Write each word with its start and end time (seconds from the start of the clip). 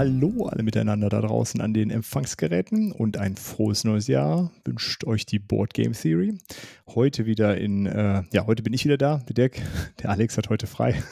Hallo 0.00 0.46
alle 0.46 0.62
miteinander 0.62 1.10
da 1.10 1.20
draußen 1.20 1.60
an 1.60 1.74
den 1.74 1.90
Empfangsgeräten 1.90 2.90
und 2.90 3.18
ein 3.18 3.36
frohes 3.36 3.84
neues 3.84 4.06
Jahr 4.06 4.50
wünscht 4.64 5.04
euch 5.04 5.26
die 5.26 5.38
Board 5.38 5.74
Game 5.74 5.92
Theory. 5.92 6.38
Heute 6.86 7.26
wieder 7.26 7.58
in, 7.58 7.84
äh, 7.84 8.22
ja, 8.32 8.46
heute 8.46 8.62
bin 8.62 8.72
ich 8.72 8.86
wieder 8.86 8.96
da, 8.96 9.18
der 9.28 9.34
Dirk. 9.34 9.60
Der 10.02 10.08
Alex 10.08 10.38
hat 10.38 10.48
heute 10.48 10.66
frei. 10.66 11.02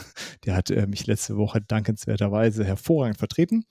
Der 0.46 0.56
hat 0.56 0.70
äh, 0.70 0.87
mich 0.87 1.06
letzte 1.06 1.37
Woche 1.37 1.61
dankenswerterweise 1.61 2.65
hervorragend 2.65 3.19
vertreten. 3.19 3.66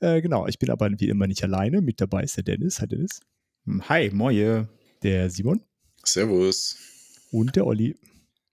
Äh, 0.00 0.20
genau, 0.20 0.48
ich 0.48 0.58
bin 0.58 0.70
aber 0.70 0.90
wie 0.98 1.08
immer 1.08 1.28
nicht 1.28 1.44
alleine. 1.44 1.80
Mit 1.80 2.00
dabei 2.00 2.24
ist 2.24 2.36
der 2.36 2.42
Dennis. 2.42 2.80
Hi 2.80 2.88
Dennis. 2.88 3.20
Hi, 3.88 4.10
moje. 4.12 4.68
Der 5.04 5.30
Simon. 5.30 5.62
Servus. 6.02 6.76
Und 7.30 7.54
der 7.54 7.68
Olli. 7.68 7.94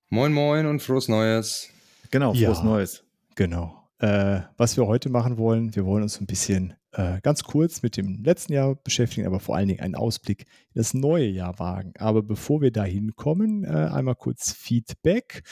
Moin, 0.10 0.32
moin 0.32 0.68
und 0.68 0.80
frohes 0.80 1.08
Neues. 1.08 1.70
Genau, 2.12 2.36
frohes 2.36 2.60
ja, 2.60 2.64
Neues. 2.64 3.04
Genau. 3.34 3.77
Äh, 4.00 4.42
was 4.58 4.78
wir 4.78 4.86
heute 4.86 5.10
machen 5.10 5.38
wollen, 5.38 5.76
wir 5.76 5.86
wollen 5.86 6.04
uns 6.04 6.22
ein 6.22 6.28
bisschen 6.28 6.76
äh, 6.92 7.20
ganz 7.22 7.44
kurz 7.44 7.82
mit 7.82 7.98
dem 7.98 8.24
letzten 8.24 8.54
Jahr 8.54 8.76
beschäftigen, 8.76 9.26
aber 9.26 9.40
vor 9.40 9.56
allen 9.56 9.68
Dingen 9.68 9.80
einen 9.80 9.96
Ausblick 9.96 10.42
in 10.74 10.80
das 10.80 10.94
neue 10.94 11.28
Jahr 11.28 11.58
wagen. 11.58 11.94
Aber 11.98 12.22
bevor 12.22 12.62
wir 12.62 12.72
da 12.72 12.84
hinkommen, 12.84 13.64
äh, 13.64 13.68
einmal 13.68 14.16
kurz 14.16 14.52
Feedback. 14.52 15.44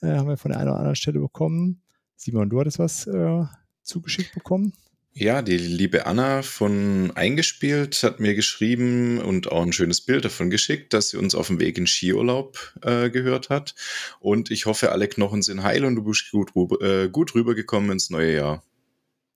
Äh, 0.00 0.16
haben 0.16 0.28
wir 0.28 0.36
von 0.36 0.50
der 0.50 0.60
einen 0.60 0.70
oder 0.70 0.78
anderen 0.78 0.96
Stelle 0.96 1.20
bekommen. 1.20 1.82
Simon, 2.16 2.50
du 2.50 2.60
hattest 2.60 2.78
was 2.78 3.06
äh, 3.06 3.44
zugeschickt 3.82 4.34
bekommen? 4.34 4.72
Ja, 5.14 5.42
die 5.42 5.58
liebe 5.58 6.06
Anna 6.06 6.40
von 6.40 7.10
Eingespielt 7.14 8.02
hat 8.02 8.18
mir 8.18 8.34
geschrieben 8.34 9.20
und 9.20 9.52
auch 9.52 9.62
ein 9.62 9.74
schönes 9.74 10.00
Bild 10.00 10.24
davon 10.24 10.48
geschickt, 10.48 10.94
dass 10.94 11.10
sie 11.10 11.18
uns 11.18 11.34
auf 11.34 11.48
dem 11.48 11.60
Weg 11.60 11.76
in 11.76 11.86
Skiurlaub 11.86 12.74
äh, 12.80 13.10
gehört 13.10 13.50
hat. 13.50 13.74
Und 14.20 14.50
ich 14.50 14.64
hoffe, 14.64 14.90
alle 14.90 15.08
Knochen 15.08 15.42
sind 15.42 15.62
heil 15.62 15.84
und 15.84 15.96
du 15.96 16.04
bist 16.04 16.30
gut, 16.30 16.52
äh, 16.80 17.10
gut 17.10 17.34
rübergekommen 17.34 17.90
ins 17.90 18.08
neue 18.08 18.34
Jahr. 18.34 18.62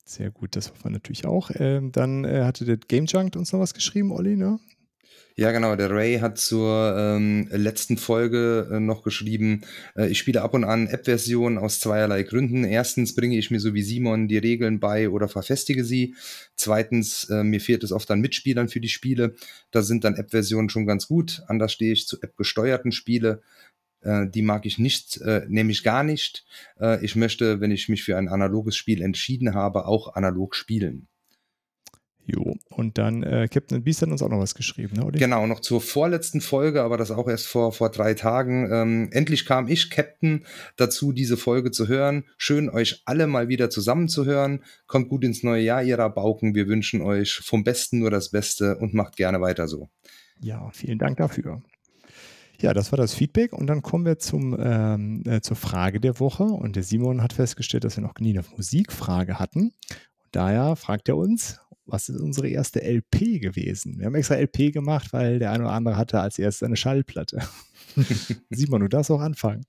Sehr 0.06 0.30
gut, 0.30 0.56
das 0.56 0.70
hoffen 0.70 0.84
wir 0.84 0.90
natürlich 0.92 1.26
auch. 1.26 1.50
Ähm, 1.54 1.92
dann 1.92 2.24
äh, 2.24 2.44
hatte 2.44 2.64
der 2.64 2.78
Game 2.78 3.04
Junk 3.04 3.36
uns 3.36 3.52
noch 3.52 3.60
was 3.60 3.74
geschrieben, 3.74 4.12
Olli, 4.12 4.36
ne? 4.36 4.58
Ja, 5.38 5.52
genau. 5.52 5.76
Der 5.76 5.90
Ray 5.90 6.18
hat 6.20 6.38
zur 6.38 6.96
ähm, 6.98 7.46
letzten 7.52 7.98
Folge 7.98 8.70
äh, 8.72 8.80
noch 8.80 9.02
geschrieben, 9.02 9.66
äh, 9.94 10.08
ich 10.08 10.16
spiele 10.18 10.40
ab 10.40 10.54
und 10.54 10.64
an 10.64 10.86
App-Versionen 10.86 11.58
aus 11.58 11.78
zweierlei 11.78 12.22
Gründen. 12.22 12.64
Erstens 12.64 13.14
bringe 13.14 13.36
ich 13.36 13.50
mir 13.50 13.60
so 13.60 13.74
wie 13.74 13.82
Simon 13.82 14.28
die 14.28 14.38
Regeln 14.38 14.80
bei 14.80 15.10
oder 15.10 15.28
verfestige 15.28 15.84
sie. 15.84 16.14
Zweitens, 16.54 17.24
äh, 17.24 17.44
mir 17.44 17.60
fehlt 17.60 17.84
es 17.84 17.92
oft 17.92 18.10
an 18.10 18.22
Mitspielern 18.22 18.70
für 18.70 18.80
die 18.80 18.88
Spiele. 18.88 19.34
Da 19.72 19.82
sind 19.82 20.04
dann 20.04 20.14
App-Versionen 20.14 20.70
schon 20.70 20.86
ganz 20.86 21.06
gut. 21.06 21.42
Anders 21.48 21.72
stehe 21.74 21.92
ich 21.92 22.06
zu 22.06 22.18
App-gesteuerten 22.22 22.90
Spiele. 22.90 23.42
Äh, 24.00 24.28
die 24.28 24.42
mag 24.42 24.64
ich 24.64 24.78
nicht, 24.78 25.20
äh, 25.20 25.44
nämlich 25.48 25.82
gar 25.82 26.02
nicht. 26.02 26.46
Äh, 26.80 27.04
ich 27.04 27.14
möchte, 27.14 27.60
wenn 27.60 27.72
ich 27.72 27.90
mich 27.90 28.04
für 28.04 28.16
ein 28.16 28.28
analoges 28.28 28.76
Spiel 28.76 29.02
entschieden 29.02 29.54
habe, 29.54 29.86
auch 29.86 30.14
analog 30.14 30.54
spielen. 30.54 31.08
Jo, 32.28 32.56
und 32.70 32.98
dann 32.98 33.22
äh, 33.22 33.46
Captain 33.48 33.84
Beast 33.84 34.02
hat 34.02 34.08
uns 34.08 34.20
auch 34.20 34.28
noch 34.28 34.40
was 34.40 34.56
geschrieben, 34.56 34.96
ne? 34.96 35.04
Oder? 35.04 35.16
Genau, 35.16 35.46
noch 35.46 35.60
zur 35.60 35.80
vorletzten 35.80 36.40
Folge, 36.40 36.82
aber 36.82 36.96
das 36.96 37.12
auch 37.12 37.28
erst 37.28 37.46
vor, 37.46 37.70
vor 37.70 37.88
drei 37.88 38.14
Tagen. 38.14 38.68
Ähm, 38.72 39.08
endlich 39.12 39.46
kam 39.46 39.68
ich, 39.68 39.90
Captain, 39.90 40.44
dazu, 40.76 41.12
diese 41.12 41.36
Folge 41.36 41.70
zu 41.70 41.86
hören. 41.86 42.24
Schön, 42.36 42.68
euch 42.68 43.02
alle 43.04 43.28
mal 43.28 43.48
wieder 43.48 43.70
zusammenzuhören. 43.70 44.64
Kommt 44.88 45.08
gut 45.08 45.22
ins 45.22 45.44
neue 45.44 45.62
Jahr, 45.62 45.84
ihr 45.84 46.00
Rabauken. 46.00 46.56
Wir 46.56 46.66
wünschen 46.66 47.00
euch 47.00 47.34
vom 47.34 47.62
Besten 47.62 48.00
nur 48.00 48.10
das 48.10 48.30
Beste 48.30 48.76
und 48.78 48.92
macht 48.92 49.16
gerne 49.16 49.40
weiter 49.40 49.68
so. 49.68 49.88
Ja, 50.40 50.68
vielen 50.72 50.98
Dank 50.98 51.18
dafür. 51.18 51.62
Ja, 52.58 52.74
das 52.74 52.90
war 52.90 52.96
das 52.96 53.14
Feedback 53.14 53.52
und 53.52 53.68
dann 53.68 53.82
kommen 53.82 54.04
wir 54.04 54.18
zum, 54.18 54.56
ähm, 54.58 55.22
äh, 55.26 55.42
zur 55.42 55.56
Frage 55.56 56.00
der 56.00 56.18
Woche. 56.18 56.42
Und 56.42 56.74
der 56.74 56.82
Simon 56.82 57.22
hat 57.22 57.34
festgestellt, 57.34 57.84
dass 57.84 57.96
wir 57.96 58.02
noch 58.02 58.14
nie 58.18 58.36
eine 58.36 58.44
Musikfrage 58.56 59.38
hatten. 59.38 59.60
Und 59.60 60.30
daher 60.32 60.74
fragt 60.74 61.08
er 61.08 61.16
uns, 61.16 61.60
was 61.86 62.08
ist 62.08 62.20
unsere 62.20 62.48
erste 62.48 62.82
LP 62.82 63.40
gewesen? 63.40 63.98
Wir 63.98 64.06
haben 64.06 64.14
extra 64.14 64.36
LP 64.36 64.72
gemacht, 64.72 65.12
weil 65.12 65.38
der 65.38 65.52
eine 65.52 65.64
oder 65.64 65.72
andere 65.72 65.96
hatte 65.96 66.20
als 66.20 66.38
erstes 66.38 66.64
eine 66.64 66.76
Schallplatte. 66.76 67.42
Simon, 68.50 68.82
du 68.82 68.88
darfst 68.88 69.10
auch 69.10 69.20
anfangen. 69.20 69.64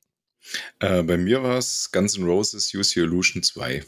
Äh, 0.79 1.03
bei 1.03 1.17
mir 1.17 1.43
war 1.43 1.57
es 1.57 1.89
Guns 1.91 2.17
N' 2.17 2.23
Roses 2.23 2.73
Use 2.73 2.99
Your 2.99 3.07
Illusion 3.07 3.43
2. 3.43 3.83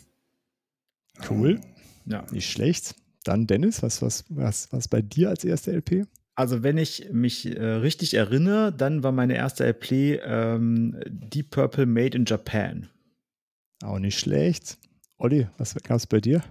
Cool. 1.30 1.60
Ja. 2.06 2.26
Nicht 2.32 2.52
schlecht. 2.52 2.96
Dann 3.24 3.48
Dennis, 3.48 3.84
was, 3.84 4.02
was, 4.02 4.26
was, 4.30 4.72
was 4.72 4.88
bei 4.88 5.02
dir 5.02 5.30
als 5.30 5.44
erste 5.44 5.72
LP? 5.72 6.08
Also, 6.36 6.64
wenn 6.64 6.78
ich 6.78 7.10
mich 7.12 7.46
äh, 7.46 7.62
richtig 7.62 8.14
erinnere, 8.14 8.72
dann 8.72 9.04
war 9.04 9.12
meine 9.12 9.36
erste 9.36 9.66
LP 9.66 10.22
ähm, 10.24 10.98
Deep 11.06 11.52
Purple 11.52 11.86
Made 11.86 12.16
in 12.16 12.26
Japan. 12.26 12.90
Auch 13.84 14.00
nicht 14.00 14.20
schlecht. 14.20 14.78
Olli, 15.18 15.48
was 15.58 15.76
gab 15.76 15.98
es 15.98 16.08
bei 16.08 16.22
dir? 16.22 16.42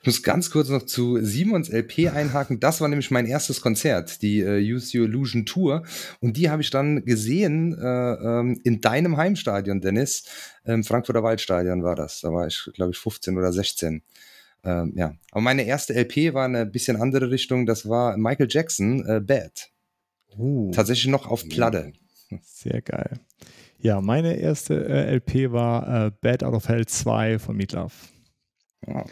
Ich 0.00 0.06
muss 0.06 0.22
ganz 0.22 0.50
kurz 0.50 0.68
noch 0.68 0.84
zu 0.84 1.18
Simons 1.20 1.68
LP 1.68 2.08
einhaken. 2.14 2.60
Das 2.60 2.80
war 2.80 2.88
nämlich 2.88 3.10
mein 3.10 3.26
erstes 3.26 3.60
Konzert, 3.60 4.22
die 4.22 4.40
äh, 4.40 4.60
Use 4.60 4.96
Your 4.96 5.06
Illusion 5.06 5.46
Tour. 5.46 5.82
Und 6.20 6.36
die 6.36 6.50
habe 6.50 6.62
ich 6.62 6.70
dann 6.70 7.04
gesehen 7.04 7.76
äh, 7.76 7.84
ähm, 7.84 8.60
in 8.64 8.80
deinem 8.80 9.16
Heimstadion, 9.16 9.80
Dennis. 9.80 10.24
Im 10.64 10.84
Frankfurter 10.84 11.22
Waldstadion 11.22 11.82
war 11.82 11.96
das. 11.96 12.20
Da 12.20 12.32
war 12.32 12.46
ich, 12.46 12.70
glaube 12.74 12.92
ich, 12.92 12.98
15 12.98 13.36
oder 13.36 13.52
16. 13.52 14.02
Ähm, 14.64 14.92
ja. 14.96 15.14
Aber 15.32 15.40
meine 15.40 15.64
erste 15.64 15.94
LP 15.94 16.34
war 16.34 16.44
eine 16.44 16.66
bisschen 16.66 16.96
andere 16.96 17.30
Richtung. 17.30 17.66
Das 17.66 17.88
war 17.88 18.16
Michael 18.16 18.48
Jackson, 18.48 19.04
äh, 19.06 19.20
Bad. 19.20 19.70
Uh. 20.36 20.70
Tatsächlich 20.72 21.08
noch 21.08 21.26
auf 21.26 21.48
Platte. 21.48 21.92
Sehr 22.42 22.80
geil. 22.82 23.20
Ja, 23.78 24.00
meine 24.00 24.36
erste 24.36 24.86
äh, 24.86 25.14
LP 25.16 25.52
war 25.52 26.06
äh, 26.06 26.10
Bad 26.20 26.42
Out 26.42 26.54
of 26.54 26.68
Hell 26.68 26.86
2 26.86 27.38
von 27.38 27.56
Meatloaf. 27.56 28.08
Ja. 28.86 29.04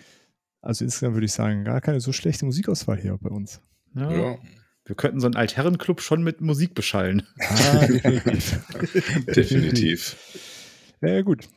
Also 0.62 0.84
insgesamt 0.84 1.14
würde 1.14 1.26
ich 1.26 1.32
sagen, 1.32 1.64
gar 1.64 1.80
keine 1.80 2.00
so 2.00 2.12
schlechte 2.12 2.44
Musikauswahl 2.44 2.98
hier 2.98 3.18
bei 3.20 3.30
uns. 3.30 3.60
Ja. 3.94 4.10
ja. 4.10 4.38
Wir 4.84 4.96
könnten 4.96 5.20
so 5.20 5.26
einen 5.26 5.36
Altherrenclub 5.36 6.00
schon 6.00 6.22
mit 6.22 6.40
Musik 6.40 6.74
beschallen. 6.74 7.26
Ah, 7.38 7.86
definitiv. 7.86 8.60
definitiv. 9.26 10.16
Ja, 11.00 11.22
gut. 11.22 11.48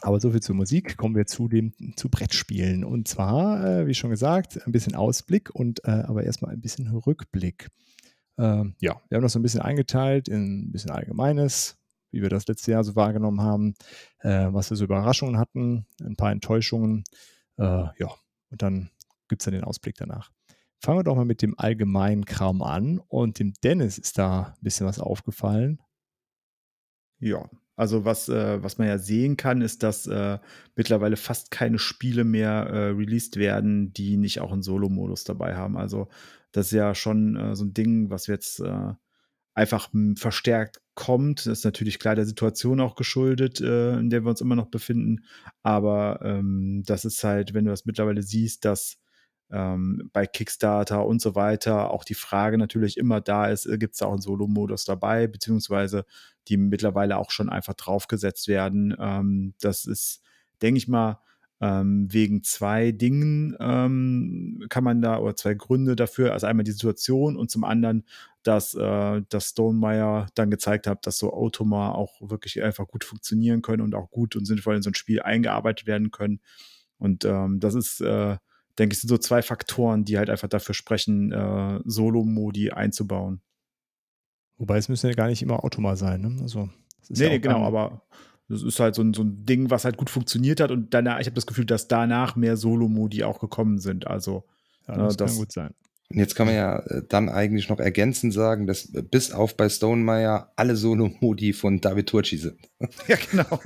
Aber 0.00 0.20
so 0.20 0.30
viel 0.30 0.40
zur 0.40 0.56
Musik. 0.56 0.96
Kommen 0.96 1.14
wir 1.14 1.26
zu 1.26 1.48
dem 1.48 1.72
zu 1.96 2.08
Brettspielen. 2.08 2.84
Und 2.84 3.06
zwar, 3.06 3.64
äh, 3.64 3.86
wie 3.86 3.94
schon 3.94 4.10
gesagt, 4.10 4.66
ein 4.66 4.72
bisschen 4.72 4.94
Ausblick 4.94 5.54
und 5.54 5.84
äh, 5.84 5.90
aber 5.90 6.24
erstmal 6.24 6.52
ein 6.52 6.60
bisschen 6.60 6.88
Rückblick. 6.88 7.68
Ähm, 8.38 8.74
ja, 8.80 9.00
wir 9.08 9.16
haben 9.16 9.22
das 9.22 9.32
so 9.32 9.38
ein 9.38 9.42
bisschen 9.42 9.60
eingeteilt 9.60 10.28
in 10.28 10.64
ein 10.64 10.72
bisschen 10.72 10.90
Allgemeines, 10.90 11.78
wie 12.10 12.22
wir 12.22 12.28
das 12.28 12.46
letzte 12.48 12.72
Jahr 12.72 12.84
so 12.84 12.96
wahrgenommen 12.96 13.40
haben, 13.40 13.74
äh, 14.20 14.48
was 14.50 14.70
wir 14.70 14.76
so 14.76 14.84
Überraschungen 14.84 15.38
hatten, 15.38 15.86
ein 16.02 16.16
paar 16.16 16.32
Enttäuschungen. 16.32 17.04
Äh, 17.62 17.88
ja, 17.98 18.08
und 18.50 18.62
dann 18.62 18.90
gibt 19.28 19.42
es 19.42 19.44
dann 19.44 19.54
den 19.54 19.64
Ausblick 19.64 19.96
danach. 19.96 20.30
Fangen 20.80 20.98
wir 20.98 21.04
doch 21.04 21.14
mal 21.14 21.24
mit 21.24 21.42
dem 21.42 21.58
allgemeinen 21.58 22.24
Kram 22.24 22.60
an. 22.60 22.98
Und 22.98 23.38
dem 23.38 23.54
Dennis 23.62 23.98
ist 23.98 24.18
da 24.18 24.54
ein 24.56 24.62
bisschen 24.62 24.86
was 24.86 24.98
aufgefallen. 24.98 25.80
Ja, 27.20 27.48
also 27.76 28.04
was, 28.04 28.28
äh, 28.28 28.62
was 28.62 28.78
man 28.78 28.88
ja 28.88 28.98
sehen 28.98 29.36
kann, 29.36 29.62
ist, 29.62 29.84
dass 29.84 30.08
äh, 30.08 30.40
mittlerweile 30.74 31.16
fast 31.16 31.52
keine 31.52 31.78
Spiele 31.78 32.24
mehr 32.24 32.66
äh, 32.66 32.88
released 32.88 33.36
werden, 33.36 33.92
die 33.92 34.16
nicht 34.16 34.40
auch 34.40 34.52
einen 34.52 34.62
Solo-Modus 34.62 35.22
dabei 35.22 35.54
haben. 35.54 35.76
Also 35.76 36.08
das 36.50 36.66
ist 36.66 36.72
ja 36.72 36.96
schon 36.96 37.36
äh, 37.36 37.54
so 37.54 37.64
ein 37.64 37.74
Ding, 37.74 38.10
was 38.10 38.26
jetzt 38.26 38.58
äh, 38.58 38.94
einfach 39.54 39.90
verstärkt 40.16 40.80
kommt. 40.94 41.40
Das 41.40 41.58
ist 41.58 41.64
natürlich 41.64 41.98
klar 41.98 42.14
der 42.14 42.26
Situation 42.26 42.80
auch 42.80 42.94
geschuldet, 42.94 43.60
äh, 43.60 43.98
in 43.98 44.10
der 44.10 44.24
wir 44.24 44.30
uns 44.30 44.40
immer 44.40 44.56
noch 44.56 44.68
befinden. 44.68 45.24
Aber 45.62 46.20
ähm, 46.22 46.82
das 46.86 47.04
ist 47.04 47.22
halt, 47.24 47.54
wenn 47.54 47.64
du 47.64 47.70
das 47.70 47.86
mittlerweile 47.86 48.22
siehst, 48.22 48.64
dass 48.64 48.98
ähm, 49.50 50.10
bei 50.12 50.26
Kickstarter 50.26 51.06
und 51.06 51.20
so 51.20 51.34
weiter 51.34 51.90
auch 51.90 52.04
die 52.04 52.14
Frage 52.14 52.56
natürlich 52.58 52.96
immer 52.96 53.20
da 53.20 53.46
ist, 53.46 53.66
äh, 53.66 53.78
gibt 53.78 53.94
es 53.94 53.98
da 53.98 54.06
auch 54.06 54.12
einen 54.12 54.22
Solo-Modus 54.22 54.84
dabei, 54.84 55.26
beziehungsweise 55.26 56.04
die 56.48 56.56
mittlerweile 56.56 57.18
auch 57.18 57.30
schon 57.30 57.48
einfach 57.50 57.74
draufgesetzt 57.74 58.48
werden. 58.48 58.96
Ähm, 58.98 59.54
das 59.60 59.84
ist, 59.84 60.22
denke 60.62 60.78
ich 60.78 60.88
mal, 60.88 61.20
ähm, 61.62 62.12
wegen 62.12 62.42
zwei 62.42 62.90
Dingen 62.90 63.56
ähm, 63.60 64.66
kann 64.68 64.82
man 64.82 65.00
da, 65.00 65.20
oder 65.20 65.36
zwei 65.36 65.54
Gründe 65.54 65.94
dafür. 65.94 66.32
Also 66.32 66.48
einmal 66.48 66.64
die 66.64 66.72
Situation 66.72 67.36
und 67.36 67.52
zum 67.52 67.62
anderen, 67.62 68.04
dass, 68.42 68.74
äh, 68.74 69.22
dass 69.28 69.50
Stonemeyer 69.50 70.26
dann 70.34 70.50
gezeigt 70.50 70.88
hat, 70.88 71.06
dass 71.06 71.18
so 71.18 71.32
Automa 71.32 71.92
auch 71.92 72.20
wirklich 72.20 72.60
einfach 72.64 72.88
gut 72.88 73.04
funktionieren 73.04 73.62
können 73.62 73.80
und 73.80 73.94
auch 73.94 74.10
gut 74.10 74.34
und 74.34 74.44
sinnvoll 74.44 74.74
in 74.74 74.82
so 74.82 74.90
ein 74.90 74.96
Spiel 74.96 75.22
eingearbeitet 75.22 75.86
werden 75.86 76.10
können. 76.10 76.40
Und 76.98 77.24
ähm, 77.24 77.60
das 77.60 77.74
ist, 77.74 78.00
äh, 78.00 78.38
denke 78.76 78.94
ich, 78.94 79.00
sind 79.00 79.08
so 79.08 79.18
zwei 79.18 79.40
Faktoren, 79.40 80.04
die 80.04 80.18
halt 80.18 80.30
einfach 80.30 80.48
dafür 80.48 80.74
sprechen, 80.74 81.30
äh, 81.30 81.78
Solo-Modi 81.84 82.72
einzubauen. 82.72 83.40
Wobei 84.58 84.78
es 84.78 84.88
müssen 84.88 85.06
ja 85.06 85.14
gar 85.14 85.28
nicht 85.28 85.42
immer 85.42 85.64
Automa 85.64 85.94
sein, 85.94 86.22
ne? 86.22 86.42
Also, 86.42 86.70
nee, 87.08 87.22
ja 87.22 87.28
nee 87.28 87.38
genau, 87.38 87.64
aber 87.64 88.02
Das 88.52 88.62
ist 88.62 88.78
halt 88.80 88.94
so 88.94 89.02
ein, 89.02 89.14
so 89.14 89.22
ein 89.22 89.44
Ding, 89.46 89.70
was 89.70 89.84
halt 89.84 89.96
gut 89.96 90.10
funktioniert 90.10 90.60
hat 90.60 90.70
und 90.70 90.92
danach, 90.94 91.18
ich 91.20 91.26
habe 91.26 91.34
das 91.34 91.46
Gefühl, 91.46 91.64
dass 91.64 91.88
danach 91.88 92.36
mehr 92.36 92.56
Solo-Modi 92.56 93.24
auch 93.24 93.40
gekommen 93.40 93.78
sind. 93.78 94.06
Also 94.06 94.44
Ja, 94.86 94.96
das, 94.96 95.14
Äh, 95.14 95.16
das- 95.16 95.30
kann 95.32 95.38
gut 95.38 95.52
sein. 95.52 95.74
Und 96.10 96.18
jetzt 96.18 96.34
kann 96.34 96.44
man 96.46 96.54
ja 96.54 96.78
äh, 96.80 97.02
dann 97.08 97.30
eigentlich 97.30 97.70
noch 97.70 97.80
ergänzend 97.80 98.34
sagen, 98.34 98.66
dass 98.66 98.92
äh, 98.94 99.00
bis 99.02 99.32
auf 99.32 99.56
bei 99.56 99.70
Stonemeyer 99.70 100.52
alle 100.56 100.76
Solo-Modi 100.76 101.54
von 101.54 101.80
David 101.80 102.10
Turci 102.10 102.36
sind. 102.36 102.58
Ja, 103.08 103.16
genau. 103.30 103.60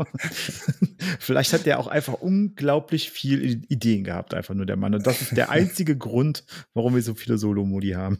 Vielleicht 1.19 1.53
hat 1.53 1.67
der 1.67 1.81
auch 1.81 1.89
einfach 1.89 2.15
unglaublich 2.15 3.11
viel 3.11 3.65
Ideen 3.69 4.05
gehabt, 4.05 4.33
einfach 4.35 4.55
nur 4.55 4.67
der 4.67 4.77
Mann. 4.77 4.95
Und 4.95 5.07
das 5.07 5.23
ist 5.23 5.37
der 5.37 5.51
einzige 5.51 5.97
Grund, 5.97 6.45
warum 6.75 6.95
wir 6.95 7.03
so 7.03 7.15
viele 7.15 7.37
Solo-Modi 7.39 7.91
haben. 7.91 8.19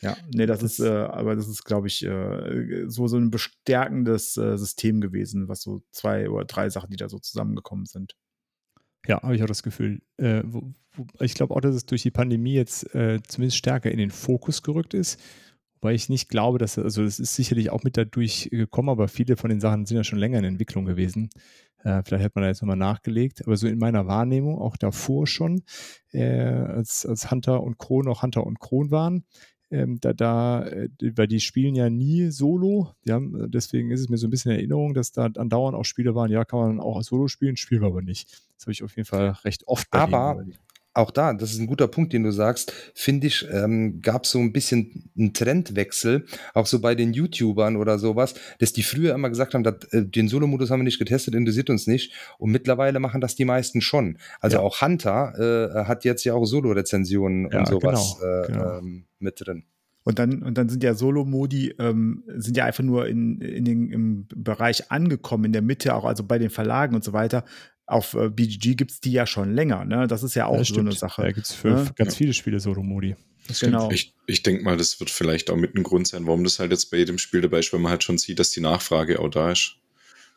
Ja, 0.00 0.16
nee, 0.32 0.46
das, 0.46 0.62
ist, 0.62 0.78
äh, 0.78 0.88
aber 0.88 1.34
das 1.34 1.48
ist, 1.48 1.64
glaube 1.64 1.88
ich, 1.88 2.04
äh, 2.04 2.84
so, 2.86 3.08
so 3.08 3.16
ein 3.16 3.30
bestärkendes 3.30 4.36
äh, 4.36 4.56
System 4.56 5.00
gewesen, 5.00 5.48
was 5.48 5.62
so 5.62 5.82
zwei 5.90 6.30
oder 6.30 6.44
drei 6.44 6.70
Sachen, 6.70 6.90
die 6.90 6.96
da 6.96 7.08
so 7.08 7.18
zusammengekommen 7.18 7.86
sind. 7.86 8.14
Ja, 9.06 9.22
habe 9.22 9.34
ich 9.34 9.42
auch 9.42 9.48
das 9.48 9.62
Gefühl. 9.62 10.00
Äh, 10.16 10.42
wo, 10.44 10.72
wo, 10.92 11.06
ich 11.20 11.34
glaube 11.34 11.54
auch, 11.54 11.60
dass 11.60 11.74
es 11.74 11.86
durch 11.86 12.02
die 12.02 12.10
Pandemie 12.10 12.54
jetzt 12.54 12.94
äh, 12.94 13.20
zumindest 13.26 13.56
stärker 13.56 13.90
in 13.90 13.98
den 13.98 14.10
Fokus 14.10 14.62
gerückt 14.62 14.94
ist. 14.94 15.20
Wobei 15.80 15.94
ich 15.94 16.08
nicht 16.08 16.28
glaube, 16.28 16.58
dass, 16.58 16.78
also 16.78 17.02
es 17.04 17.20
ist 17.20 17.36
sicherlich 17.36 17.70
auch 17.70 17.84
mit 17.84 17.96
dadurch 17.96 18.48
gekommen, 18.50 18.88
aber 18.88 19.08
viele 19.08 19.36
von 19.36 19.50
den 19.50 19.60
Sachen 19.60 19.86
sind 19.86 19.96
ja 19.96 20.04
schon 20.04 20.18
länger 20.18 20.38
in 20.38 20.44
Entwicklung 20.44 20.84
gewesen. 20.84 21.30
Äh, 21.84 22.02
vielleicht 22.04 22.24
hat 22.24 22.34
man 22.34 22.42
da 22.42 22.48
jetzt 22.48 22.62
nochmal 22.62 22.76
nachgelegt, 22.76 23.46
aber 23.46 23.56
so 23.56 23.68
in 23.68 23.78
meiner 23.78 24.06
Wahrnehmung, 24.06 24.58
auch 24.58 24.76
davor 24.76 25.26
schon, 25.26 25.62
äh, 26.12 26.24
als, 26.24 27.06
als 27.06 27.30
Hunter 27.30 27.62
und 27.62 27.78
Kron 27.78 28.04
noch 28.04 28.22
Hunter 28.22 28.44
und 28.44 28.58
Kron 28.58 28.90
waren, 28.90 29.24
ähm, 29.70 30.00
da, 30.00 30.12
da, 30.12 30.66
äh, 30.66 30.88
weil 31.14 31.26
die 31.28 31.40
spielen 31.40 31.74
ja 31.74 31.90
nie 31.90 32.30
solo. 32.30 32.94
Die 33.04 33.12
haben, 33.12 33.50
deswegen 33.50 33.90
ist 33.90 34.00
es 34.00 34.08
mir 34.08 34.16
so 34.16 34.26
ein 34.26 34.30
bisschen 34.30 34.52
in 34.52 34.58
Erinnerung, 34.58 34.94
dass 34.94 35.12
da 35.12 35.26
andauernd 35.26 35.76
auch 35.76 35.84
Spiele 35.84 36.14
waren, 36.14 36.30
ja, 36.30 36.44
kann 36.44 36.58
man 36.60 36.80
auch 36.80 36.96
als 36.96 37.06
Solo 37.06 37.28
spielen, 37.28 37.56
spielen 37.56 37.82
wir 37.82 37.88
aber 37.88 38.02
nicht. 38.02 38.30
Das 38.56 38.64
habe 38.64 38.72
ich 38.72 38.82
auf 38.82 38.96
jeden 38.96 39.06
Fall 39.06 39.30
recht 39.44 39.66
oft 39.68 39.90
bei 39.90 39.98
Aber- 40.00 40.42
denen. 40.42 40.54
Auch 40.98 41.12
da, 41.12 41.32
das 41.32 41.52
ist 41.52 41.60
ein 41.60 41.68
guter 41.68 41.86
Punkt, 41.86 42.12
den 42.12 42.24
du 42.24 42.32
sagst, 42.32 42.72
finde 42.92 43.28
ich, 43.28 43.46
ähm, 43.52 44.02
gab 44.02 44.26
so 44.26 44.40
ein 44.40 44.52
bisschen 44.52 45.08
einen 45.16 45.32
Trendwechsel, 45.32 46.26
auch 46.54 46.66
so 46.66 46.80
bei 46.80 46.96
den 46.96 47.12
YouTubern 47.12 47.76
oder 47.76 48.00
sowas, 48.00 48.34
dass 48.58 48.72
die 48.72 48.82
früher 48.82 49.14
immer 49.14 49.28
gesagt 49.28 49.54
haben, 49.54 49.62
dass, 49.62 49.84
äh, 49.92 50.04
den 50.04 50.26
Solo-Modus 50.26 50.72
haben 50.72 50.80
wir 50.80 50.84
nicht 50.84 50.98
getestet, 50.98 51.36
interessiert 51.36 51.70
uns 51.70 51.86
nicht. 51.86 52.12
Und 52.38 52.50
mittlerweile 52.50 52.98
machen 52.98 53.20
das 53.20 53.36
die 53.36 53.44
meisten 53.44 53.80
schon. 53.80 54.18
Also 54.40 54.56
Ja. 54.56 54.62
auch 54.64 54.80
Hunter 54.80 55.34
äh, 55.38 55.84
hat 55.84 56.04
jetzt 56.04 56.24
ja 56.24 56.34
auch 56.34 56.44
Solo-Rezensionen 56.46 57.48
Ja, 57.52 57.60
und 57.60 57.68
sowas 57.68 58.16
genau, 58.18 58.42
äh, 58.42 58.46
genau. 58.48 58.78
Ähm, 58.78 59.04
mit 59.20 59.40
drin. 59.40 59.62
Und 60.02 60.18
dann, 60.18 60.42
und 60.42 60.58
dann 60.58 60.68
sind 60.68 60.82
ja 60.82 60.94
Solo-Modi, 60.94 61.74
ähm, 61.78 62.24
sind 62.26 62.56
ja 62.56 62.64
einfach 62.64 62.82
nur 62.82 63.06
in, 63.06 63.40
in 63.40 63.64
den, 63.64 63.90
im 63.90 64.26
Bereich 64.34 64.90
angekommen, 64.90 65.44
in 65.44 65.52
der 65.52 65.62
Mitte, 65.62 65.94
auch 65.94 66.04
also 66.04 66.24
bei 66.24 66.38
den 66.38 66.50
Verlagen 66.50 66.96
und 66.96 67.04
so 67.04 67.12
weiter. 67.12 67.44
Auf 67.88 68.14
äh, 68.14 68.28
BGG 68.28 68.74
gibt 68.76 68.90
es 68.90 69.00
die 69.00 69.12
ja 69.12 69.26
schon 69.26 69.54
länger, 69.54 69.84
ne? 69.84 70.06
Das 70.06 70.22
ist 70.22 70.34
ja 70.34 70.46
auch 70.46 70.58
Ja, 70.58 70.64
so 70.64 70.78
eine. 70.78 70.92
Sache. 70.92 71.22
Da 71.22 71.32
gibt 71.32 71.46
es 71.46 71.54
für 71.54 71.68
Ja. 71.70 71.90
ganz 71.96 72.14
viele 72.16 72.34
Spiele 72.34 72.60
Solo-Modi. 72.60 73.16
Das. 73.46 73.60
Genau. 73.60 73.90
Ich, 73.90 74.12
ich 74.26 74.42
denke 74.42 74.62
mal, 74.62 74.76
das 74.76 75.00
wird 75.00 75.08
vielleicht 75.08 75.50
auch 75.50 75.56
mit 75.56 75.74
ein 75.74 75.82
Grund 75.82 76.06
sein, 76.06 76.26
warum 76.26 76.44
das 76.44 76.58
halt 76.58 76.70
jetzt 76.70 76.90
bei 76.90 76.98
jedem 76.98 77.16
Spiel 77.16 77.40
dabei 77.40 77.60
ist, 77.60 77.72
weil 77.72 77.80
man 77.80 77.90
halt 77.90 78.04
schon 78.04 78.18
sieht, 78.18 78.38
dass 78.38 78.50
die 78.50 78.60
Nachfrage 78.60 79.18
auch 79.20 79.30
da 79.30 79.52
ist. 79.52 79.76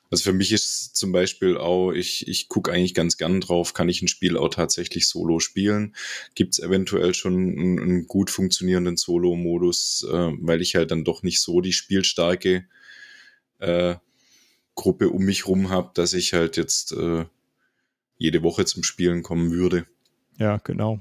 Also 0.09 0.23
für 0.23 0.33
mich 0.33 0.51
ist 0.53 0.95
zum 0.95 1.11
Beispiel 1.11 1.57
auch, 1.57 1.91
ich, 1.91 2.27
ich 2.27 2.47
gucke 2.49 2.71
eigentlich 2.71 2.93
ganz 2.93 3.17
gern 3.17 3.39
drauf, 3.41 3.73
kann 3.73 3.87
ich 3.89 4.01
ein 4.01 4.07
Spiel 4.09 4.37
auch 4.37 4.49
tatsächlich 4.49 5.07
solo 5.07 5.39
spielen? 5.39 5.95
Gibt 6.35 6.53
es 6.53 6.59
eventuell 6.59 7.13
schon 7.13 7.33
einen, 7.33 7.79
einen 7.79 8.07
gut 8.07 8.29
funktionierenden 8.29 8.97
Solo-Modus, 8.97 10.05
äh, 10.09 10.31
weil 10.39 10.61
ich 10.61 10.75
halt 10.75 10.91
dann 10.91 11.03
doch 11.05 11.23
nicht 11.23 11.41
so 11.41 11.61
die 11.61 11.71
spielstarke 11.73 12.65
äh, 13.59 13.95
Gruppe 14.75 15.09
um 15.09 15.23
mich 15.23 15.47
rum 15.47 15.69
habe, 15.69 15.91
dass 15.93 16.13
ich 16.13 16.33
halt 16.33 16.55
jetzt 16.57 16.91
äh, 16.93 17.25
jede 18.21 18.43
Woche 18.43 18.65
zum 18.65 18.83
Spielen 18.83 19.23
kommen 19.23 19.51
würde. 19.51 19.85
Ja, 20.37 20.57
genau. 20.57 20.99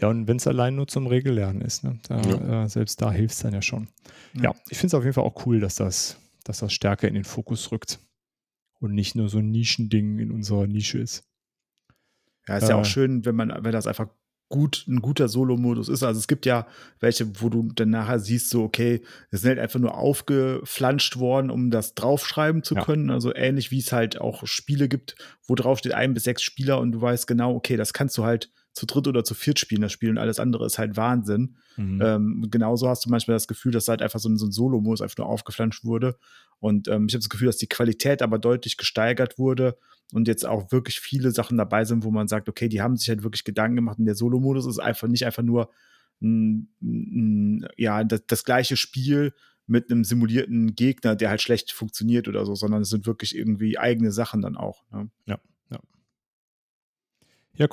Ja, 0.00 0.08
und 0.08 0.26
wenn 0.26 0.36
es 0.38 0.46
allein 0.46 0.74
nur 0.74 0.86
zum 0.88 1.06
Regellernen 1.06 1.60
ist, 1.62 1.84
ne? 1.84 1.98
da, 2.08 2.64
äh, 2.64 2.68
selbst 2.68 3.00
da 3.00 3.12
hilft 3.12 3.34
es 3.34 3.40
dann 3.40 3.52
ja 3.54 3.62
schon. 3.62 3.88
Ja, 4.34 4.42
Ja. 4.44 4.54
ich 4.70 4.78
finde 4.78 4.88
es 4.88 4.94
auf 4.94 5.04
jeden 5.04 5.14
Fall 5.14 5.24
auch 5.24 5.46
cool, 5.46 5.60
dass 5.60 5.74
das, 5.76 6.18
dass 6.44 6.58
das 6.58 6.72
stärker 6.72 7.08
in 7.08 7.14
den 7.14 7.24
Fokus 7.24 7.70
rückt 7.72 7.98
und 8.80 8.94
nicht 8.94 9.14
nur 9.14 9.28
so 9.28 9.38
ein 9.38 9.50
Nischending 9.50 10.18
in 10.18 10.30
unserer 10.30 10.66
Nische 10.66 10.98
ist. 10.98 11.24
Ja, 12.48 12.56
ist 12.58 12.68
ja 12.68 12.76
Äh. 12.76 12.80
auch 12.80 12.84
schön, 12.84 13.24
wenn 13.24 13.34
man, 13.36 13.52
wenn 13.64 13.72
das 13.72 13.86
einfach 13.86 14.08
gut, 14.48 14.84
ein 14.86 15.02
guter 15.02 15.28
Solo-Modus 15.28 15.88
ist. 15.88 16.02
Also 16.02 16.18
es 16.20 16.28
gibt 16.28 16.46
ja 16.46 16.66
welche, 17.00 17.40
wo 17.40 17.48
du 17.48 17.70
dann 17.74 17.90
nachher 17.90 18.20
siehst, 18.20 18.50
so, 18.50 18.62
okay, 18.62 19.02
es 19.30 19.40
sind 19.40 19.50
halt 19.50 19.58
einfach 19.58 19.80
nur 19.80 19.96
aufgeflanscht 19.96 21.16
worden, 21.16 21.50
um 21.50 21.70
das 21.70 21.94
draufschreiben 21.94 22.62
zu 22.62 22.76
Ja. 22.76 22.84
können. 22.84 23.10
Also 23.10 23.34
ähnlich 23.34 23.70
wie 23.70 23.78
es 23.80 23.92
halt 23.92 24.20
auch 24.20 24.46
Spiele 24.46 24.88
gibt, 24.88 25.16
wo 25.46 25.54
drauf 25.54 25.78
steht 25.78 25.94
ein 25.94 26.14
bis 26.14 26.24
sechs 26.24 26.42
Spieler 26.42 26.78
und 26.78 26.92
du 26.92 27.00
weißt 27.00 27.26
genau, 27.26 27.54
okay, 27.54 27.76
das 27.76 27.92
kannst 27.92 28.16
du 28.18 28.24
halt 28.24 28.50
zu 28.76 28.84
dritt 28.84 29.08
oder 29.08 29.24
zu 29.24 29.32
viert 29.32 29.58
spielen, 29.58 29.80
das 29.80 29.90
Spiel 29.90 30.10
und 30.10 30.18
alles 30.18 30.38
andere 30.38 30.66
ist 30.66 30.78
halt 30.78 30.98
Wahnsinn. 30.98 31.56
Mhm. 31.78 32.00
Ähm, 32.02 32.46
genauso 32.50 32.90
hast 32.90 33.06
du 33.06 33.10
manchmal 33.10 33.34
das 33.34 33.48
Gefühl, 33.48 33.72
dass 33.72 33.88
halt 33.88 34.02
einfach 34.02 34.18
so 34.20 34.28
ein, 34.28 34.36
so 34.36 34.44
ein 34.44 34.52
Solo-Modus 34.52 35.00
einfach 35.00 35.16
nur 35.16 35.28
aufgeflanscht 35.28 35.84
wurde. 35.86 36.18
Und 36.60 36.86
ähm, 36.88 37.06
ich 37.08 37.14
habe 37.14 37.22
das 37.22 37.30
Gefühl, 37.30 37.46
dass 37.46 37.56
die 37.56 37.68
Qualität 37.68 38.20
aber 38.20 38.38
deutlich 38.38 38.76
gesteigert 38.76 39.38
wurde 39.38 39.78
und 40.12 40.28
jetzt 40.28 40.44
auch 40.44 40.72
wirklich 40.72 41.00
viele 41.00 41.30
Sachen 41.30 41.56
dabei 41.56 41.86
sind, 41.86 42.04
wo 42.04 42.10
man 42.10 42.28
sagt, 42.28 42.50
okay, 42.50 42.68
die 42.68 42.82
haben 42.82 42.98
sich 42.98 43.08
halt 43.08 43.22
wirklich 43.22 43.44
Gedanken 43.44 43.76
gemacht 43.76 43.98
und 43.98 44.04
der 44.04 44.14
Solo-Modus 44.14 44.66
ist 44.66 44.78
einfach 44.78 45.08
nicht 45.08 45.24
einfach 45.24 45.42
nur 45.42 45.70
ein, 46.20 46.68
ein, 46.82 47.66
ja, 47.78 48.04
das, 48.04 48.24
das 48.26 48.44
gleiche 48.44 48.76
Spiel 48.76 49.32
mit 49.66 49.90
einem 49.90 50.04
simulierten 50.04 50.74
Gegner, 50.74 51.16
der 51.16 51.30
halt 51.30 51.40
schlecht 51.40 51.72
funktioniert 51.72 52.28
oder 52.28 52.44
so, 52.44 52.54
sondern 52.54 52.82
es 52.82 52.90
sind 52.90 53.06
wirklich 53.06 53.34
irgendwie 53.34 53.78
eigene 53.78 54.12
Sachen 54.12 54.42
dann 54.42 54.54
auch. 54.54 54.84
Ne? 54.92 55.08
ja, 55.24 55.38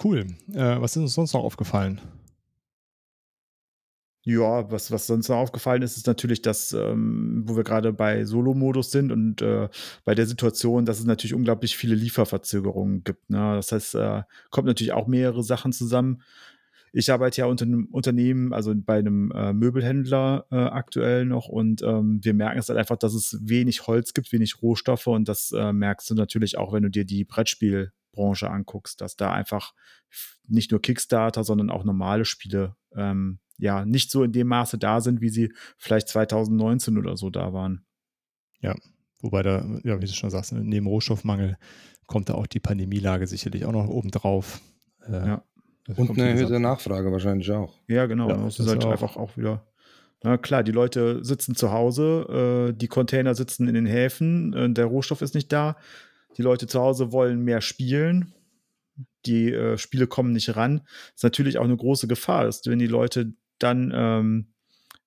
cool. 0.03 0.27
Äh, 0.53 0.81
was 0.81 0.91
ist 0.91 0.97
uns 0.97 1.13
sonst 1.13 1.33
noch 1.33 1.44
aufgefallen? 1.44 2.01
Ja, 4.25 4.71
was, 4.71 4.89
was 4.89 5.06
sonst 5.07 5.27
noch 5.27 5.35
aufgefallen 5.35 5.81
ist, 5.81 5.97
ist 5.97 6.07
natürlich, 6.07 6.41
dass, 6.41 6.71
ähm, 6.71 7.44
wo 7.45 7.57
wir 7.57 7.65
gerade 7.65 7.91
bei 7.91 8.24
Solo-Modus 8.24 8.89
sind 8.89 9.12
und 9.12 9.41
äh, 9.41 9.68
bei 10.06 10.15
der 10.15 10.25
Situation, 10.25 10.85
dass 10.85 11.00
es 11.00 11.06
natürlich 11.06 11.33
unglaublich 11.33 11.75
viele 11.75 11.95
Lieferverzögerungen 11.95 13.03
gibt. 13.03 13.30
Ne? 13.30 13.56
Das 13.56 13.74
heißt, 13.74 13.95
äh, 13.95 14.21
kommt 14.50 14.68
natürlich 14.68 14.94
auch 14.94 15.07
mehrere 15.07 15.44
Sachen 15.44 15.74
zusammen. 15.74 16.21
Ich 16.94 17.12
arbeite 17.12 17.41
ja 17.41 17.47
unter 17.47 17.65
einem 17.65 17.88
Unternehmen, 17.91 18.53
also 18.53 18.74
bei 18.74 19.00
einem 19.00 19.31
äh, 19.31 19.51
Möbelhändler 19.51 20.45
äh, 20.51 20.56
aktuell 20.56 21.25
noch 21.25 21.50
und 21.50 21.81
ähm, 21.81 22.19
wir 22.24 22.33
merken 22.33 22.59
es 22.59 22.69
halt 22.69 22.79
einfach, 22.79 22.97
dass 22.97 23.15
es 23.15 23.38
wenig 23.41 23.88
Holz 23.88 24.13
gibt, 24.13 24.31
wenig 24.31 24.62
Rohstoffe 24.62 25.07
und 25.07 25.27
das 25.27 25.51
äh, 25.51 25.74
merkst 25.74 26.09
du 26.12 26.15
natürlich 26.15 26.57
auch, 26.57 26.71
wenn 26.71 26.83
du 26.83 26.89
dir 26.89 27.03
die 27.03 27.25
Brettspielbranche 28.13 28.50
anguckst, 28.50 29.01
dass 29.01 29.15
da 29.15 29.32
einfach 29.32 29.74
nicht 30.48 30.72
nur 30.72 30.82
Kickstarter, 30.82 31.43
sondern 31.43 31.70
auch 31.70 31.84
normale 31.84 32.25
Spiele 32.25 32.75
ähm, 32.96 33.39
ja 33.58 33.86
nicht 33.86 34.12
so 34.12 34.24
in 34.24 34.32
dem 34.32 34.48
Maße 34.48 34.77
da 34.77 35.01
sind, 35.01 35.22
wie 35.22 35.29
sie 35.29 35.53
vielleicht 35.77 36.08
2019 36.10 36.98
oder 36.98 37.17
so 37.17 37.29
da 37.29 37.53
waren. 37.53 37.86
Wobei 39.22 39.41
da, 39.41 39.65
ja, 39.86 40.01
wie 40.01 40.05
du 40.05 40.12
schon 40.12 40.29
sagst, 40.29 40.51
neben 40.51 40.86
Rohstoffmangel 40.86 41.58
kommt 42.08 42.27
da 42.27 42.34
auch 42.34 42.46
die 42.46 42.60
Pandemielage 42.60 43.25
sicherlich 43.25 43.63
auch 43.63 43.72
noch 43.72 43.88
oben 43.88 44.12
drauf. 44.12 44.60
Äh, 45.08 45.27
Ja. 45.27 45.43
Und 45.96 46.12
eine 46.12 46.29
erhöhte 46.29 46.60
Nachfrage 46.60 47.10
wahrscheinlich 47.10 47.50
auch. 47.51 47.79
Ja, 47.88 48.05
genau. 48.05 48.29
Ja, 48.29 48.36
das 48.36 48.58
das 48.58 48.65
ist 48.65 48.72
halt 48.72 48.86
auch. 48.86 48.91
einfach 48.91 49.15
auch 49.15 49.38
wieder. 49.38 49.65
Na 50.24 50.38
klar, 50.38 50.63
die 50.63 50.72
Leute 50.74 51.24
sitzen 51.24 51.55
zu 51.55 51.72
Hause, 51.72 52.70
äh, 52.70 52.74
die 52.74 52.88
Container 52.88 53.34
sitzen 53.34 53.67
in 53.70 53.75
den 53.75 53.86
Häfen, 53.86 54.53
äh, 54.53 54.70
der 54.70 54.86
Rohstoff 54.86 55.22
ist 55.22 55.36
nicht 55.36 55.51
da. 55.53 55.77
Die 56.38 56.42
Leute 56.42 56.68
zu 56.68 56.80
Hause 56.80 57.12
wollen 57.12 57.42
mehr 57.42 57.62
spielen. 57.62 58.34
Die 59.25 59.52
äh, 59.52 59.78
Spiele 59.78 60.08
kommen 60.08 60.34
nicht 60.34 60.56
ran. 60.56 60.82
Das 60.86 61.16
ist 61.18 61.24
natürlich 61.24 61.58
auch 61.58 61.63
eine 61.63 61.78
große 61.78 62.08
Gefahr, 62.08 62.48
ist, 62.48 62.68
wenn 62.68 62.80
die 62.80 62.88
Leute 62.88 63.34
dann 63.60 63.92
ähm, 63.96 64.54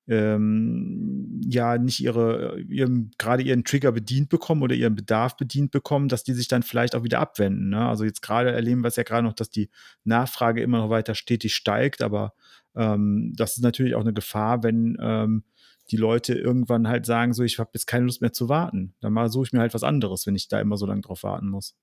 ähm, 0.09 1.41
ja 1.49 1.79
nicht 1.79 2.01
ihre, 2.01 2.61
ihren, 2.61 3.11
gerade 3.19 3.43
ihren 3.43 3.65
Trigger 3.65 3.93
bedient 3.93 4.29
bekommen 4.29 4.63
oder 4.63 4.75
ihren 4.75 4.95
Bedarf 4.95 5.37
bedient 5.37 5.73
bekommen, 5.73 6.09
dass 6.09 6.23
die 6.23 6.33
sich 6.33 6.49
dann 6.49 6.63
vielleicht 6.63 6.95
auch 6.95 7.03
wieder 7.03 7.19
abwenden. 7.19 7.71
Ne? 7.71 7.87
Also 7.87 8.05
jetzt 8.05 8.23
gerade 8.23 8.53
erleben 8.53 8.83
wir 8.83 8.89
es 8.89 8.97
ja 8.97 9.03
gerade 9.03 9.25
noch, 9.25 9.35
dass 9.35 9.51
die 9.51 9.69
Nachfrage 10.05 10.63
immer 10.63 10.79
noch 10.79 10.91
weiter 10.91 11.15
stetig 11.15 11.55
steigt, 11.55 12.03
aber 12.03 12.35
ähm, 12.77 13.33
das 13.37 13.57
ist 13.57 13.63
natürlich 13.63 13.95
auch 13.95 14.03
eine 14.03 14.13
Gefahr, 14.13 14.63
wenn 14.63 14.97
ähm, 15.01 15.43
die 15.91 15.97
Leute 15.97 16.35
irgendwann 16.35 16.89
halt 16.89 17.07
sagen, 17.07 17.33
so, 17.33 17.43
ich 17.43 17.59
habe 17.59 17.71
jetzt 17.75 17.87
keine 17.87 18.07
Lust 18.07 18.21
mehr 18.21 18.33
zu 18.33 18.49
warten. 18.49 18.95
Dann 19.01 19.13
mal 19.13 19.29
suche 19.31 19.47
ich 19.47 19.53
mir 19.53 19.61
halt 19.61 19.75
was 19.75 19.85
anderes, 19.85 20.27
wenn 20.27 20.35
ich 20.35 20.49
da 20.49 20.61
immer 20.61 20.77
so 20.77 20.87
lange 20.87 21.03
drauf 21.03 21.23
warten 21.23 21.49
muss. 21.49 21.77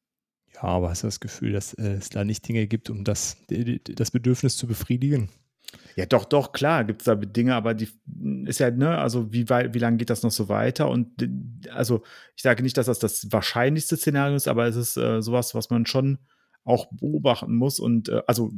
Ja, 0.53 0.63
aber 0.63 0.89
hast 0.89 1.03
du 1.03 1.07
das 1.07 1.19
Gefühl, 1.19 1.51
dass 1.53 1.73
äh, 1.73 1.93
es 1.93 2.09
da 2.09 2.23
nicht 2.23 2.47
Dinge 2.47 2.67
gibt, 2.67 2.89
um 2.89 3.03
das, 3.03 3.37
das 3.47 4.11
Bedürfnis 4.11 4.57
zu 4.57 4.67
befriedigen? 4.67 5.29
Ja, 5.95 6.05
doch, 6.05 6.25
doch, 6.25 6.51
klar, 6.51 6.83
gibt 6.83 7.01
es 7.01 7.05
da 7.05 7.15
Dinge, 7.15 7.55
aber 7.55 7.73
die 7.73 7.87
ist 8.45 8.59
ja, 8.59 8.69
ne, 8.69 8.97
also 8.97 9.31
wie 9.31 9.49
weit, 9.49 9.73
wie 9.73 9.79
lange 9.79 9.97
geht 9.97 10.09
das 10.09 10.23
noch 10.23 10.31
so 10.31 10.49
weiter? 10.49 10.89
Und 10.89 11.29
also 11.71 12.03
ich 12.35 12.43
sage 12.43 12.63
nicht, 12.63 12.77
dass 12.77 12.85
das 12.85 12.99
das 12.99 13.31
wahrscheinlichste 13.31 13.97
Szenario 13.97 14.35
ist, 14.35 14.47
aber 14.47 14.67
es 14.67 14.75
ist 14.75 14.97
äh, 14.97 15.21
sowas, 15.21 15.55
was 15.55 15.69
man 15.69 15.85
schon 15.85 16.19
auch 16.63 16.87
beobachten 16.91 17.55
muss 17.55 17.79
und 17.79 18.09
äh, 18.09 18.21
also 18.27 18.51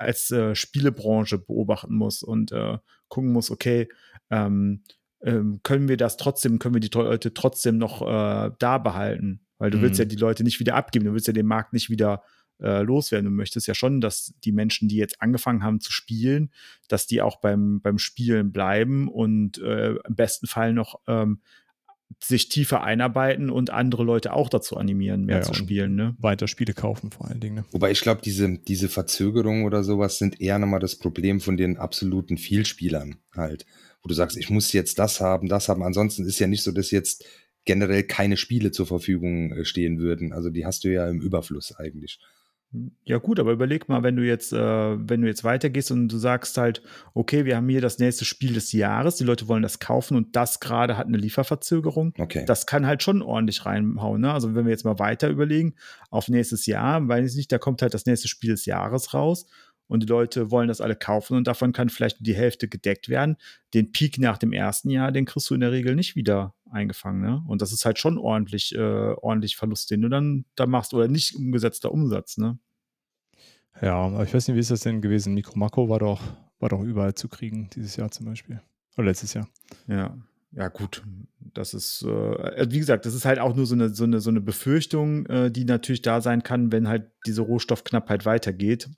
als 0.00 0.30
äh, 0.30 0.54
Spielebranche 0.54 1.38
beobachten 1.38 1.94
muss 1.94 2.22
und 2.22 2.52
äh, 2.52 2.78
gucken 3.08 3.32
muss, 3.32 3.50
okay, 3.50 3.88
ähm, 4.30 4.82
ähm, 5.22 5.60
können 5.62 5.88
wir 5.88 5.96
das 5.96 6.16
trotzdem, 6.16 6.58
können 6.58 6.74
wir 6.74 6.80
die 6.80 6.90
Leute 6.92 7.34
trotzdem 7.34 7.78
noch 7.78 8.02
äh, 8.02 8.50
da 8.58 8.78
behalten? 8.78 9.40
Weil 9.58 9.70
du 9.70 9.78
mhm. 9.78 9.82
willst 9.82 9.98
ja 9.98 10.06
die 10.06 10.16
Leute 10.16 10.44
nicht 10.44 10.60
wieder 10.60 10.74
abgeben, 10.76 11.04
du 11.04 11.12
willst 11.12 11.26
ja 11.26 11.34
den 11.34 11.46
Markt 11.46 11.72
nicht 11.72 11.90
wieder 11.90 12.22
äh, 12.60 12.82
loswerden. 12.82 13.26
Du 13.26 13.30
möchtest 13.30 13.66
ja 13.66 13.74
schon, 13.74 14.00
dass 14.00 14.34
die 14.44 14.52
Menschen, 14.52 14.88
die 14.88 14.96
jetzt 14.96 15.20
angefangen 15.20 15.62
haben 15.62 15.80
zu 15.80 15.92
spielen, 15.92 16.50
dass 16.88 17.06
die 17.06 17.22
auch 17.22 17.36
beim, 17.40 17.80
beim 17.80 17.98
Spielen 17.98 18.52
bleiben 18.52 19.08
und 19.08 19.58
äh, 19.58 19.90
im 19.90 20.14
besten 20.14 20.46
Fall 20.46 20.72
noch 20.72 21.00
ähm, 21.06 21.40
sich 22.18 22.48
tiefer 22.48 22.82
einarbeiten 22.82 23.50
und 23.50 23.70
andere 23.70 24.04
Leute 24.04 24.32
auch 24.32 24.48
dazu 24.48 24.76
animieren, 24.76 25.24
mehr 25.24 25.38
ja, 25.38 25.42
zu 25.42 25.54
spielen. 25.54 25.94
Ne? 25.94 26.16
Weiter 26.18 26.48
Spiele 26.48 26.74
kaufen 26.74 27.10
vor 27.10 27.28
allen 27.28 27.40
Dingen. 27.40 27.56
Ne? 27.56 27.64
Wobei 27.70 27.90
ich 27.90 28.00
glaube, 28.00 28.20
diese, 28.22 28.58
diese 28.58 28.88
Verzögerungen 28.88 29.64
oder 29.64 29.84
sowas 29.84 30.18
sind 30.18 30.40
eher 30.40 30.58
nochmal 30.58 30.80
das 30.80 30.96
Problem 30.96 31.40
von 31.40 31.56
den 31.56 31.76
absoluten 31.76 32.36
Vielspielern 32.36 33.16
halt. 33.34 33.64
Wo 34.02 34.08
du 34.08 34.14
sagst, 34.14 34.36
ich 34.36 34.50
muss 34.50 34.72
jetzt 34.72 34.98
das 34.98 35.20
haben, 35.20 35.48
das 35.48 35.68
haben. 35.68 35.82
Ansonsten 35.82 36.24
ist 36.24 36.38
ja 36.38 36.46
nicht 36.46 36.62
so, 36.62 36.72
dass 36.72 36.90
jetzt 36.90 37.24
generell 37.64 38.02
keine 38.02 38.36
Spiele 38.36 38.72
zur 38.72 38.86
Verfügung 38.86 39.52
äh, 39.52 39.64
stehen 39.64 39.98
würden. 39.98 40.32
Also 40.32 40.50
die 40.50 40.66
hast 40.66 40.84
du 40.84 40.88
ja 40.88 41.08
im 41.08 41.20
Überfluss 41.20 41.74
eigentlich. 41.76 42.18
Ja 43.04 43.18
gut, 43.18 43.40
aber 43.40 43.50
überleg 43.50 43.88
mal, 43.88 44.04
wenn 44.04 44.14
du 44.14 44.24
jetzt, 44.24 44.52
äh, 44.52 44.58
wenn 44.58 45.22
du 45.22 45.26
jetzt 45.26 45.42
weitergehst 45.42 45.90
und 45.90 46.06
du 46.06 46.18
sagst 46.18 46.56
halt, 46.56 46.82
okay, 47.14 47.44
wir 47.44 47.56
haben 47.56 47.68
hier 47.68 47.80
das 47.80 47.98
nächste 47.98 48.24
Spiel 48.24 48.52
des 48.52 48.70
Jahres, 48.70 49.16
die 49.16 49.24
Leute 49.24 49.48
wollen 49.48 49.64
das 49.64 49.80
kaufen 49.80 50.16
und 50.16 50.36
das 50.36 50.60
gerade 50.60 50.96
hat 50.96 51.08
eine 51.08 51.16
Lieferverzögerung. 51.16 52.14
Okay. 52.16 52.44
Das 52.46 52.66
kann 52.66 52.86
halt 52.86 53.02
schon 53.02 53.22
ordentlich 53.22 53.66
reinhauen. 53.66 54.20
Ne? 54.20 54.32
Also 54.32 54.54
wenn 54.54 54.66
wir 54.66 54.70
jetzt 54.70 54.84
mal 54.84 55.00
weiter 55.00 55.28
überlegen, 55.28 55.74
auf 56.10 56.28
nächstes 56.28 56.66
Jahr, 56.66 57.08
weiß 57.08 57.32
ich 57.32 57.36
nicht, 57.36 57.50
da 57.50 57.58
kommt 57.58 57.82
halt 57.82 57.92
das 57.92 58.06
nächste 58.06 58.28
Spiel 58.28 58.50
des 58.50 58.66
Jahres 58.66 59.14
raus 59.14 59.46
und 59.88 60.04
die 60.04 60.06
Leute 60.06 60.52
wollen 60.52 60.68
das 60.68 60.80
alle 60.80 60.94
kaufen 60.94 61.36
und 61.36 61.48
davon 61.48 61.72
kann 61.72 61.88
vielleicht 61.88 62.18
die 62.20 62.36
Hälfte 62.36 62.68
gedeckt 62.68 63.08
werden. 63.08 63.36
Den 63.74 63.90
Peak 63.90 64.18
nach 64.18 64.38
dem 64.38 64.52
ersten 64.52 64.90
Jahr, 64.90 65.10
den 65.10 65.24
kriegst 65.24 65.50
du 65.50 65.54
in 65.54 65.60
der 65.60 65.72
Regel 65.72 65.96
nicht 65.96 66.14
wieder 66.14 66.54
eingefangen. 66.70 67.20
Ne? 67.20 67.42
Und 67.46 67.62
das 67.62 67.72
ist 67.72 67.84
halt 67.84 67.98
schon 67.98 68.18
ordentlich, 68.18 68.74
äh, 68.74 68.78
ordentlich 68.78 69.56
Verlust, 69.56 69.90
den 69.90 70.02
du 70.02 70.08
dann 70.08 70.44
da 70.54 70.66
machst 70.66 70.94
oder 70.94 71.08
nicht 71.08 71.34
umgesetzter 71.34 71.92
Umsatz. 71.92 72.38
Ne? 72.38 72.58
Ja, 73.80 73.94
aber 73.94 74.24
ich 74.24 74.34
weiß 74.34 74.48
nicht, 74.48 74.56
wie 74.56 74.60
ist 74.60 74.70
das 74.70 74.80
denn 74.80 75.00
gewesen? 75.00 75.34
Mikro 75.34 75.58
Makro 75.58 75.88
war 75.88 75.98
doch, 75.98 76.22
war 76.58 76.68
doch 76.68 76.82
überall 76.82 77.14
zu 77.14 77.28
kriegen, 77.28 77.70
dieses 77.74 77.96
Jahr 77.96 78.10
zum 78.10 78.26
Beispiel. 78.26 78.60
Oder 78.96 79.06
letztes 79.06 79.34
Jahr. 79.34 79.48
Ja, 79.86 80.16
ja, 80.52 80.68
gut. 80.68 81.02
Das 81.54 81.74
ist, 81.74 82.02
äh, 82.02 82.66
wie 82.70 82.78
gesagt, 82.78 83.06
das 83.06 83.14
ist 83.14 83.24
halt 83.24 83.38
auch 83.38 83.54
nur 83.54 83.66
so 83.66 83.74
eine, 83.74 83.90
so 83.90 84.04
eine, 84.04 84.20
so 84.20 84.30
eine 84.30 84.40
Befürchtung, 84.40 85.26
äh, 85.26 85.50
die 85.50 85.64
natürlich 85.64 86.02
da 86.02 86.20
sein 86.20 86.42
kann, 86.42 86.72
wenn 86.72 86.88
halt 86.88 87.10
diese 87.26 87.42
Rohstoffknappheit 87.42 88.26
weitergeht. 88.26 88.88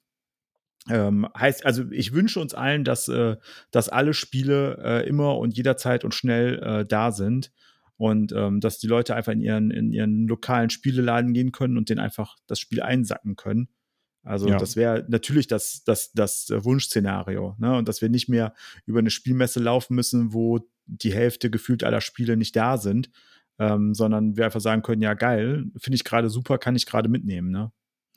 Ähm, 0.88 1.28
heißt, 1.38 1.64
also 1.64 1.84
ich 1.90 2.12
wünsche 2.12 2.40
uns 2.40 2.54
allen, 2.54 2.84
dass, 2.84 3.08
äh, 3.08 3.36
dass 3.70 3.88
alle 3.88 4.14
Spiele 4.14 4.78
äh, 4.82 5.08
immer 5.08 5.38
und 5.38 5.56
jederzeit 5.56 6.04
und 6.04 6.14
schnell 6.14 6.58
äh, 6.58 6.86
da 6.86 7.12
sind 7.12 7.52
und 7.96 8.32
ähm, 8.32 8.60
dass 8.60 8.78
die 8.78 8.88
Leute 8.88 9.14
einfach 9.14 9.32
in 9.32 9.40
ihren, 9.40 9.70
in 9.70 9.92
ihren 9.92 10.26
lokalen 10.26 10.70
Spieleladen 10.70 11.34
gehen 11.34 11.52
können 11.52 11.76
und 11.76 11.88
den 11.88 12.00
einfach 12.00 12.36
das 12.48 12.58
Spiel 12.58 12.82
einsacken 12.82 13.36
können. 13.36 13.68
Also 14.24 14.48
ja. 14.48 14.56
das 14.56 14.76
wäre 14.76 15.04
natürlich 15.08 15.46
das, 15.46 15.82
das, 15.84 16.12
das 16.12 16.48
Wunschszenario. 16.50 17.56
Ne? 17.58 17.76
Und 17.76 17.88
dass 17.88 18.02
wir 18.02 18.08
nicht 18.08 18.28
mehr 18.28 18.54
über 18.86 19.00
eine 19.00 19.10
Spielmesse 19.10 19.60
laufen 19.60 19.94
müssen, 19.94 20.32
wo 20.32 20.60
die 20.86 21.12
Hälfte 21.12 21.50
gefühlt 21.50 21.84
aller 21.84 22.00
Spiele 22.00 22.36
nicht 22.36 22.54
da 22.56 22.76
sind, 22.76 23.10
ähm, 23.58 23.94
sondern 23.94 24.36
wir 24.36 24.44
einfach 24.44 24.60
sagen 24.60 24.82
können, 24.82 25.02
ja 25.02 25.14
geil, 25.14 25.66
finde 25.76 25.96
ich 25.96 26.04
gerade 26.04 26.28
super, 26.28 26.58
kann 26.58 26.76
ich 26.76 26.86
gerade 26.86 27.08
mitnehmen. 27.08 27.50
Ne? 27.50 27.72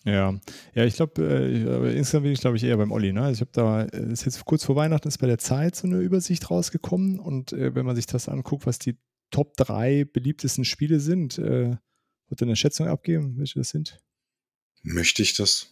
Ja, 0.05 0.39
ja, 0.75 0.85
ich 0.85 0.95
glaube, 0.95 1.23
äh, 1.23 1.97
insgesamt 1.97 2.23
bin 2.23 2.31
ich, 2.31 2.39
glaube 2.39 2.57
ich, 2.57 2.63
eher 2.63 2.77
beim 2.77 2.91
Olli. 2.91 3.11
Ne? 3.11 3.23
Also 3.23 3.33
ich 3.33 3.41
habe 3.41 3.51
da, 3.53 3.83
äh, 3.85 4.11
ist 4.11 4.25
jetzt 4.25 4.45
kurz 4.45 4.63
vor 4.63 4.75
Weihnachten, 4.75 5.07
ist 5.07 5.17
bei 5.17 5.25
der 5.25 5.39
Zeit 5.39 5.75
so 5.75 5.87
eine 5.87 5.97
Übersicht 5.97 6.51
rausgekommen 6.51 7.19
und 7.19 7.53
äh, 7.53 7.73
wenn 7.73 7.87
man 7.87 7.95
sich 7.95 8.05
das 8.05 8.29
anguckt, 8.29 8.67
was 8.67 8.77
die 8.77 8.97
Top 9.31 9.57
3 9.57 10.05
beliebtesten 10.05 10.63
Spiele 10.63 10.99
sind, 10.99 11.39
äh, 11.39 11.75
wird 12.29 12.41
eine 12.41 12.55
Schätzung 12.55 12.87
abgeben, 12.87 13.35
welche 13.37 13.57
das 13.57 13.69
sind? 13.69 13.99
Möchte 14.83 15.23
ich 15.23 15.33
das? 15.33 15.71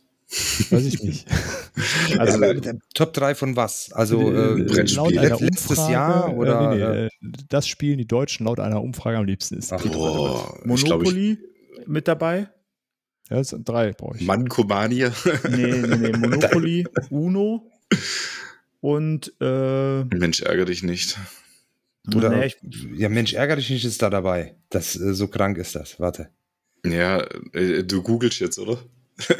Weiß 0.72 0.86
ich 0.86 1.04
nicht. 1.04 1.28
also 2.18 2.44
ja, 2.44 2.74
Top 2.96 3.13
3 3.13 3.36
von 3.36 3.56
was? 3.56 3.92
Also 3.94 4.20
äh, 4.32 4.63
Brettspiel. 4.63 5.20
letztes 5.20 5.70
Umfrage, 5.70 5.92
Jahr 5.94 6.36
oder 6.36 6.75
nee, 6.75 7.10
nee, 7.22 7.36
das 7.50 7.68
spielen 7.68 8.00
die 8.00 8.08
Deutschen 8.08 8.48
laut 8.48 8.60
einer 8.60 8.82
Umfrage 8.82 9.18
am 9.18 9.25
liebsten 9.25 9.60
ist. 9.60 9.72
Ach, 9.72 9.86
oh, 9.86 10.58
Monopoly 10.66 11.38
ich, 11.80 11.88
mit 11.88 12.08
dabei? 12.08 12.50
Ja, 13.34 13.40
das 13.40 13.48
sind 13.50 13.68
drei 13.68 13.94
brauche 13.94 14.16
ich. 14.16 14.28
Mancomania. 14.28 15.12
nee, 15.50 15.66
nee, 15.66 15.96
nee, 15.98 16.12
Monopoly, 16.12 16.86
Uno 17.10 17.66
und 18.80 19.34
äh, 19.42 20.04
Mensch, 20.04 20.42
ärgere 20.42 20.66
dich 20.66 20.84
nicht. 20.84 21.18
Oder, 22.13 22.30
nee, 22.30 22.46
ich, 22.46 22.58
ja, 22.96 23.10
Mensch, 23.10 23.34
ärgere 23.34 23.56
dich 23.56 23.72
nicht 23.72 23.86
ist 23.86 24.04
da 24.04 24.12
dabei. 24.12 24.56
Das, 24.70 24.96
äh, 24.96 25.16
so 25.16 25.30
krank 25.30 25.58
ist 25.58 25.74
das. 25.74 26.00
Warte. 26.00 26.30
Ja, 26.86 27.25
äh, 27.54 27.84
du 27.84 28.04
googelst 28.04 28.40
jetzt, 28.40 28.60
oder? 28.60 28.78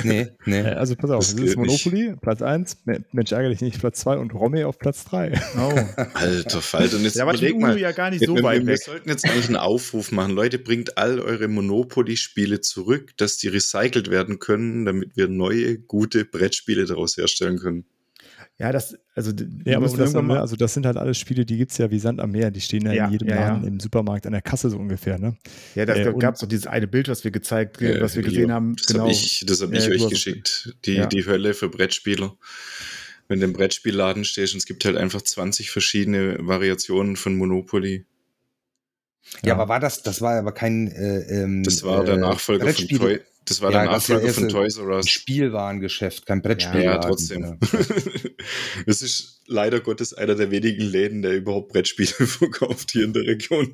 Nee, 0.03 0.27
nee. 0.46 0.62
Also 0.62 0.96
pass 0.96 1.10
auf, 1.10 1.20
das, 1.20 1.36
das 1.36 1.46
ist 1.46 1.58
Monopoly, 1.58 2.10
nicht. 2.10 2.22
Platz 2.22 2.42
1, 2.42 2.77
Mensch 3.12 3.32
ärgere 3.32 3.50
dich 3.50 3.62
nicht, 3.62 3.80
Platz 3.80 4.00
2 4.01 4.18
und 4.18 4.34
Romy 4.34 4.63
auf 4.63 4.77
Platz 4.77 5.03
3. 5.06 5.34
Oh. 5.58 6.01
Alter 6.13 6.62
Falter, 6.62 6.98
und 6.98 7.03
jetzt 7.03 7.15
ja, 7.15 7.24
überleg 7.24 7.60
mal. 7.60 7.80
ja 7.80 7.92
gar 7.92 8.12
nicht 8.12 8.25
so 8.25 8.36
weit 8.44 8.62
wir, 8.62 8.68
weg. 8.68 8.80
Wir 8.80 8.94
sollten 8.94 9.10
jetzt 9.10 9.25
eigentlich 9.25 9.48
einen 9.48 9.56
Aufruf 9.56 10.12
machen. 10.12 10.32
Leute, 10.32 10.60
bringt 10.60 10.98
all 10.98 11.20
eure 11.20 11.48
Monopoly-Spiele 11.48 12.62
zurück, 12.62 13.13
dass 13.18 13.38
die 13.38 13.48
recycelt 13.48 14.12
werden 14.12 14.39
können, 14.39 14.86
damit 14.86 15.15
wir 15.15 15.27
neue, 15.27 15.80
gute 15.80 16.25
Brettspiele 16.25 16.86
daraus 16.86 17.18
herstellen 17.18 17.58
können. 17.58 17.86
Ja, 18.60 18.72
das, 18.72 18.96
also, 19.16 19.32
ja, 19.66 19.78
aber 19.78 19.90
das, 19.90 20.14
dann, 20.14 20.30
also 20.30 20.56
das 20.56 20.76
sind 20.76 20.86
halt 20.86 20.96
alles 20.96 21.18
Spiele, 21.18 21.44
die 21.44 21.58
gibt 21.58 21.72
es 21.72 21.80
ja 21.80 21.90
wie 21.90 21.98
Sand 21.98 22.20
am 22.20 22.32
Meer, 22.32 22.52
die 22.52 22.62
stehen 22.62 22.86
ja, 22.86 22.94
ja 22.94 23.06
in 23.06 23.12
jedem 23.14 23.28
ja, 23.30 23.36
Laden 23.36 23.64
ja. 23.64 23.68
im 23.68 23.80
Supermarkt 23.80 24.28
an 24.28 24.34
der 24.34 24.44
Kasse 24.44 24.70
so 24.70 24.78
ungefähr, 24.78 25.18
ne? 25.18 25.36
Ja, 25.74 25.88
da 25.88 25.96
äh, 25.96 26.14
gab 26.14 26.36
es 26.36 26.42
doch 26.42 26.48
dieses 26.48 26.68
eine 26.68 26.88
Bild, 26.88 27.08
was 27.10 27.24
wir 27.24 27.32
gezeigt, 27.32 27.82
äh, 27.82 28.00
was 28.00 28.16
wir 28.16 28.22
gesehen 28.22 28.52
haben. 28.52 28.76
Das 28.76 28.86
genau. 28.88 29.02
habe 29.02 29.12
ich, 29.12 29.44
das 29.48 29.62
hab 29.62 29.74
ich 29.74 29.90
euch 29.90 30.08
geschickt. 30.08 30.76
Die, 30.86 31.04
die 31.08 31.26
Hölle 31.26 31.56
für 31.56 31.70
Brettspieler. 31.70 32.38
Wenn 33.28 33.40
du 33.40 33.46
im 33.46 33.54
Brettspielladen 33.54 34.24
stehst 34.24 34.54
und 34.54 34.60
es 34.60 34.66
gibt 34.66 34.86
halt 34.86 34.98
einfach 34.98 35.22
20 35.22 35.72
verschiedene 35.72 36.38
Variationen 36.40 37.16
von 37.16 37.36
Monopoly. 37.36 38.06
Ja, 39.44 39.54
aber 39.54 39.68
war 39.68 39.80
das, 39.80 40.04
das 40.04 40.22
war 40.22 40.38
aber 40.38 40.52
kein 40.52 40.90
äh, 40.92 41.44
ähm, 41.44 41.64
Das 41.64 41.84
war 41.84 42.04
der 42.04 42.16
äh, 42.16 42.18
Nachfolger 42.18 42.72
von 42.72 42.88
Toy, 42.88 43.20
das 43.46 43.62
war 43.62 43.72
ja, 43.72 43.84
der 43.84 43.92
Nachfolger 43.92 44.30
von 44.30 44.50
Toys 44.50 44.78
R 44.78 44.88
Us. 44.88 45.10
Spielwarengeschäft, 45.10 46.26
kein 46.26 46.42
Brettspiel. 46.42 46.82
Ja, 46.82 46.94
ja 46.94 46.98
trotzdem. 47.00 47.60
Es 48.86 49.02
ist 49.02 49.42
leider 49.48 49.80
Gottes 49.82 50.14
einer 50.14 50.36
der 50.36 50.52
wenigen 50.52 50.84
Läden, 50.84 51.22
der 51.22 51.36
überhaupt 51.36 51.74
Brettspiele 51.74 52.08
verkauft 52.28 52.92
hier 52.92 53.06
in 53.06 53.14
der 53.14 53.24
Region. 53.24 53.74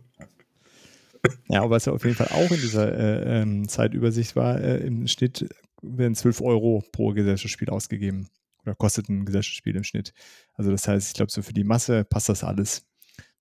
Ja, 1.50 1.62
aber 1.62 1.72
was 1.72 1.86
ja 1.86 1.94
auf 1.94 2.04
jeden 2.04 2.16
Fall 2.16 2.30
auch 2.30 2.50
in 2.50 2.62
dieser 2.62 2.98
äh, 2.98 3.42
ähm, 3.42 3.68
Zeitübersicht 3.68 4.36
war, 4.36 4.60
äh, 4.60 4.78
im 4.78 5.06
Schnitt 5.08 5.48
werden 5.82 6.16
12 6.16 6.42
Euro 6.42 6.84
pro 6.92 7.14
Gesellschaftsspiel 7.14 7.70
ausgegeben. 7.70 8.30
Oder 8.64 8.76
kostet 8.76 9.10
ein 9.10 9.26
Gesellschaftsspiel 9.26 9.76
im 9.76 9.84
Schnitt. 9.84 10.14
Also 10.54 10.72
das 10.72 10.88
heißt, 10.88 11.10
ich 11.10 11.14
glaube, 11.14 11.32
so 11.32 11.42
für 11.42 11.54
die 11.54 11.64
Masse 11.64 12.06
passt 12.06 12.30
das 12.30 12.44
alles. 12.44 12.86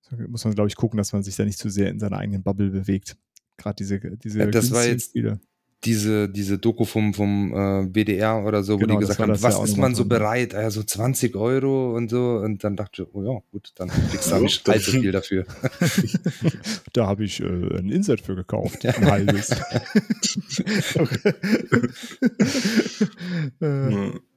So 0.00 0.16
muss 0.28 0.44
man, 0.44 0.54
glaube 0.54 0.68
ich, 0.68 0.76
gucken, 0.76 0.99
dass 0.99 1.12
man 1.12 1.23
sich 1.23 1.37
da 1.37 1.44
nicht 1.44 1.58
zu 1.58 1.70
sehr 1.70 1.88
in 1.88 1.99
seiner 1.99 2.18
eigenen 2.18 2.42
Bubble 2.42 2.70
bewegt. 2.70 3.16
Gerade 3.56 3.76
diese, 3.76 4.00
diese 4.18 4.38
ja, 4.40 4.47
das 4.47 4.70
war 4.70 4.87
jetzt, 4.87 5.11
Spiele 5.11 5.40
diese, 5.85 6.28
diese 6.28 6.58
Doku 6.58 6.85
vom, 6.85 7.14
vom 7.14 7.52
äh, 7.52 7.87
WDR 7.94 8.44
oder 8.44 8.64
so, 8.64 8.76
genau, 8.78 8.94
wo 8.94 8.99
die 8.99 9.06
gesagt 9.06 9.20
haben, 9.20 9.30
was 9.30 9.54
ja 9.54 9.64
ist 9.64 9.76
man 9.76 9.94
so 9.94 10.04
bereit? 10.06 10.52
Ja, 10.52 10.70
so 10.70 10.82
20 10.82 11.37
Euro 11.37 11.94
und 11.94 12.11
so. 12.11 12.40
Und 12.42 12.64
dann 12.64 12.75
dachte 12.75 13.02
ich, 13.02 13.08
oh 13.14 13.23
ja, 13.23 13.38
gut, 13.52 13.70
dann 13.76 13.88
kriegst 13.88 14.30
du 14.30 14.37
nicht 14.38 14.68
allzu 14.68 14.90
viel 14.90 15.12
dafür. 15.12 15.47
da 16.92 17.06
habe 17.06 17.25
ich 17.25 17.40
äh, 17.40 17.44
ein 17.44 17.90
Insert 17.90 18.20
für 18.20 18.35
gekauft, 18.35 18.85
ein 18.85 19.08
halbes. 19.08 19.50
äh, 23.61 24.11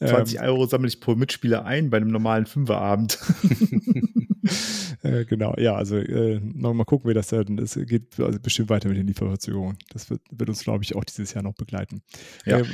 20 0.00 0.40
Euro 0.40 0.66
sammle 0.66 0.88
ich 0.88 1.00
pro 1.00 1.14
Mitspieler 1.14 1.64
ein 1.64 1.90
bei 1.90 1.98
einem 1.98 2.10
normalen 2.10 2.46
Fünferabend. 2.46 3.18
äh, 5.02 5.24
genau, 5.24 5.54
ja, 5.56 5.74
also 5.74 5.96
äh, 5.96 6.40
mal 6.40 6.84
gucken, 6.84 7.08
wie 7.08 7.14
das 7.14 7.28
dann 7.28 7.58
Es 7.58 7.74
geht 7.74 8.18
also 8.18 8.38
bestimmt 8.40 8.68
weiter 8.68 8.88
mit 8.88 8.98
den 8.98 9.06
Lieferverzögerungen. 9.06 9.78
Das 9.90 10.10
wird, 10.10 10.20
wird 10.30 10.48
uns, 10.48 10.62
glaube 10.62 10.84
ich, 10.84 10.94
auch 10.96 11.04
dieses 11.04 11.32
Jahr 11.34 11.44
noch 11.44 11.54
begleiten. 11.54 12.02
Ja. 12.44 12.60
Äh, 12.60 12.64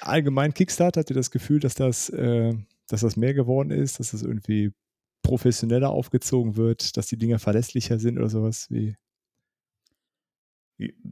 allgemein 0.00 0.54
Kickstarter, 0.54 1.00
habt 1.00 1.10
ihr 1.10 1.16
das 1.16 1.30
Gefühl, 1.30 1.60
dass 1.60 1.74
das, 1.74 2.08
äh, 2.10 2.54
dass 2.88 3.02
das 3.02 3.16
mehr 3.16 3.34
geworden 3.34 3.70
ist, 3.70 4.00
dass 4.00 4.12
das 4.12 4.22
irgendwie 4.22 4.72
professioneller 5.22 5.90
aufgezogen 5.90 6.56
wird, 6.56 6.96
dass 6.96 7.06
die 7.06 7.18
Dinger 7.18 7.38
verlässlicher 7.38 7.98
sind 7.98 8.18
oder 8.18 8.28
sowas 8.28 8.68
wie? 8.70 8.96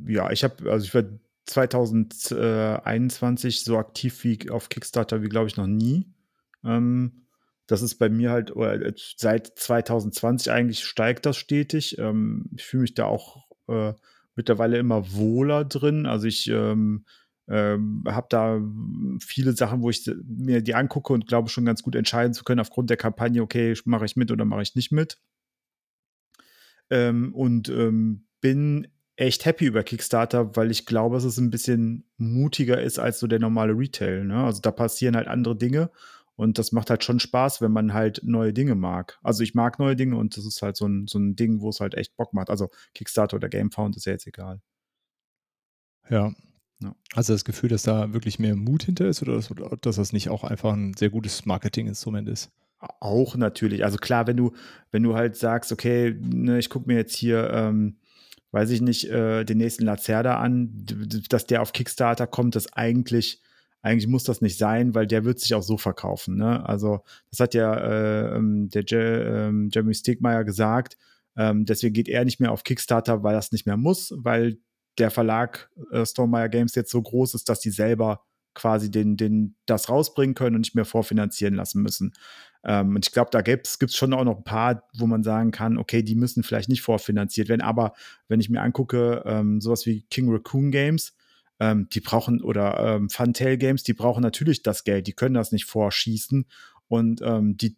Ja, 0.06 0.30
ich 0.30 0.42
habe, 0.42 0.70
also 0.70 0.84
ich 0.84 0.94
war 0.94 1.04
2021 1.46 3.64
so 3.64 3.78
aktiv 3.78 4.22
wie 4.24 4.50
auf 4.50 4.68
Kickstarter 4.68 5.22
wie, 5.22 5.28
glaube 5.28 5.48
ich, 5.48 5.56
noch 5.56 5.66
nie. 5.66 6.06
Ähm, 6.64 7.26
das 7.66 7.82
ist 7.82 7.96
bei 7.96 8.08
mir 8.08 8.30
halt, 8.30 8.54
äh, 8.56 8.92
seit 9.16 9.58
2020 9.58 10.52
eigentlich 10.52 10.84
steigt 10.84 11.26
das 11.26 11.36
stetig. 11.36 11.98
Ähm, 11.98 12.46
ich 12.56 12.64
fühle 12.64 12.82
mich 12.82 12.94
da 12.94 13.06
auch 13.06 13.48
äh, 13.68 13.94
mittlerweile 14.34 14.78
immer 14.78 15.12
wohler 15.12 15.64
drin. 15.64 16.06
Also 16.06 16.26
ich 16.26 16.48
ähm, 16.48 17.04
ähm, 17.48 18.04
habe 18.06 18.26
da 18.30 18.60
viele 19.20 19.52
Sachen, 19.52 19.82
wo 19.82 19.90
ich 19.90 20.10
mir 20.24 20.62
die 20.62 20.74
angucke 20.74 21.12
und 21.12 21.26
glaube 21.26 21.48
schon 21.48 21.64
ganz 21.64 21.82
gut 21.82 21.94
entscheiden 21.94 22.34
zu 22.34 22.44
können 22.44 22.60
aufgrund 22.60 22.90
der 22.90 22.96
Kampagne, 22.96 23.42
okay, 23.42 23.74
mache 23.84 24.04
ich 24.04 24.16
mit 24.16 24.30
oder 24.30 24.44
mache 24.44 24.62
ich 24.62 24.74
nicht 24.74 24.92
mit. 24.92 25.18
ähm, 26.90 27.34
und 27.34 27.68
ähm, 27.68 28.26
bin 28.40 28.88
echt 29.20 29.44
happy 29.44 29.66
über 29.66 29.82
Kickstarter, 29.82 30.56
weil 30.56 30.70
ich 30.70 30.86
glaube, 30.86 31.16
dass 31.16 31.24
es 31.24 31.36
ein 31.36 31.50
bisschen 31.50 32.04
mutiger 32.16 32.80
ist 32.80 32.98
als 32.98 33.20
so 33.20 33.26
der 33.26 33.38
normale 33.38 33.76
Retail. 33.76 34.24
Ne? 34.24 34.42
Also 34.44 34.62
da 34.62 34.70
passieren 34.70 35.14
halt 35.14 35.28
andere 35.28 35.56
Dinge 35.56 35.90
und 36.36 36.58
das 36.58 36.72
macht 36.72 36.88
halt 36.88 37.04
schon 37.04 37.20
Spaß, 37.20 37.60
wenn 37.60 37.70
man 37.70 37.92
halt 37.92 38.22
neue 38.24 38.54
Dinge 38.54 38.74
mag. 38.74 39.18
Also 39.22 39.42
ich 39.42 39.54
mag 39.54 39.78
neue 39.78 39.94
Dinge 39.94 40.16
und 40.16 40.38
das 40.38 40.46
ist 40.46 40.62
halt 40.62 40.76
so 40.76 40.86
ein, 40.86 41.06
so 41.06 41.18
ein 41.18 41.36
Ding, 41.36 41.60
wo 41.60 41.68
es 41.68 41.80
halt 41.80 41.94
echt 41.94 42.16
Bock 42.16 42.32
macht. 42.32 42.48
Also 42.48 42.70
Kickstarter 42.94 43.36
oder 43.36 43.50
GameFound 43.50 43.94
ist 43.96 44.06
ja 44.06 44.12
jetzt 44.12 44.26
egal. 44.26 44.62
Ja. 46.08 46.32
Ja. 46.82 46.96
Also 47.14 47.34
das 47.34 47.44
Gefühl, 47.44 47.68
dass 47.68 47.82
da 47.82 48.14
wirklich 48.14 48.38
mehr 48.38 48.56
Mut 48.56 48.84
hinter 48.84 49.06
ist 49.06 49.20
oder 49.20 49.34
dass, 49.34 49.50
oder 49.50 49.76
dass 49.76 49.96
das 49.96 50.14
nicht 50.14 50.30
auch 50.30 50.44
einfach 50.44 50.72
ein 50.72 50.94
sehr 50.94 51.10
gutes 51.10 51.44
Marketinginstrument 51.44 52.26
ist? 52.26 52.50
Auch 53.00 53.36
natürlich. 53.36 53.84
Also 53.84 53.98
klar, 53.98 54.26
wenn 54.26 54.38
du, 54.38 54.54
wenn 54.90 55.02
du 55.02 55.14
halt 55.14 55.36
sagst, 55.36 55.72
okay, 55.72 56.16
ne, 56.18 56.58
ich 56.58 56.70
gucke 56.70 56.88
mir 56.88 56.96
jetzt 56.96 57.14
hier, 57.14 57.50
ähm, 57.52 57.98
weiß 58.52 58.70
ich 58.70 58.80
nicht, 58.80 59.08
äh, 59.08 59.44
den 59.44 59.58
nächsten 59.58 59.84
Lacerda 59.84 60.38
an, 60.40 60.70
dass 61.28 61.46
der 61.46 61.62
auf 61.62 61.72
Kickstarter 61.72 62.26
kommt, 62.26 62.56
das 62.56 62.72
eigentlich, 62.72 63.40
eigentlich 63.82 64.08
muss 64.08 64.24
das 64.24 64.40
nicht 64.40 64.58
sein, 64.58 64.94
weil 64.94 65.06
der 65.06 65.24
wird 65.24 65.40
sich 65.40 65.54
auch 65.54 65.62
so 65.62 65.76
verkaufen. 65.78 66.36
Ne? 66.36 66.66
Also 66.68 67.00
das 67.30 67.40
hat 67.40 67.54
ja 67.54 67.74
äh, 67.74 68.36
ähm, 68.36 68.68
der 68.70 68.84
Je 68.84 68.98
äh, 68.98 69.68
Jeremy 69.72 69.94
Stegmeier 69.94 70.44
gesagt. 70.44 70.96
Ähm, 71.36 71.64
deswegen 71.64 71.94
geht 71.94 72.08
er 72.08 72.24
nicht 72.24 72.40
mehr 72.40 72.52
auf 72.52 72.64
Kickstarter, 72.64 73.22
weil 73.22 73.34
das 73.34 73.52
nicht 73.52 73.66
mehr 73.66 73.76
muss, 73.76 74.12
weil 74.16 74.58
der 74.98 75.10
Verlag 75.10 75.70
äh, 75.92 76.04
Stonemeyer 76.04 76.48
Games 76.48 76.74
jetzt 76.74 76.90
so 76.90 77.00
groß 77.00 77.34
ist, 77.34 77.48
dass 77.48 77.60
die 77.60 77.70
selber 77.70 78.24
quasi 78.54 78.90
den, 78.90 79.16
den, 79.16 79.56
das 79.66 79.88
rausbringen 79.88 80.34
können 80.34 80.56
und 80.56 80.62
nicht 80.62 80.74
mehr 80.74 80.84
vorfinanzieren 80.84 81.54
lassen 81.54 81.82
müssen. 81.82 82.12
Ähm, 82.64 82.96
und 82.96 83.06
ich 83.06 83.12
glaube, 83.12 83.30
da 83.32 83.40
gibt 83.40 83.66
es 83.66 83.96
schon 83.96 84.12
auch 84.12 84.24
noch 84.24 84.38
ein 84.38 84.44
paar, 84.44 84.88
wo 84.94 85.06
man 85.06 85.22
sagen 85.22 85.50
kann, 85.50 85.78
okay, 85.78 86.02
die 86.02 86.14
müssen 86.14 86.42
vielleicht 86.42 86.68
nicht 86.68 86.82
vorfinanziert 86.82 87.48
werden. 87.48 87.62
Aber 87.62 87.94
wenn 88.28 88.40
ich 88.40 88.50
mir 88.50 88.60
angucke, 88.60 89.22
ähm, 89.26 89.60
sowas 89.60 89.86
wie 89.86 90.02
King 90.10 90.30
Raccoon 90.30 90.70
Games, 90.70 91.14
ähm, 91.58 91.88
die 91.90 92.00
brauchen, 92.00 92.42
oder 92.42 92.96
ähm, 92.96 93.08
Funtail 93.08 93.56
Games, 93.56 93.82
die 93.82 93.94
brauchen 93.94 94.22
natürlich 94.22 94.62
das 94.62 94.84
Geld, 94.84 95.06
die 95.06 95.12
können 95.12 95.34
das 95.34 95.52
nicht 95.52 95.64
vorschießen. 95.66 96.46
Und 96.88 97.22
ähm, 97.22 97.56
die, 97.56 97.76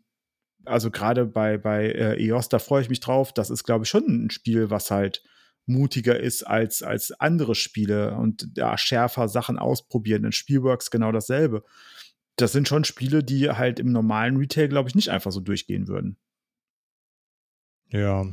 also 0.64 0.90
gerade 0.90 1.26
bei, 1.26 1.58
bei 1.58 1.86
äh, 1.86 2.26
EOS, 2.26 2.48
da 2.48 2.58
freue 2.58 2.82
ich 2.82 2.88
mich 2.88 3.00
drauf. 3.00 3.32
Das 3.32 3.50
ist, 3.50 3.64
glaube 3.64 3.84
ich, 3.84 3.90
schon 3.90 4.06
ein 4.06 4.30
Spiel, 4.30 4.70
was 4.70 4.90
halt 4.90 5.22
mutiger 5.66 6.18
ist 6.18 6.42
als, 6.42 6.82
als 6.82 7.12
andere 7.12 7.54
Spiele 7.54 8.16
und 8.16 8.48
ja, 8.56 8.76
schärfer 8.76 9.28
Sachen 9.28 9.58
ausprobieren. 9.58 10.24
In 10.24 10.32
Spielworks 10.32 10.90
genau 10.90 11.12
dasselbe 11.12 11.62
das 12.36 12.52
sind 12.52 12.68
schon 12.68 12.84
Spiele, 12.84 13.22
die 13.22 13.50
halt 13.50 13.78
im 13.78 13.92
normalen 13.92 14.36
Retail, 14.36 14.68
glaube 14.68 14.88
ich, 14.88 14.94
nicht 14.94 15.10
einfach 15.10 15.32
so 15.32 15.40
durchgehen 15.40 15.88
würden. 15.88 16.16
Ja. 17.90 18.26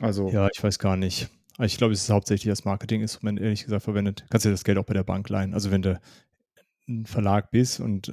Also. 0.00 0.28
Ja, 0.30 0.48
ich 0.52 0.62
weiß 0.62 0.78
gar 0.78 0.96
nicht. 0.96 1.28
Ich 1.60 1.76
glaube, 1.76 1.92
es 1.92 2.02
ist 2.02 2.10
hauptsächlich 2.10 2.50
das 2.50 2.64
Marketinginstrument, 2.64 3.40
ehrlich 3.40 3.64
gesagt, 3.64 3.84
verwendet. 3.84 4.24
Kannst 4.30 4.46
du 4.46 4.50
das 4.50 4.64
Geld 4.64 4.78
auch 4.78 4.84
bei 4.84 4.94
der 4.94 5.04
Bank 5.04 5.28
leihen. 5.28 5.54
Also 5.54 5.70
wenn 5.70 5.82
du 5.82 6.00
ein 6.88 7.06
Verlag 7.06 7.50
bist 7.50 7.78
und 7.78 8.12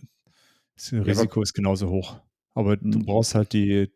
das 0.75 0.93
Risiko 0.93 1.39
ja, 1.39 1.43
ist 1.43 1.53
genauso 1.53 1.89
hoch. 1.89 2.19
Aber 2.53 2.77
du 2.77 2.99
hm. 2.99 3.05
brauchst 3.05 3.35
halt 3.35 3.53
die, 3.53 3.91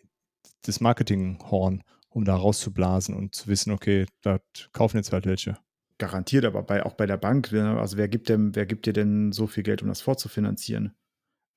das 0.63 0.81
Marketinghorn, 0.81 1.83
um 2.09 2.25
da 2.25 2.35
rauszublasen 2.35 3.15
und 3.15 3.35
zu 3.35 3.47
wissen, 3.47 3.71
okay, 3.71 4.05
da 4.21 4.39
kaufen 4.71 4.97
jetzt 4.97 5.11
halt 5.11 5.25
welche. 5.25 5.57
Garantiert, 5.97 6.45
aber 6.45 6.63
bei, 6.63 6.85
auch 6.85 6.93
bei 6.93 7.05
der 7.05 7.17
Bank, 7.17 7.51
ne, 7.51 7.79
also 7.79 7.97
wer 7.97 8.07
gibt, 8.07 8.29
dem, 8.29 8.55
wer 8.55 8.65
gibt 8.65 8.85
dir 8.85 8.93
denn 8.93 9.31
so 9.31 9.47
viel 9.47 9.63
Geld, 9.63 9.81
um 9.81 9.89
das 9.89 10.01
vorzufinanzieren? 10.01 10.95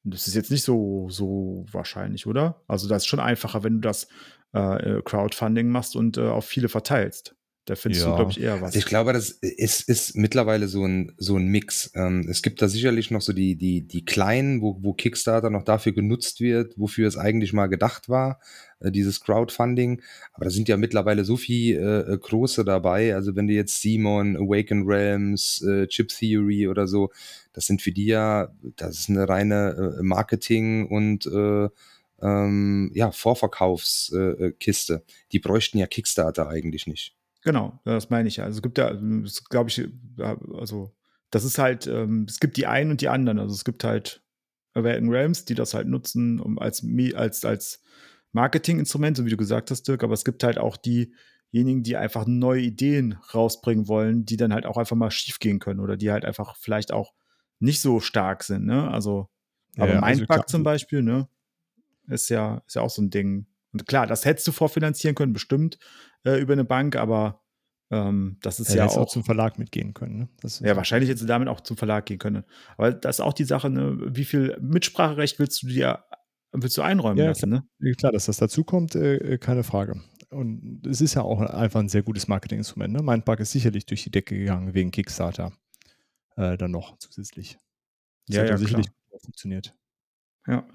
Das 0.08 0.28
ist 0.28 0.34
jetzt 0.34 0.50
nicht 0.52 0.62
so, 0.62 1.08
so 1.10 1.66
wahrscheinlich, 1.70 2.26
oder? 2.26 2.62
Also, 2.68 2.88
das 2.88 3.02
ist 3.02 3.06
schon 3.06 3.20
einfacher, 3.20 3.64
wenn 3.64 3.74
du 3.74 3.80
das 3.80 4.06
äh, 4.52 5.02
Crowdfunding 5.02 5.68
machst 5.68 5.96
und 5.96 6.16
äh, 6.16 6.28
auf 6.28 6.44
viele 6.46 6.68
verteilst. 6.68 7.34
Da 7.66 7.74
findest 7.74 8.04
ja. 8.04 8.10
du, 8.10 8.16
glaube 8.16 8.30
ich, 8.30 8.40
eher 8.40 8.60
was. 8.60 8.76
Ich 8.76 8.86
glaube, 8.86 9.12
das 9.12 9.30
ist, 9.30 9.88
ist 9.88 10.14
mittlerweile 10.14 10.68
so 10.68 10.86
ein, 10.86 11.12
so 11.18 11.36
ein 11.36 11.48
Mix. 11.48 11.90
Ähm, 11.96 12.24
es 12.30 12.42
gibt 12.42 12.62
da 12.62 12.68
sicherlich 12.68 13.10
noch 13.10 13.20
so 13.20 13.32
die, 13.32 13.56
die, 13.56 13.82
die 13.82 14.04
kleinen, 14.04 14.62
wo, 14.62 14.78
wo 14.82 14.92
Kickstarter 14.92 15.50
noch 15.50 15.64
dafür 15.64 15.90
genutzt 15.90 16.40
wird, 16.40 16.78
wofür 16.78 17.08
es 17.08 17.16
eigentlich 17.16 17.52
mal 17.52 17.66
gedacht 17.66 18.08
war, 18.08 18.38
äh, 18.78 18.92
dieses 18.92 19.20
Crowdfunding. 19.20 20.00
Aber 20.32 20.44
da 20.44 20.50
sind 20.52 20.68
ja 20.68 20.76
mittlerweile 20.76 21.24
so 21.24 21.36
viel 21.36 21.76
äh, 21.76 22.12
äh 22.12 22.18
große 22.18 22.64
dabei. 22.64 23.16
Also 23.16 23.34
wenn 23.34 23.48
du 23.48 23.54
jetzt 23.54 23.82
Simon, 23.82 24.36
Awaken 24.36 24.84
Realms, 24.86 25.60
äh, 25.62 25.88
Chip 25.88 26.08
Theory 26.08 26.68
oder 26.68 26.86
so, 26.86 27.10
das 27.52 27.66
sind 27.66 27.82
für 27.82 27.90
die 27.90 28.06
ja, 28.06 28.54
das 28.76 29.00
ist 29.00 29.10
eine 29.10 29.28
reine 29.28 29.96
äh, 29.98 30.02
Marketing- 30.04 30.86
und 30.86 31.26
äh, 31.26 31.68
ähm, 32.22 32.92
ja, 32.94 33.10
Vorverkaufskiste. 33.10 34.94
Äh, 34.94 35.12
die 35.32 35.40
bräuchten 35.40 35.78
ja 35.78 35.88
Kickstarter 35.88 36.48
eigentlich 36.48 36.86
nicht. 36.86 37.16
Genau, 37.46 37.78
das 37.84 38.10
meine 38.10 38.26
ich. 38.26 38.42
Also 38.42 38.56
es 38.56 38.62
gibt 38.62 38.76
ja, 38.76 38.92
glaube 39.50 39.70
ich, 39.70 39.88
also 40.18 40.92
das 41.30 41.44
ist 41.44 41.58
halt, 41.58 41.86
ähm, 41.86 42.26
es 42.28 42.40
gibt 42.40 42.56
die 42.56 42.66
einen 42.66 42.90
und 42.90 43.02
die 43.02 43.08
anderen. 43.08 43.38
Also 43.38 43.54
es 43.54 43.64
gibt 43.64 43.84
halt 43.84 44.20
Awaken 44.74 45.08
Realms, 45.08 45.44
die 45.44 45.54
das 45.54 45.72
halt 45.72 45.86
nutzen, 45.86 46.40
um 46.40 46.58
als, 46.58 46.84
als, 47.14 47.44
als 47.44 47.84
Marketinginstrument, 48.32 49.16
so 49.16 49.24
wie 49.26 49.30
du 49.30 49.36
gesagt 49.36 49.70
hast, 49.70 49.84
Dirk, 49.84 50.02
aber 50.02 50.14
es 50.14 50.24
gibt 50.24 50.42
halt 50.42 50.58
auch 50.58 50.76
diejenigen, 50.76 51.84
die 51.84 51.96
einfach 51.96 52.26
neue 52.26 52.62
Ideen 52.62 53.16
rausbringen 53.32 53.86
wollen, 53.86 54.24
die 54.24 54.36
dann 54.36 54.52
halt 54.52 54.66
auch 54.66 54.76
einfach 54.76 54.96
mal 54.96 55.12
schief 55.12 55.38
gehen 55.38 55.60
können 55.60 55.78
oder 55.78 55.96
die 55.96 56.10
halt 56.10 56.24
einfach 56.24 56.56
vielleicht 56.56 56.92
auch 56.92 57.14
nicht 57.60 57.80
so 57.80 58.00
stark 58.00 58.42
sind, 58.42 58.66
ne? 58.66 58.90
Also, 58.90 59.28
aber 59.76 59.94
ja, 59.94 60.00
Mindbug 60.00 60.30
also 60.30 60.42
zum 60.46 60.64
Beispiel, 60.64 61.00
ne? 61.00 61.28
Ist 62.08 62.28
ja, 62.28 62.60
ist 62.66 62.74
ja 62.74 62.82
auch 62.82 62.90
so 62.90 63.02
ein 63.02 63.10
Ding. 63.10 63.46
Und 63.76 63.86
klar, 63.86 64.06
das 64.06 64.24
hättest 64.24 64.46
du 64.48 64.52
vorfinanzieren 64.52 65.14
können, 65.14 65.32
bestimmt 65.32 65.78
äh, 66.24 66.40
über 66.40 66.54
eine 66.54 66.64
Bank, 66.64 66.96
aber 66.96 67.42
ähm, 67.90 68.38
das 68.42 68.58
ist 68.58 68.70
ja, 68.70 68.84
ja 68.84 68.86
auch, 68.86 68.96
auch, 68.96 69.08
zum 69.08 69.22
Verlag 69.22 69.58
mitgehen 69.58 69.94
können. 69.94 70.18
Ne? 70.18 70.28
ja, 70.60 70.76
wahrscheinlich 70.76 71.10
hättest 71.10 71.24
du 71.24 71.28
damit 71.28 71.48
auch 71.48 71.60
zum 71.60 71.76
Verlag 71.76 72.06
gehen 72.06 72.18
können. 72.18 72.44
Aber 72.76 72.92
das 72.92 73.16
ist 73.16 73.20
auch 73.20 73.32
die 73.32 73.44
Sache, 73.44 73.70
ne? 73.70 73.96
wie 74.00 74.24
viel 74.24 74.56
Mitspracherecht 74.60 75.38
willst 75.38 75.62
du 75.62 75.68
dir 75.68 76.04
willst 76.52 76.76
du 76.76 76.82
einräumen 76.82 77.18
ja, 77.18 77.26
lassen? 77.26 77.50
Ne? 77.50 77.94
Klar, 77.96 78.12
dass 78.12 78.26
das 78.26 78.38
dazu 78.38 78.64
kommt, 78.64 78.94
äh, 78.94 79.16
äh, 79.16 79.38
keine 79.38 79.62
Frage. 79.62 80.00
Und 80.30 80.86
es 80.86 81.00
ist 81.00 81.14
ja 81.14 81.22
auch 81.22 81.40
einfach 81.40 81.80
ein 81.80 81.88
sehr 81.88 82.02
gutes 82.02 82.28
Marketinginstrument. 82.28 82.92
Ne? 82.94 83.02
Mindbug 83.02 83.40
ist 83.40 83.52
sicherlich 83.52 83.86
durch 83.86 84.04
die 84.04 84.10
Decke 84.10 84.36
gegangen 84.38 84.74
wegen 84.74 84.90
Kickstarter 84.90 85.52
äh, 86.36 86.56
dann 86.56 86.70
noch 86.70 86.98
zusätzlich. 86.98 87.58
Das 88.26 88.36
ja, 88.36 88.44
ja, 88.44 88.56
sicherlich 88.56 88.86
klar. 88.86 89.20
funktioniert. 89.20 89.74
Ja. 90.46 90.66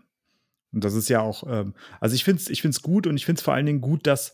Und 0.73 0.83
das 0.83 0.93
ist 0.93 1.09
ja 1.09 1.21
auch, 1.21 1.43
ähm, 1.47 1.73
also 1.99 2.15
ich 2.15 2.23
finde 2.23 2.41
es 2.41 2.49
ich 2.49 2.61
find's 2.61 2.81
gut 2.81 3.07
und 3.07 3.17
ich 3.17 3.25
finde 3.25 3.39
es 3.39 3.43
vor 3.43 3.53
allen 3.53 3.65
Dingen 3.65 3.81
gut, 3.81 4.07
dass, 4.07 4.31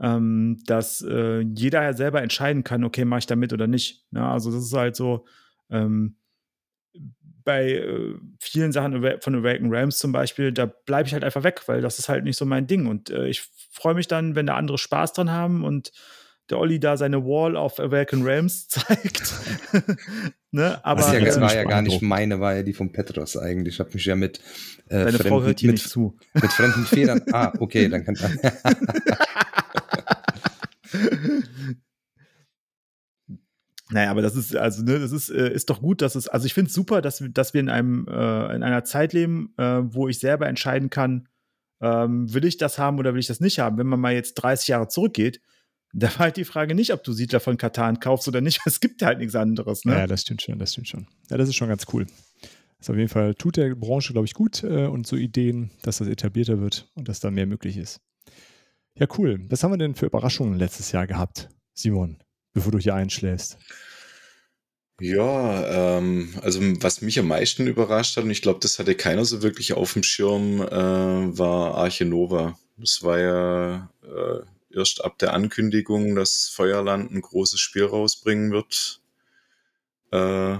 ähm, 0.00 0.58
dass 0.66 1.02
äh, 1.02 1.40
jeder 1.40 1.82
ja 1.82 1.92
selber 1.92 2.22
entscheiden 2.22 2.64
kann, 2.64 2.84
okay, 2.84 3.04
mache 3.04 3.20
ich 3.20 3.26
da 3.26 3.36
mit 3.36 3.52
oder 3.52 3.66
nicht. 3.66 4.04
Ja, 4.10 4.20
ne? 4.20 4.28
also 4.30 4.50
das 4.50 4.64
ist 4.64 4.72
halt 4.72 4.96
so, 4.96 5.26
ähm, 5.70 6.16
bei 7.46 7.74
äh, 7.74 8.14
vielen 8.40 8.72
Sachen 8.72 9.00
von 9.20 9.34
Awaken 9.36 9.72
Rams 9.72 9.98
zum 9.98 10.12
Beispiel, 10.12 10.52
da 10.52 10.66
bleibe 10.66 11.06
ich 11.06 11.12
halt 11.14 11.22
einfach 11.22 11.44
weg, 11.44 11.62
weil 11.66 11.80
das 11.80 11.98
ist 11.98 12.08
halt 12.08 12.24
nicht 12.24 12.36
so 12.36 12.44
mein 12.44 12.66
Ding. 12.66 12.86
Und 12.86 13.08
äh, 13.08 13.28
ich 13.28 13.48
freue 13.70 13.94
mich 13.94 14.08
dann, 14.08 14.34
wenn 14.34 14.46
da 14.46 14.56
andere 14.56 14.78
Spaß 14.78 15.12
dran 15.12 15.30
haben 15.30 15.64
und 15.64 15.92
der 16.50 16.58
Olli 16.58 16.78
da 16.78 16.96
seine 16.96 17.24
Wall 17.24 17.56
of 17.56 17.80
Awaken 17.80 18.22
Realms 18.22 18.68
zeigt. 18.68 19.34
ne? 20.50 20.84
Aber 20.84 21.00
das 21.00 21.12
ja, 21.12 21.40
war 21.40 21.54
ja 21.54 21.64
gar 21.64 21.82
nicht 21.82 22.02
meine, 22.02 22.40
war 22.40 22.54
ja 22.54 22.62
die 22.62 22.72
von 22.72 22.92
Petros 22.92 23.36
eigentlich. 23.36 23.74
Ich 23.74 23.80
habe 23.80 23.90
mich 23.92 24.04
ja 24.04 24.16
mit 24.16 24.38
äh, 24.88 25.04
Deine 25.04 25.12
fremden, 25.12 25.28
Frau 25.28 25.42
hört 25.42 25.60
hier 25.60 25.68
mit, 25.68 25.76
nicht 25.76 25.88
zu. 25.88 26.16
Mit 26.34 26.52
fremden 26.52 26.84
Federn. 26.84 27.22
ah, 27.32 27.52
okay, 27.58 27.88
dann 27.88 28.04
kann. 28.04 28.16
Naja, 33.90 34.10
aber 34.10 34.20
das 34.20 34.34
ist, 34.34 34.56
also, 34.56 34.82
ne, 34.82 34.98
das 34.98 35.12
ist, 35.12 35.30
äh, 35.30 35.52
ist 35.52 35.70
doch 35.70 35.80
gut, 35.80 36.02
dass 36.02 36.16
es, 36.16 36.26
also 36.26 36.44
ich 36.46 36.54
finde 36.54 36.70
es 36.70 36.74
super, 36.74 37.00
dass, 37.00 37.22
dass 37.30 37.54
wir 37.54 37.60
in 37.60 37.68
einem, 37.68 38.08
äh, 38.08 38.54
in 38.56 38.64
einer 38.64 38.82
Zeit 38.82 39.12
leben, 39.12 39.54
äh, 39.58 39.80
wo 39.82 40.08
ich 40.08 40.18
selber 40.18 40.48
entscheiden 40.48 40.90
kann, 40.90 41.28
ähm, 41.80 42.32
will 42.32 42.44
ich 42.44 42.56
das 42.56 42.78
haben 42.78 42.98
oder 42.98 43.12
will 43.14 43.20
ich 43.20 43.28
das 43.28 43.38
nicht 43.38 43.60
haben. 43.60 43.78
Wenn 43.78 43.86
man 43.86 44.00
mal 44.00 44.12
jetzt 44.12 44.34
30 44.34 44.68
Jahre 44.68 44.88
zurückgeht, 44.88 45.40
da 45.92 46.08
war 46.08 46.18
halt 46.18 46.36
die 46.36 46.44
Frage 46.44 46.74
nicht, 46.74 46.92
ob 46.92 47.04
du 47.04 47.12
Siedler 47.12 47.40
von 47.40 47.56
Katan 47.56 48.00
kaufst 48.00 48.28
oder 48.28 48.40
nicht. 48.40 48.60
Es 48.66 48.80
gibt 48.80 49.02
halt 49.02 49.18
nichts 49.18 49.34
anderes. 49.34 49.84
Ne? 49.84 49.92
Ja, 49.92 50.06
das 50.06 50.22
stimmt 50.22 50.42
schon, 50.42 50.58
das 50.58 50.72
stimmt 50.72 50.88
schon. 50.88 51.06
Ja, 51.30 51.36
das 51.36 51.48
ist 51.48 51.56
schon 51.56 51.68
ganz 51.68 51.84
cool. 51.92 52.06
Das 52.78 52.90
auf 52.90 52.96
jeden 52.96 53.08
Fall 53.08 53.34
tut 53.34 53.56
der 53.56 53.74
Branche, 53.74 54.12
glaube 54.12 54.26
ich, 54.26 54.34
gut 54.34 54.62
äh, 54.62 54.86
und 54.86 55.06
so 55.06 55.16
Ideen, 55.16 55.70
dass 55.82 55.98
das 55.98 56.08
etablierter 56.08 56.60
wird 56.60 56.90
und 56.94 57.08
dass 57.08 57.20
da 57.20 57.30
mehr 57.30 57.46
möglich 57.46 57.76
ist. 57.76 58.00
Ja, 58.98 59.06
cool. 59.18 59.44
Was 59.48 59.62
haben 59.62 59.72
wir 59.72 59.78
denn 59.78 59.94
für 59.94 60.06
Überraschungen 60.06 60.58
letztes 60.58 60.92
Jahr 60.92 61.06
gehabt, 61.06 61.48
Simon, 61.74 62.18
bevor 62.52 62.72
du 62.72 62.78
hier 62.78 62.94
einschläfst? 62.94 63.58
Ja, 65.00 65.98
ähm, 65.98 66.34
also 66.40 66.60
was 66.80 67.02
mich 67.02 67.18
am 67.18 67.28
meisten 67.28 67.66
überrascht 67.66 68.16
hat, 68.16 68.24
und 68.24 68.30
ich 68.30 68.40
glaube, 68.40 68.60
das 68.62 68.78
hatte 68.78 68.94
keiner 68.94 69.26
so 69.26 69.42
wirklich 69.42 69.74
auf 69.74 69.92
dem 69.92 70.02
Schirm, 70.02 70.62
äh, 70.62 71.38
war 71.38 71.74
Arche 71.74 72.06
Nova. 72.06 72.58
Das 72.78 73.02
war 73.02 73.18
ja 73.18 73.90
äh, 74.02 74.40
erst 74.76 75.04
ab 75.04 75.18
der 75.18 75.32
Ankündigung, 75.34 76.14
dass 76.14 76.48
Feuerland 76.48 77.10
ein 77.10 77.20
großes 77.22 77.58
Spiel 77.60 77.84
rausbringen 77.84 78.52
wird, 78.52 79.00
äh, 80.12 80.58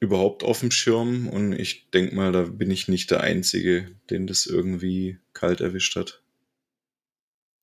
überhaupt 0.00 0.44
auf 0.44 0.60
dem 0.60 0.70
Schirm. 0.70 1.28
Und 1.28 1.52
ich 1.52 1.90
denke 1.90 2.14
mal, 2.14 2.32
da 2.32 2.42
bin 2.44 2.70
ich 2.70 2.88
nicht 2.88 3.10
der 3.10 3.20
Einzige, 3.20 3.90
den 4.10 4.26
das 4.26 4.46
irgendwie 4.46 5.18
kalt 5.32 5.60
erwischt 5.60 5.96
hat. 5.96 6.22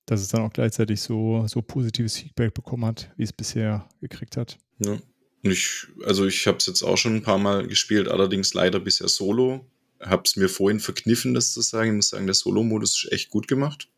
dass 0.06 0.22
es 0.22 0.28
dann 0.28 0.42
auch 0.42 0.54
gleichzeitig 0.54 1.02
so, 1.02 1.46
so 1.48 1.62
positives 1.62 2.18
Feedback 2.18 2.54
bekommen 2.54 2.86
hat, 2.86 3.12
wie 3.18 3.24
es 3.24 3.34
bisher 3.34 3.90
gekriegt 4.02 4.38
hat. 4.38 4.58
Ja. 4.80 5.00
Ich, 5.42 5.88
also 6.06 6.26
ich 6.26 6.48
habe 6.48 6.58
es 6.58 6.66
jetzt 6.66 6.84
auch 6.84 6.98
schon 6.98 7.16
ein 7.16 7.24
paar 7.24 7.38
Mal 7.38 7.68
gespielt, 7.68 8.08
allerdings 8.08 8.54
leider 8.54 8.80
bisher 8.80 9.08
solo. 9.08 9.66
Habe 10.02 10.24
es 10.26 10.36
mir 10.36 10.50
vorhin 10.50 10.80
verkniffen, 10.80 11.34
das 11.34 11.54
zu 11.54 11.62
sagen. 11.62 11.90
Ich 11.90 11.96
muss 11.96 12.10
sagen, 12.10 12.26
der 12.26 12.36
Solo-Modus 12.36 13.04
ist 13.04 13.12
echt 13.12 13.30
gut 13.30 13.48
gemacht. 13.48 13.90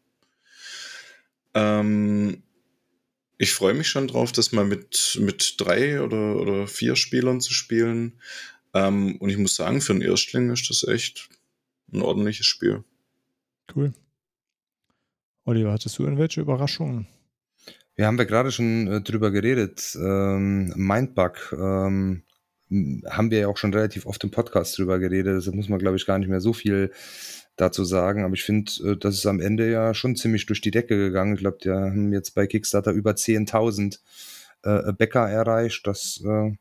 Ähm, 1.53 2.43
ich 3.37 3.53
freue 3.53 3.73
mich 3.73 3.87
schon 3.87 4.07
drauf, 4.07 4.31
das 4.31 4.51
mal 4.51 4.65
mit, 4.65 5.17
mit 5.21 5.55
drei 5.57 6.01
oder, 6.01 6.37
oder 6.37 6.67
vier 6.67 6.95
Spielern 6.95 7.41
zu 7.41 7.53
spielen. 7.53 8.19
Ähm, 8.73 9.17
und 9.17 9.29
ich 9.29 9.37
muss 9.37 9.55
sagen, 9.55 9.81
für 9.81 9.93
einen 9.93 10.01
Erstling 10.01 10.51
ist 10.51 10.69
das 10.69 10.83
echt 10.83 11.29
ein 11.91 12.01
ordentliches 12.01 12.45
Spiel. 12.45 12.83
Cool. 13.75 13.93
Oliver, 15.45 15.71
hattest 15.71 15.97
du 15.97 16.03
irgendwelche 16.03 16.41
Überraschungen? 16.41 17.07
Wir 17.95 18.05
haben 18.05 18.17
ja 18.17 18.25
gerade 18.25 18.51
schon 18.51 18.87
äh, 18.87 19.01
drüber 19.01 19.31
geredet. 19.31 19.95
Ähm, 19.95 20.73
Mindbug 20.75 21.55
ähm, 21.57 22.23
haben 22.69 23.31
wir 23.31 23.39
ja 23.39 23.47
auch 23.47 23.57
schon 23.57 23.73
relativ 23.73 24.05
oft 24.05 24.23
im 24.23 24.31
Podcast 24.31 24.77
drüber 24.77 24.99
geredet. 24.99 25.37
Deshalb 25.37 25.55
muss 25.55 25.69
man, 25.69 25.79
glaube 25.79 25.97
ich, 25.97 26.05
gar 26.05 26.19
nicht 26.19 26.27
mehr 26.27 26.41
so 26.41 26.53
viel 26.53 26.91
dazu 27.55 27.83
sagen. 27.85 28.23
Aber 28.23 28.33
ich 28.33 28.43
finde, 28.43 28.71
äh, 28.83 28.97
das 28.97 29.15
ist 29.15 29.25
am 29.25 29.39
Ende 29.39 29.69
ja 29.69 29.93
schon 29.93 30.15
ziemlich 30.15 30.45
durch 30.45 30.61
die 30.61 30.71
Decke 30.71 30.97
gegangen. 30.97 31.35
Ich 31.35 31.39
glaube, 31.39 31.57
die 31.63 31.69
haben 31.69 32.13
jetzt 32.13 32.35
bei 32.35 32.47
Kickstarter 32.47 32.91
über 32.91 33.11
10.000 33.11 33.99
äh, 34.63 34.93
Bäcker 34.93 35.29
erreicht. 35.29 35.87
Das 35.87 36.21
äh, 36.25 36.51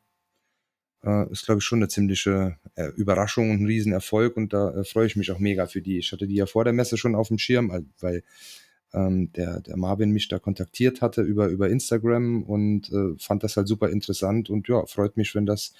äh, 1.03 1.31
ist, 1.31 1.45
glaube 1.45 1.59
ich, 1.59 1.65
schon 1.65 1.79
eine 1.79 1.87
ziemliche 1.87 2.57
äh, 2.75 2.87
Überraschung 2.95 3.51
und 3.51 3.61
ein 3.61 3.65
Riesenerfolg. 3.65 4.37
Und 4.37 4.53
da 4.53 4.71
äh, 4.71 4.83
freue 4.83 5.07
ich 5.07 5.15
mich 5.15 5.31
auch 5.31 5.39
mega 5.39 5.67
für 5.67 5.81
die. 5.81 5.97
Ich 5.99 6.11
hatte 6.11 6.27
die 6.27 6.35
ja 6.35 6.45
vor 6.45 6.63
der 6.63 6.73
Messe 6.73 6.97
schon 6.97 7.15
auf 7.15 7.27
dem 7.27 7.37
Schirm, 7.37 7.85
weil 7.99 8.23
ähm, 8.93 9.31
der, 9.33 9.61
der 9.61 9.77
Marvin 9.77 10.11
mich 10.11 10.27
da 10.27 10.39
kontaktiert 10.39 11.01
hatte 11.01 11.21
über, 11.21 11.47
über 11.47 11.69
Instagram 11.69 12.43
und 12.43 12.91
äh, 12.91 13.17
fand 13.19 13.43
das 13.43 13.57
halt 13.57 13.67
super 13.67 13.89
interessant 13.89 14.49
und 14.49 14.67
ja, 14.67 14.85
freut 14.85 15.17
mich, 15.17 15.35
wenn 15.35 15.45
das 15.45 15.73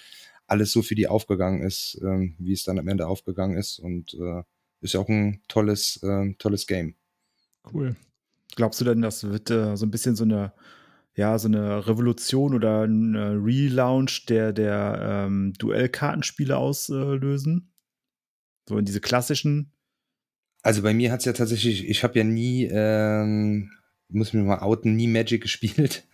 alles 0.48 0.72
so 0.72 0.82
für 0.82 0.96
die 0.96 1.08
aufgegangen 1.08 1.62
ist, 1.62 2.00
ähm, 2.02 2.36
wie 2.39 2.54
es 2.54 2.63
dann 2.63 2.80
am 2.80 2.88
Ende 2.88 3.08
aufgegangen 3.08 3.58
ist 3.58 3.80
und 3.80 4.13
äh, 4.13 4.43
ist 4.82 4.93
ja 4.93 5.00
auch 5.00 5.10
ein 5.10 5.41
tolles, 5.48 6.02
äh, 6.04 6.34
tolles 6.38 6.67
Game. 6.67 6.96
Cool. 7.72 7.96
Glaubst 8.56 8.80
du 8.82 8.86
denn, 8.86 9.02
das 9.02 9.24
wird 9.24 9.52
äh, 9.52 9.76
so 9.76 9.86
ein 9.86 9.91
bisschen 9.91 10.15
so 10.15 10.24
eine, 10.24 10.54
ja, 11.15 11.38
so 11.38 11.48
eine 11.48 11.88
Revolution 11.88 12.54
oder 12.54 12.84
ein 12.84 13.15
äh, 13.15 13.20
Relaunch 13.20 14.26
der, 14.28 14.54
der 14.54 15.26
ähm, 15.28 15.54
Duellkartenspiele 15.58 16.56
auslösen? 16.56 17.74
So 18.67 18.78
in 18.78 18.86
diese 18.86 19.02
klassischen 19.02 19.74
also 20.62 20.82
bei 20.82 20.93
mir 20.93 21.12
hat 21.12 21.20
es 21.20 21.26
ja 21.26 21.34
tatsächlich, 21.34 21.88
ich 21.88 22.04
habe 22.04 22.17
ja 22.20 22.24
nie, 22.24 22.65
ähm, 22.72 23.72
muss 24.10 24.34
mich 24.34 24.43
mal 24.43 24.60
outen, 24.60 24.96
nie 24.96 25.08
Magic 25.08 25.41
gespielt. 25.43 26.08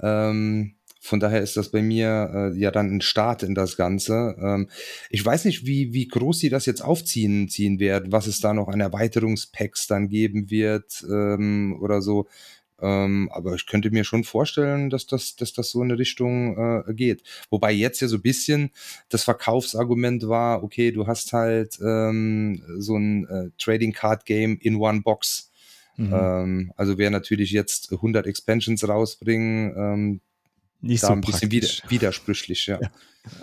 Ähm, 0.00 0.74
von 1.00 1.20
daher 1.20 1.40
ist 1.40 1.56
das 1.56 1.70
bei 1.70 1.80
mir 1.80 2.30
äh, 2.34 2.58
ja 2.58 2.70
dann 2.70 2.94
ein 2.94 3.00
Start 3.00 3.42
in 3.42 3.54
das 3.54 3.76
Ganze. 3.76 4.36
Ähm, 4.40 4.68
ich 5.10 5.24
weiß 5.24 5.44
nicht, 5.46 5.64
wie, 5.64 5.92
wie 5.94 6.08
groß 6.08 6.38
sie 6.38 6.50
das 6.50 6.66
jetzt 6.66 6.82
aufziehen 6.82 7.48
ziehen 7.48 7.80
werden, 7.80 8.12
was 8.12 8.26
es 8.26 8.40
da 8.40 8.52
noch 8.52 8.68
an 8.68 8.80
Erweiterungspacks 8.80 9.86
dann 9.86 10.08
geben 10.08 10.50
wird 10.50 11.04
ähm, 11.08 11.78
oder 11.80 12.02
so. 12.02 12.26
Ähm, 12.80 13.28
aber 13.32 13.54
ich 13.54 13.66
könnte 13.66 13.90
mir 13.90 14.04
schon 14.04 14.24
vorstellen, 14.24 14.90
dass 14.90 15.06
das, 15.06 15.36
dass 15.36 15.52
das 15.52 15.70
so 15.70 15.82
in 15.82 15.90
eine 15.90 15.98
Richtung 15.98 16.56
äh, 16.86 16.94
geht. 16.94 17.22
Wobei 17.50 17.72
jetzt 17.72 18.00
ja 18.00 18.08
so 18.08 18.16
ein 18.16 18.22
bisschen 18.22 18.70
das 19.08 19.24
Verkaufsargument 19.24 20.28
war, 20.28 20.62
okay, 20.62 20.92
du 20.92 21.06
hast 21.06 21.32
halt 21.32 21.78
ähm, 21.80 22.62
so 22.78 22.96
ein 22.96 23.26
äh, 23.26 23.50
Trading 23.58 23.92
Card 23.92 24.24
Game 24.24 24.58
in 24.60 24.76
one 24.76 25.00
box. 25.02 25.50
Mhm. 25.96 26.12
Ähm, 26.12 26.72
also 26.76 26.98
wer 26.98 27.10
natürlich 27.10 27.50
jetzt 27.50 27.92
100 27.92 28.26
Expansions 28.26 28.86
rausbringen, 28.86 29.74
ähm, 29.76 30.20
nicht 30.80 31.00
so 31.00 31.08
ein 31.08 31.20
bisschen 31.20 31.50
widersprüchlich, 31.50 32.66
ja. 32.66 32.78
ja. 32.80 32.90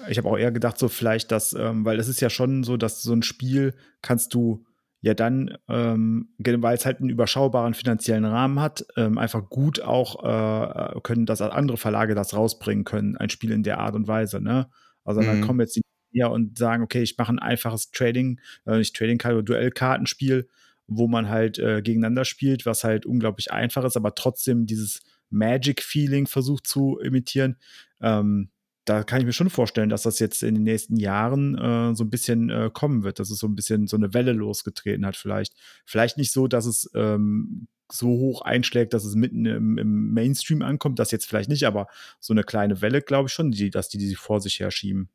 Ich 0.07 0.17
habe 0.17 0.29
auch 0.29 0.37
eher 0.37 0.51
gedacht, 0.51 0.77
so 0.77 0.87
vielleicht, 0.87 1.31
dass, 1.31 1.51
ähm, 1.51 1.83
weil 1.83 1.99
es 1.99 2.07
ist 2.07 2.21
ja 2.21 2.29
schon 2.29 2.63
so, 2.63 2.77
dass 2.77 3.01
so 3.01 3.13
ein 3.13 3.23
Spiel 3.23 3.73
kannst 4.01 4.33
du 4.33 4.65
ja 5.05 5.13
dann, 5.13 5.55
ähm, 5.69 6.29
weil 6.39 6.75
es 6.75 6.83
halt 6.83 6.99
einen 6.99 7.11
überschaubaren 7.11 7.75
finanziellen 7.75 8.25
Rahmen 8.25 8.59
hat, 8.59 8.87
ähm, 8.97 9.19
einfach 9.19 9.49
gut 9.49 9.79
auch 9.79 10.23
äh, 10.23 10.99
können, 11.01 11.27
dass 11.27 11.41
andere 11.41 11.77
Verlage 11.77 12.15
das 12.15 12.33
rausbringen 12.33 12.85
können, 12.85 13.15
ein 13.15 13.29
Spiel 13.29 13.51
in 13.51 13.61
der 13.61 13.77
Art 13.77 13.93
und 13.93 14.07
Weise. 14.07 14.41
Ne? 14.41 14.67
Also 15.03 15.21
mhm. 15.21 15.25
dann 15.27 15.41
kommen 15.41 15.59
jetzt 15.59 15.75
die 15.75 15.83
ja 16.11 16.25
und 16.25 16.57
sagen, 16.57 16.81
okay, 16.81 17.03
ich 17.03 17.19
mache 17.19 17.31
ein 17.31 17.37
einfaches 17.37 17.91
Trading, 17.91 18.39
äh, 18.65 18.79
nicht 18.79 18.95
Trading 18.95 19.19
Card 19.19 19.35
oder 19.35 19.43
Duellkartenspiel, 19.43 20.49
wo 20.87 21.07
man 21.07 21.29
halt 21.29 21.59
äh, 21.59 21.83
gegeneinander 21.83 22.25
spielt, 22.25 22.65
was 22.65 22.83
halt 22.83 23.05
unglaublich 23.05 23.51
einfach 23.51 23.83
ist, 23.83 23.97
aber 23.97 24.15
trotzdem 24.15 24.65
dieses 24.65 25.03
Magic-Feeling 25.29 26.25
versucht 26.25 26.65
zu 26.65 26.97
imitieren. 26.97 27.57
Ähm, 28.01 28.49
da 28.85 29.03
kann 29.03 29.19
ich 29.19 29.25
mir 29.25 29.33
schon 29.33 29.49
vorstellen, 29.49 29.89
dass 29.89 30.03
das 30.03 30.19
jetzt 30.19 30.43
in 30.43 30.55
den 30.55 30.63
nächsten 30.63 30.95
Jahren 30.95 31.57
äh, 31.57 31.95
so 31.95 32.03
ein 32.03 32.09
bisschen 32.09 32.49
äh, 32.49 32.69
kommen 32.71 33.03
wird, 33.03 33.19
dass 33.19 33.31
es 33.31 33.39
so 33.39 33.47
ein 33.47 33.55
bisschen 33.55 33.87
so 33.87 33.97
eine 33.97 34.13
Welle 34.13 34.31
losgetreten 34.31 35.05
hat, 35.05 35.17
vielleicht. 35.17 35.53
Vielleicht 35.85 36.17
nicht 36.17 36.31
so, 36.31 36.47
dass 36.47 36.65
es 36.65 36.89
ähm, 36.93 37.67
so 37.91 38.07
hoch 38.07 38.41
einschlägt, 38.41 38.93
dass 38.93 39.03
es 39.03 39.15
mitten 39.15 39.45
im, 39.45 39.77
im, 39.77 40.13
Mainstream 40.13 40.61
ankommt, 40.61 40.99
das 40.99 41.11
jetzt 41.11 41.25
vielleicht 41.25 41.49
nicht, 41.49 41.65
aber 41.65 41.87
so 42.19 42.33
eine 42.33 42.43
kleine 42.43 42.81
Welle, 42.81 43.01
glaube 43.01 43.27
ich 43.27 43.33
schon, 43.33 43.51
die, 43.51 43.69
dass 43.69 43.89
die 43.89 43.97
die 43.97 44.15
vor 44.15 44.39
sich 44.39 44.59
herschieben. 44.59 45.09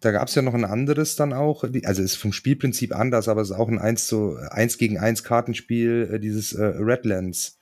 Da 0.00 0.10
gab 0.10 0.28
es 0.28 0.34
ja 0.34 0.42
noch 0.42 0.54
ein 0.54 0.64
anderes 0.64 1.16
dann 1.16 1.32
auch, 1.32 1.64
also 1.84 2.02
ist 2.02 2.16
vom 2.16 2.32
Spielprinzip 2.32 2.94
anders, 2.94 3.28
aber 3.28 3.40
es 3.42 3.50
ist 3.50 3.56
auch 3.56 3.68
ein 3.68 3.78
1 3.78 4.06
zu 4.06 4.36
1 4.36 4.78
gegen 4.78 4.98
1 4.98 5.24
Kartenspiel, 5.24 6.10
äh, 6.12 6.20
dieses 6.20 6.52
äh, 6.52 6.64
Redlands. 6.64 7.58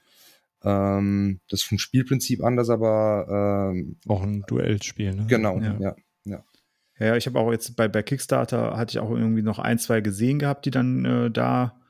Ähm, 0.65 1.41
das 1.49 1.61
ist 1.61 1.67
vom 1.67 1.79
Spielprinzip 1.79 2.43
anders, 2.43 2.71
aber 2.71 3.73
ähm, 3.73 3.97
auch 4.09 4.23
ein 4.23 4.43
Duellspiel, 4.47 5.15
ne? 5.15 5.27
Genau, 5.29 5.59
ja. 5.61 5.77
ja, 5.79 5.97
ja. 6.25 6.45
Ja, 6.99 7.17
ich 7.17 7.27
habe 7.27 7.39
auch 7.39 7.53
jetzt 7.53 7.77
bei, 7.77 7.87
bei 7.87 8.03
Kickstarter 8.03 8.77
hatte 8.77 8.91
ich 8.91 8.99
auch 8.99 9.11
irgendwie 9.11 9.43
noch 9.43 9.61
ein, 9.61 9.79
zwei 9.79 10.01
gesehen 10.01 10.41
gehabt, 10.41 10.67
die 10.67 10.73
dann 10.73 11.05
äh, 11.05 11.31
da 11.31 11.81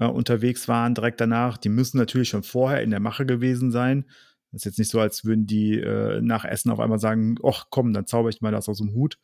äh, 0.00 0.06
unterwegs 0.06 0.66
waren, 0.66 0.94
direkt 0.94 1.20
danach. 1.20 1.56
Die 1.56 1.68
müssen 1.68 1.98
natürlich 1.98 2.28
schon 2.28 2.42
vorher 2.42 2.82
in 2.82 2.90
der 2.90 3.00
Mache 3.00 3.26
gewesen 3.26 3.70
sein. 3.70 4.06
Das 4.50 4.62
ist 4.62 4.64
jetzt 4.64 4.78
nicht 4.78 4.90
so, 4.90 5.00
als 5.00 5.24
würden 5.24 5.46
die 5.46 5.78
äh, 5.78 6.20
nach 6.20 6.44
Essen 6.44 6.70
auf 6.70 6.80
einmal 6.80 6.98
sagen, 6.98 7.36
ach 7.46 7.66
komm, 7.70 7.92
dann 7.92 8.06
zauber 8.06 8.28
ich 8.28 8.40
mal 8.40 8.52
das 8.52 8.68
aus 8.68 8.78
dem 8.78 8.92
Hut. 8.92 9.18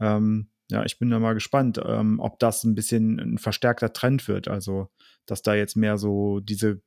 Ähm, 0.00 0.48
ja, 0.70 0.84
ich 0.84 0.98
bin 0.98 1.10
da 1.10 1.18
mal 1.18 1.34
gespannt, 1.34 1.80
ähm, 1.84 2.20
ob 2.20 2.38
das 2.38 2.64
ein 2.64 2.74
bisschen 2.74 3.18
ein 3.18 3.38
verstärkter 3.38 3.92
Trend 3.92 4.26
wird. 4.28 4.48
Also, 4.48 4.88
dass 5.26 5.42
da 5.42 5.54
jetzt 5.54 5.76
mehr 5.76 5.98
so 5.98 6.40
diese 6.40 6.80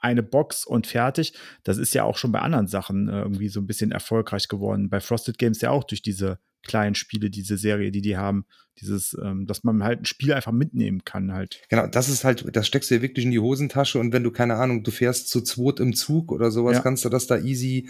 eine 0.00 0.22
Box 0.22 0.64
und 0.64 0.86
fertig. 0.86 1.34
Das 1.64 1.78
ist 1.78 1.94
ja 1.94 2.04
auch 2.04 2.16
schon 2.16 2.32
bei 2.32 2.40
anderen 2.40 2.68
Sachen 2.68 3.08
äh, 3.08 3.20
irgendwie 3.20 3.48
so 3.48 3.60
ein 3.60 3.66
bisschen 3.66 3.92
erfolgreich 3.92 4.48
geworden. 4.48 4.90
Bei 4.90 5.00
Frosted 5.00 5.38
Games 5.38 5.60
ja 5.60 5.70
auch 5.70 5.84
durch 5.84 6.02
diese 6.02 6.38
kleinen 6.62 6.94
Spiele, 6.94 7.30
diese 7.30 7.56
Serie, 7.56 7.90
die 7.90 8.02
die 8.02 8.16
haben, 8.16 8.44
dieses, 8.80 9.16
ähm, 9.22 9.46
dass 9.46 9.64
man 9.64 9.82
halt 9.82 10.02
ein 10.02 10.04
Spiel 10.04 10.32
einfach 10.32 10.52
mitnehmen 10.52 11.04
kann 11.04 11.32
halt. 11.32 11.62
Genau, 11.68 11.86
das 11.86 12.08
ist 12.08 12.24
halt, 12.24 12.44
das 12.54 12.66
steckst 12.66 12.90
du 12.90 12.96
dir 12.96 13.02
wirklich 13.02 13.24
in 13.24 13.30
die 13.30 13.38
Hosentasche 13.38 13.98
und 13.98 14.12
wenn 14.12 14.22
du, 14.22 14.30
keine 14.30 14.56
Ahnung, 14.56 14.84
du 14.84 14.90
fährst 14.90 15.28
zu 15.28 15.40
zweit 15.40 15.80
im 15.80 15.94
Zug 15.94 16.30
oder 16.30 16.50
sowas, 16.50 16.76
ja. 16.76 16.82
kannst 16.82 17.04
du 17.04 17.08
das 17.08 17.26
da 17.26 17.38
easy 17.38 17.88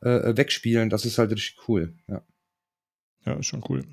äh, 0.00 0.36
wegspielen. 0.36 0.90
Das 0.90 1.04
ist 1.04 1.18
halt 1.18 1.32
richtig 1.32 1.56
cool, 1.68 1.94
ja. 2.08 2.22
Ja, 3.26 3.34
ist 3.34 3.46
schon 3.46 3.64
cool. 3.68 3.84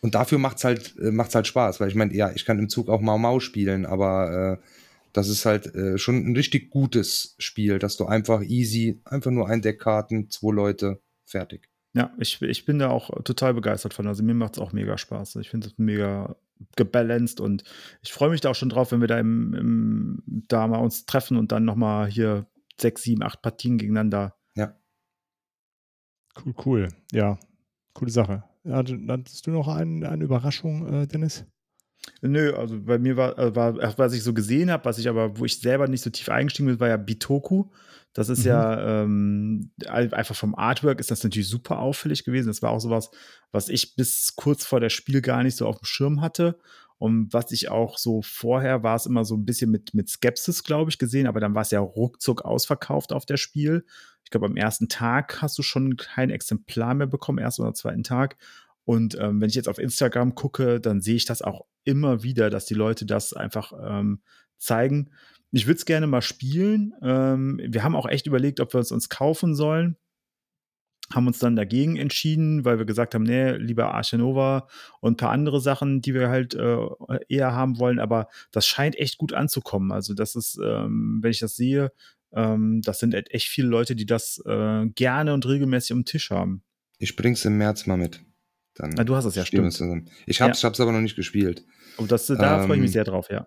Und 0.00 0.14
dafür 0.14 0.38
macht's 0.38 0.64
halt, 0.64 0.96
äh, 0.98 1.10
macht's 1.10 1.34
halt 1.34 1.46
Spaß, 1.46 1.80
weil 1.80 1.88
ich 1.88 1.94
meine, 1.94 2.14
ja, 2.14 2.32
ich 2.34 2.46
kann 2.46 2.58
im 2.58 2.70
Zug 2.70 2.88
auch 2.88 3.00
Mau 3.00 3.18
Mau 3.18 3.40
spielen, 3.40 3.84
aber 3.84 4.58
äh, 4.62 4.66
das 5.12 5.28
ist 5.28 5.46
halt 5.46 5.74
äh, 5.74 5.98
schon 5.98 6.16
ein 6.16 6.36
richtig 6.36 6.70
gutes 6.70 7.34
Spiel, 7.38 7.78
dass 7.78 7.96
du 7.96 8.06
einfach 8.06 8.42
easy, 8.42 9.00
einfach 9.04 9.30
nur 9.30 9.48
ein 9.48 9.62
Deck 9.62 9.80
Karten, 9.80 10.30
zwei 10.30 10.52
Leute, 10.54 11.02
fertig. 11.24 11.68
Ja, 11.92 12.14
ich, 12.18 12.40
ich 12.42 12.64
bin 12.64 12.78
da 12.78 12.90
auch 12.90 13.10
total 13.24 13.54
begeistert 13.54 13.94
von. 13.94 14.06
Also 14.06 14.22
mir 14.22 14.34
macht 14.34 14.54
es 14.54 14.58
auch 14.60 14.72
mega 14.72 14.96
Spaß. 14.96 15.36
Ich 15.36 15.50
finde 15.50 15.68
es 15.68 15.78
mega 15.78 16.36
gebalanced 16.76 17.40
und 17.40 17.64
ich 18.02 18.12
freue 18.12 18.30
mich 18.30 18.40
da 18.40 18.50
auch 18.50 18.54
schon 18.54 18.68
drauf, 18.68 18.92
wenn 18.92 19.00
wir 19.00 19.08
da 19.08 19.18
im, 19.18 19.54
im 19.54 20.22
da 20.26 20.66
mal 20.68 20.78
uns 20.78 21.06
treffen 21.06 21.36
und 21.36 21.52
dann 21.52 21.64
nochmal 21.64 22.08
hier 22.08 22.46
sechs, 22.80 23.02
sieben, 23.02 23.22
acht 23.22 23.42
Partien 23.42 23.78
gegeneinander. 23.78 24.36
Ja. 24.54 24.76
Cool, 26.44 26.54
cool. 26.64 26.88
Ja, 27.12 27.38
coole 27.94 28.10
Sache. 28.10 28.44
Hattest 28.64 29.46
du 29.46 29.50
noch 29.50 29.68
ein, 29.68 30.04
eine 30.04 30.24
Überraschung, 30.24 30.86
äh, 30.86 31.06
Dennis? 31.06 31.46
Nö, 32.22 32.54
also 32.54 32.80
bei 32.80 32.98
mir 32.98 33.16
war, 33.16 33.38
äh, 33.38 33.54
war, 33.54 33.98
was 33.98 34.12
ich 34.12 34.22
so 34.22 34.32
gesehen 34.34 34.70
habe, 34.70 34.84
was 34.84 34.98
ich 34.98 35.08
aber, 35.08 35.38
wo 35.38 35.44
ich 35.44 35.60
selber 35.60 35.88
nicht 35.88 36.02
so 36.02 36.10
tief 36.10 36.28
eingestiegen 36.28 36.68
bin, 36.68 36.80
war 36.80 36.88
ja 36.88 36.96
Bitoku. 36.96 37.70
Das 38.12 38.28
ist 38.28 38.40
mhm. 38.40 38.46
ja 38.46 39.02
ähm, 39.02 39.70
einfach 39.80 40.34
vom 40.34 40.54
Artwork 40.54 40.98
ist 40.98 41.10
das 41.10 41.22
natürlich 41.22 41.48
super 41.48 41.78
auffällig 41.78 42.24
gewesen. 42.24 42.48
Das 42.48 42.62
war 42.62 42.70
auch 42.70 42.80
sowas, 42.80 43.10
was 43.52 43.68
ich 43.68 43.94
bis 43.94 44.34
kurz 44.34 44.64
vor 44.64 44.80
der 44.80 44.90
Spiel 44.90 45.20
gar 45.20 45.42
nicht 45.42 45.56
so 45.56 45.66
auf 45.66 45.78
dem 45.78 45.84
Schirm 45.84 46.20
hatte. 46.20 46.58
Und 46.98 47.32
was 47.32 47.50
ich 47.52 47.70
auch 47.70 47.96
so 47.96 48.20
vorher 48.20 48.82
war 48.82 48.96
es 48.96 49.06
immer 49.06 49.24
so 49.24 49.34
ein 49.34 49.46
bisschen 49.46 49.70
mit, 49.70 49.94
mit 49.94 50.10
Skepsis, 50.10 50.64
glaube 50.64 50.90
ich, 50.90 50.98
gesehen, 50.98 51.26
aber 51.26 51.40
dann 51.40 51.54
war 51.54 51.62
es 51.62 51.70
ja 51.70 51.80
ruckzuck 51.80 52.42
ausverkauft 52.42 53.14
auf 53.14 53.24
der 53.24 53.38
Spiel. 53.38 53.86
Ich 54.22 54.30
glaube, 54.30 54.46
am 54.46 54.56
ersten 54.56 54.88
Tag 54.88 55.40
hast 55.40 55.56
du 55.56 55.62
schon 55.62 55.96
kein 55.96 56.28
Exemplar 56.28 56.92
mehr 56.92 57.06
bekommen, 57.06 57.38
ersten 57.38 57.62
oder 57.62 57.72
zweiten 57.72 58.02
Tag. 58.02 58.36
Und 58.84 59.16
ähm, 59.18 59.40
wenn 59.40 59.48
ich 59.48 59.54
jetzt 59.54 59.68
auf 59.68 59.78
Instagram 59.78 60.34
gucke, 60.34 60.78
dann 60.78 61.00
sehe 61.00 61.14
ich 61.14 61.24
das 61.24 61.40
auch 61.40 61.64
immer 61.84 62.22
wieder, 62.22 62.50
dass 62.50 62.66
die 62.66 62.74
Leute 62.74 63.06
das 63.06 63.32
einfach 63.32 63.72
ähm, 63.82 64.22
zeigen. 64.58 65.10
ich 65.52 65.66
würde 65.66 65.78
es 65.78 65.84
gerne 65.84 66.06
mal 66.06 66.22
spielen. 66.22 66.92
Ähm, 67.02 67.60
wir 67.62 67.82
haben 67.82 67.96
auch 67.96 68.06
echt 68.06 68.26
überlegt, 68.26 68.60
ob 68.60 68.74
wir 68.74 68.80
es 68.80 68.92
uns 68.92 69.08
kaufen 69.08 69.54
sollen. 69.54 69.96
Haben 71.12 71.26
uns 71.26 71.40
dann 71.40 71.56
dagegen 71.56 71.96
entschieden, 71.96 72.64
weil 72.64 72.78
wir 72.78 72.84
gesagt 72.84 73.14
haben, 73.16 73.24
nee, 73.24 73.52
lieber 73.56 73.92
Arche 73.94 74.16
Nova 74.16 74.68
und 75.00 75.14
ein 75.14 75.16
paar 75.16 75.32
andere 75.32 75.60
Sachen, 75.60 76.00
die 76.00 76.14
wir 76.14 76.28
halt 76.28 76.54
äh, 76.54 76.86
eher 77.28 77.52
haben 77.52 77.80
wollen. 77.80 77.98
Aber 77.98 78.28
das 78.52 78.66
scheint 78.66 78.96
echt 78.96 79.18
gut 79.18 79.32
anzukommen. 79.32 79.90
Also, 79.90 80.14
das 80.14 80.36
ist, 80.36 80.60
ähm, 80.64 81.18
wenn 81.20 81.32
ich 81.32 81.40
das 81.40 81.56
sehe, 81.56 81.90
ähm, 82.32 82.80
das 82.84 83.00
sind 83.00 83.14
echt 83.14 83.48
viele 83.48 83.66
Leute, 83.66 83.96
die 83.96 84.06
das 84.06 84.40
äh, 84.46 84.86
gerne 84.94 85.34
und 85.34 85.46
regelmäßig 85.46 85.92
am 85.92 86.04
Tisch 86.04 86.30
haben. 86.30 86.62
Ich 86.98 87.16
bring's 87.16 87.44
im 87.44 87.58
März 87.58 87.86
mal 87.86 87.96
mit. 87.96 88.20
Dann 88.80 88.98
ah, 88.98 89.04
du 89.04 89.14
hast 89.14 89.24
es 89.24 89.34
ja, 89.34 89.44
stimmt. 89.44 89.78
Ich 90.26 90.40
hab's, 90.40 90.62
ja. 90.62 90.68
hab's 90.68 90.80
aber 90.80 90.92
noch 90.92 91.00
nicht 91.00 91.16
gespielt. 91.16 91.64
Oh, 91.98 92.06
das, 92.06 92.26
da 92.26 92.60
ähm, 92.60 92.66
freue 92.66 92.76
ich 92.76 92.82
mich 92.82 92.90
ähm, 92.90 92.92
sehr 92.92 93.04
drauf, 93.04 93.28
ja. 93.30 93.46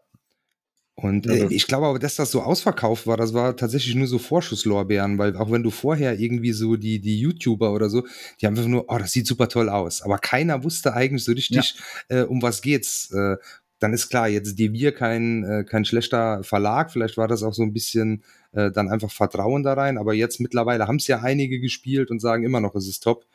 Und 0.95 1.25
äh, 1.25 1.47
ich 1.47 1.65
glaube 1.65 1.87
aber, 1.87 1.97
dass 1.97 2.15
das 2.15 2.29
so 2.29 2.41
ausverkauft 2.41 3.07
war, 3.07 3.17
das 3.17 3.33
war 3.33 3.57
tatsächlich 3.57 3.95
nur 3.95 4.05
so 4.05 4.19
Vorschusslorbeeren, 4.19 5.17
weil 5.17 5.35
auch 5.37 5.51
wenn 5.51 5.63
du 5.63 5.71
vorher 5.71 6.19
irgendwie 6.19 6.51
so 6.51 6.75
die, 6.75 6.99
die 6.99 7.19
YouTuber 7.19 7.73
oder 7.73 7.89
so, 7.89 8.05
die 8.39 8.45
haben 8.45 8.55
einfach 8.55 8.69
nur, 8.69 8.85
oh, 8.87 8.97
das 8.99 9.11
sieht 9.11 9.25
super 9.25 9.49
toll 9.49 9.69
aus. 9.69 10.03
Aber 10.03 10.19
keiner 10.19 10.63
wusste 10.63 10.93
eigentlich 10.93 11.23
so 11.23 11.31
richtig, 11.31 11.75
ja. 12.09 12.21
äh, 12.21 12.23
um 12.25 12.43
was 12.43 12.61
geht's. 12.61 13.11
Äh, 13.11 13.37
dann 13.79 13.91
ist 13.91 14.09
klar, 14.09 14.29
jetzt 14.29 14.59
die 14.59 14.71
wir 14.71 14.93
kein, 14.93 15.43
äh, 15.43 15.63
kein 15.65 15.83
schlechter 15.83 16.43
Verlag, 16.43 16.91
vielleicht 16.91 17.17
war 17.17 17.27
das 17.27 17.43
auch 17.43 17.53
so 17.53 17.63
ein 17.63 17.73
bisschen 17.73 18.23
äh, 18.53 18.71
dann 18.71 18.89
einfach 18.89 19.11
Vertrauen 19.11 19.63
da 19.63 19.73
rein, 19.73 19.97
aber 19.97 20.13
jetzt 20.13 20.39
mittlerweile 20.39 20.87
haben 20.87 20.97
es 20.97 21.07
ja 21.07 21.21
einige 21.21 21.59
gespielt 21.59 22.11
und 22.11 22.19
sagen 22.19 22.43
immer 22.43 22.61
noch, 22.61 22.75
es 22.75 22.87
ist 22.87 23.03
top. 23.03 23.25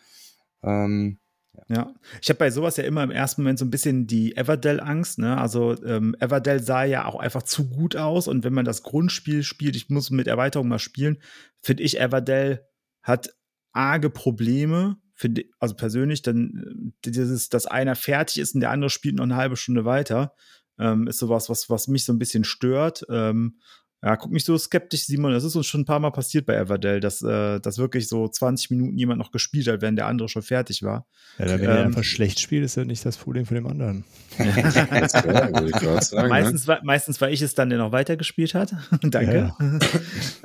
Ähm, 0.62 1.18
ja, 1.68 1.94
ich 2.22 2.28
habe 2.28 2.38
bei 2.38 2.50
sowas 2.50 2.76
ja 2.76 2.84
immer 2.84 3.02
im 3.02 3.10
ersten 3.10 3.42
Moment 3.42 3.58
so 3.58 3.64
ein 3.64 3.70
bisschen 3.70 4.06
die 4.06 4.36
Everdell-Angst. 4.36 5.18
Ne? 5.18 5.36
Also 5.36 5.80
ähm, 5.84 6.14
Everdell 6.20 6.62
sah 6.62 6.84
ja 6.84 7.04
auch 7.06 7.16
einfach 7.16 7.42
zu 7.42 7.68
gut 7.68 7.96
aus 7.96 8.28
und 8.28 8.44
wenn 8.44 8.54
man 8.54 8.64
das 8.64 8.82
Grundspiel 8.82 9.42
spielt, 9.42 9.76
ich 9.76 9.88
muss 9.88 10.10
mit 10.10 10.26
Erweiterung 10.26 10.68
mal 10.68 10.78
spielen, 10.78 11.18
finde 11.60 11.82
ich, 11.82 12.00
Everdell 12.00 12.64
hat 13.02 13.34
arge 13.72 14.10
Probleme, 14.10 14.96
finde 15.14 15.44
also 15.58 15.74
persönlich, 15.74 16.22
dann 16.22 16.92
äh, 17.04 17.10
dieses, 17.10 17.48
dass 17.48 17.66
einer 17.66 17.96
fertig 17.96 18.38
ist 18.38 18.54
und 18.54 18.60
der 18.60 18.70
andere 18.70 18.90
spielt 18.90 19.16
noch 19.16 19.24
eine 19.24 19.36
halbe 19.36 19.56
Stunde 19.56 19.84
weiter, 19.84 20.34
ähm, 20.78 21.06
ist 21.06 21.18
sowas, 21.18 21.48
was, 21.48 21.68
was 21.68 21.88
mich 21.88 22.04
so 22.04 22.12
ein 22.12 22.18
bisschen 22.18 22.44
stört. 22.44 23.04
Ähm, 23.10 23.58
ja, 24.00 24.14
guck 24.16 24.30
mich 24.30 24.44
so 24.44 24.56
skeptisch, 24.56 25.06
Simon. 25.06 25.32
Das 25.32 25.42
ist 25.42 25.56
uns 25.56 25.66
schon 25.66 25.80
ein 25.80 25.84
paar 25.84 25.98
Mal 25.98 26.12
passiert 26.12 26.46
bei 26.46 26.54
Everdell, 26.54 27.00
dass, 27.00 27.20
äh, 27.20 27.58
dass 27.58 27.78
wirklich 27.78 28.06
so 28.06 28.28
20 28.28 28.70
Minuten 28.70 28.96
jemand 28.96 29.18
noch 29.18 29.32
gespielt 29.32 29.66
hat, 29.66 29.82
während 29.82 29.98
der 29.98 30.06
andere 30.06 30.28
schon 30.28 30.42
fertig 30.42 30.84
war. 30.84 31.04
Ja, 31.38 31.46
wenn 31.46 31.60
ähm, 31.62 31.66
er 31.66 31.84
einfach 31.84 32.04
schlecht 32.04 32.38
spielt, 32.38 32.64
ist 32.64 32.76
ja 32.76 32.84
nicht 32.84 33.04
das 33.04 33.16
Problem 33.16 33.44
von 33.44 33.56
dem 33.56 33.66
anderen. 33.66 34.04
sagen, 34.38 36.28
meistens, 36.28 36.62
ne? 36.62 36.68
war, 36.68 36.84
meistens 36.84 37.20
war 37.20 37.28
ich 37.28 37.42
es 37.42 37.56
dann, 37.56 37.70
der 37.70 37.78
noch 37.78 37.90
weiter 37.90 38.16
gespielt 38.16 38.54
hat. 38.54 38.72
Danke. 39.02 39.52
Ja. 39.58 39.78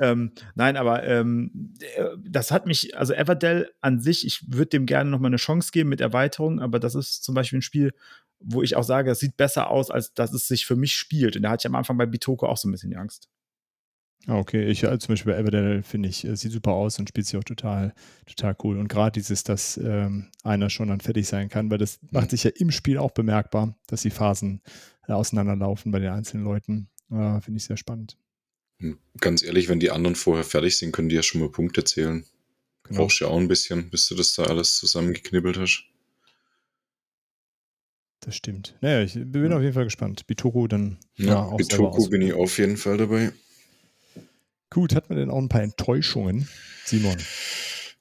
ähm, 0.00 0.32
nein, 0.56 0.76
aber 0.76 1.04
ähm, 1.04 1.74
das 2.26 2.50
hat 2.50 2.66
mich, 2.66 2.98
also 2.98 3.12
Everdell 3.12 3.70
an 3.80 4.00
sich, 4.00 4.26
ich 4.26 4.42
würde 4.48 4.70
dem 4.70 4.84
gerne 4.84 5.10
noch 5.10 5.20
mal 5.20 5.28
eine 5.28 5.36
Chance 5.36 5.70
geben 5.72 5.90
mit 5.90 6.00
Erweiterung, 6.00 6.60
aber 6.60 6.80
das 6.80 6.96
ist 6.96 7.22
zum 7.22 7.36
Beispiel 7.36 7.60
ein 7.60 7.62
Spiel, 7.62 7.92
wo 8.40 8.62
ich 8.62 8.74
auch 8.74 8.82
sage, 8.82 9.12
es 9.12 9.20
sieht 9.20 9.36
besser 9.36 9.70
aus, 9.70 9.92
als 9.92 10.12
dass 10.12 10.32
es 10.32 10.48
sich 10.48 10.66
für 10.66 10.74
mich 10.74 10.94
spielt. 10.94 11.36
Und 11.36 11.42
da 11.42 11.50
hatte 11.50 11.62
ich 11.62 11.66
am 11.66 11.76
Anfang 11.76 11.96
bei 11.96 12.06
Bitoko 12.06 12.48
auch 12.48 12.56
so 12.56 12.68
ein 12.68 12.72
bisschen 12.72 12.90
die 12.90 12.96
Angst. 12.96 13.28
Ah, 14.26 14.38
okay, 14.38 14.64
ich 14.66 14.82
äh, 14.84 14.98
zum 14.98 15.12
Beispiel 15.12 15.32
bei 15.32 15.38
Everdell 15.38 15.82
finde 15.82 16.08
ich, 16.08 16.24
äh, 16.24 16.34
sieht 16.34 16.52
super 16.52 16.72
aus 16.72 16.98
und 16.98 17.08
spielt 17.08 17.26
sich 17.26 17.38
auch 17.38 17.44
total, 17.44 17.94
total 18.26 18.56
cool. 18.62 18.78
Und 18.78 18.88
gerade 18.88 19.12
dieses, 19.12 19.44
dass 19.44 19.76
ähm, 19.76 20.30
einer 20.42 20.70
schon 20.70 20.88
dann 20.88 21.00
fertig 21.00 21.28
sein 21.28 21.50
kann, 21.50 21.70
weil 21.70 21.78
das 21.78 21.98
macht 22.10 22.30
sich 22.30 22.44
ja 22.44 22.50
im 22.56 22.70
Spiel 22.70 22.96
auch 22.96 23.10
bemerkbar, 23.10 23.76
dass 23.86 24.02
die 24.02 24.10
Phasen 24.10 24.62
äh, 25.08 25.12
auseinanderlaufen 25.12 25.92
bei 25.92 25.98
den 25.98 26.10
einzelnen 26.10 26.44
Leuten. 26.44 26.88
Äh, 27.10 27.40
finde 27.42 27.58
ich 27.58 27.64
sehr 27.64 27.76
spannend. 27.76 28.16
Hm, 28.78 28.98
ganz 29.20 29.42
ehrlich, 29.42 29.68
wenn 29.68 29.80
die 29.80 29.90
anderen 29.90 30.16
vorher 30.16 30.44
fertig 30.44 30.78
sind, 30.78 30.92
können 30.92 31.10
die 31.10 31.16
ja 31.16 31.22
schon 31.22 31.40
mal 31.40 31.50
Punkte 31.50 31.84
zählen. 31.84 32.24
Genau. 32.84 33.00
Brauchst 33.00 33.20
ja 33.20 33.28
auch 33.28 33.38
ein 33.38 33.48
bisschen, 33.48 33.90
bis 33.90 34.08
du 34.08 34.14
das 34.14 34.34
da 34.34 34.44
alles 34.44 34.76
zusammengeknibbelt 34.76 35.58
hast. 35.58 35.84
Das 38.20 38.36
stimmt. 38.36 38.74
Naja, 38.80 39.02
ich 39.02 39.14
bin 39.14 39.52
auf 39.52 39.60
jeden 39.60 39.74
Fall 39.74 39.84
gespannt. 39.84 40.26
Bitoko 40.26 40.66
dann. 40.66 40.98
Ja, 41.16 41.26
ja 41.26 41.42
auch 41.42 41.58
Bitoko 41.58 42.08
bin 42.08 42.22
ich 42.22 42.32
auf 42.32 42.56
jeden 42.58 42.78
Fall 42.78 42.96
dabei. 42.96 43.32
Gut, 44.70 44.94
hat 44.94 45.08
man 45.08 45.18
denn 45.18 45.30
auch 45.30 45.38
ein 45.38 45.48
paar 45.48 45.62
Enttäuschungen, 45.62 46.48
Simon? 46.84 47.16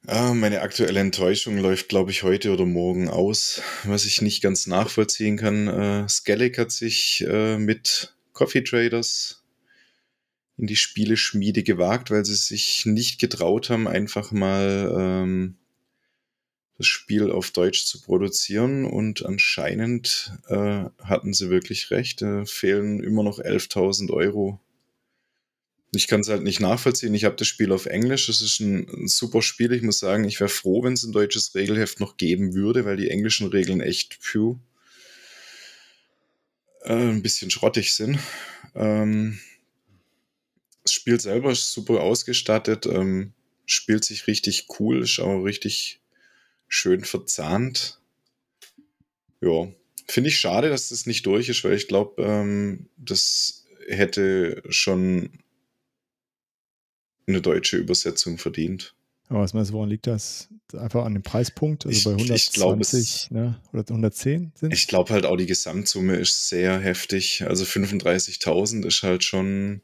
Ah, 0.06 0.34
meine 0.34 0.62
aktuelle 0.62 1.00
Enttäuschung 1.00 1.58
läuft, 1.58 1.88
glaube 1.88 2.12
ich, 2.12 2.24
heute 2.24 2.52
oder 2.52 2.66
morgen 2.66 3.08
aus, 3.08 3.62
was 3.86 4.06
ich 4.06 4.22
nicht 4.22 4.42
ganz 4.42 4.68
nachvollziehen 4.68 5.38
kann. 5.38 5.68
Äh, 5.68 6.10
Skellig 6.10 6.58
hat 6.58 6.72
sich 6.72 7.24
äh, 7.26 7.58
mit 7.58 8.14
Coffee 8.34 8.64
Traders 8.64 9.44
in 10.58 10.68
die 10.68 10.76
Spieleschmiede 10.76 11.64
gewagt, 11.64 12.12
weil 12.12 12.26
sie 12.26 12.36
sich 12.36 12.86
nicht 12.86 13.20
getraut 13.20 13.70
haben, 13.70 13.88
einfach 13.88 14.32
mal 14.32 14.94
ähm, 14.98 15.56
das 16.78 16.88
Spiel 16.88 17.32
auf 17.32 17.52
Deutsch 17.52 17.86
zu 17.86 18.02
produzieren. 18.02 18.84
Und 18.86 19.26
anscheinend 19.26 20.34
äh, 20.48 20.84
hatten 21.02 21.34
sie 21.34 21.50
wirklich 21.50 21.92
recht. 21.92 22.22
Da 22.22 22.44
fehlen 22.46 23.02
immer 23.02 23.24
noch 23.24 23.40
11.000 23.40 24.12
Euro 24.12 24.60
ich 25.96 26.08
kann 26.08 26.22
es 26.22 26.30
halt 26.30 26.44
nicht 26.44 26.60
nachvollziehen. 26.60 27.14
Ich 27.14 27.24
habe 27.24 27.36
das 27.36 27.48
Spiel 27.48 27.72
auf 27.72 27.86
Englisch. 27.86 28.30
Es 28.30 28.42
ist 28.42 28.60
ein, 28.60 28.88
ein, 28.90 29.08
super 29.08 29.42
Spiel. 29.42 29.72
Ich 29.74 29.84
muss 29.84 30.00
sagen, 30.00 30.24
ich 30.24 30.40
wäre 30.40 30.50
froh, 30.50 30.84
wenn 30.84 30.94
es 30.94 31.04
ein 31.04 31.12
deutsches 31.12 31.54
Regelheft 31.56 32.00
noch 32.00 32.18
geben 32.18 32.54
würde, 32.54 32.86
weil 32.86 32.98
die 32.98 33.10
englischen 33.10 33.48
Regeln 33.48 33.82
echt 33.82 34.18
phew, 34.20 34.58
äh, 36.84 36.94
ein 36.94 37.22
bisschen 37.22 37.52
schrottig 37.52 37.94
sind. 37.94 38.18
Ähm, 38.76 39.40
das 40.84 40.94
Spiel 40.94 41.20
selber 41.20 41.52
ist 41.52 41.72
super 41.72 42.02
ausgestattet, 42.02 42.86
ähm, 42.86 43.34
spielt 43.66 44.04
sich 44.04 44.28
richtig 44.28 44.68
cool, 44.80 45.04
ist 45.04 45.20
auch 45.20 45.44
richtig 45.44 46.02
schön 46.68 47.04
verzahnt. 47.04 48.00
Ja, 49.42 49.72
finde 50.08 50.30
ich 50.30 50.40
schade, 50.40 50.70
dass 50.70 50.90
das 50.90 51.06
nicht 51.06 51.26
durch 51.26 51.50
ist, 51.50 51.64
weil 51.64 51.74
ich 51.74 51.88
glaube, 51.88 52.22
ähm, 52.24 52.90
das 52.98 53.66
hätte 53.88 54.64
schon 54.70 55.43
eine 57.28 57.42
deutsche 57.42 57.78
Übersetzung 57.78 58.38
verdient. 58.38 58.94
Aber 59.30 59.40
was 59.42 59.54
meinst 59.54 59.72
du, 59.72 59.76
woran 59.76 59.90
liegt 59.90 60.08
das? 60.08 60.50
Einfach 60.78 61.06
an 61.06 61.14
dem 61.14 61.24
Preispunkt? 61.24 61.86
Also 61.86 61.98
ich, 61.98 62.04
bei 62.04 62.12
120 62.12 63.30
glaub, 63.30 63.42
ne? 63.42 63.58
oder 63.72 63.86
110 63.88 64.52
sind 64.56 64.74
Ich 64.74 64.88
glaube 64.88 65.14
halt 65.14 65.26
auch, 65.26 65.38
die 65.38 65.46
Gesamtsumme 65.46 66.18
ist 66.18 66.50
sehr 66.50 66.78
heftig. 66.80 67.46
Also 67.48 67.64
35.000 67.64 68.86
ist 68.86 69.02
halt 69.02 69.24
schon, 69.24 69.80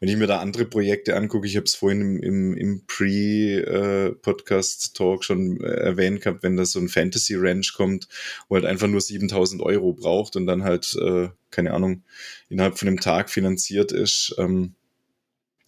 wenn 0.00 0.08
ich 0.08 0.16
mir 0.16 0.26
da 0.26 0.40
andere 0.40 0.64
Projekte 0.64 1.14
angucke, 1.16 1.46
ich 1.46 1.54
habe 1.56 1.66
es 1.66 1.76
vorhin 1.76 2.00
im, 2.00 2.20
im, 2.22 2.56
im 2.56 2.82
Pre-Podcast-Talk 2.86 5.22
schon 5.24 5.60
erwähnt 5.60 6.22
gehabt, 6.22 6.42
wenn 6.42 6.56
da 6.56 6.64
so 6.64 6.80
ein 6.80 6.88
Fantasy 6.88 7.34
Ranch 7.36 7.74
kommt, 7.74 8.08
wo 8.48 8.56
halt 8.56 8.64
einfach 8.64 8.88
nur 8.88 9.00
7.000 9.00 9.62
Euro 9.62 9.92
braucht 9.92 10.34
und 10.36 10.46
dann 10.46 10.64
halt, 10.64 10.96
äh, 11.00 11.28
keine 11.50 11.72
Ahnung, 11.72 12.02
innerhalb 12.48 12.78
von 12.78 12.88
einem 12.88 13.00
Tag 13.00 13.30
finanziert 13.30 13.92
ist, 13.92 14.34
ähm, 14.38 14.74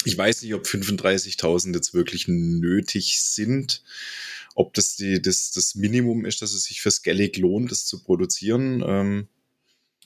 ich 0.04 0.16
weiß 0.16 0.42
nicht, 0.42 0.54
ob 0.54 0.64
35.000 0.64 1.74
jetzt 1.74 1.94
wirklich 1.94 2.26
nötig 2.28 3.20
sind. 3.20 3.82
Ob 4.54 4.74
das 4.74 4.96
die, 4.96 5.20
das, 5.20 5.52
das 5.52 5.74
Minimum 5.74 6.24
ist, 6.24 6.42
dass 6.42 6.52
es 6.52 6.64
sich 6.64 6.80
für 6.80 6.90
Skellig 6.90 7.36
lohnt, 7.36 7.70
das 7.70 7.86
zu 7.86 8.02
produzieren. 8.02 8.82
Ähm, 8.86 9.28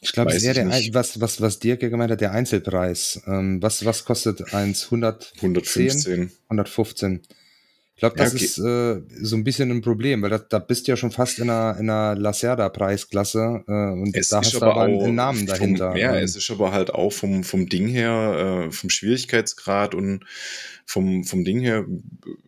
ich 0.00 0.12
glaube, 0.12 0.33
was, 0.33 1.20
was, 1.20 1.40
was 1.40 1.59
Dirk 1.61 1.83
ja 1.83 1.88
gemeint 1.88 2.11
hat, 2.11 2.20
der 2.20 2.33
Einzelpreis. 2.33 3.22
Ähm, 3.26 3.62
was, 3.62 3.85
was 3.85 4.04
kostet 4.04 4.52
eins? 4.52 4.85
100, 4.85 5.33
115. 5.37 6.30
115. 6.48 7.22
Ich 7.96 8.00
glaube, 8.00 8.16
das 8.16 8.33
ja, 8.33 8.37
okay. 8.37 8.44
ist 8.44 8.59
äh, 8.59 9.24
so 9.24 9.37
ein 9.37 9.44
bisschen 9.44 9.70
ein 9.70 9.80
Problem, 9.80 10.22
weil 10.22 10.30
da, 10.30 10.38
da 10.38 10.59
bist 10.59 10.87
du 10.87 10.92
ja 10.92 10.96
schon 10.96 11.12
fast 11.12 11.38
in 11.38 11.48
einer, 11.48 11.78
in 11.78 11.88
einer 11.88 12.16
Lacerda-Preisklasse 12.16 13.64
äh, 13.68 13.92
und 13.92 14.16
es 14.16 14.30
da 14.30 14.38
hast 14.38 14.52
du 14.52 14.62
aber 14.62 14.83
einen 14.83 15.14
Namen 15.14 15.46
dahinter. 15.46 15.92
Vom, 15.92 16.00
ja, 16.00 16.16
es 16.18 16.35
ist 16.35 16.50
aber 16.50 16.72
halt 16.72 16.92
auch 16.92 17.12
vom, 17.12 17.44
vom 17.44 17.68
Ding 17.68 17.87
her, 17.87 18.66
äh, 18.66 18.72
vom 18.72 18.90
Schwierigkeitsgrad 18.90 19.94
und 19.94 20.24
vom, 20.87 21.22
vom 21.22 21.44
Ding 21.44 21.61
her 21.61 21.87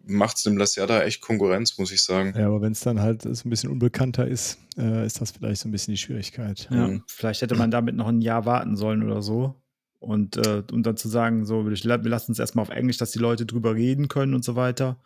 macht 0.04 0.36
es 0.36 0.42
dem 0.42 0.56
Lacerda 0.56 1.04
echt 1.04 1.20
Konkurrenz, 1.20 1.78
muss 1.78 1.92
ich 1.92 2.02
sagen. 2.02 2.34
Ja, 2.36 2.48
aber 2.48 2.60
wenn 2.60 2.72
es 2.72 2.80
dann 2.80 3.00
halt 3.00 3.22
so 3.22 3.30
ein 3.30 3.50
bisschen 3.50 3.70
unbekannter 3.70 4.26
ist, 4.26 4.58
äh, 4.76 5.06
ist 5.06 5.20
das 5.20 5.30
vielleicht 5.30 5.60
so 5.60 5.68
ein 5.68 5.72
bisschen 5.72 5.94
die 5.94 5.98
Schwierigkeit. 5.98 6.68
Ja, 6.72 6.88
mhm. 6.88 7.04
Vielleicht 7.06 7.42
hätte 7.42 7.54
man 7.54 7.70
damit 7.70 7.94
noch 7.94 8.08
ein 8.08 8.20
Jahr 8.20 8.46
warten 8.46 8.76
sollen 8.76 9.04
oder 9.04 9.22
so. 9.22 9.54
Und, 10.00 10.36
äh, 10.36 10.64
und 10.72 10.84
dann 10.84 10.96
zu 10.96 11.08
sagen, 11.08 11.46
so, 11.46 11.66
wir 11.66 12.08
lassen 12.10 12.32
es 12.32 12.38
erstmal 12.38 12.64
auf 12.64 12.70
Englisch, 12.70 12.98
dass 12.98 13.12
die 13.12 13.18
Leute 13.20 13.46
drüber 13.46 13.74
reden 13.74 14.08
können 14.08 14.34
und 14.34 14.44
so 14.44 14.56
weiter. 14.56 14.98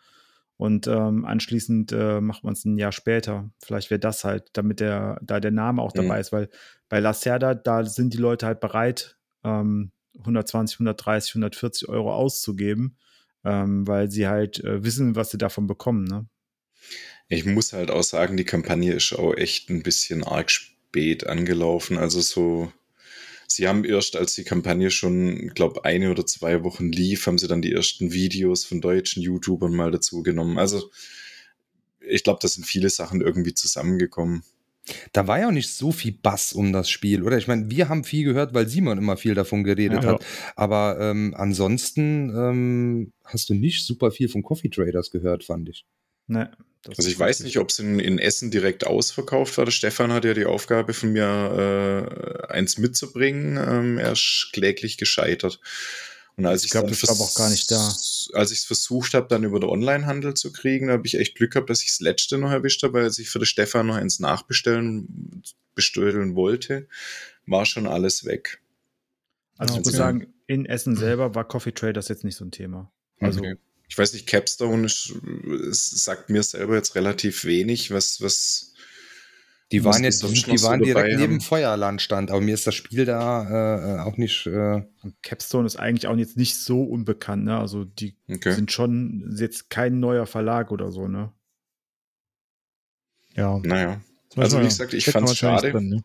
Und 0.61 0.85
ähm, 0.85 1.25
anschließend 1.25 1.91
äh, 1.91 2.21
macht 2.21 2.43
man 2.43 2.53
es 2.53 2.65
ein 2.65 2.77
Jahr 2.77 2.91
später. 2.91 3.49
Vielleicht 3.63 3.89
wäre 3.89 3.99
das 3.99 4.23
halt, 4.23 4.51
damit 4.53 4.79
der, 4.79 5.19
da 5.23 5.39
der 5.39 5.49
Name 5.49 5.81
auch 5.81 5.91
dabei 5.91 6.17
mhm. 6.17 6.21
ist, 6.21 6.31
weil 6.31 6.49
bei 6.87 6.99
Lacerda, 6.99 7.55
da 7.55 7.83
sind 7.83 8.13
die 8.13 8.19
Leute 8.19 8.45
halt 8.45 8.59
bereit, 8.59 9.17
ähm, 9.43 9.91
120, 10.19 10.75
130, 10.75 11.31
140 11.31 11.89
Euro 11.89 12.13
auszugeben, 12.13 12.95
ähm, 13.43 13.87
weil 13.87 14.11
sie 14.11 14.27
halt 14.27 14.63
äh, 14.63 14.83
wissen, 14.83 15.15
was 15.15 15.31
sie 15.31 15.39
davon 15.39 15.65
bekommen. 15.65 16.03
Ne? 16.03 16.27
Ich 17.27 17.43
muss 17.43 17.73
halt 17.73 17.89
auch 17.89 18.03
sagen, 18.03 18.37
die 18.37 18.45
Kampagne 18.45 18.93
ist 18.93 19.13
auch 19.13 19.33
echt 19.33 19.71
ein 19.71 19.81
bisschen 19.81 20.23
arg 20.23 20.51
spät 20.51 21.25
angelaufen. 21.25 21.97
Also 21.97 22.21
so 22.21 22.71
sie 23.55 23.67
haben 23.67 23.83
erst, 23.85 24.15
als 24.15 24.35
die 24.35 24.43
Kampagne 24.43 24.91
schon, 24.91 25.49
glaube 25.53 25.85
eine 25.85 26.11
oder 26.11 26.25
zwei 26.25 26.63
Wochen 26.63 26.91
lief, 26.91 27.27
haben 27.27 27.37
sie 27.37 27.47
dann 27.47 27.61
die 27.61 27.71
ersten 27.73 28.11
Videos 28.13 28.65
von 28.65 28.81
deutschen 28.81 29.21
YouTubern 29.21 29.73
mal 29.73 29.91
dazu 29.91 30.23
genommen. 30.23 30.57
Also 30.57 30.89
ich 31.99 32.23
glaube, 32.23 32.39
da 32.41 32.47
sind 32.47 32.65
viele 32.65 32.89
Sachen 32.89 33.21
irgendwie 33.21 33.53
zusammengekommen. 33.53 34.43
Da 35.13 35.27
war 35.27 35.39
ja 35.39 35.47
auch 35.47 35.51
nicht 35.51 35.69
so 35.69 35.91
viel 35.91 36.11
Bass 36.11 36.53
um 36.53 36.73
das 36.73 36.89
Spiel, 36.89 37.21
oder? 37.23 37.37
Ich 37.37 37.47
meine, 37.47 37.69
wir 37.69 37.87
haben 37.87 38.03
viel 38.03 38.25
gehört, 38.25 38.53
weil 38.53 38.67
Simon 38.67 38.97
immer 38.97 39.15
viel 39.15 39.35
davon 39.35 39.63
geredet 39.63 40.03
Ja. 40.03 40.09
hat. 40.09 40.25
Aber 40.55 40.97
ähm, 40.99 41.35
ansonsten 41.37 42.29
ähm, 42.35 43.13
hast 43.23 43.49
du 43.49 43.53
nicht 43.53 43.85
super 43.85 44.11
viel 44.11 44.27
von 44.27 44.41
Coffee 44.41 44.69
Traders 44.69 45.11
gehört, 45.11 45.43
fand 45.43 45.69
ich. 45.69 45.85
Ne, 46.27 46.49
das 46.49 46.57
Also 46.87 47.09
ich 47.09 47.19
weiß 47.19 47.41
nicht, 47.41 47.59
ob 47.59 47.69
es 47.69 47.79
in, 47.79 47.99
in 47.99 48.17
Essen 48.17 48.49
direkt 48.49 48.87
ausverkauft 48.87 49.57
war. 49.57 49.65
Der 49.65 49.71
Stefan 49.71 50.11
hat 50.11 50.25
ja 50.25 50.33
die 50.33 50.45
Aufgabe 50.45 50.93
von 50.93 51.11
mir, 51.11 52.47
äh, 52.49 52.51
eins 52.51 52.77
mitzubringen. 52.77 53.57
Ähm, 53.57 53.97
er 53.99 54.13
ist 54.13 54.49
kläglich 54.51 54.97
gescheitert. 54.97 55.59
Und 56.37 56.45
als 56.45 56.61
Ich 56.61 56.65
ich 56.65 56.71
glaub, 56.71 56.85
dann 56.85 56.91
das 56.91 57.07
war 57.07 57.19
auch 57.19 57.35
gar 57.35 57.49
nicht 57.49 57.69
da. 57.69 57.87
Als 58.33 58.51
ich 58.51 58.59
es 58.59 58.65
versucht 58.65 59.13
habe, 59.13 59.27
dann 59.27 59.43
über 59.43 59.59
den 59.59 59.69
Onlinehandel 59.69 60.33
zu 60.33 60.51
kriegen, 60.51 60.89
habe 60.89 61.05
ich 61.05 61.19
echt 61.19 61.35
Glück 61.35 61.51
gehabt, 61.51 61.69
dass 61.69 61.83
ich 61.83 61.89
das 61.89 61.99
letzte 61.99 62.39
noch 62.39 62.51
erwischt 62.51 62.81
habe, 62.81 62.93
weil 62.93 63.03
als 63.03 63.19
ich 63.19 63.29
für 63.29 63.39
den 63.39 63.45
Stefan 63.45 63.87
noch 63.87 63.95
eins 63.95 64.19
nachbestellen 64.19 65.43
bestellen 65.75 66.35
wollte, 66.35 66.87
war 67.45 67.65
schon 67.65 67.87
alles 67.87 68.25
weg. 68.25 68.61
Also 69.57 69.75
Ja, 69.75 69.79
ich 69.79 69.85
muss 69.85 69.95
sagen, 69.95 70.33
in 70.47 70.65
Essen 70.65 70.95
selber 70.95 71.35
war 71.35 71.47
Coffee 71.47 71.71
Traders 71.71 72.07
jetzt 72.07 72.23
nicht 72.23 72.35
so 72.35 72.45
ein 72.45 72.51
Thema. 72.51 72.91
Also 73.19 73.41
Okay. 73.41 73.55
Ich 73.91 73.97
weiß 73.97 74.13
nicht, 74.13 74.25
Capstone 74.25 74.85
ist, 74.85 75.13
es 75.69 75.89
sagt 76.05 76.29
mir 76.29 76.41
selber 76.43 76.75
jetzt 76.75 76.95
relativ 76.95 77.43
wenig, 77.43 77.91
was, 77.91 78.21
was 78.21 78.71
Die 79.69 79.83
waren 79.83 80.01
die 80.01 80.05
jetzt, 80.05 80.23
die 80.23 80.61
waren 80.61 80.81
direkt 80.81 81.09
dabei 81.09 81.17
neben 81.17 81.33
haben. 81.33 81.41
Feuerlandstand, 81.41 82.31
aber 82.31 82.39
mir 82.39 82.53
ist 82.53 82.65
das 82.65 82.73
Spiel 82.73 83.03
da 83.03 83.97
äh, 83.97 83.99
auch 83.99 84.15
nicht. 84.15 84.47
Äh, 84.47 84.83
und 85.03 85.21
Capstone 85.21 85.65
ist 85.65 85.75
eigentlich 85.75 86.07
auch 86.07 86.15
jetzt 86.15 86.37
nicht 86.37 86.55
so 86.55 86.83
unbekannt, 86.83 87.43
ne? 87.43 87.59
Also 87.59 87.83
die 87.83 88.15
Okay. 88.29 88.53
sind 88.53 88.71
schon 88.71 89.35
jetzt 89.37 89.69
kein 89.69 89.99
neuer 89.99 90.25
Verlag 90.25 90.71
oder 90.71 90.89
so, 90.89 91.09
ne? 91.09 91.33
Ja. 93.35 93.59
Naja. 93.59 93.99
Also, 94.37 94.61
wie 94.61 94.63
gesagt, 94.63 94.93
ich 94.93 95.03
fand's 95.03 95.31
wahrscheinlich 95.31 95.59
schade. 95.63 95.73
Drin, 95.73 95.89
ne? 95.89 96.03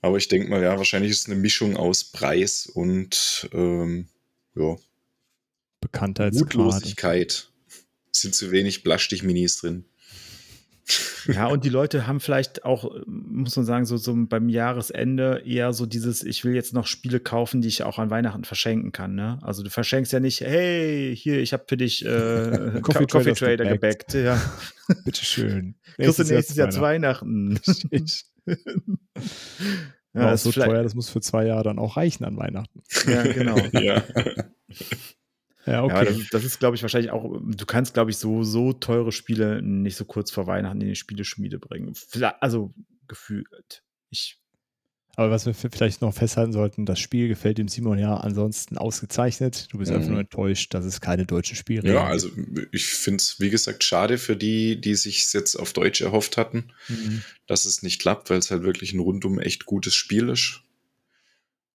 Aber 0.00 0.16
ich 0.16 0.28
denke 0.28 0.48
mal, 0.48 0.62
ja, 0.62 0.78
wahrscheinlich 0.78 1.10
ist 1.10 1.20
es 1.20 1.26
eine 1.26 1.36
Mischung 1.38 1.76
aus 1.76 2.04
Preis 2.04 2.64
und 2.66 3.46
ähm, 3.52 4.08
ja, 4.54 4.76
Bekanntheitsgrad. 5.94 6.54
Mutlosigkeit. 6.54 7.48
Es 8.12 8.20
sind 8.20 8.34
zu 8.34 8.50
wenig 8.50 8.84
Plastik-Minis 8.84 9.58
drin. 9.58 9.84
Ja, 11.26 11.46
und 11.46 11.64
die 11.64 11.70
Leute 11.70 12.06
haben 12.06 12.20
vielleicht 12.20 12.64
auch, 12.64 12.90
muss 13.06 13.56
man 13.56 13.64
sagen, 13.64 13.86
so, 13.86 13.96
so 13.96 14.14
beim 14.14 14.50
Jahresende 14.50 15.42
eher 15.46 15.72
so 15.72 15.86
dieses, 15.86 16.22
ich 16.22 16.44
will 16.44 16.54
jetzt 16.54 16.74
noch 16.74 16.86
Spiele 16.86 17.20
kaufen, 17.20 17.62
die 17.62 17.68
ich 17.68 17.82
auch 17.82 17.98
an 17.98 18.10
Weihnachten 18.10 18.44
verschenken 18.44 18.92
kann. 18.92 19.14
Ne? 19.14 19.38
Also 19.40 19.62
du 19.62 19.70
verschenkst 19.70 20.12
ja 20.12 20.20
nicht, 20.20 20.42
hey, 20.42 21.16
hier, 21.16 21.40
ich 21.40 21.54
habe 21.54 21.64
für 21.66 21.78
dich 21.78 22.04
äh, 22.04 22.80
Coffee 22.82 23.06
Coffee, 23.06 23.32
Trader 23.32 23.64
gebackt. 23.64 24.08
gebackt. 24.08 24.14
Ja. 24.14 24.40
Bitteschön. 25.04 25.76
Kriegst 25.96 26.18
du 26.18 26.24
nächstes 26.24 26.56
Jahr 26.56 26.68
zu 26.68 26.82
Weihnachten. 26.82 27.58
Weihnachten. 27.58 28.10
Ja, 30.12 30.32
ist 30.32 30.44
so 30.44 30.52
teuer, 30.52 30.82
das 30.82 30.94
muss 30.94 31.08
für 31.08 31.20
zwei 31.20 31.46
Jahre 31.46 31.64
dann 31.64 31.78
auch 31.78 31.96
reichen 31.96 32.24
an 32.24 32.36
Weihnachten. 32.36 32.82
ja, 33.06 33.22
genau. 33.22 33.56
ja. 33.72 34.04
Ja, 35.66 35.72
Ja, 35.72 35.84
okay. 35.84 36.04
das, 36.04 36.16
ist- 36.18 36.34
das 36.34 36.44
ist, 36.44 36.58
glaube 36.58 36.76
ich, 36.76 36.82
wahrscheinlich 36.82 37.10
auch, 37.10 37.40
du 37.42 37.66
kannst, 37.66 37.94
glaube 37.94 38.10
ich, 38.10 38.16
so, 38.18 38.42
so 38.42 38.72
teure 38.72 39.12
Spiele 39.12 39.62
nicht 39.62 39.96
so 39.96 40.04
kurz 40.04 40.30
vor 40.30 40.46
Weihnachten 40.46 40.80
in 40.80 40.88
die 40.88 40.94
Spieleschmiede 40.96 41.58
bringen. 41.58 41.94
Also 42.40 42.74
gefühlt. 43.08 43.82
Ich, 44.10 44.38
Aber 45.16 45.30
was 45.30 45.46
wir 45.46 45.54
vielleicht 45.54 46.02
noch 46.02 46.12
festhalten 46.12 46.52
sollten, 46.52 46.86
das 46.86 46.98
Spiel 46.98 47.28
gefällt 47.28 47.58
dem 47.58 47.68
Simon 47.68 47.98
ja 47.98 48.16
ansonsten 48.16 48.76
ausgezeichnet. 48.78 49.68
Du 49.72 49.78
bist 49.78 49.90
Mhm. 49.90 49.96
einfach 49.98 50.10
nur 50.10 50.20
enttäuscht, 50.20 50.74
dass 50.74 50.84
es 50.84 51.00
keine 51.00 51.24
deutschen 51.24 51.56
Spiele 51.56 51.88
ja, 51.92 52.04
also 52.04 52.28
ich 52.72 52.86
finde 52.86 53.18
es, 53.18 53.38
wie 53.40 53.50
gesagt, 53.50 53.84
schade 53.84 54.18
für 54.18 54.36
die, 54.36 54.80
die 54.80 54.94
sich 54.96 55.32
jetzt 55.32 55.54
auf 55.56 55.72
Deutsch 55.72 56.00
erhofft 56.00 56.36
hatten, 56.36 56.72
Mhm. 56.88 57.22
dass 57.46 57.64
es 57.64 57.82
nicht 57.82 58.00
klappt, 58.00 58.28
weil 58.30 58.38
es 58.38 58.50
halt 58.50 58.62
wirklich 58.64 58.92
ein 58.92 58.98
rundum 59.00 59.38
echt 59.38 59.66
gutes 59.66 59.94
Spiel 59.94 60.28
ist. 60.30 60.60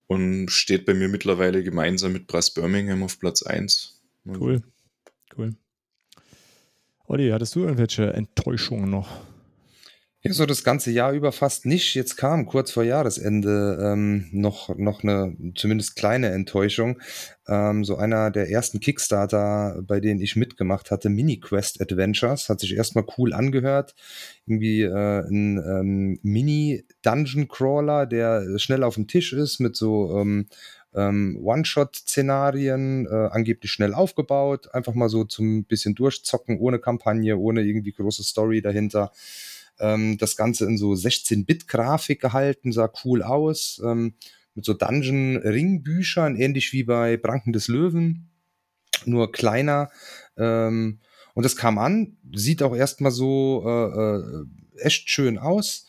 Und 0.10 0.50
steht 0.50 0.88
bei 0.88 0.96
mir 0.96 1.08
mittlerweile 1.08 1.64
gemeinsam 1.64 2.14
mit 2.14 2.26
Brass 2.26 2.52
Birmingham 2.52 3.04
auf 3.04 3.20
Platz 3.20 3.44
1. 3.44 4.02
Cool. 4.26 4.64
Cool. 5.38 5.56
Olli, 7.06 7.30
hattest 7.30 7.56
du 7.56 7.60
irgendwelche 7.60 8.12
Enttäuschungen 8.14 8.90
noch? 8.90 9.22
Ja, 10.22 10.34
so 10.34 10.46
das 10.46 10.66
ganze 10.66 10.92
Jahr 10.92 11.14
über 11.14 11.32
fast 11.32 11.66
nicht. 11.66 11.94
Jetzt 11.96 12.18
kam 12.18 12.46
kurz 12.46 12.72
vor 12.72 12.84
Jahresende 12.84 13.80
ähm, 13.82 14.28
noch, 14.34 14.76
noch 14.78 15.02
eine 15.02 15.34
zumindest 15.56 15.96
kleine 15.96 16.28
Enttäuschung. 16.32 17.00
Ähm, 17.48 17.86
so 17.86 17.96
einer 17.96 18.30
der 18.30 18.50
ersten 18.50 18.82
Kickstarter, 18.82 19.82
bei 19.82 20.02
denen 20.02 20.20
ich 20.20 20.36
mitgemacht 20.36 20.92
hatte, 20.92 21.08
Mini 21.08 21.40
Quest 21.40 21.80
Adventures, 21.80 22.50
hat 22.50 22.60
sich 22.60 22.76
erstmal 22.76 23.06
cool 23.18 23.32
angehört. 23.32 23.96
Irgendwie 24.46 24.82
äh, 24.82 25.22
ein 25.22 25.58
ähm, 25.58 26.20
Mini-Dungeon-Crawler, 26.22 28.06
der 28.06 28.60
schnell 28.60 28.84
auf 28.84 28.96
dem 28.96 29.08
Tisch 29.08 29.32
ist 29.32 29.60
mit 29.62 29.78
so 29.78 30.18
ähm, 30.20 30.48
ähm, 30.94 31.40
One-Shot-Szenarien, 31.42 33.06
äh, 33.06 33.30
angeblich 33.32 33.72
schnell 33.72 33.94
aufgebaut, 33.94 34.74
einfach 34.74 34.96
mal 34.96 35.08
so 35.08 35.24
zum 35.24 35.64
bisschen 35.64 35.96
durchzocken, 35.96 36.60
ohne 36.60 36.80
Kampagne, 36.80 37.38
ohne 37.38 37.62
irgendwie 37.62 37.94
große 37.94 38.24
Story 38.24 38.62
dahinter. 38.62 39.14
Ähm, 39.80 40.18
das 40.18 40.36
Ganze 40.36 40.66
in 40.66 40.78
so 40.78 40.92
16-Bit-Grafik 40.92 42.22
gehalten, 42.22 42.72
sah 42.72 42.92
cool 43.04 43.24
aus, 43.24 43.82
ähm, 43.84 44.16
mit 44.56 44.66
so 44.66 44.74
Dungeon-Ringbüchern, 44.74 46.36
ähnlich 46.36 46.74
wie 46.74 46.84
bei 46.84 47.18
Branken 47.18 47.54
des 47.54 47.68
Löwen, 47.68 48.30
nur 49.06 49.32
kleiner. 49.32 49.90
Ähm, 50.38 51.00
und 51.34 51.44
das 51.44 51.56
kam 51.56 51.78
an, 51.78 52.18
sieht 52.34 52.62
auch 52.64 52.76
erstmal 52.76 53.12
so 53.12 53.64
äh, 53.66 54.18
äh, 54.18 54.46
echt 54.84 55.10
schön 55.10 55.38
aus 55.38 55.89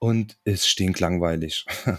und 0.00 0.38
ist 0.44 0.66
stinklangweilig. 0.66 1.66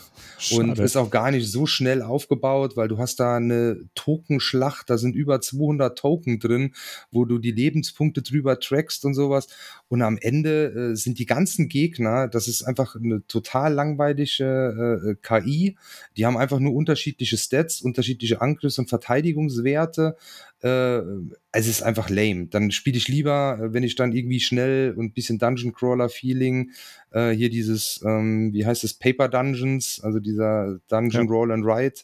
Und 0.52 0.70
Schade. 0.70 0.84
ist 0.84 0.98
auch 0.98 1.12
gar 1.12 1.30
nicht 1.30 1.48
so 1.48 1.68
schnell 1.68 2.02
aufgebaut, 2.02 2.76
weil 2.76 2.88
du 2.88 2.98
hast 2.98 3.20
da 3.20 3.38
eine 3.38 3.80
Tokenschlacht, 3.94 4.90
da 4.90 4.98
sind 4.98 5.16
über 5.16 5.40
200 5.40 5.96
Token 5.96 6.40
drin, 6.40 6.74
wo 7.12 7.26
du 7.26 7.38
die 7.38 7.52
Lebenspunkte 7.52 8.24
drüber 8.24 8.60
trackst 8.60 9.06
und 9.06 9.14
sowas. 9.14 9.48
Und 9.88 10.02
am 10.02 10.18
Ende 10.18 10.94
äh, 10.94 10.96
sind 10.96 11.20
die 11.20 11.28
ganzen 11.28 11.70
Gegner, 11.70 12.28
das 12.28 12.48
ist 12.48 12.64
einfach 12.64 12.96
eine 12.96 13.24
total 13.28 13.72
langweilige 13.72 15.06
äh, 15.06 15.16
KI. 15.22 15.78
Die 16.18 16.26
haben 16.26 16.38
einfach 16.38 16.58
nur 16.58 16.74
unterschiedliche 16.74 17.38
Stats, 17.38 17.82
unterschiedliche 17.82 18.42
Angriffs- 18.42 18.80
und 18.80 18.90
Verteidigungswerte. 18.90 20.18
Äh, 20.64 21.02
es 21.52 21.68
ist 21.68 21.82
einfach 21.82 22.10
lame. 22.10 22.48
Dann 22.48 22.72
spiele 22.72 22.98
ich 22.98 23.08
lieber, 23.08 23.60
äh, 23.60 23.74
wenn 23.74 23.84
ich 23.84 23.96
dann 23.96 24.12
irgendwie 24.12 24.40
schnell 24.40 24.94
und 24.96 25.14
bisschen 25.14 25.40
Dungeon 25.40 25.74
Crawler 25.74 26.10
Feeling 26.10 26.72
äh, 27.12 27.32
hier 27.32 27.50
dieses, 27.50 28.02
ähm, 28.06 28.54
wie 28.54 28.66
heißt 28.66 28.84
es, 28.84 28.94
Paper 28.94 29.28
Dungeons, 29.28 30.00
also 30.04 30.20
dieser 30.20 30.80
Dungeon 30.88 31.26
Ja. 31.26 31.32
Roll 31.32 31.52
and 31.52 31.66
Write. 31.66 32.04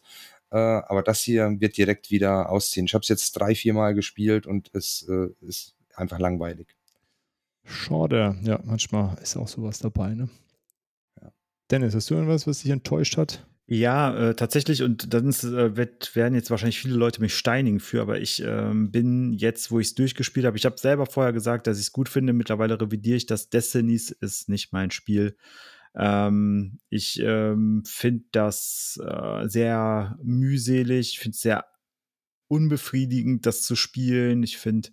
Äh, 0.50 0.58
aber 0.58 1.04
das 1.04 1.22
hier 1.22 1.56
wird 1.60 1.78
direkt 1.78 2.10
wieder 2.10 2.50
ausziehen. 2.50 2.86
Ich 2.86 2.94
habe 2.94 3.04
es 3.04 3.10
jetzt 3.10 3.34
drei, 3.34 3.54
vier 3.54 3.74
Mal 3.74 3.94
gespielt 3.94 4.48
und 4.48 4.70
es 4.74 5.06
äh, 5.10 5.28
ist 5.46 5.76
einfach 5.96 6.20
langweilig. 6.20 6.68
Schade. 7.66 8.38
Ja, 8.44 8.60
manchmal 8.64 9.18
ist 9.22 9.36
auch 9.36 9.48
sowas 9.48 9.80
dabei, 9.80 10.16
ne? 10.16 10.30
Ja. 11.22 11.32
Dennis, 11.70 11.94
hast 11.94 12.10
du 12.10 12.16
irgendwas, 12.16 12.48
was 12.48 12.62
dich 12.62 12.72
enttäuscht 12.72 13.18
hat? 13.18 13.46
Ja, 13.70 14.30
äh, 14.30 14.34
tatsächlich, 14.34 14.82
und 14.82 15.14
dann 15.14 15.28
ist, 15.28 15.44
äh, 15.44 15.76
wird, 15.76 16.16
werden 16.16 16.36
jetzt 16.36 16.50
wahrscheinlich 16.50 16.80
viele 16.80 16.96
Leute 16.96 17.20
mich 17.20 17.36
steinigen 17.36 17.82
für, 17.82 18.02
aber 18.02 18.18
ich 18.22 18.42
ähm, 18.46 18.92
bin 18.92 19.34
jetzt, 19.34 19.72
wo 19.72 19.80
ich 19.82 19.88
es 19.88 19.96
durchgespielt 19.96 20.46
habe, 20.46 20.56
ich 20.58 20.66
habe 20.66 20.78
selber 20.78 21.06
vorher 21.06 21.34
gesagt, 21.34 21.68
dass 21.68 21.78
ich 21.78 21.88
es 21.88 21.92
gut 21.92 22.08
finde, 22.08 22.32
mittlerweile 22.32 22.80
revidiere 22.80 23.18
ich 23.18 23.26
das. 23.26 23.50
Destinies 23.50 24.12
ist 24.12 24.48
nicht 24.48 24.72
mein 24.72 24.90
Spiel. 24.90 25.36
Ähm, 25.96 26.80
ich 26.90 27.20
ähm, 27.22 27.84
finde 27.86 28.24
das 28.32 29.02
äh, 29.04 29.50
sehr 29.50 30.18
mühselig, 30.24 31.14
ich 31.14 31.20
finde 31.20 31.36
es 31.36 31.42
sehr 31.42 31.66
unbefriedigend, 32.48 33.46
das 33.46 33.64
zu 33.64 33.76
spielen. 33.76 34.44
Ich 34.44 34.58
finde, 34.58 34.90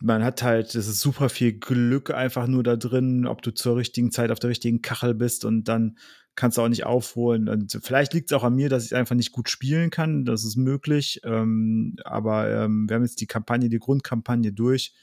man 0.00 0.22
hat 0.22 0.42
halt, 0.42 0.74
es 0.74 0.86
ist 0.88 1.00
super 1.00 1.28
viel 1.28 1.54
Glück 1.58 2.10
einfach 2.10 2.46
nur 2.46 2.62
da 2.62 2.76
drin, 2.76 3.26
ob 3.26 3.40
du 3.42 3.50
zur 3.52 3.76
richtigen 3.76 4.12
Zeit 4.12 4.30
auf 4.30 4.38
der 4.40 4.50
richtigen 4.50 4.82
Kachel 4.82 5.14
bist 5.14 5.46
und 5.46 5.64
dann 5.64 5.96
kannst 6.38 6.56
du 6.56 6.62
auch 6.62 6.68
nicht 6.68 6.86
aufholen. 6.86 7.48
Und 7.48 7.76
vielleicht 7.82 8.14
liegt 8.14 8.30
es 8.30 8.36
auch 8.36 8.44
an 8.44 8.54
mir, 8.54 8.68
dass 8.68 8.86
ich 8.86 8.94
einfach 8.94 9.16
nicht 9.16 9.32
gut 9.32 9.50
spielen 9.50 9.90
kann. 9.90 10.24
Das 10.24 10.44
ist 10.44 10.56
möglich. 10.56 11.20
Ähm, 11.24 11.96
aber 12.04 12.48
ähm, 12.48 12.88
wir 12.88 12.94
haben 12.94 13.02
jetzt 13.02 13.20
die 13.20 13.26
Kampagne, 13.26 13.68
die 13.68 13.80
Grundkampagne 13.80 14.52
durch. 14.52 14.94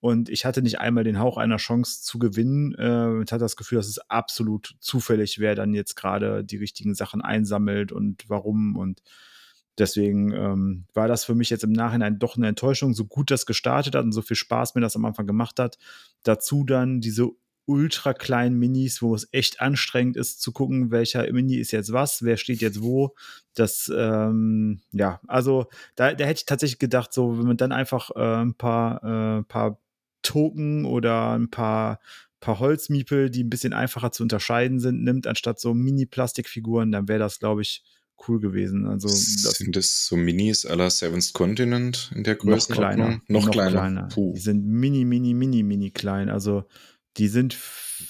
Und 0.00 0.28
ich 0.28 0.44
hatte 0.44 0.62
nicht 0.62 0.80
einmal 0.80 1.04
den 1.04 1.20
Hauch 1.20 1.36
einer 1.36 1.58
Chance 1.58 2.02
zu 2.02 2.18
gewinnen. 2.18 2.74
Äh, 2.74 3.22
ich 3.22 3.30
hatte 3.30 3.38
das 3.38 3.56
Gefühl, 3.56 3.76
dass 3.76 3.86
es 3.86 3.98
absolut 4.10 4.74
zufällig, 4.80 5.38
wer 5.38 5.54
dann 5.54 5.74
jetzt 5.74 5.94
gerade 5.94 6.42
die 6.42 6.56
richtigen 6.56 6.94
Sachen 6.94 7.20
einsammelt 7.20 7.92
und 7.92 8.28
warum. 8.28 8.74
Und 8.74 9.00
deswegen 9.78 10.32
ähm, 10.32 10.86
war 10.92 11.06
das 11.06 11.24
für 11.24 11.36
mich 11.36 11.50
jetzt 11.50 11.62
im 11.62 11.72
Nachhinein 11.72 12.18
doch 12.18 12.36
eine 12.36 12.48
Enttäuschung, 12.48 12.94
so 12.94 13.04
gut 13.04 13.30
das 13.30 13.46
gestartet 13.46 13.94
hat 13.94 14.04
und 14.04 14.12
so 14.12 14.22
viel 14.22 14.36
Spaß 14.36 14.74
mir 14.74 14.80
das 14.80 14.96
am 14.96 15.04
Anfang 15.04 15.28
gemacht 15.28 15.60
hat. 15.60 15.78
Dazu 16.24 16.64
dann 16.64 17.00
diese 17.00 17.30
ultra 17.66 18.14
kleinen 18.14 18.58
Minis, 18.58 19.02
wo 19.02 19.14
es 19.14 19.28
echt 19.32 19.60
anstrengend 19.60 20.16
ist 20.16 20.40
zu 20.40 20.52
gucken, 20.52 20.90
welcher 20.90 21.30
Mini 21.32 21.56
ist 21.56 21.70
jetzt 21.70 21.92
was, 21.92 22.22
wer 22.22 22.36
steht 22.36 22.60
jetzt 22.60 22.82
wo. 22.82 23.14
Das, 23.54 23.90
ähm, 23.94 24.80
ja, 24.92 25.20
also 25.26 25.66
da, 25.94 26.14
da 26.14 26.24
hätte 26.24 26.40
ich 26.40 26.46
tatsächlich 26.46 26.78
gedacht, 26.78 27.12
so, 27.12 27.38
wenn 27.38 27.46
man 27.46 27.56
dann 27.56 27.72
einfach 27.72 28.10
äh, 28.16 28.42
ein 28.42 28.54
paar, 28.54 29.04
äh, 29.04 29.42
paar 29.44 29.80
Token 30.22 30.84
oder 30.84 31.32
ein 31.32 31.50
paar 31.50 32.00
paar 32.40 32.58
Holzmiepel, 32.58 33.30
die 33.30 33.44
ein 33.44 33.50
bisschen 33.50 33.72
einfacher 33.72 34.12
zu 34.12 34.22
unterscheiden 34.22 34.80
sind, 34.80 35.04
nimmt, 35.04 35.26
anstatt 35.26 35.60
so 35.60 35.74
Mini-Plastikfiguren, 35.74 36.90
dann 36.90 37.06
wäre 37.06 37.18
das, 37.18 37.38
glaube 37.38 37.62
ich, 37.62 37.84
cool 38.28 38.40
gewesen. 38.40 38.86
Also 38.86 39.08
das 39.08 39.58
sind 39.58 39.76
das 39.76 40.06
so 40.06 40.16
Minis 40.16 40.66
aller 40.66 40.90
Seventh 40.90 41.32
Continent 41.32 42.10
in 42.14 42.24
der 42.24 42.36
Größe? 42.36 42.70
Noch 42.70 42.76
kleiner. 42.76 43.08
Noch, 43.28 43.44
noch 43.44 43.50
kleiner. 43.50 43.70
kleiner. 43.70 44.08
Die 44.34 44.40
sind 44.40 44.66
mini, 44.66 45.04
mini, 45.04 45.34
mini, 45.34 45.62
mini 45.62 45.90
klein. 45.90 46.28
Also 46.28 46.64
die 47.16 47.28
sind, 47.28 47.56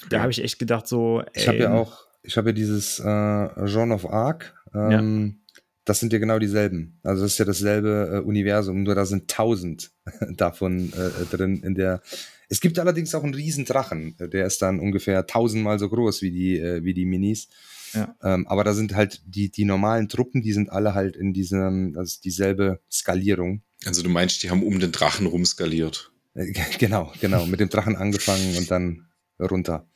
da 0.09 0.21
habe 0.21 0.31
ich 0.31 0.43
echt 0.43 0.59
gedacht 0.59 0.87
so. 0.87 1.23
Ich 1.33 1.47
habe 1.47 1.57
ja 1.57 1.73
auch, 1.73 2.05
ich 2.23 2.37
habe 2.37 2.49
ja 2.49 2.53
dieses 2.53 2.99
äh, 2.99 3.65
Jean 3.65 3.91
of 3.91 4.09
Arc. 4.09 4.53
Ähm, 4.73 5.41
ja. 5.47 5.55
Das 5.85 5.99
sind 5.99 6.13
ja 6.13 6.19
genau 6.19 6.37
dieselben. 6.37 6.99
Also 7.03 7.23
das 7.23 7.33
ist 7.33 7.37
ja 7.39 7.45
dasselbe 7.45 8.11
äh, 8.13 8.25
Universum, 8.25 8.83
nur 8.83 8.95
da 8.95 9.05
sind 9.05 9.29
tausend 9.29 9.91
davon 10.35 10.93
äh, 10.93 11.35
drin 11.35 11.63
in 11.63 11.75
der. 11.75 12.01
Es 12.49 12.59
gibt 12.59 12.77
allerdings 12.79 13.15
auch 13.15 13.23
einen 13.23 13.33
riesen 13.33 13.63
Drachen, 13.63 14.15
der 14.19 14.45
ist 14.45 14.61
dann 14.61 14.81
ungefähr 14.81 15.25
tausendmal 15.25 15.79
so 15.79 15.87
groß 15.87 16.21
wie 16.21 16.31
die, 16.31 16.59
äh, 16.59 16.83
wie 16.83 16.93
die 16.93 17.05
Minis. 17.05 17.47
Ja. 17.93 18.15
Ähm, 18.21 18.47
aber 18.47 18.63
da 18.63 18.73
sind 18.73 18.95
halt 18.95 19.21
die, 19.25 19.49
die 19.49 19.65
normalen 19.65 20.09
Truppen, 20.09 20.41
die 20.41 20.53
sind 20.53 20.69
alle 20.69 20.93
halt 20.93 21.15
in 21.15 21.33
diesem, 21.33 21.93
das 21.93 22.13
ist 22.13 22.25
dieselbe 22.25 22.79
Skalierung. 22.91 23.61
Also 23.85 24.03
du 24.03 24.09
meinst, 24.09 24.43
die 24.43 24.49
haben 24.49 24.63
um 24.63 24.79
den 24.79 24.91
Drachen 24.91 25.27
rumskaliert. 25.27 26.10
Genau, 26.79 27.11
genau. 27.19 27.45
Mit 27.45 27.59
dem 27.59 27.69
Drachen 27.69 27.95
angefangen 27.95 28.57
und 28.57 28.71
dann 28.71 29.07
runter. 29.39 29.87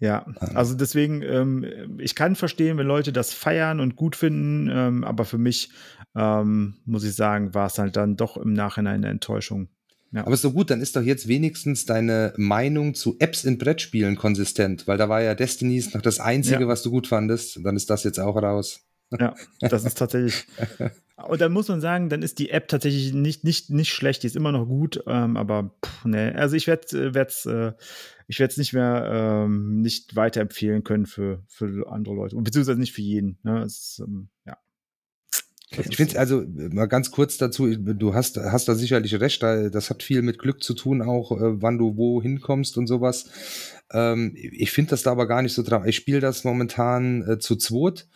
Ja, 0.00 0.26
also 0.54 0.74
deswegen, 0.74 1.22
ähm, 1.22 1.98
ich 1.98 2.14
kann 2.14 2.36
verstehen, 2.36 2.78
wenn 2.78 2.86
Leute 2.86 3.12
das 3.12 3.32
feiern 3.32 3.80
und 3.80 3.96
gut 3.96 4.14
finden, 4.14 4.70
ähm, 4.72 5.02
aber 5.02 5.24
für 5.24 5.38
mich, 5.38 5.70
ähm, 6.14 6.76
muss 6.84 7.02
ich 7.02 7.16
sagen, 7.16 7.52
war 7.52 7.66
es 7.66 7.78
halt 7.78 7.96
dann 7.96 8.16
doch 8.16 8.36
im 8.36 8.52
Nachhinein 8.52 8.96
eine 8.96 9.08
Enttäuschung. 9.08 9.68
Ja. 10.12 10.22
Aber 10.24 10.34
ist 10.34 10.44
doch 10.44 10.54
gut, 10.54 10.70
dann 10.70 10.80
ist 10.80 10.94
doch 10.94 11.02
jetzt 11.02 11.26
wenigstens 11.26 11.84
deine 11.84 12.32
Meinung 12.36 12.94
zu 12.94 13.16
Apps 13.18 13.44
in 13.44 13.58
Brettspielen 13.58 14.16
konsistent, 14.16 14.86
weil 14.86 14.98
da 14.98 15.08
war 15.08 15.20
ja 15.20 15.34
Destinies 15.34 15.92
noch 15.92 16.00
das 16.00 16.20
Einzige, 16.20 16.62
ja. 16.62 16.68
was 16.68 16.82
du 16.82 16.90
gut 16.90 17.08
fandest. 17.08 17.60
Dann 17.62 17.76
ist 17.76 17.90
das 17.90 18.04
jetzt 18.04 18.18
auch 18.18 18.36
raus. 18.36 18.87
Ja, 19.10 19.34
das 19.60 19.84
ist 19.84 19.98
tatsächlich. 19.98 20.46
Und 21.28 21.40
dann 21.40 21.52
muss 21.52 21.68
man 21.68 21.80
sagen, 21.80 22.08
dann 22.10 22.22
ist 22.22 22.38
die 22.38 22.50
App 22.50 22.68
tatsächlich 22.68 23.12
nicht, 23.12 23.42
nicht, 23.42 23.70
nicht 23.70 23.92
schlecht, 23.92 24.22
die 24.22 24.28
ist 24.28 24.36
immer 24.36 24.52
noch 24.52 24.66
gut, 24.66 25.02
ähm, 25.06 25.36
aber 25.36 25.74
pff, 25.84 26.04
ne, 26.04 26.34
also 26.36 26.54
ich 26.54 26.68
werde 26.68 26.86
es 26.86 27.46
äh, 27.46 27.72
ich 28.28 28.38
werde 28.38 28.52
es 28.52 28.58
nicht 28.58 28.74
mehr 28.74 29.10
ähm, 29.46 29.80
nicht 29.80 30.14
weiterempfehlen 30.14 30.84
können 30.84 31.06
für, 31.06 31.42
für 31.48 31.90
andere 31.90 32.14
Leute, 32.14 32.36
beziehungsweise 32.36 32.78
nicht 32.78 32.92
für 32.92 33.02
jeden. 33.02 33.38
Ne? 33.42 33.64
Ist, 33.64 34.02
ähm, 34.06 34.28
ja. 34.46 34.58
Ich 35.70 35.96
finde 35.96 36.18
also 36.18 36.44
mal 36.46 36.86
ganz 36.86 37.10
kurz 37.10 37.36
dazu, 37.36 37.74
du 37.74 38.14
hast, 38.14 38.36
hast 38.36 38.68
da 38.68 38.74
sicherlich 38.74 39.18
recht, 39.20 39.42
das 39.42 39.90
hat 39.90 40.02
viel 40.02 40.22
mit 40.22 40.38
Glück 40.38 40.62
zu 40.62 40.74
tun, 40.74 41.02
auch 41.02 41.32
äh, 41.32 41.62
wann 41.62 41.78
du 41.78 41.96
wo 41.96 42.22
hinkommst 42.22 42.78
und 42.78 42.86
sowas. 42.86 43.30
Ähm, 43.92 44.34
ich 44.34 44.72
finde 44.72 44.90
das 44.90 45.02
da 45.02 45.12
aber 45.12 45.26
gar 45.26 45.42
nicht 45.42 45.54
so 45.54 45.62
dran. 45.62 45.86
Ich 45.86 45.96
spiele 45.96 46.20
das 46.20 46.44
momentan 46.44 47.26
äh, 47.28 47.38
zu 47.38 47.56
zweit 47.56 48.08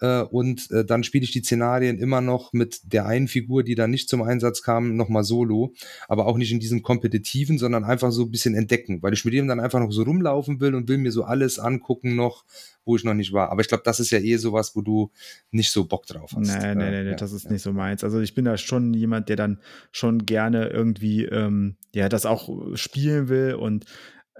äh, 0.00 0.22
und 0.22 0.70
äh, 0.70 0.84
dann 0.84 1.02
spiele 1.02 1.24
ich 1.24 1.32
die 1.32 1.42
Szenarien 1.42 1.98
immer 1.98 2.20
noch 2.20 2.52
mit 2.52 2.80
der 2.92 3.06
einen 3.06 3.28
Figur, 3.28 3.64
die 3.64 3.74
dann 3.74 3.90
nicht 3.90 4.08
zum 4.08 4.22
Einsatz 4.22 4.62
kam, 4.62 4.96
nochmal 4.96 5.24
solo, 5.24 5.74
aber 6.08 6.26
auch 6.26 6.36
nicht 6.36 6.52
in 6.52 6.60
diesem 6.60 6.82
kompetitiven, 6.82 7.58
sondern 7.58 7.84
einfach 7.84 8.12
so 8.12 8.22
ein 8.22 8.30
bisschen 8.30 8.54
entdecken, 8.54 9.02
weil 9.02 9.12
ich 9.12 9.24
mit 9.24 9.34
dem 9.34 9.48
dann 9.48 9.60
einfach 9.60 9.80
noch 9.80 9.90
so 9.90 10.02
rumlaufen 10.02 10.60
will 10.60 10.74
und 10.74 10.88
will 10.88 10.98
mir 10.98 11.12
so 11.12 11.24
alles 11.24 11.58
angucken 11.58 12.14
noch, 12.14 12.44
wo 12.84 12.96
ich 12.96 13.04
noch 13.04 13.14
nicht 13.14 13.32
war. 13.32 13.50
Aber 13.50 13.60
ich 13.60 13.68
glaube, 13.68 13.82
das 13.84 14.00
ist 14.00 14.10
ja 14.10 14.18
eh 14.18 14.36
sowas, 14.36 14.76
wo 14.76 14.82
du 14.82 15.10
nicht 15.50 15.70
so 15.70 15.84
Bock 15.84 16.06
drauf 16.06 16.32
hast. 16.34 16.48
Nee, 16.48 16.74
nee, 16.74 16.90
nee, 16.90 17.02
nee 17.04 17.10
ja, 17.10 17.16
das 17.16 17.32
ist 17.32 17.44
ja. 17.44 17.52
nicht 17.52 17.62
so 17.62 17.72
meins. 17.72 18.04
Also 18.04 18.20
ich 18.20 18.34
bin 18.34 18.44
da 18.44 18.56
schon 18.56 18.94
jemand, 18.94 19.28
der 19.28 19.36
dann 19.36 19.60
schon 19.90 20.26
gerne 20.26 20.68
irgendwie, 20.68 21.24
ähm, 21.24 21.76
ja, 21.94 22.08
das 22.08 22.24
auch 22.24 22.76
spielen 22.76 23.28
will 23.28 23.54
und 23.54 23.84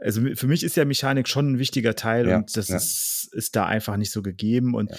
also 0.00 0.22
für 0.34 0.46
mich 0.46 0.62
ist 0.62 0.76
ja 0.76 0.84
Mechanik 0.84 1.26
schon 1.26 1.52
ein 1.54 1.58
wichtiger 1.58 1.96
Teil 1.96 2.28
ja, 2.28 2.36
und 2.36 2.56
das 2.56 2.70
ist, 2.70 3.30
ist 3.32 3.56
da 3.56 3.66
einfach 3.66 3.96
nicht 3.96 4.12
so 4.12 4.22
gegeben 4.22 4.74
und 4.74 4.92
ja, 4.92 4.96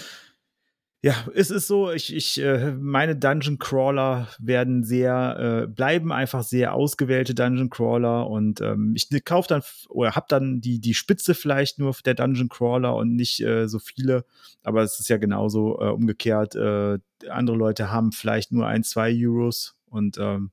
es 1.34 1.50
ist 1.50 1.66
so, 1.66 1.90
ich, 1.90 2.14
ich, 2.14 2.40
äh, 2.42 2.72
meine 2.72 3.16
Dungeon 3.16 3.58
Crawler 3.58 4.28
werden 4.38 4.84
sehr, 4.84 5.62
äh, 5.62 5.66
bleiben 5.66 6.12
einfach 6.12 6.42
sehr 6.42 6.74
ausgewählte 6.74 7.34
Dungeon 7.34 7.70
Crawler 7.70 8.28
und 8.28 8.60
ähm, 8.60 8.92
ich 8.94 9.10
ne, 9.10 9.20
kaufe 9.22 9.48
dann 9.48 9.62
oder 9.88 10.14
hab 10.14 10.28
dann 10.28 10.60
die, 10.60 10.78
die 10.78 10.92
Spitze 10.92 11.34
vielleicht 11.34 11.78
nur 11.78 11.96
der 12.04 12.14
Dungeon 12.14 12.50
Crawler 12.50 12.96
und 12.96 13.16
nicht 13.16 13.40
äh, 13.40 13.66
so 13.66 13.78
viele, 13.78 14.26
aber 14.62 14.82
es 14.82 15.00
ist 15.00 15.08
ja 15.08 15.16
genauso 15.16 15.80
äh, 15.80 15.88
umgekehrt. 15.88 16.54
Äh, 16.54 16.98
andere 17.30 17.56
Leute 17.56 17.90
haben 17.90 18.12
vielleicht 18.12 18.52
nur 18.52 18.66
ein, 18.66 18.84
zwei 18.84 19.10
Euros 19.14 19.76
und 19.86 20.18
ähm, 20.18 20.50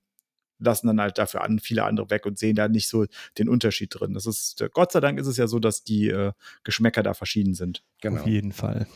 lassen 0.60 0.88
dann 0.88 1.02
halt 1.02 1.18
dafür 1.18 1.44
an 1.44 1.60
viele 1.60 1.84
andere 1.84 2.10
weg 2.10 2.26
und 2.26 2.40
sehen 2.40 2.56
da 2.56 2.70
nicht 2.70 2.88
so 2.88 3.06
den 3.38 3.50
Unterschied 3.50 3.94
drin. 3.94 4.14
Das 4.14 4.26
ist, 4.26 4.66
Gott 4.72 4.94
sei 4.94 5.02
Dank 5.02 5.20
ist 5.20 5.28
es 5.28 5.36
ja 5.36 5.48
so, 5.48 5.60
dass 5.60 5.84
die 5.84 6.08
äh, 6.08 6.32
Geschmäcker 6.64 7.04
da 7.04 7.14
verschieden 7.14 7.54
sind. 7.54 7.84
Genau. 8.02 8.22
Auf 8.22 8.28
jeden 8.28 8.54
Fall. 8.54 8.88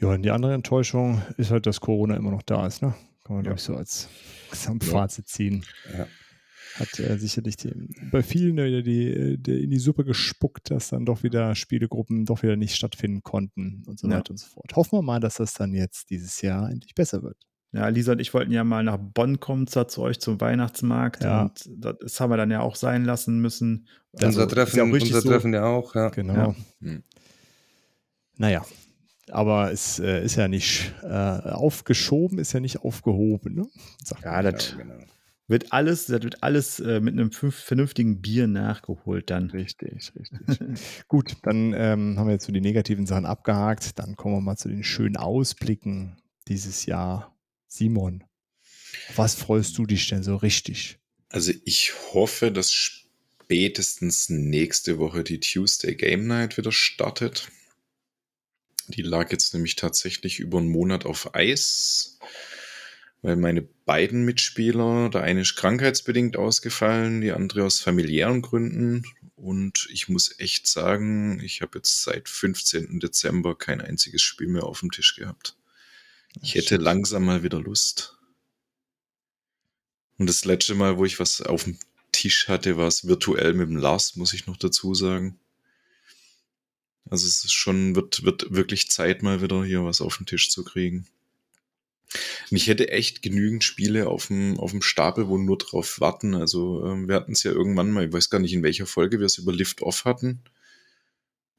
Ja, 0.00 0.08
und 0.08 0.22
die 0.22 0.30
andere 0.30 0.54
Enttäuschung 0.54 1.22
ist 1.36 1.50
halt, 1.50 1.66
dass 1.66 1.80
Corona 1.80 2.16
immer 2.16 2.30
noch 2.30 2.42
da 2.42 2.66
ist, 2.66 2.82
ne? 2.82 2.94
Kann 3.24 3.36
man, 3.36 3.44
ja. 3.44 3.50
glaube 3.50 3.58
ich, 3.58 3.62
so 3.62 3.74
als 3.74 4.08
Gesamtfazit 4.50 5.28
ziehen. 5.28 5.64
Ja. 5.96 6.06
Hat 6.74 6.98
äh, 6.98 7.16
sicherlich 7.18 7.56
die, 7.56 7.72
bei 8.10 8.22
vielen 8.22 8.56
wieder 8.56 8.82
die, 8.82 9.38
die, 9.38 9.62
in 9.62 9.70
die 9.70 9.78
Suppe 9.78 10.04
gespuckt, 10.04 10.70
dass 10.70 10.88
dann 10.88 11.06
doch 11.06 11.22
wieder 11.22 11.54
Spielegruppen 11.54 12.26
doch 12.26 12.42
wieder 12.42 12.56
nicht 12.56 12.74
stattfinden 12.74 13.22
konnten 13.22 13.84
und 13.86 13.98
so 13.98 14.08
ja. 14.08 14.16
weiter 14.16 14.32
und 14.32 14.38
so 14.38 14.48
fort. 14.48 14.74
Hoffen 14.74 14.98
wir 14.98 15.02
mal, 15.02 15.20
dass 15.20 15.36
das 15.36 15.54
dann 15.54 15.72
jetzt 15.72 16.10
dieses 16.10 16.42
Jahr 16.42 16.68
endlich 16.68 16.94
besser 16.94 17.22
wird. 17.22 17.36
Ja, 17.72 17.88
Lisa 17.88 18.12
und 18.12 18.20
ich 18.20 18.34
wollten 18.34 18.52
ja 18.52 18.62
mal 18.62 18.84
nach 18.84 18.98
Bonn 18.98 19.40
kommen, 19.40 19.66
zwar 19.66 19.88
zu 19.88 20.02
euch 20.02 20.20
zum 20.20 20.40
Weihnachtsmarkt. 20.40 21.24
Ja. 21.24 21.42
Und 21.42 21.68
das 21.76 22.20
haben 22.20 22.30
wir 22.30 22.36
dann 22.36 22.50
ja 22.50 22.60
auch 22.60 22.76
sein 22.76 23.04
lassen 23.04 23.40
müssen. 23.40 23.88
Also, 24.12 24.42
unser 24.42 24.48
Treffen, 24.48 24.76
ja 24.76 24.84
unser 24.84 25.20
so. 25.20 25.28
Treffen 25.28 25.54
ja 25.54 25.64
auch, 25.64 25.94
ja. 25.94 26.08
Genau. 26.10 26.34
Ja. 26.34 26.54
Hm. 26.80 27.02
Naja, 28.36 28.64
aber 29.30 29.72
es 29.72 29.98
äh, 29.98 30.24
ist 30.24 30.36
ja 30.36 30.48
nicht 30.48 30.94
äh, 31.02 31.08
aufgeschoben, 31.08 32.38
ist 32.38 32.52
ja 32.52 32.60
nicht 32.60 32.80
aufgehoben. 32.80 33.54
Ne? 33.54 33.66
ja, 34.22 34.42
das 34.42 34.76
genau. 34.76 34.94
wird 35.48 35.72
alles, 35.72 36.06
das 36.06 36.22
wird 36.22 36.42
alles 36.42 36.80
äh, 36.80 37.00
mit 37.00 37.14
einem 37.14 37.30
vernünftigen 37.32 38.20
Bier 38.20 38.46
nachgeholt 38.46 39.30
dann. 39.30 39.50
Richtig, 39.50 40.12
richtig. 40.18 40.58
Gut, 41.08 41.36
dann 41.42 41.72
ähm, 41.74 42.18
haben 42.18 42.26
wir 42.26 42.32
jetzt 42.32 42.46
so 42.46 42.52
die 42.52 42.60
negativen 42.60 43.06
Sachen 43.06 43.26
abgehakt. 43.26 43.98
Dann 43.98 44.16
kommen 44.16 44.34
wir 44.34 44.40
mal 44.40 44.56
zu 44.56 44.68
den 44.68 44.84
schönen 44.84 45.16
Ausblicken 45.16 46.16
dieses 46.48 46.86
Jahr. 46.86 47.34
Simon, 47.66 48.24
was 49.16 49.34
freust 49.34 49.76
du 49.78 49.86
dich 49.86 50.08
denn 50.08 50.22
so 50.22 50.36
richtig? 50.36 50.98
Also 51.28 51.52
ich 51.64 51.92
hoffe, 52.12 52.52
dass 52.52 52.72
spätestens 52.72 54.28
nächste 54.28 54.98
Woche 54.98 55.24
die 55.24 55.40
Tuesday 55.40 55.94
Game 55.94 56.26
Night 56.26 56.56
wieder 56.56 56.72
startet. 56.72 57.48
Die 58.88 59.02
lag 59.02 59.30
jetzt 59.32 59.54
nämlich 59.54 59.76
tatsächlich 59.76 60.40
über 60.40 60.58
einen 60.58 60.68
Monat 60.68 61.06
auf 61.06 61.34
Eis, 61.34 62.18
weil 63.22 63.36
meine 63.36 63.62
beiden 63.62 64.24
Mitspieler, 64.24 65.08
der 65.08 65.22
eine 65.22 65.40
ist 65.40 65.56
krankheitsbedingt 65.56 66.36
ausgefallen, 66.36 67.20
die 67.20 67.32
andere 67.32 67.64
aus 67.64 67.80
familiären 67.80 68.42
Gründen. 68.42 69.04
Und 69.36 69.88
ich 69.90 70.08
muss 70.08 70.38
echt 70.38 70.66
sagen, 70.66 71.40
ich 71.42 71.62
habe 71.62 71.78
jetzt 71.78 72.02
seit 72.02 72.28
15. 72.28 73.00
Dezember 73.00 73.56
kein 73.56 73.80
einziges 73.80 74.22
Spiel 74.22 74.48
mehr 74.48 74.64
auf 74.64 74.80
dem 74.80 74.90
Tisch 74.90 75.16
gehabt. 75.16 75.56
Ich 76.42 76.54
hätte 76.54 76.76
langsam 76.76 77.24
mal 77.24 77.42
wieder 77.42 77.60
Lust. 77.60 78.18
Und 80.18 80.28
das 80.28 80.44
letzte 80.44 80.74
Mal, 80.74 80.98
wo 80.98 81.04
ich 81.04 81.18
was 81.18 81.40
auf 81.40 81.64
dem 81.64 81.78
Tisch 82.12 82.48
hatte, 82.48 82.76
war 82.76 82.86
es 82.86 83.06
virtuell 83.06 83.54
mit 83.54 83.68
dem 83.68 83.76
Lars, 83.76 84.16
muss 84.16 84.34
ich 84.34 84.46
noch 84.46 84.56
dazu 84.56 84.94
sagen. 84.94 85.38
Also 87.10 87.26
es 87.26 87.44
ist 87.44 87.52
schon, 87.52 87.94
wird, 87.94 88.24
wird 88.24 88.54
wirklich 88.54 88.90
Zeit, 88.90 89.22
mal 89.22 89.42
wieder 89.42 89.64
hier 89.64 89.84
was 89.84 90.00
auf 90.00 90.16
den 90.16 90.26
Tisch 90.26 90.50
zu 90.50 90.64
kriegen. 90.64 91.06
Und 92.50 92.56
ich 92.56 92.68
hätte 92.68 92.90
echt 92.90 93.22
genügend 93.22 93.64
Spiele 93.64 94.08
auf 94.08 94.28
dem, 94.28 94.58
auf 94.58 94.70
dem 94.70 94.82
Stapel, 94.82 95.28
wo 95.28 95.36
nur 95.36 95.58
drauf 95.58 96.00
warten. 96.00 96.34
Also 96.34 96.84
ähm, 96.86 97.08
wir 97.08 97.16
hatten 97.16 97.32
es 97.32 97.42
ja 97.42 97.52
irgendwann 97.52 97.90
mal, 97.90 98.06
ich 98.06 98.12
weiß 98.12 98.30
gar 98.30 98.38
nicht, 98.38 98.52
in 98.52 98.62
welcher 98.62 98.86
Folge 98.86 99.18
wir 99.18 99.26
es 99.26 99.38
über 99.38 99.52
Lift 99.52 99.82
Off 99.82 100.04
hatten. 100.04 100.42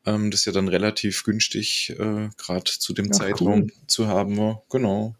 Ähm, 0.05 0.31
das 0.31 0.45
ja 0.45 0.51
dann 0.51 0.67
relativ 0.67 1.23
günstig 1.23 1.91
äh, 1.91 2.29
gerade 2.37 2.63
zu 2.65 2.93
dem 2.93 3.09
Ach, 3.11 3.17
Zeitraum 3.17 3.63
cool. 3.63 3.71
zu 3.87 4.07
haben 4.07 4.37
war. 4.37 4.63
Genau. 4.69 5.15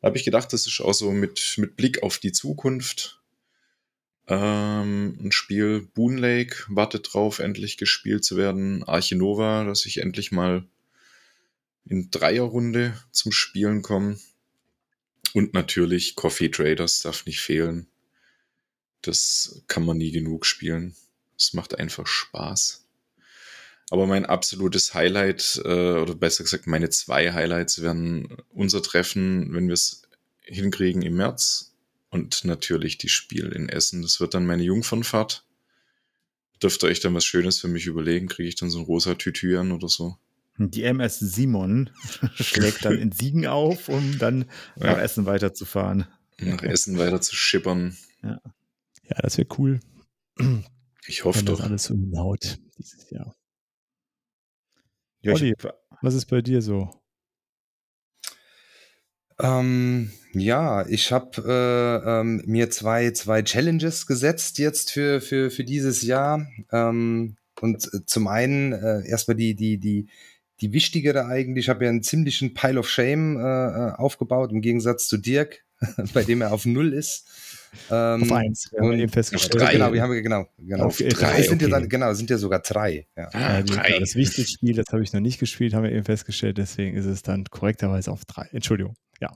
Da 0.00 0.08
habe 0.08 0.18
ich 0.18 0.24
gedacht, 0.24 0.52
das 0.52 0.66
ist 0.66 0.80
auch 0.80 0.94
so 0.94 1.12
mit, 1.12 1.54
mit 1.58 1.76
Blick 1.76 2.02
auf 2.02 2.18
die 2.18 2.32
Zukunft 2.32 3.19
ähm, 4.30 5.18
ein 5.20 5.32
Spiel 5.32 5.88
Boon 5.92 6.16
Lake 6.16 6.64
wartet 6.68 7.12
drauf, 7.12 7.40
endlich 7.40 7.76
gespielt 7.76 8.24
zu 8.24 8.36
werden. 8.36 8.84
Archinova, 8.84 9.64
dass 9.64 9.84
ich 9.86 9.98
endlich 9.98 10.30
mal 10.30 10.64
in 11.84 12.12
Dreierrunde 12.12 12.96
zum 13.10 13.32
Spielen 13.32 13.82
komme. 13.82 14.20
Und 15.34 15.52
natürlich 15.52 16.14
Coffee 16.14 16.48
Traders 16.48 17.02
darf 17.02 17.26
nicht 17.26 17.40
fehlen. 17.40 17.88
Das 19.02 19.62
kann 19.66 19.84
man 19.84 19.98
nie 19.98 20.12
genug 20.12 20.46
spielen. 20.46 20.94
Es 21.36 21.52
macht 21.52 21.76
einfach 21.76 22.06
Spaß. 22.06 22.86
Aber 23.90 24.06
mein 24.06 24.26
absolutes 24.26 24.94
Highlight, 24.94 25.60
äh, 25.64 25.68
oder 25.68 26.14
besser 26.14 26.44
gesagt, 26.44 26.68
meine 26.68 26.90
zwei 26.90 27.32
Highlights 27.32 27.82
werden 27.82 28.36
unser 28.50 28.80
Treffen, 28.80 29.52
wenn 29.52 29.66
wir 29.66 29.74
es 29.74 30.02
hinkriegen 30.42 31.02
im 31.02 31.16
März 31.16 31.69
und 32.10 32.44
natürlich 32.44 32.98
die 32.98 33.08
Spiel 33.08 33.46
in 33.52 33.68
Essen. 33.68 34.02
Das 34.02 34.20
wird 34.20 34.34
dann 34.34 34.46
meine 34.46 34.62
Jungfernfahrt. 34.62 35.44
Dürft 36.62 36.82
ihr 36.82 36.88
euch 36.88 37.00
dann 37.00 37.14
was 37.14 37.24
Schönes 37.24 37.58
für 37.60 37.68
mich 37.68 37.86
überlegen? 37.86 38.28
Kriege 38.28 38.48
ich 38.48 38.56
dann 38.56 38.68
so 38.70 38.78
ein 38.80 38.84
rosa 38.84 39.14
Tütü 39.14 39.56
an 39.56 39.72
oder 39.72 39.88
so? 39.88 40.16
Die 40.58 40.82
MS 40.82 41.18
Simon 41.20 41.88
schlägt 42.34 42.84
dann 42.84 42.98
in 42.98 43.12
Siegen 43.12 43.46
auf, 43.46 43.88
um 43.88 44.18
dann 44.18 44.44
nach 44.76 44.96
Ja. 44.96 45.00
Essen 45.00 45.24
weiterzufahren. 45.24 46.06
Nach 46.38 46.62
Essen 46.62 46.98
weiter 46.98 47.20
zu 47.22 47.34
schippern. 47.34 47.96
Ja, 48.22 48.40
das 49.22 49.38
wäre 49.38 49.48
cool, 49.58 49.80
Ich 51.06 51.24
hoffe 51.24 51.38
wenn 51.38 51.46
das 51.46 51.58
doch. 51.58 51.64
alles 51.64 51.84
so 51.84 51.94
hinhaut 51.94 52.58
dieses 52.78 53.08
Jahr. 53.10 53.34
Ja, 55.22 55.32
Olli. 55.32 55.54
Was 56.02 56.14
ist 56.14 56.26
bei 56.26 56.42
dir 56.42 56.60
so? 56.62 56.99
Ähm, 59.42 60.10
ja, 60.32 60.86
ich 60.86 61.12
habe 61.12 61.42
äh, 61.46 62.20
ähm, 62.20 62.42
mir 62.46 62.70
zwei, 62.70 63.10
zwei 63.12 63.42
Challenges 63.42 64.06
gesetzt 64.06 64.58
jetzt 64.58 64.92
für, 64.92 65.20
für, 65.20 65.50
für 65.50 65.64
dieses 65.64 66.02
Jahr. 66.02 66.46
Ähm, 66.70 67.36
und 67.60 67.92
äh, 67.92 68.04
zum 68.06 68.28
einen 68.28 68.72
äh, 68.72 69.06
erstmal 69.08 69.36
die, 69.36 69.54
die, 69.54 69.78
die, 69.78 70.08
die 70.60 70.72
wichtigere 70.72 71.26
eigentlich. 71.26 71.66
Ich 71.66 71.68
habe 71.68 71.84
ja 71.84 71.90
einen 71.90 72.02
ziemlichen 72.02 72.54
Pile 72.54 72.78
of 72.78 72.88
Shame 72.88 73.38
äh, 73.38 73.40
äh, 73.40 73.92
aufgebaut, 73.96 74.52
im 74.52 74.60
Gegensatz 74.60 75.08
zu 75.08 75.16
Dirk, 75.16 75.64
bei 76.14 76.22
dem 76.22 76.42
er 76.42 76.52
auf 76.52 76.66
Null 76.66 76.92
ist. 76.92 77.26
Ähm, 77.90 78.22
Auf 78.22 78.32
eins. 78.32 78.68
Wir 78.72 78.80
haben 78.80 78.92
eben 78.92 79.12
festgestellt. 79.12 79.56
Auf 79.56 79.62
drei. 79.62 79.72
Genau, 79.74 79.92
wir 79.92 80.02
haben 80.02 80.22
genau, 80.22 80.46
genau. 80.58 80.84
Auf 80.86 80.98
Drei 80.98 81.08
drei, 81.08 81.42
sind 81.42 81.62
ja 81.62 81.68
okay. 81.68 81.80
dann, 81.80 81.88
genau, 81.88 82.12
sind 82.14 82.30
ja 82.30 82.38
sogar 82.38 82.60
drei. 82.60 83.06
Ja. 83.16 83.28
Ah, 83.32 83.58
Ja, 83.58 83.62
drei. 83.62 83.98
Das 83.98 84.14
wichtigste 84.14 84.52
Spiel, 84.52 84.74
das 84.74 84.86
habe 84.92 85.02
ich 85.02 85.12
noch 85.12 85.20
nicht 85.20 85.38
gespielt, 85.38 85.74
haben 85.74 85.84
wir 85.84 85.92
eben 85.92 86.04
festgestellt, 86.04 86.58
deswegen 86.58 86.96
ist 86.96 87.06
es 87.06 87.22
dann 87.22 87.44
korrekterweise 87.44 88.10
auf 88.10 88.24
drei. 88.24 88.48
Entschuldigung, 88.52 88.96
ja. 89.20 89.32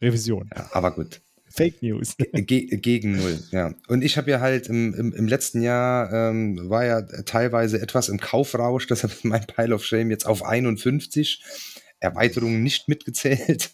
Revision. 0.00 0.48
ja, 0.54 0.68
aber 0.72 0.92
gut. 0.92 1.20
Fake 1.54 1.82
News. 1.82 2.16
Ge 2.32 2.76
gegen 2.78 3.16
null, 3.16 3.38
ja. 3.50 3.74
Und 3.88 4.02
ich 4.02 4.16
habe 4.16 4.30
ja 4.30 4.40
halt 4.40 4.68
im, 4.68 4.94
im, 4.94 5.12
im 5.12 5.28
letzten 5.28 5.60
Jahr 5.60 6.10
ähm, 6.12 6.70
war 6.70 6.86
ja 6.86 7.02
teilweise 7.02 7.80
etwas 7.80 8.08
im 8.08 8.18
Kaufrausch, 8.18 8.86
deshalb 8.90 9.12
ist 9.12 9.24
mein 9.24 9.46
Pile 9.46 9.74
of 9.74 9.84
Shame 9.84 10.10
jetzt 10.10 10.26
auf 10.26 10.44
51. 10.44 11.42
Erweiterungen 12.00 12.62
nicht 12.62 12.88
mitgezählt. 12.88 13.70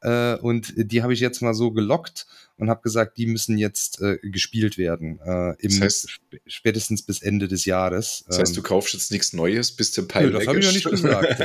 Äh, 0.00 0.36
und 0.36 0.72
die 0.76 1.02
habe 1.02 1.12
ich 1.12 1.20
jetzt 1.20 1.40
mal 1.42 1.54
so 1.54 1.72
gelockt 1.72 2.26
und 2.56 2.70
habe 2.70 2.82
gesagt, 2.82 3.18
die 3.18 3.26
müssen 3.26 3.58
jetzt 3.58 4.00
äh, 4.00 4.18
gespielt 4.22 4.78
werden. 4.78 5.18
Äh, 5.24 5.50
im, 5.60 5.80
Das 5.80 5.80
heißt- 5.80 6.06
sp 6.10 6.38
spätestens 6.46 7.02
bis 7.02 7.22
Ende 7.22 7.48
des 7.48 7.64
Jahres. 7.64 8.24
Das 8.28 8.38
heißt, 8.38 8.56
du 8.56 8.60
Ähm, 8.60 8.64
kaufst 8.64 8.94
jetzt 8.94 9.10
nichts 9.12 9.32
Neues, 9.32 9.72
bis 9.72 9.92
der 9.92 10.04
nö, 10.04 10.08
Pile 10.08 10.30
das 10.32 10.46
habe 10.46 10.58
ich 10.60 10.66
noch 10.66 10.72
nicht 10.72 10.88
gesagt. 10.90 11.40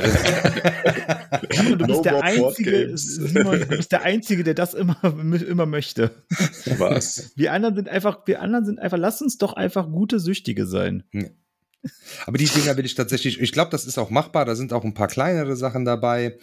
Du 1.50 1.76
No 1.76 1.86
bist 1.86 2.04
der 2.04 2.12
more 2.12 2.36
board 2.36 2.48
Einzige. 2.58 2.92
Simon, 2.98 3.60
du 3.60 3.66
bist 3.66 3.92
der 3.92 4.02
Einzige, 4.02 4.44
der 4.44 4.54
das 4.54 4.74
immer, 4.74 4.96
immer 5.48 5.66
möchte. 5.66 6.10
Was? 6.78 7.32
Wir 7.36 7.52
anderen 7.52 7.74
sind 7.76 7.88
einfach, 7.88 8.26
wir 8.26 8.40
anderen 8.40 8.64
sind 8.64 8.78
einfach, 8.78 8.98
lass 8.98 9.20
uns 9.22 9.38
doch 9.38 9.52
einfach 9.54 9.86
gute 9.90 10.20
Süchtige 10.20 10.66
sein. 10.66 11.04
Aber 12.26 12.38
die 12.38 12.46
Dinger 12.46 12.76
will 12.76 12.86
ich 12.86 12.94
tatsächlich, 12.94 13.40
ich 13.40 13.52
glaube, 13.52 13.70
das 13.70 13.84
ist 13.84 13.98
auch 13.98 14.08
machbar. 14.10 14.44
Da 14.46 14.54
sind 14.54 14.72
auch 14.72 14.84
ein 14.84 14.94
paar 14.94 15.08
kleinere 15.08 15.54
Sachen 15.56 15.84
dabei. 15.84 16.38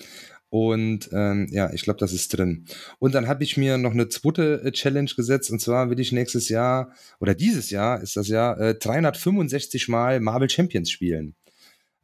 Und 0.51 1.09
ähm, 1.13 1.47
ja, 1.49 1.71
ich 1.71 1.83
glaube, 1.83 1.99
das 1.99 2.11
ist 2.11 2.37
drin. 2.37 2.65
Und 2.99 3.15
dann 3.15 3.29
habe 3.29 3.41
ich 3.41 3.55
mir 3.55 3.77
noch 3.77 3.93
eine 3.93 4.09
zweite 4.09 4.61
äh, 4.65 4.71
Challenge 4.73 5.09
gesetzt. 5.15 5.49
Und 5.49 5.61
zwar 5.61 5.89
will 5.89 5.99
ich 6.01 6.11
nächstes 6.11 6.49
Jahr, 6.49 6.91
oder 7.21 7.33
dieses 7.33 7.69
Jahr 7.69 8.01
ist 8.01 8.17
das 8.17 8.27
Jahr, 8.27 8.59
äh, 8.59 8.75
365 8.75 9.87
Mal 9.87 10.19
Marvel 10.19 10.49
Champions 10.49 10.91
spielen. 10.91 11.35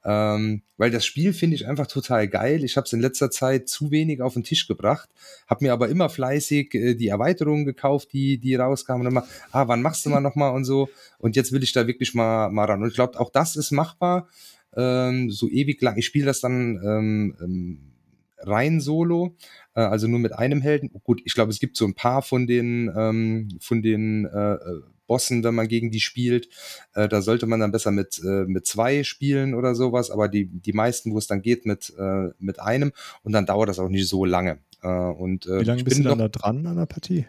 Ähm, 0.05 0.61
weil 0.77 0.91
das 0.91 1.05
Spiel 1.05 1.33
finde 1.33 1.57
ich 1.57 1.67
einfach 1.67 1.87
total 1.87 2.29
geil. 2.29 2.63
Ich 2.63 2.77
habe 2.77 2.85
es 2.85 2.93
in 2.93 3.01
letzter 3.01 3.29
Zeit 3.29 3.67
zu 3.67 3.91
wenig 3.91 4.21
auf 4.21 4.35
den 4.35 4.45
Tisch 4.45 4.65
gebracht, 4.65 5.09
habe 5.47 5.65
mir 5.65 5.73
aber 5.73 5.89
immer 5.89 6.07
fleißig 6.07 6.73
äh, 6.73 6.95
die 6.95 7.09
Erweiterungen 7.09 7.65
gekauft, 7.65 8.13
die, 8.13 8.37
die 8.37 8.55
rauskamen 8.55 9.05
und 9.05 9.11
immer, 9.11 9.27
ah, 9.51 9.67
wann 9.67 9.81
machst 9.81 10.05
du 10.05 10.09
mal 10.09 10.21
nochmal 10.21 10.53
und 10.53 10.63
so. 10.63 10.87
Und 11.19 11.35
jetzt 11.35 11.51
will 11.51 11.63
ich 11.63 11.73
da 11.73 11.85
wirklich 11.85 12.13
mal, 12.13 12.49
mal 12.49 12.63
ran. 12.63 12.81
Und 12.81 12.87
ich 12.87 12.95
glaube, 12.95 13.19
auch 13.19 13.29
das 13.29 13.57
ist 13.57 13.71
machbar. 13.71 14.29
Ähm, 14.73 15.31
so 15.31 15.49
ewig 15.49 15.81
lang. 15.81 15.97
Ich 15.97 16.05
spiele 16.05 16.27
das 16.27 16.39
dann 16.39 16.79
ähm, 16.81 17.35
ähm, 17.41 17.96
rein 18.39 18.79
solo, 18.79 19.35
äh, 19.75 19.81
also 19.81 20.07
nur 20.07 20.19
mit 20.19 20.33
einem 20.33 20.61
Helden. 20.61 20.89
Gut, 21.03 21.21
ich 21.25 21.33
glaube, 21.33 21.51
es 21.51 21.59
gibt 21.59 21.77
so 21.77 21.85
ein 21.85 21.93
paar 21.93 22.21
von 22.21 22.47
den, 22.47 22.91
ähm, 22.95 23.49
von 23.59 23.81
den 23.81 24.25
äh, 24.25 24.53
äh, 24.53 24.81
Bossen, 25.07 25.43
wenn 25.43 25.55
man 25.55 25.67
gegen 25.67 25.89
die 25.89 26.01
spielt. 26.01 26.49
Äh, 26.93 27.07
da 27.07 27.21
sollte 27.21 27.45
man 27.45 27.59
dann 27.59 27.71
besser 27.71 27.91
mit, 27.91 28.21
äh, 28.23 28.45
mit 28.45 28.67
zwei 28.67 29.03
spielen 29.03 29.53
oder 29.53 29.73
sowas, 29.73 30.11
aber 30.11 30.27
die, 30.27 30.45
die 30.47 30.73
meisten, 30.73 31.13
wo 31.13 31.17
es 31.17 31.27
dann 31.27 31.41
geht, 31.41 31.65
mit, 31.65 31.93
äh, 31.97 32.29
mit 32.39 32.59
einem 32.59 32.91
und 33.23 33.31
dann 33.31 33.45
dauert 33.45 33.69
das 33.69 33.79
auch 33.79 33.89
nicht 33.89 34.07
so 34.07 34.25
lange. 34.25 34.59
Äh, 34.83 34.87
und, 34.87 35.45
äh, 35.47 35.61
Wie 35.61 35.65
lange 35.65 35.83
bist 35.83 35.99
du 35.99 36.03
dann 36.03 36.19
da 36.19 36.27
dran 36.27 36.67
an 36.67 36.77
der 36.77 36.85
Partie? 36.85 37.25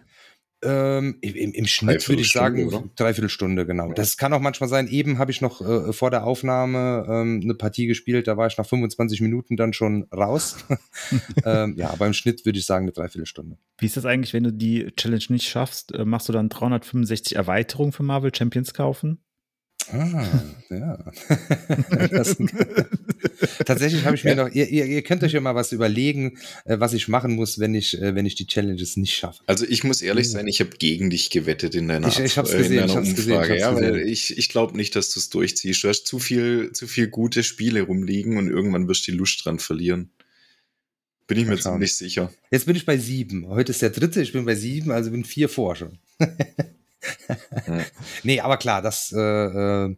Ähm, 0.62 1.18
im, 1.20 1.52
im 1.52 1.66
Schnitt 1.66 2.08
würde 2.08 2.22
ich 2.22 2.32
sagen, 2.32 2.66
oder? 2.66 2.82
dreiviertel 2.96 3.28
Stunde, 3.28 3.64
genau. 3.64 3.92
Das 3.92 4.16
kann 4.16 4.32
auch 4.32 4.40
manchmal 4.40 4.68
sein. 4.68 4.88
Eben 4.88 5.18
habe 5.18 5.30
ich 5.30 5.40
noch 5.40 5.60
äh, 5.60 5.92
vor 5.92 6.10
der 6.10 6.24
Aufnahme 6.24 7.06
ähm, 7.08 7.40
eine 7.42 7.54
Partie 7.54 7.86
gespielt, 7.86 8.26
da 8.26 8.36
war 8.36 8.48
ich 8.48 8.58
nach 8.58 8.66
25 8.66 9.20
Minuten 9.20 9.56
dann 9.56 9.72
schon 9.72 10.04
raus. 10.12 10.56
ähm, 11.44 11.74
ja, 11.76 11.90
aber 11.90 12.06
im 12.06 12.12
Schnitt 12.12 12.44
würde 12.44 12.58
ich 12.58 12.66
sagen 12.66 12.84
eine 12.84 12.92
Dreiviertelstunde. 12.92 13.56
Wie 13.78 13.86
ist 13.86 13.96
das 13.96 14.04
eigentlich, 14.04 14.34
wenn 14.34 14.44
du 14.44 14.52
die 14.52 14.90
Challenge 14.96 15.24
nicht 15.28 15.48
schaffst? 15.48 15.94
Äh, 15.94 16.04
Machst 16.04 16.28
du 16.28 16.32
dann 16.32 16.48
365 16.48 17.36
Erweiterungen 17.36 17.92
für 17.92 18.02
Marvel 18.02 18.34
Champions 18.34 18.74
kaufen? 18.74 19.20
Ah, 19.92 20.26
ja. 20.70 20.98
tatsächlich 23.64 24.04
habe 24.04 24.16
ich 24.16 24.24
mir 24.24 24.34
noch, 24.36 24.48
ihr, 24.50 24.68
ihr, 24.68 24.84
ihr 24.86 25.02
könnt 25.02 25.22
euch 25.24 25.32
ja 25.32 25.40
mal 25.40 25.54
was 25.54 25.72
überlegen, 25.72 26.38
äh, 26.64 26.78
was 26.78 26.92
ich 26.92 27.08
machen 27.08 27.34
muss, 27.34 27.58
wenn 27.58 27.74
ich, 27.74 28.00
äh, 28.00 28.14
wenn 28.14 28.26
ich 28.26 28.34
die 28.34 28.46
Challenges 28.46 28.96
nicht 28.96 29.14
schaffe. 29.14 29.42
Also 29.46 29.64
ich 29.68 29.84
muss 29.84 30.02
ehrlich 30.02 30.30
sein, 30.30 30.46
ich 30.46 30.60
habe 30.60 30.70
gegen 30.78 31.10
dich 31.10 31.30
gewettet 31.30 31.74
in 31.74 31.88
deiner, 31.88 32.08
Ich- 32.08 32.18
ich 32.20 32.38
hab's 32.38 32.52
äh, 32.52 32.58
gesehen, 32.58 32.80
in 32.84 32.86
ich 32.90 32.96
hab's 32.96 33.14
gesehen, 33.14 33.32
Umfrage. 33.32 33.54
ich 33.54 33.60
ja, 33.60 33.74
weil 33.74 33.92
gesehen. 33.92 34.08
ich, 34.08 34.38
ich 34.38 34.48
glaube 34.48 34.76
nicht, 34.76 34.94
dass 34.96 35.10
du 35.12 35.20
es 35.20 35.30
durchziehst. 35.30 35.82
Du 35.84 35.88
hast 35.88 36.04
zu 36.06 36.18
viel, 36.18 36.72
zu 36.72 36.86
viel 36.86 37.08
gute 37.08 37.42
Spiele 37.42 37.82
rumliegen 37.82 38.36
und 38.36 38.48
irgendwann 38.48 38.88
wirst 38.88 39.06
du 39.06 39.12
die 39.12 39.18
Lust 39.18 39.44
dran 39.44 39.58
verlieren. 39.58 40.10
Bin 41.26 41.38
ich 41.38 41.46
mir 41.46 41.58
ziemlich 41.58 41.94
sicher. 41.94 42.32
Jetzt 42.50 42.64
bin 42.64 42.74
ich 42.74 42.86
bei 42.86 42.96
sieben. 42.96 43.46
Heute 43.48 43.72
ist 43.72 43.82
der 43.82 43.90
dritte, 43.90 44.22
ich 44.22 44.32
bin 44.32 44.46
bei 44.46 44.54
sieben, 44.54 44.90
also 44.90 45.10
bin 45.10 45.24
vier 45.24 45.48
vor 45.50 45.76
schon. 45.76 45.98
Nee, 48.22 48.40
aber 48.40 48.56
klar, 48.56 48.82
das 48.82 49.12
äh, 49.12 49.20
äh, 49.20 49.96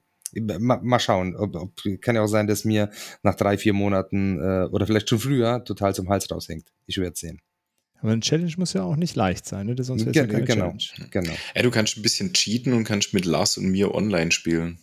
mal, 0.59 0.80
mal 0.82 1.01
schauen. 1.01 1.36
Ob, 1.36 1.57
ob, 1.57 1.82
kann 2.01 2.16
ja 2.16 2.22
auch 2.22 2.28
sein, 2.28 2.46
dass 2.46 2.64
mir 2.64 2.90
nach 3.22 3.34
drei, 3.34 3.59
vier 3.59 3.72
Monaten 3.72 4.38
äh, 4.40 4.68
oder 4.70 4.86
vielleicht 4.86 5.09
schon 5.09 5.18
früher 5.18 5.64
total 5.64 5.94
zum 5.94 6.09
Hals 6.09 6.30
raushängt. 6.30 6.72
Ich 6.86 6.98
werde 6.98 7.16
sehen. 7.16 7.40
Aber 8.01 8.12
eine 8.12 8.20
Challenge 8.20 8.53
muss 8.57 8.72
ja 8.72 8.82
auch 8.82 8.96
nicht 8.96 9.14
leicht 9.14 9.46
sein, 9.46 9.66
ne? 9.66 9.82
sonst 9.82 10.07
wäre 10.07 10.11
es 10.11 10.16
ja 10.16 10.26
keine 10.26 10.44
genau, 10.44 10.74
Challenge. 10.78 11.11
genau. 11.11 11.32
Ja, 11.55 11.62
du 11.62 11.70
kannst 11.70 11.98
ein 11.98 12.03
bisschen 12.03 12.32
cheaten 12.32 12.72
und 12.72 12.84
kannst 12.84 13.12
mit 13.12 13.26
Lars 13.26 13.59
und 13.59 13.66
mir 13.66 13.94
online 13.94 14.32
spielen. 14.32 14.78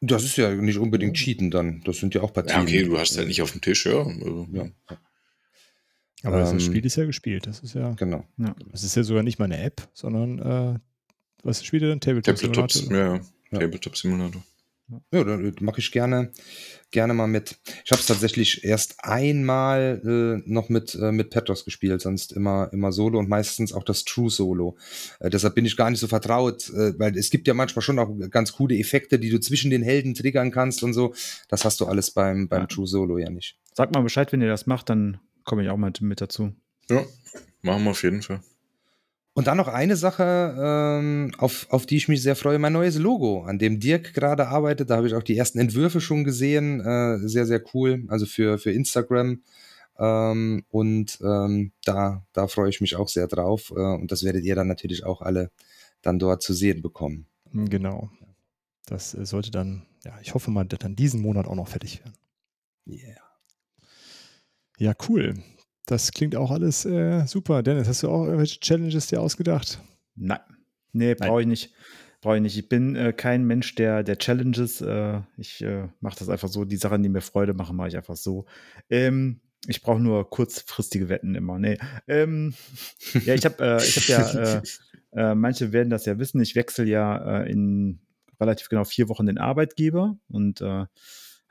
Das 0.00 0.24
ist 0.24 0.36
ja 0.36 0.52
nicht 0.52 0.78
unbedingt 0.78 1.16
Cheaten 1.16 1.50
dann. 1.50 1.82
Das 1.84 1.98
sind 1.98 2.14
ja 2.14 2.22
auch 2.22 2.32
Partien. 2.32 2.56
Ja, 2.56 2.62
okay, 2.62 2.82
du 2.84 2.98
hast 2.98 3.12
es 3.12 3.18
halt 3.18 3.28
nicht 3.28 3.42
auf 3.42 3.52
dem 3.52 3.60
Tisch, 3.60 3.86
ja. 3.86 3.98
Also, 3.98 4.48
Ja, 4.50 4.66
Aber 6.22 6.38
das 6.38 6.52
Ähm, 6.52 6.60
Spiel 6.60 6.84
ist 6.86 6.96
ja 6.96 7.04
gespielt. 7.04 7.46
Das 7.46 7.60
ist 7.60 7.74
ja, 7.74 7.92
genau. 7.92 8.24
das 8.70 8.84
ist 8.84 8.94
ja 8.94 9.02
sogar 9.02 9.22
nicht 9.22 9.38
mal 9.38 9.46
eine 9.46 9.58
App, 9.62 9.88
sondern 9.92 10.38
äh, 10.38 10.78
was 11.42 11.64
spielt 11.64 11.82
ihr 11.82 11.88
denn? 11.88 12.00
Tabletop 12.00 12.36
Tabletop, 12.36 12.70
Simulator? 12.70 13.06
ja, 13.06 13.14
ja. 13.16 13.20
Ja. 13.50 13.58
Tabletop 13.58 13.96
Simulator. 13.96 14.42
Ja, 15.10 15.24
dann 15.24 15.54
mache 15.60 15.78
ich 15.78 15.90
gerne, 15.90 16.32
gerne 16.90 17.14
mal 17.14 17.26
mit. 17.26 17.56
Ich 17.84 17.92
habe 17.92 18.00
es 18.00 18.06
tatsächlich 18.06 18.62
erst 18.62 18.96
einmal 19.02 20.02
äh, 20.44 20.50
noch 20.50 20.68
mit, 20.68 20.94
äh, 20.94 21.12
mit 21.12 21.30
Petros 21.30 21.64
gespielt, 21.64 22.02
sonst 22.02 22.32
immer, 22.32 22.68
immer 22.72 22.92
Solo 22.92 23.18
und 23.18 23.28
meistens 23.28 23.72
auch 23.72 23.84
das 23.84 24.04
True 24.04 24.28
Solo. 24.28 24.76
Äh, 25.20 25.30
deshalb 25.30 25.54
bin 25.54 25.64
ich 25.64 25.76
gar 25.78 25.88
nicht 25.88 26.00
so 26.00 26.08
vertraut, 26.08 26.68
äh, 26.70 26.98
weil 26.98 27.16
es 27.16 27.30
gibt 27.30 27.48
ja 27.48 27.54
manchmal 27.54 27.82
schon 27.82 27.98
auch 27.98 28.10
ganz 28.30 28.52
coole 28.52 28.76
Effekte, 28.76 29.18
die 29.18 29.30
du 29.30 29.40
zwischen 29.40 29.70
den 29.70 29.82
Helden 29.82 30.14
triggern 30.14 30.50
kannst 30.50 30.82
und 30.82 30.92
so. 30.92 31.14
Das 31.48 31.64
hast 31.64 31.80
du 31.80 31.86
alles 31.86 32.10
beim, 32.10 32.48
beim 32.48 32.62
Ja. 32.62 32.66
True 32.66 32.86
Solo 32.86 33.16
ja 33.18 33.30
nicht. 33.30 33.56
Sag 33.72 33.92
mal 33.94 34.02
Bescheid, 34.02 34.30
wenn 34.32 34.42
ihr 34.42 34.48
das 34.48 34.66
macht, 34.66 34.90
dann 34.90 35.18
komme 35.44 35.62
ich 35.62 35.70
auch 35.70 35.76
mal 35.76 35.92
mit 36.00 36.20
dazu. 36.20 36.52
Ja, 36.88 37.04
machen 37.62 37.84
wir 37.84 37.90
auf 37.90 38.02
jeden 38.02 38.22
Fall. 38.22 38.40
Und 39.34 39.46
dann 39.46 39.56
noch 39.56 39.68
eine 39.68 39.96
Sache, 39.96 40.54
ähm, 40.58 41.32
auf, 41.38 41.66
auf 41.70 41.86
die 41.86 41.96
ich 41.96 42.08
mich 42.08 42.22
sehr 42.22 42.36
freue, 42.36 42.58
mein 42.58 42.74
neues 42.74 42.98
Logo, 42.98 43.44
an 43.44 43.58
dem 43.58 43.80
Dirk 43.80 44.12
gerade 44.12 44.48
arbeitet. 44.48 44.90
Da 44.90 44.96
habe 44.96 45.06
ich 45.06 45.14
auch 45.14 45.22
die 45.22 45.38
ersten 45.38 45.58
Entwürfe 45.58 46.02
schon 46.02 46.24
gesehen. 46.24 46.80
Äh, 46.80 47.18
sehr, 47.26 47.46
sehr 47.46 47.62
cool. 47.72 48.04
Also 48.08 48.26
für, 48.26 48.58
für 48.58 48.72
Instagram. 48.72 49.42
Ähm, 49.98 50.64
und 50.68 51.18
ähm, 51.22 51.72
da, 51.84 52.26
da 52.34 52.46
freue 52.46 52.68
ich 52.68 52.82
mich 52.82 52.96
auch 52.96 53.08
sehr 53.08 53.26
drauf. 53.26 53.72
Äh, 53.74 53.80
und 53.80 54.12
das 54.12 54.22
werdet 54.22 54.44
ihr 54.44 54.54
dann 54.54 54.68
natürlich 54.68 55.04
auch 55.04 55.22
alle 55.22 55.50
dann 56.02 56.18
dort 56.18 56.42
zu 56.42 56.52
sehen 56.52 56.82
bekommen. 56.82 57.26
Genau. 57.54 58.10
Das 58.84 59.14
äh, 59.14 59.24
sollte 59.24 59.50
dann, 59.50 59.86
ja, 60.04 60.12
ich 60.20 60.34
hoffe 60.34 60.50
mal, 60.50 60.64
dann 60.64 60.94
diesen 60.94 61.22
Monat 61.22 61.46
auch 61.46 61.54
noch 61.54 61.68
fertig 61.68 62.00
werden. 62.00 62.14
Yeah. 62.86 63.31
Ja, 64.78 64.94
cool. 65.08 65.34
Das 65.86 66.12
klingt 66.12 66.36
auch 66.36 66.50
alles 66.50 66.84
äh, 66.84 67.26
super. 67.26 67.62
Dennis, 67.62 67.88
hast 67.88 68.02
du 68.02 68.08
auch 68.08 68.24
irgendwelche 68.24 68.60
Challenges 68.60 69.08
dir 69.08 69.20
ausgedacht? 69.20 69.80
Nein. 70.14 70.40
Nee, 70.92 71.14
brauche 71.14 71.40
ich 71.40 71.46
nicht. 71.46 71.74
brauche 72.20 72.36
ich 72.36 72.42
nicht. 72.42 72.58
Ich 72.58 72.68
bin 72.68 72.94
äh, 72.96 73.12
kein 73.12 73.44
Mensch 73.44 73.74
der, 73.74 74.02
der 74.02 74.18
Challenges. 74.18 74.80
Äh, 74.80 75.20
ich 75.36 75.62
äh, 75.62 75.88
mache 76.00 76.18
das 76.18 76.28
einfach 76.28 76.48
so. 76.48 76.64
Die 76.64 76.76
Sachen, 76.76 77.02
die 77.02 77.08
mir 77.08 77.20
Freude 77.20 77.54
machen, 77.54 77.76
mache 77.76 77.88
ich 77.88 77.96
einfach 77.96 78.16
so. 78.16 78.46
Ähm, 78.90 79.40
ich 79.66 79.82
brauche 79.82 80.00
nur 80.00 80.28
kurzfristige 80.28 81.08
Wetten 81.08 81.34
immer. 81.34 81.58
Nee. 81.58 81.78
Ähm, 82.06 82.54
ja, 83.24 83.34
ich 83.34 83.44
habe 83.44 83.64
äh, 83.64 83.84
ich 83.84 84.12
hab 84.12 84.34
ja, 84.34 84.62
äh, 85.14 85.34
manche 85.34 85.72
werden 85.72 85.90
das 85.90 86.06
ja 86.06 86.18
wissen, 86.18 86.40
ich 86.40 86.54
wechsle 86.56 86.84
ja 86.84 87.42
in 87.42 88.00
relativ 88.40 88.68
genau 88.68 88.84
vier 88.84 89.08
Wochen 89.08 89.26
den 89.26 89.38
Arbeitgeber 89.38 90.16
und 90.28 90.60
äh, 90.60 90.86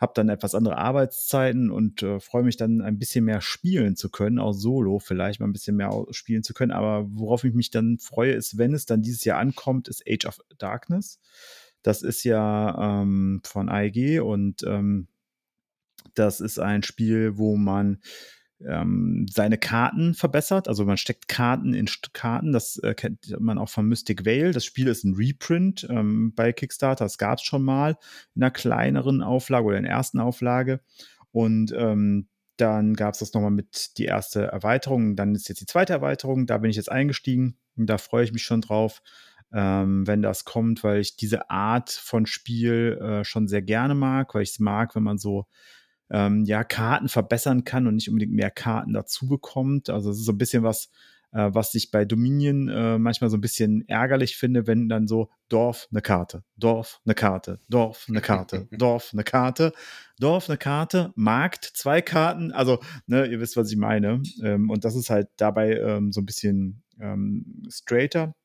habe 0.02 0.14
dann 0.16 0.30
etwas 0.30 0.56
andere 0.56 0.80
Arbeitszeiten 0.80 1.70
und 1.70 2.02
äh, 2.02 2.20
freue 2.20 2.42
mich 2.42 2.58
dann 2.58 2.82
ein 2.82 2.98
bisschen 2.98 3.24
mehr 3.24 3.40
spielen 3.40 3.96
zu 3.96 4.10
können, 4.10 4.40
auch 4.40 4.54
solo 4.54 4.98
vielleicht 4.98 5.40
mal 5.40 5.46
ein 5.46 5.54
bisschen 5.54 5.76
mehr 5.76 6.08
spielen 6.10 6.42
zu 6.42 6.56
können. 6.56 6.72
Aber 6.72 7.06
worauf 7.12 7.44
ich 7.44 7.54
mich 7.54 7.70
dann 7.70 8.00
freue, 8.00 8.34
ist, 8.34 8.58
wenn 8.58 8.74
es 8.74 8.88
dann 8.88 9.04
dieses 9.04 9.24
Jahr 9.24 9.38
ankommt, 9.38 9.88
ist 9.88 10.04
Age 10.10 10.26
of 10.26 10.40
Darkness. 10.58 11.20
Das 11.84 12.02
ist 12.02 12.24
ja 12.24 13.02
ähm, 13.02 13.42
von 13.44 13.70
AEG 13.70 14.22
und 14.22 14.64
ähm, 14.64 15.08
das 16.16 16.42
ist 16.42 16.58
ein 16.58 16.82
Spiel, 16.82 17.38
wo 17.38 17.56
man 17.56 18.02
ähm, 18.68 19.26
seine 19.30 19.58
Karten 19.58 20.14
verbessert. 20.14 20.68
Also 20.68 20.86
man 20.86 20.98
steckt 20.98 21.28
Karten 21.28 21.74
in 21.74 21.88
Karten. 22.14 22.52
Das 22.52 22.78
äh, 22.78 22.94
kennt 22.94 23.40
man 23.40 23.58
auch 23.58 23.70
von 23.70 23.88
Mystic 23.88 24.26
Vale. 24.26 24.52
Das 24.52 24.66
Spiel 24.66 24.88
ist 24.88 25.04
ein 25.04 25.16
Reprint 25.16 25.88
ähm, 25.90 26.34
bei 26.36 26.54
Kickstarter. 26.54 27.06
Das 27.06 27.18
gab 27.18 27.40
es 27.40 27.44
schon 27.44 27.64
mal 27.64 27.98
in 28.36 28.44
einer 28.44 28.52
kleineren 28.52 29.22
Auflage 29.22 29.66
oder 29.66 29.78
in 29.78 29.84
der 29.84 29.94
ersten 29.94 30.20
Auflage. 30.20 30.82
Und 31.32 31.74
ähm, 31.76 32.28
dann 32.58 32.94
gab 32.94 33.14
es 33.14 33.20
das 33.20 33.34
nochmal 33.34 33.52
mit 33.52 33.98
die 33.98 34.06
erste 34.06 34.44
Erweiterung. 34.44 35.16
Dann 35.16 35.34
ist 35.34 35.50
jetzt 35.50 35.62
die 35.62 35.66
zweite 35.66 35.94
Erweiterung. 35.94 36.46
Da 36.46 36.58
bin 36.58 36.70
ich 36.70 36.78
jetzt 36.78 36.92
eingestiegen. 36.92 37.58
Und 37.76 37.88
da 37.88 37.98
freue 37.98 38.24
ich 38.24 38.34
mich 38.34 38.44
schon 38.44 38.62
drauf, 38.62 39.02
ähm, 39.54 40.06
wenn 40.08 40.22
das 40.22 40.46
kommt, 40.46 40.84
weil 40.84 41.00
ich 41.00 41.16
diese 41.16 41.50
Art 41.50 41.90
von 41.90 42.26
Spiel 42.26 43.00
äh, 43.02 43.24
schon 43.24 43.48
sehr 43.48 43.62
gerne 43.62 43.96
mag, 43.96 44.36
weil 44.36 44.44
ich 44.44 44.52
es 44.52 44.60
mag, 44.60 44.96
wenn 44.96 45.04
man 45.04 45.18
so 45.18 45.46
ähm, 46.12 46.44
ja, 46.46 46.64
Karten 46.64 47.08
verbessern 47.08 47.64
kann 47.64 47.88
und 47.88 47.96
nicht 47.96 48.10
unbedingt 48.10 48.34
mehr 48.34 48.52
Karten 48.52 48.94
dazu 48.94 49.28
bekommt. 49.28 49.90
Also 49.90 50.12
es 50.12 50.20
ist 50.20 50.26
so 50.26 50.34
ein 50.34 50.38
bisschen 50.38 50.62
was, 50.62 50.92
äh, 51.32 51.50
was 51.54 51.74
ich 51.74 51.90
bei 51.90 52.04
Dominion 52.04 52.68
äh, 52.68 52.98
manchmal 52.98 53.30
so 53.30 53.38
ein 53.38 53.42
bisschen 53.42 53.88
ärgerlich 53.88 54.36
finde, 54.36 54.68
wenn 54.68 54.90
dann 54.90 55.08
so 55.08 55.30
Dorf 55.48 55.88
eine 55.90 56.02
Karte, 56.02 56.44
Dorf 56.58 57.00
eine 57.06 57.16
Karte, 57.16 57.60
Dorf 57.70 58.06
eine 58.10 58.22
Karte, 58.22 58.68
Dorf 58.72 59.12
eine 59.14 59.24
Karte, 59.24 59.72
Dorf 60.20 60.50
eine 60.50 60.58
Karte, 60.58 61.14
Markt 61.16 61.64
zwei 61.74 62.02
Karten. 62.02 62.52
Also 62.52 62.80
ne, 63.08 63.26
ihr 63.28 63.40
wisst, 63.40 63.56
was 63.56 63.72
ich 63.72 63.78
meine. 63.78 64.22
Ähm, 64.44 64.70
und 64.70 64.84
das 64.84 64.96
ist 64.96 65.10
halt 65.10 65.30
dabei 65.38 65.78
ähm, 65.78 66.12
so 66.12 66.20
ein 66.20 66.26
bisschen 66.26 66.84
ähm, 67.00 67.64
straighter. 67.70 68.36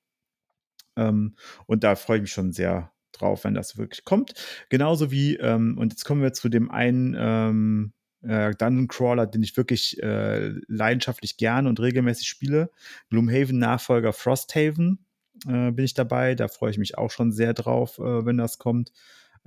Ähm, 0.97 1.35
und 1.67 1.83
da 1.83 1.97
freue 1.97 2.19
ich 2.19 2.23
mich 2.23 2.33
schon 2.33 2.53
sehr 2.53 2.93
drauf, 3.21 3.45
wenn 3.45 3.55
das 3.55 3.79
wirklich 3.79 4.05
kommt. 4.05 4.35
Genauso 4.69 5.11
wie, 5.11 5.37
ähm, 5.37 5.77
und 5.79 5.93
jetzt 5.93 6.05
kommen 6.05 6.23
wir 6.23 6.33
zu 6.33 6.49
dem 6.49 6.71
einen 6.71 7.17
ähm, 7.19 7.93
äh, 8.23 8.55
Dungeon 8.55 8.89
Crawler, 8.89 9.27
den 9.27 9.43
ich 9.43 9.57
wirklich 9.57 10.03
äh, 10.03 10.53
leidenschaftlich 10.69 11.37
gerne 11.37 11.69
und 11.69 11.81
regelmäßig 11.81 12.29
spiele. 12.29 12.71
Gloomhaven 13.11 13.59
Nachfolger 13.59 14.13
Frosthaven 14.13 15.07
äh, 15.47 15.71
bin 15.71 15.85
ich 15.85 15.95
dabei. 15.95 16.35
Da 16.35 16.49
freue 16.49 16.71
ich 16.71 16.79
mich 16.79 16.99
auch 16.99 17.11
schon 17.11 17.33
sehr 17.33 17.55
drauf, 17.55 17.99
äh, 17.99 18.27
wenn 18.27 18.39
das 18.39 18.59
kommt. 18.59 18.93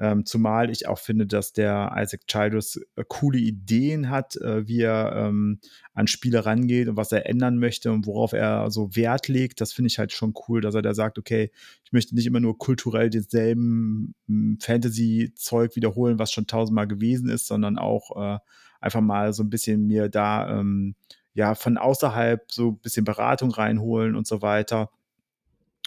Ähm, 0.02 0.26
zumal 0.26 0.70
ich 0.70 0.88
auch 0.88 0.98
finde, 0.98 1.28
dass 1.28 1.52
der 1.52 1.94
Isaac 1.98 2.26
Childress 2.26 2.80
äh, 2.96 3.04
coole 3.08 3.38
Ideen 3.38 4.10
hat, 4.10 4.38
äh, 4.38 4.66
wie 4.66 4.82
er 4.82 5.14
ähm, 5.16 5.60
an 5.94 6.08
Spiele 6.08 6.46
rangeht 6.46 6.88
und 6.88 6.96
was 6.96 7.12
er 7.12 7.28
ändern 7.28 7.60
möchte 7.60 7.92
und 7.92 8.06
worauf 8.06 8.32
er 8.32 8.72
so 8.72 8.96
Wert 8.96 9.28
legt. 9.28 9.60
Das 9.60 9.74
finde 9.74 9.88
ich 9.88 10.00
halt 10.00 10.14
schon 10.14 10.34
cool, 10.48 10.62
dass 10.62 10.74
er 10.74 10.82
da 10.82 10.94
sagt, 10.94 11.20
okay, 11.20 11.52
ich 11.84 11.92
möchte 11.92 12.16
nicht 12.16 12.28
immer 12.28 12.40
nur 12.40 12.58
kulturell 12.58 13.10
denselben 13.10 14.16
hm, 14.28 14.58
Fantasy-Zeug 14.62 15.76
wiederholen, 15.76 16.18
was 16.18 16.32
schon 16.32 16.48
tausendmal 16.48 16.88
gewesen 16.88 17.30
ist, 17.30 17.48
sondern 17.48 17.78
auch 17.78 18.36
äh, 18.36 18.40
einfach 18.80 19.02
mal 19.02 19.34
so 19.34 19.44
ein 19.44 19.50
bisschen 19.50 19.86
mir 19.86 20.08
da 20.08 20.60
ähm, 20.60 20.96
ja 21.34 21.56
von 21.56 21.78
außerhalb 21.78 22.50
so 22.52 22.70
ein 22.70 22.80
bisschen 22.80 23.04
Beratung 23.04 23.52
reinholen 23.52 24.16
und 24.16 24.28
so 24.28 24.42
weiter. 24.42 24.92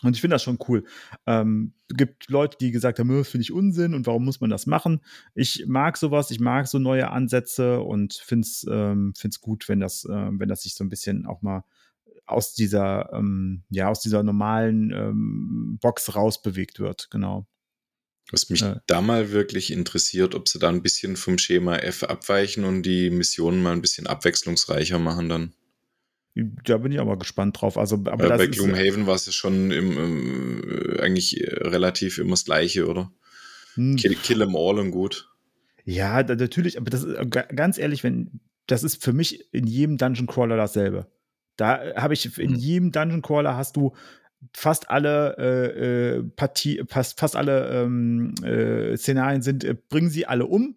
Und 0.03 0.15
ich 0.15 0.21
finde 0.21 0.35
das 0.35 0.43
schon 0.43 0.59
cool. 0.69 0.85
Ähm, 1.27 1.75
gibt 1.89 2.29
Leute, 2.29 2.57
die 2.61 2.71
gesagt 2.73 2.99
haben, 2.99 3.09
das 3.09 3.29
finde 3.29 3.43
ich 3.43 3.53
Unsinn 3.53 3.95
und 3.95 4.07
warum 4.07 4.25
muss 4.25 4.41
man 4.41 4.51
das 4.51 4.67
machen? 4.67 5.01
Ich 5.35 5.65
mag 5.67 5.97
sowas, 5.97 6.31
ich 6.31 6.41
mag 6.41 6.67
so 6.67 6.79
neue 6.79 7.11
Ansätze 7.11 7.81
und 7.81 8.15
finde 8.15 8.47
es 8.47 8.67
ähm, 8.69 9.13
gut, 9.41 9.69
wenn 9.69 9.81
das, 9.81 10.05
äh, 10.05 10.09
wenn 10.33 10.49
das 10.49 10.63
sich 10.63 10.75
so 10.75 10.85
ein 10.85 10.89
bisschen 10.89 11.27
auch 11.27 11.43
mal 11.43 11.65
aus 12.27 12.55
dieser, 12.55 13.13
ähm, 13.13 13.63
ja, 13.71 13.89
aus 13.89 14.01
dieser 14.01 14.23
normalen 14.23 14.91
ähm, 14.91 15.79
Box 15.81 16.15
rausbewegt 16.15 16.81
wird, 16.81 17.09
genau. 17.11 17.47
Was 18.31 18.49
mich 18.49 18.63
äh, 18.63 18.77
da 18.87 19.01
mal 19.01 19.33
wirklich 19.33 19.73
interessiert, 19.73 20.35
ob 20.35 20.49
sie 20.49 20.59
da 20.59 20.69
ein 20.69 20.83
bisschen 20.83 21.17
vom 21.17 21.39
Schema 21.39 21.77
F 21.77 22.05
abweichen 22.05 22.65
und 22.65 22.83
die 22.83 23.11
Missionen 23.11 23.63
mal 23.63 23.73
ein 23.73 23.83
bisschen 23.83 24.07
abwechslungsreicher 24.07 24.99
machen 24.99 25.29
dann. 25.29 25.55
Da 26.35 26.79
bin 26.79 26.93
ich 26.93 27.01
aber 27.01 27.19
gespannt 27.19 27.61
drauf. 27.61 27.77
Also, 27.77 27.97
aber 28.07 28.29
ja, 28.29 28.37
bei 28.37 28.47
Gloomhaven 28.47 29.07
war 29.07 29.15
es 29.15 29.27
ja 29.27 29.33
schon 29.33 29.71
im, 29.71 29.99
im, 29.99 30.97
äh, 30.97 31.01
eigentlich 31.01 31.45
relativ 31.47 32.19
immer 32.19 32.31
das 32.31 32.47
Gleiche, 32.47 32.89
oder? 32.89 33.13
Hm. 33.75 33.97
Kill, 33.97 34.15
kill 34.15 34.39
them 34.39 34.57
all 34.57 34.79
und 34.79 34.91
gut. 34.91 35.29
Ja, 35.85 36.23
da, 36.23 36.35
natürlich, 36.35 36.79
aber 36.79 36.91
das 36.91 37.05
ist 37.05 37.15
äh, 37.15 37.27
ganz 37.27 37.77
ehrlich, 37.77 38.03
wenn 38.03 38.41
das 38.67 38.83
ist 38.83 39.03
für 39.03 39.13
mich 39.13 39.53
in 39.53 39.67
jedem 39.67 39.99
Dungeon 39.99 40.27
Crawler 40.27 40.57
dasselbe. 40.57 41.07
Da 41.57 41.83
äh, 41.83 41.95
habe 41.97 42.15
ich 42.15 42.39
in 42.39 42.55
hm. 42.55 42.57
jedem 42.57 42.93
Dungeon 42.93 43.23
Crawler 43.23 43.57
hast 43.57 43.77
du 43.77 43.95
fast 44.55 44.91
alle 44.91 45.37
äh, 45.37 46.23
Partie, 46.35 46.83
fast, 46.89 47.21
fast 47.21 47.37
alle 47.37 47.69
ähm, 47.83 48.35
äh, 48.43 48.97
Szenarien 48.97 49.43
sind, 49.43 49.65
äh, 49.65 49.77
bringen 49.89 50.11
sie 50.11 50.27
alle 50.27 50.47
um 50.47 50.77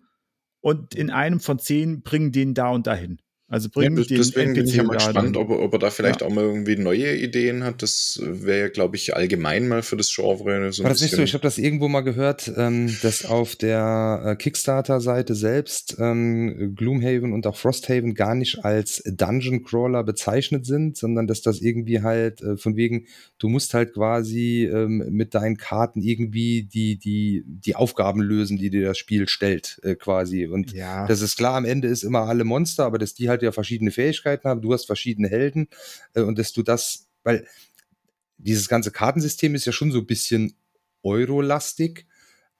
und 0.61 0.95
in 0.95 1.09
einem 1.09 1.39
von 1.39 1.59
zehn 1.59 2.01
bringen 2.01 2.31
den 2.31 2.53
da 2.53 2.69
und 2.69 2.87
dahin. 2.87 3.19
Also 3.47 3.69
bringen 3.69 3.95
ja, 3.95 4.03
den 4.03 4.17
Deswegen 4.17 4.53
bin 4.53 4.65
ich 4.65 4.75
ja 4.75 4.81
mal 4.81 4.95
gespannt, 4.95 5.37
ob, 5.37 5.51
ob, 5.51 5.71
er 5.73 5.77
da 5.77 5.91
vielleicht 5.91 6.21
ja. 6.21 6.27
auch 6.27 6.31
mal 6.31 6.43
irgendwie 6.43 6.77
neue 6.77 7.15
Ideen 7.15 7.63
hat. 7.63 7.83
Das 7.83 8.19
wäre 8.23 8.59
ja, 8.59 8.67
glaube 8.69 8.95
ich, 8.95 9.15
allgemein 9.15 9.67
mal 9.67 9.83
für 9.83 9.95
das 9.95 10.11
Genre. 10.13 10.73
So 10.73 10.81
War 10.81 10.89
das 10.89 11.01
nicht 11.01 11.13
so? 11.13 11.21
Ich 11.21 11.33
habe 11.35 11.43
das 11.43 11.59
irgendwo 11.59 11.87
mal 11.87 12.01
gehört, 12.01 12.51
ähm, 12.57 12.95
dass 13.03 13.23
auf 13.23 13.55
der 13.55 14.23
äh, 14.25 14.35
Kickstarter-Seite 14.35 15.35
selbst 15.35 15.95
ähm, 15.99 16.73
Gloomhaven 16.75 17.33
und 17.33 17.45
auch 17.45 17.55
Frosthaven 17.55 18.15
gar 18.15 18.33
nicht 18.33 18.65
als 18.65 19.03
Dungeon 19.05 19.63
Crawler 19.63 20.03
bezeichnet 20.03 20.65
sind, 20.65 20.97
sondern 20.97 21.27
dass 21.27 21.43
das 21.43 21.61
irgendwie 21.61 22.01
halt 22.01 22.41
äh, 22.41 22.57
von 22.57 22.75
wegen, 22.75 23.05
du 23.37 23.47
musst 23.47 23.75
halt 23.75 23.93
quasi 23.93 24.65
ähm, 24.65 25.05
mit 25.11 25.35
deinen 25.35 25.57
Karten 25.57 26.01
irgendwie 26.01 26.63
die, 26.63 26.97
die, 26.97 27.43
die 27.45 27.75
Aufgaben 27.75 28.21
lösen, 28.21 28.57
die 28.57 28.71
dir 28.71 28.87
das 28.87 28.97
Spiel 28.97 29.27
stellt, 29.27 29.79
äh, 29.83 29.93
quasi. 29.93 30.47
Und 30.47 30.73
ja. 30.73 31.05
das 31.05 31.21
ist 31.21 31.35
klar, 31.35 31.55
am 31.57 31.65
Ende 31.65 31.87
ist 31.87 32.01
immer 32.01 32.21
alle 32.21 32.43
Monster, 32.43 32.85
aber 32.85 32.97
dass 32.97 33.13
die 33.13 33.29
halt 33.29 33.34
halt 33.35 33.43
ja 33.43 33.51
verschiedene 33.51 33.91
Fähigkeiten 33.91 34.47
haben, 34.47 34.61
du 34.61 34.73
hast 34.73 34.85
verschiedene 34.85 35.29
Helden 35.29 35.67
äh, 36.13 36.21
und 36.21 36.39
dass 36.39 36.53
du 36.53 36.63
das, 36.63 37.07
weil 37.23 37.45
dieses 38.37 38.67
ganze 38.67 38.91
Kartensystem 38.91 39.55
ist 39.55 39.65
ja 39.65 39.71
schon 39.71 39.91
so 39.91 39.99
ein 39.99 40.05
bisschen 40.05 40.55
Euro-lastig. 41.03 42.07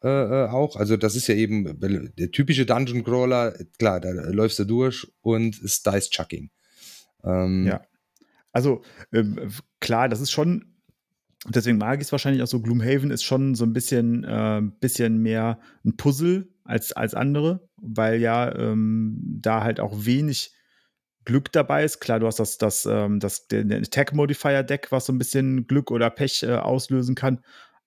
Äh, 0.03 0.07
äh 0.07 0.47
auch. 0.49 0.75
Also 0.75 0.97
das 0.97 1.15
ist 1.15 1.27
ja 1.27 1.35
eben 1.35 1.79
der 2.15 2.31
typische 2.31 2.65
Dungeon 2.65 3.03
Crawler, 3.03 3.53
klar, 3.79 3.99
da 3.99 4.11
läufst 4.11 4.59
du 4.59 4.65
durch 4.65 5.07
und 5.21 5.61
ist 5.61 5.85
Dice 5.85 6.09
Chucking. 6.09 6.49
Ähm, 7.23 7.65
ja. 7.65 7.81
Also 8.51 8.83
ähm, 9.11 9.51
klar, 9.79 10.07
das 10.07 10.21
ist 10.21 10.31
schon, 10.31 10.75
deswegen 11.47 11.77
mag 11.77 11.99
ich 11.99 12.07
es 12.07 12.11
wahrscheinlich 12.11 12.41
auch 12.41 12.47
so, 12.47 12.61
Gloomhaven 12.61 13.11
ist 13.11 13.23
schon 13.23 13.55
so 13.55 13.65
ein 13.65 13.73
bisschen, 13.73 14.23
äh, 14.23 14.61
bisschen 14.79 15.17
mehr 15.21 15.59
ein 15.83 15.97
Puzzle 15.97 16.47
als, 16.63 16.93
als 16.93 17.13
andere, 17.13 17.67
weil 17.77 18.21
ja 18.21 18.53
ähm, 18.55 19.19
da 19.41 19.63
halt 19.63 19.79
auch 19.79 20.05
wenig 20.05 20.54
Glück 21.25 21.51
dabei 21.51 21.83
ist. 21.83 21.99
Klar, 21.99 22.19
du 22.19 22.27
hast 22.27 22.39
das, 22.39 22.57
das, 22.57 22.85
ähm, 22.85 23.19
das 23.19 23.47
Attack-Modifier-Deck, 23.51 24.91
was 24.91 25.07
so 25.07 25.13
ein 25.13 25.17
bisschen 25.17 25.67
Glück 25.67 25.91
oder 25.91 26.09
Pech 26.09 26.43
äh, 26.43 26.55
auslösen 26.55 27.15
kann. 27.15 27.43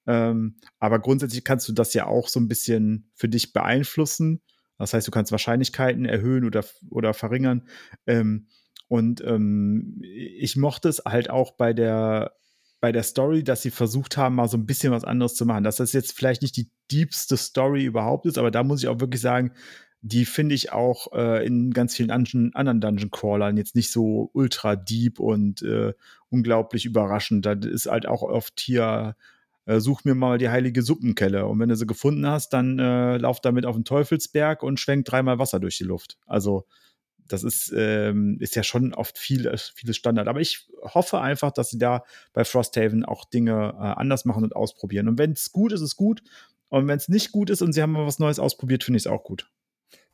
Ähm, 0.07 0.57
aber 0.79 0.99
grundsätzlich 0.99 1.45
kannst 1.45 1.69
du 1.69 1.73
das 1.73 1.95
ja 1.95 2.07
auch 2.07 2.29
so 2.29 2.41
ein 2.41 2.49
bisschen 2.49 3.11
für 3.15 3.29
dich 3.29 3.53
beeinflussen. 3.53 4.43
Das 4.79 4.95
heißt, 4.95 5.07
du 5.07 5.11
kannst 5.11 5.33
Wahrscheinlichkeiten 5.33 6.05
erhöhen 6.05 6.45
oder, 6.45 6.65
oder 6.91 7.15
verringern. 7.15 7.69
Ähm, 8.07 8.49
und 8.89 9.23
ähm, 9.25 10.01
ich 10.03 10.57
mochte 10.57 10.89
es 10.89 11.03
halt 11.05 11.31
auch 11.31 11.53
bei 11.53 11.73
der, 11.73 12.33
bei 12.81 12.93
der 12.93 13.03
Story, 13.03 13.45
dass 13.45 13.63
sie 13.63 13.71
versucht 13.71 14.17
haben, 14.17 14.37
mal 14.37 14.49
so 14.49 14.57
ein 14.57 14.67
bisschen 14.67 14.93
was 14.93 15.05
anderes 15.05 15.35
zu 15.35 15.45
machen. 15.45 15.65
Dass 15.65 15.77
das 15.77 15.93
jetzt 15.93 16.13
vielleicht 16.13 16.43
nicht 16.43 16.57
die 16.57 16.71
diebste 16.91 17.37
Story 17.37 17.85
überhaupt 17.85 18.25
ist, 18.27 18.39
aber 18.39 18.51
da 18.51 18.63
muss 18.63 18.83
ich 18.83 18.89
auch 18.89 19.01
wirklich 19.01 19.21
sagen, 19.21 19.53
die 20.01 20.25
finde 20.25 20.55
ich 20.55 20.73
auch 20.73 21.13
äh, 21.13 21.45
in 21.45 21.73
ganz 21.73 21.97
vielen 21.97 22.09
Dungeon, 22.09 22.53
anderen 22.55 22.81
Dungeon 22.81 23.11
Crawlern 23.11 23.57
jetzt 23.57 23.75
nicht 23.75 23.91
so 23.91 24.31
ultra 24.33 24.77
deep 24.77 25.19
und 25.19 25.63
äh, 25.63 25.93
unglaublich 26.31 26.85
überraschend. 26.85 27.45
Da 27.47 27.53
ist 27.53 27.87
halt 27.87 28.07
auch 28.07 28.23
oft 28.23 28.61
hier, 28.61 29.17
äh, 29.67 29.81
such 29.81 30.05
mir 30.05 30.15
mal 30.15 30.39
die 30.39 30.51
heilige 30.51 30.83
Suppenkelle. 30.83 31.47
Und 31.47 31.59
wenn 31.59 31.69
du 31.69 31.77
sie 31.77 31.87
gefunden 31.87 32.27
hast, 32.27 32.51
dann 32.51 32.79
äh, 32.79 33.17
lauf 33.17 33.41
damit 33.41 33.67
auf 33.67 33.75
den 33.75 33.85
Teufelsberg 33.85 34.63
und 34.63 34.79
schwenk 34.79 35.05
dreimal 35.05 35.39
Wasser 35.39 35.59
durch 35.59 35.79
die 35.79 35.85
Luft. 35.85 36.17
Also 36.27 36.65
das 37.27 37.43
ist, 37.43 37.73
ähm, 37.77 38.39
ist 38.41 38.57
ja 38.57 38.63
schon 38.63 38.95
oft 38.95 39.19
viel, 39.19 39.53
vieles 39.75 39.97
Standard. 39.97 40.29
Aber 40.29 40.41
ich 40.41 40.69
hoffe 40.83 41.21
einfach, 41.21 41.51
dass 41.51 41.71
sie 41.71 41.79
da 41.79 42.05
bei 42.33 42.45
Frosthaven 42.45 43.05
auch 43.05 43.25
Dinge 43.25 43.75
äh, 43.77 43.83
anders 43.83 44.25
machen 44.25 44.45
und 44.45 44.57
ausprobieren. 44.57 45.09
Und 45.09 45.19
wenn 45.19 45.33
es 45.33 45.53
gut 45.53 45.73
ist, 45.73 45.83
ist 45.83 45.97
gut. 45.97 46.23
Und 46.69 46.87
wenn 46.87 46.97
es 46.99 47.09
nicht 47.09 47.33
gut 47.33 47.51
ist 47.51 47.63
und 47.63 47.73
sie 47.73 47.83
haben 47.83 47.93
mal 47.93 48.07
was 48.07 48.19
Neues 48.19 48.39
ausprobiert, 48.39 48.85
finde 48.85 48.99
ich 48.99 49.03
es 49.05 49.07
auch 49.07 49.25
gut. 49.25 49.51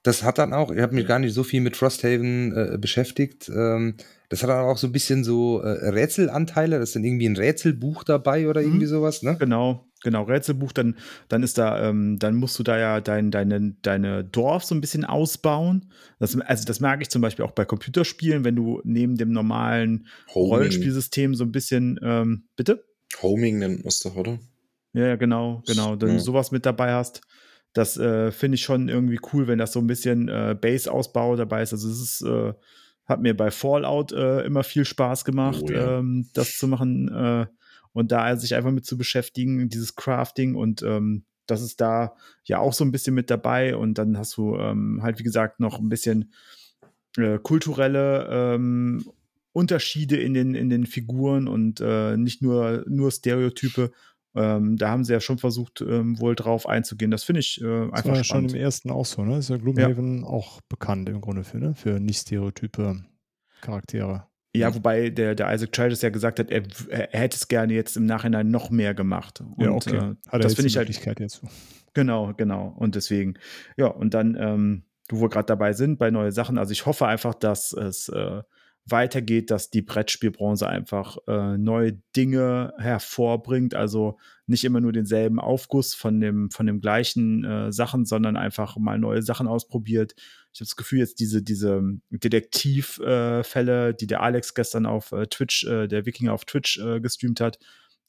Das 0.05 0.23
hat 0.23 0.37
dann 0.37 0.53
auch, 0.53 0.71
ich 0.71 0.83
habe 0.83 0.95
mich 0.95 1.07
gar 1.07 1.19
nicht 1.19 1.33
so 1.33 1.43
viel 1.43 1.63
mit 1.63 1.79
Frosthaven 1.79 2.55
äh, 2.55 2.79
beschäftigt. 2.79 3.49
Ähm, 3.49 3.95
das 4.29 4.43
hat 4.43 4.51
dann 4.51 4.67
auch 4.67 4.77
so 4.77 4.87
ein 4.87 4.93
bisschen 4.93 5.25
so 5.25 5.61
äh, 5.61 5.89
Rätselanteile. 5.89 6.79
Das 6.79 6.91
ist 6.91 6.97
dann 6.97 7.05
irgendwie 7.05 7.27
ein 7.27 7.39
Rätselbuch 7.39 8.05
dabei 8.05 8.47
oder 8.47 8.61
mhm. 8.61 8.67
irgendwie 8.67 8.87
sowas, 8.87 9.23
ne? 9.23 9.35
Genau, 9.41 9.89
genau. 10.03 10.25
Rätselbuch, 10.25 10.73
dann, 10.73 10.97
dann 11.29 11.43
ist 11.43 11.57
da, 11.57 11.89
ähm, 11.89 12.19
dann 12.19 12.35
musst 12.35 12.59
du 12.59 12.63
da 12.63 12.79
ja 12.79 13.01
dein, 13.01 13.31
deine, 13.31 13.77
deine 13.81 14.25
Dorf 14.25 14.65
so 14.65 14.75
ein 14.75 14.83
bisschen 14.83 15.07
ausbauen. 15.07 15.91
Das, 16.19 16.39
also, 16.39 16.65
das 16.67 16.81
merke 16.81 17.03
ich 17.03 17.09
zum 17.09 17.23
Beispiel 17.23 17.47
auch 17.47 17.53
bei 17.53 17.65
Computerspielen, 17.65 18.45
wenn 18.45 18.57
du 18.57 18.83
neben 18.85 19.17
dem 19.17 19.33
normalen 19.33 20.07
Homing. 20.35 20.51
Rollenspielsystem 20.51 21.35
so 21.35 21.45
ein 21.45 21.53
bisschen, 21.53 21.99
ähm, 22.03 22.45
bitte? 22.57 22.85
Homing 23.23 23.59
nennt 23.59 23.79
man 23.79 23.89
es 23.89 24.01
doch, 24.01 24.17
oder? 24.17 24.39
Ja, 24.93 25.17
genau, 25.17 25.63
genau. 25.67 25.97
Dann 25.97 26.11
ja. 26.11 26.19
sowas 26.19 26.51
mit 26.51 26.67
dabei 26.67 26.93
hast. 26.93 27.23
Das 27.75 27.99
äh, 27.99 28.31
finde 28.31 28.55
ich 28.55 28.63
schon 28.63 28.89
irgendwie 28.89 29.21
cool, 29.33 29.47
wenn 29.49 29.59
das 29.59 29.73
so 29.73 29.81
ein 29.81 29.87
bisschen 29.87 30.29
äh, 30.29 30.57
Base-Ausbau 30.59 31.37
dabei 31.37 31.63
ist. 31.63 31.73
Also 31.73 31.91
es 31.91 32.01
ist, 32.01 32.23
äh, 32.23 32.55
hat 33.05 33.21
mir 33.21 33.37
bei 33.37 33.51
Fallout 33.51 34.13
äh, 34.13 34.43
immer 34.45 34.63
viel 34.63 34.85
Spaß 34.85 35.25
gemacht, 35.25 35.65
oh, 35.65 35.73
ja. 35.73 35.99
ähm, 35.99 36.29
das 36.33 36.57
zu 36.57 36.69
machen 36.69 37.09
äh, 37.09 37.47
und 37.93 38.13
da 38.13 38.37
sich 38.37 38.55
einfach 38.55 38.71
mit 38.71 38.87
zu 38.87 38.97
beschäftigen, 38.97 39.69
dieses 39.69 39.95
Crafting 39.95 40.55
und 40.55 40.83
ähm, 40.83 41.25
das 41.47 41.61
ist 41.61 41.81
da 41.81 42.17
ja 42.45 42.59
auch 42.61 42.73
so 42.73 42.85
ein 42.85 42.93
bisschen 42.93 43.15
mit 43.15 43.29
dabei 43.29 43.77
und 43.77 43.99
dann 43.99 44.17
hast 44.17 44.37
du 44.39 44.57
ähm, 44.57 45.01
halt, 45.03 45.19
wie 45.19 45.25
gesagt, 45.25 45.61
noch 45.61 45.79
ein 45.79 45.91
bisschen 45.91 46.33
äh, 47.19 47.39
kulturelle 47.39 48.29
ähm, 48.31 49.05
Unterschiede 49.53 50.17
in 50.17 50.33
den, 50.33 50.55
in 50.55 50.71
den 50.71 50.87
Figuren 50.87 51.47
und 51.47 51.79
nicht 51.81 52.43
nur, 52.43 52.85
nur 52.89 53.13
Stereotype 53.13 53.93
ähm, 54.35 54.77
da 54.77 54.91
haben 54.91 55.05
sie 55.05 55.13
ja 55.13 55.21
schon 55.21 55.39
versucht, 55.39 55.81
ähm, 55.81 56.19
wohl 56.21 56.35
drauf 56.35 56.69
einzugehen. 56.69 57.11
Das 57.11 57.25
finde 57.25 57.41
ich 57.41 57.61
äh, 57.61 57.65
einfach 57.67 57.97
das 57.97 58.05
war 58.07 58.17
ja 58.17 58.25
spannend. 58.25 58.51
schon 58.51 58.59
im 58.59 58.65
ersten 58.65 58.91
auch 58.91 59.07
so, 59.07 59.25
ne? 59.25 59.39
Ist 59.39 59.51
ja 59.51 59.57
Gloomhaven 59.57 60.23
ja. 60.23 60.27
auch 60.27 60.61
bekannt 60.69 61.09
im 61.09 61.21
Grunde 61.21 61.45
für, 61.45 61.59
ne? 61.59 61.75
Für 61.75 62.01
nicht 62.01 62.19
stereotype 62.19 63.05
Charaktere. 63.61 64.27
Ja, 64.57 64.73
wobei 64.73 65.11
der, 65.11 65.35
der 65.35 65.53
Isaac 65.53 65.73
Childers 65.73 66.03
ja 66.03 66.11
gesagt 66.11 66.39
hat, 66.39 66.51
er, 66.51 66.63
er, 66.89 67.09
hätte 67.21 67.37
es 67.37 67.49
gerne 67.49 67.73
jetzt 67.73 67.97
im 67.97 68.07
Nachhinein 68.07 68.51
noch 68.51 68.71
mehr 68.71 68.95
gemacht. 68.95 69.41
Und, 69.41 69.65
ja, 69.65 69.71
okay. 69.71 69.97
Äh, 69.97 70.15
hat 70.29 70.45
das 70.45 70.55
finde 70.55 70.69
ich 70.69 70.77
halt. 70.77 70.89
Jetzt. 71.19 71.43
Genau, 71.93 72.35
genau. 72.37 72.75
Und 72.77 72.95
deswegen, 72.95 73.35
ja, 73.77 73.87
und 73.87 74.15
dann, 74.15 74.37
ähm, 74.39 74.85
wo 75.11 75.21
wir 75.21 75.29
gerade 75.29 75.47
dabei 75.47 75.73
sind, 75.73 75.99
bei 75.99 76.11
neue 76.11 76.31
Sachen, 76.31 76.57
also 76.57 76.71
ich 76.71 76.87
hoffe 76.87 77.07
einfach, 77.07 77.35
dass 77.35 77.73
es 77.73 78.09
äh, 78.09 78.43
weitergeht, 78.87 79.51
dass 79.51 79.71
die 79.71 79.81
Brettspielbranche 79.83 80.69
einfach 80.69 81.17
äh, 81.27 81.57
neue 81.57 81.95
Dinge 82.15 82.75
hervorbringt. 82.79 83.75
Also 83.75 84.19
nicht 84.47 84.65
immer 84.65 84.81
nur 84.81 84.93
denselben 84.93 85.41
Aufguss 85.41 85.95
von 85.95 86.21
dem, 86.21 86.51
von 86.51 86.67
dem 86.67 86.81
gleichen 86.81 87.45
äh, 87.45 87.73
Sachen, 87.73 88.05
sondern 88.05 88.37
einfach 88.37 88.77
mal 88.77 88.99
neue 88.99 89.23
Sachen 89.23 89.47
ausprobiert. 89.47 90.15
Ich 90.53 90.61
habe 90.61 90.67
das 90.67 90.77
Gefühl, 90.77 90.99
jetzt 90.99 91.19
diese, 91.19 91.43
diese 91.43 91.83
Detektivfälle, 92.11 93.89
äh, 93.89 93.95
die 93.95 94.07
der 94.07 94.23
Alex 94.23 94.55
gestern 94.55 94.85
auf 94.85 95.13
äh, 95.13 95.27
Twitch, 95.27 95.65
äh, 95.65 95.89
der 95.89 96.05
Wikinger 96.05 96.35
auf 96.35 96.45
Twitch 96.45 96.79
äh, 96.79 97.01
gestreamt 97.01 97.41
hat, 97.41 97.59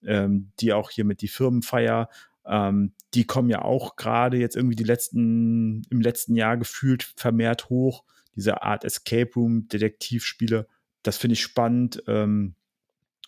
ähm, 0.03 0.51
die 0.59 0.73
auch 0.73 0.91
hier 0.91 1.05
mit 1.05 1.21
die 1.21 1.29
Firmenfeier, 1.29 2.09
ähm, 2.45 2.93
die 3.13 3.23
kommen 3.23 3.49
ja 3.49 3.61
auch 3.61 3.95
gerade 3.95 4.37
jetzt 4.37 4.57
irgendwie 4.57 4.75
die 4.75 4.83
letzten, 4.83 5.83
im 5.89 6.01
letzten 6.01 6.35
Jahr 6.35 6.57
gefühlt 6.57 7.03
vermehrt 7.15 7.69
hoch 7.69 8.03
diese 8.35 8.61
Art 8.63 8.83
Escape 8.83 9.31
Room 9.35 9.67
Detektivspiele, 9.67 10.67
das 11.03 11.17
finde 11.17 11.33
ich 11.33 11.41
spannend. 11.41 12.03
Ähm, 12.07 12.55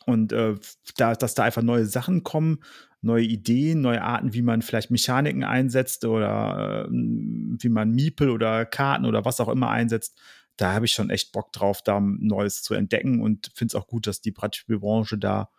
und 0.06 0.32
äh, 0.32 0.56
da, 0.96 1.16
dass 1.16 1.36
da 1.36 1.44
einfach 1.44 1.62
neue 1.62 1.86
Sachen 1.86 2.24
kommen, 2.24 2.60
neue 3.02 3.24
Ideen, 3.24 3.82
neue 3.82 4.02
Arten, 4.02 4.34
wie 4.34 4.42
man 4.42 4.62
vielleicht 4.62 4.92
Mechaniken 4.92 5.44
einsetzt 5.44 6.06
oder 6.06 6.86
äh, 6.86 6.90
wie 6.90 7.70
man 7.70 7.92
Miepel 7.92 8.30
oder 8.30 8.66
Karten 8.66 9.06
oder 9.06 9.26
was 9.26 9.40
auch 9.40 9.50
immer 9.50 9.70
einsetzt. 9.70 10.20
Da 10.56 10.74
habe 10.74 10.86
ich 10.86 10.92
schon 10.92 11.10
echt 11.10 11.34
Bock 11.34 11.52
drauf, 11.52 11.84
da 11.84 12.00
Neues 12.00 12.64
zu 12.64 12.74
entdecken 12.74 13.22
und 13.22 13.52
finde 13.54 13.72
es 13.72 13.76
auch 13.76 13.88
gut, 13.88 14.08
dass 14.08 14.22
die 14.22 14.32
Brettspielbranche 14.32 15.18
da 15.18 15.50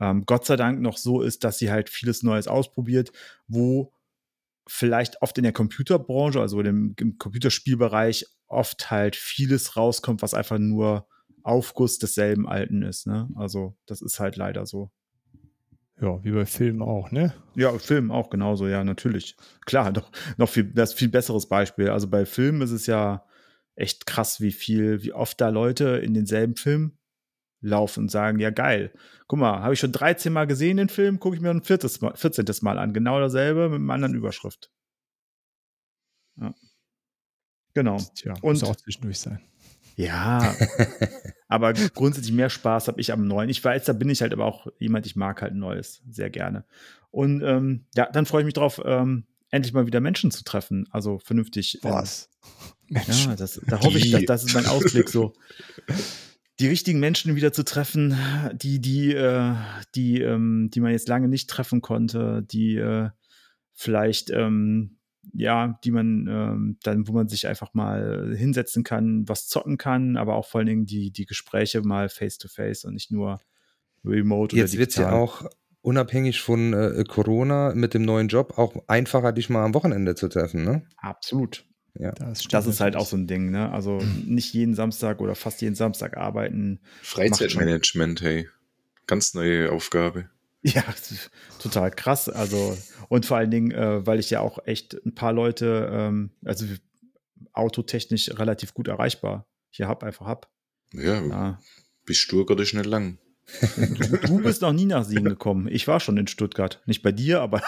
ähm, 0.00 0.24
Gott 0.26 0.46
sei 0.46 0.56
Dank 0.56 0.80
noch 0.80 0.96
so 0.96 1.20
ist, 1.20 1.44
dass 1.44 1.58
sie 1.58 1.70
halt 1.70 1.90
vieles 1.90 2.22
Neues 2.22 2.48
ausprobiert, 2.48 3.12
wo 3.46 3.92
vielleicht 4.66 5.20
oft 5.22 5.36
in 5.36 5.44
der 5.44 5.52
Computerbranche, 5.52 6.40
also 6.40 6.60
im, 6.60 6.94
im 6.98 7.18
Computerspielbereich, 7.18 8.26
oft 8.50 8.90
halt 8.90 9.16
vieles 9.16 9.76
rauskommt, 9.76 10.22
was 10.22 10.34
einfach 10.34 10.58
nur 10.58 11.06
Aufguss 11.42 11.98
desselben 11.98 12.46
Alten 12.48 12.82
ist. 12.82 13.06
Ne? 13.06 13.28
Also 13.36 13.76
das 13.86 14.02
ist 14.02 14.20
halt 14.20 14.36
leider 14.36 14.66
so. 14.66 14.90
Ja, 16.00 16.22
wie 16.24 16.32
bei 16.32 16.46
Filmen 16.46 16.82
auch, 16.82 17.10
ne? 17.10 17.34
Ja, 17.54 17.78
Filmen 17.78 18.10
auch 18.10 18.30
genauso, 18.30 18.66
ja, 18.66 18.82
natürlich. 18.84 19.36
Klar, 19.66 19.92
doch 19.92 20.10
noch 20.38 20.48
viel, 20.48 20.64
das 20.64 20.94
viel 20.94 21.10
besseres 21.10 21.46
Beispiel. 21.46 21.90
Also 21.90 22.08
bei 22.08 22.24
Filmen 22.24 22.62
ist 22.62 22.70
es 22.70 22.86
ja 22.86 23.26
echt 23.74 24.06
krass, 24.06 24.40
wie 24.40 24.52
viel, 24.52 25.02
wie 25.02 25.12
oft 25.12 25.40
da 25.40 25.50
Leute 25.50 25.98
in 25.98 26.14
denselben 26.14 26.56
Film 26.56 26.96
laufen 27.60 28.04
und 28.04 28.10
sagen, 28.10 28.38
ja 28.38 28.48
geil, 28.48 28.92
guck 29.26 29.38
mal, 29.38 29.60
habe 29.60 29.74
ich 29.74 29.80
schon 29.80 29.92
13 29.92 30.32
Mal 30.32 30.46
gesehen 30.46 30.78
den 30.78 30.88
Film, 30.88 31.20
gucke 31.20 31.36
ich 31.36 31.42
mir 31.42 31.50
ein 31.50 31.62
viertes 31.62 32.00
Mal, 32.00 32.16
14. 32.16 32.46
Mal 32.62 32.78
an. 32.78 32.94
Genau 32.94 33.20
dasselbe 33.20 33.68
mit 33.68 33.80
einer 33.80 33.92
anderen 33.92 34.14
Überschrift. 34.14 34.70
Ja. 36.36 36.54
Genau. 37.74 37.98
Tja, 38.14 38.34
und 38.40 38.52
muss 38.52 38.64
auch 38.64 38.76
zwischendurch 38.76 39.18
sein. 39.18 39.40
Ja, 39.96 40.54
aber 41.48 41.74
grundsätzlich 41.74 42.32
mehr 42.32 42.50
Spaß 42.50 42.88
habe 42.88 43.00
ich 43.00 43.12
am 43.12 43.26
Neuen. 43.26 43.50
Ich 43.50 43.62
weiß, 43.62 43.84
da 43.84 43.92
bin 43.92 44.08
ich 44.08 44.22
halt 44.22 44.32
aber 44.32 44.46
auch 44.46 44.66
jemand, 44.78 45.06
ich 45.06 45.16
mag 45.16 45.42
halt 45.42 45.54
Neues 45.54 46.02
sehr 46.08 46.30
gerne. 46.30 46.64
Und 47.10 47.42
ähm, 47.42 47.86
ja, 47.94 48.08
dann 48.10 48.26
freue 48.26 48.42
ich 48.42 48.46
mich 48.46 48.54
drauf, 48.54 48.80
ähm, 48.84 49.26
endlich 49.50 49.74
mal 49.74 49.86
wieder 49.86 50.00
Menschen 50.00 50.30
zu 50.30 50.44
treffen. 50.44 50.88
Also 50.90 51.18
vernünftig. 51.18 51.80
Ähm, 51.84 51.90
Was? 51.90 52.30
Ja, 52.88 53.36
das, 53.36 53.60
da 53.66 53.80
hoffe 53.80 53.98
ich, 53.98 54.10
dass, 54.10 54.24
das 54.24 54.44
ist 54.44 54.54
mein 54.54 54.66
Ausblick 54.66 55.08
so. 55.08 55.32
Die 56.58 56.68
richtigen 56.68 57.00
Menschen 57.00 57.36
wieder 57.36 57.54
zu 57.54 57.64
treffen, 57.64 58.18
die, 58.52 58.82
die, 58.82 59.14
äh, 59.14 59.54
die, 59.94 60.20
ähm, 60.20 60.68
die 60.70 60.80
man 60.80 60.92
jetzt 60.92 61.08
lange 61.08 61.26
nicht 61.26 61.48
treffen 61.48 61.80
konnte, 61.80 62.42
die 62.42 62.76
äh, 62.76 63.08
vielleicht 63.72 64.28
ähm, 64.28 64.98
ja, 65.32 65.78
die 65.84 65.90
man 65.90 66.26
ähm, 66.28 66.78
dann, 66.82 67.08
wo 67.08 67.12
man 67.12 67.28
sich 67.28 67.46
einfach 67.46 67.74
mal 67.74 68.34
hinsetzen 68.36 68.84
kann, 68.84 69.28
was 69.28 69.46
zocken 69.46 69.78
kann, 69.78 70.16
aber 70.16 70.34
auch 70.34 70.46
vor 70.46 70.60
allen 70.60 70.68
Dingen 70.68 70.86
die, 70.86 71.10
die 71.10 71.26
Gespräche 71.26 71.82
mal 71.82 72.08
face 72.08 72.38
to 72.38 72.48
face 72.48 72.84
und 72.84 72.94
nicht 72.94 73.10
nur 73.10 73.40
remote 74.04 74.56
Jetzt 74.56 74.76
wird 74.78 74.90
es 74.90 74.96
ja 74.96 75.12
auch 75.12 75.44
unabhängig 75.82 76.40
von 76.40 76.72
äh, 76.72 77.04
Corona 77.06 77.72
mit 77.74 77.94
dem 77.94 78.02
neuen 78.02 78.28
Job 78.28 78.58
auch 78.58 78.74
einfacher, 78.86 79.32
dich 79.32 79.48
mal 79.48 79.64
am 79.64 79.74
Wochenende 79.74 80.14
zu 80.14 80.28
treffen, 80.28 80.64
ne? 80.64 80.82
Absolut. 80.96 81.64
Ja, 81.98 82.12
das, 82.12 82.44
das 82.44 82.66
ist 82.66 82.80
halt 82.80 82.96
auch 82.96 83.06
so 83.06 83.16
ein 83.16 83.26
Ding, 83.26 83.50
ne? 83.50 83.70
Also 83.72 83.98
nicht 84.26 84.52
jeden 84.52 84.74
Samstag 84.74 85.20
oder 85.20 85.34
fast 85.34 85.60
jeden 85.62 85.74
Samstag 85.74 86.16
arbeiten. 86.16 86.80
Freizeitmanagement, 87.02 88.20
hey. 88.22 88.48
Ganz 89.06 89.34
neue 89.34 89.72
Aufgabe. 89.72 90.30
Ja, 90.74 90.84
total 91.58 91.90
krass. 91.90 92.28
Also, 92.28 92.76
und 93.08 93.24
vor 93.24 93.38
allen 93.38 93.50
Dingen, 93.50 93.70
äh, 93.70 94.06
weil 94.06 94.18
ich 94.18 94.28
ja 94.28 94.40
auch 94.40 94.58
echt 94.66 94.94
ein 95.06 95.14
paar 95.14 95.32
Leute, 95.32 95.88
ähm, 95.90 96.32
also 96.44 96.66
autotechnisch 97.54 98.30
relativ 98.38 98.74
gut 98.74 98.88
erreichbar 98.88 99.46
hier 99.70 99.88
hab, 99.88 100.04
einfach 100.04 100.26
hab. 100.26 100.50
Ja, 100.92 101.24
ja. 101.24 101.58
bis 102.04 102.18
Stuttgart 102.18 102.60
ist 102.60 102.74
nicht 102.74 102.84
lang. 102.84 103.18
Du, 103.76 104.16
du, 104.16 104.42
bist 104.42 104.62
noch 104.62 104.72
nie 104.72 104.86
nach 104.86 105.04
Siegen 105.04 105.24
gekommen. 105.28 105.66
Ich 105.68 105.88
war 105.88 105.98
schon 105.98 106.16
in 106.16 106.26
Stuttgart. 106.28 106.80
Nicht 106.86 107.02
bei 107.02 107.12
dir, 107.12 107.40
aber. 107.40 107.58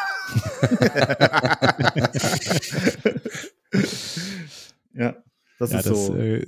ja, 4.93 5.17
das 5.59 5.73
ja, 5.73 5.79
ist 5.79 5.87
das, 5.89 6.07
so. 6.07 6.15
Äh, 6.17 6.45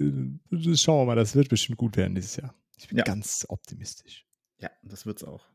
das 0.51 0.80
schauen 0.82 1.01
wir 1.01 1.07
mal, 1.07 1.16
das 1.16 1.34
wird 1.34 1.49
bestimmt 1.49 1.78
gut 1.78 1.97
werden 1.97 2.14
dieses 2.14 2.36
Jahr. 2.36 2.55
Ich 2.78 2.86
bin 2.88 2.99
ja. 2.99 3.05
ganz 3.05 3.45
optimistisch. 3.49 4.26
Ja, 4.59 4.70
das 4.82 5.05
wird's 5.05 5.24
auch. 5.24 5.49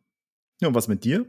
Ja, 0.62 0.68
und 0.68 0.76
was 0.76 0.88
mit 0.88 1.04
dir? 1.04 1.26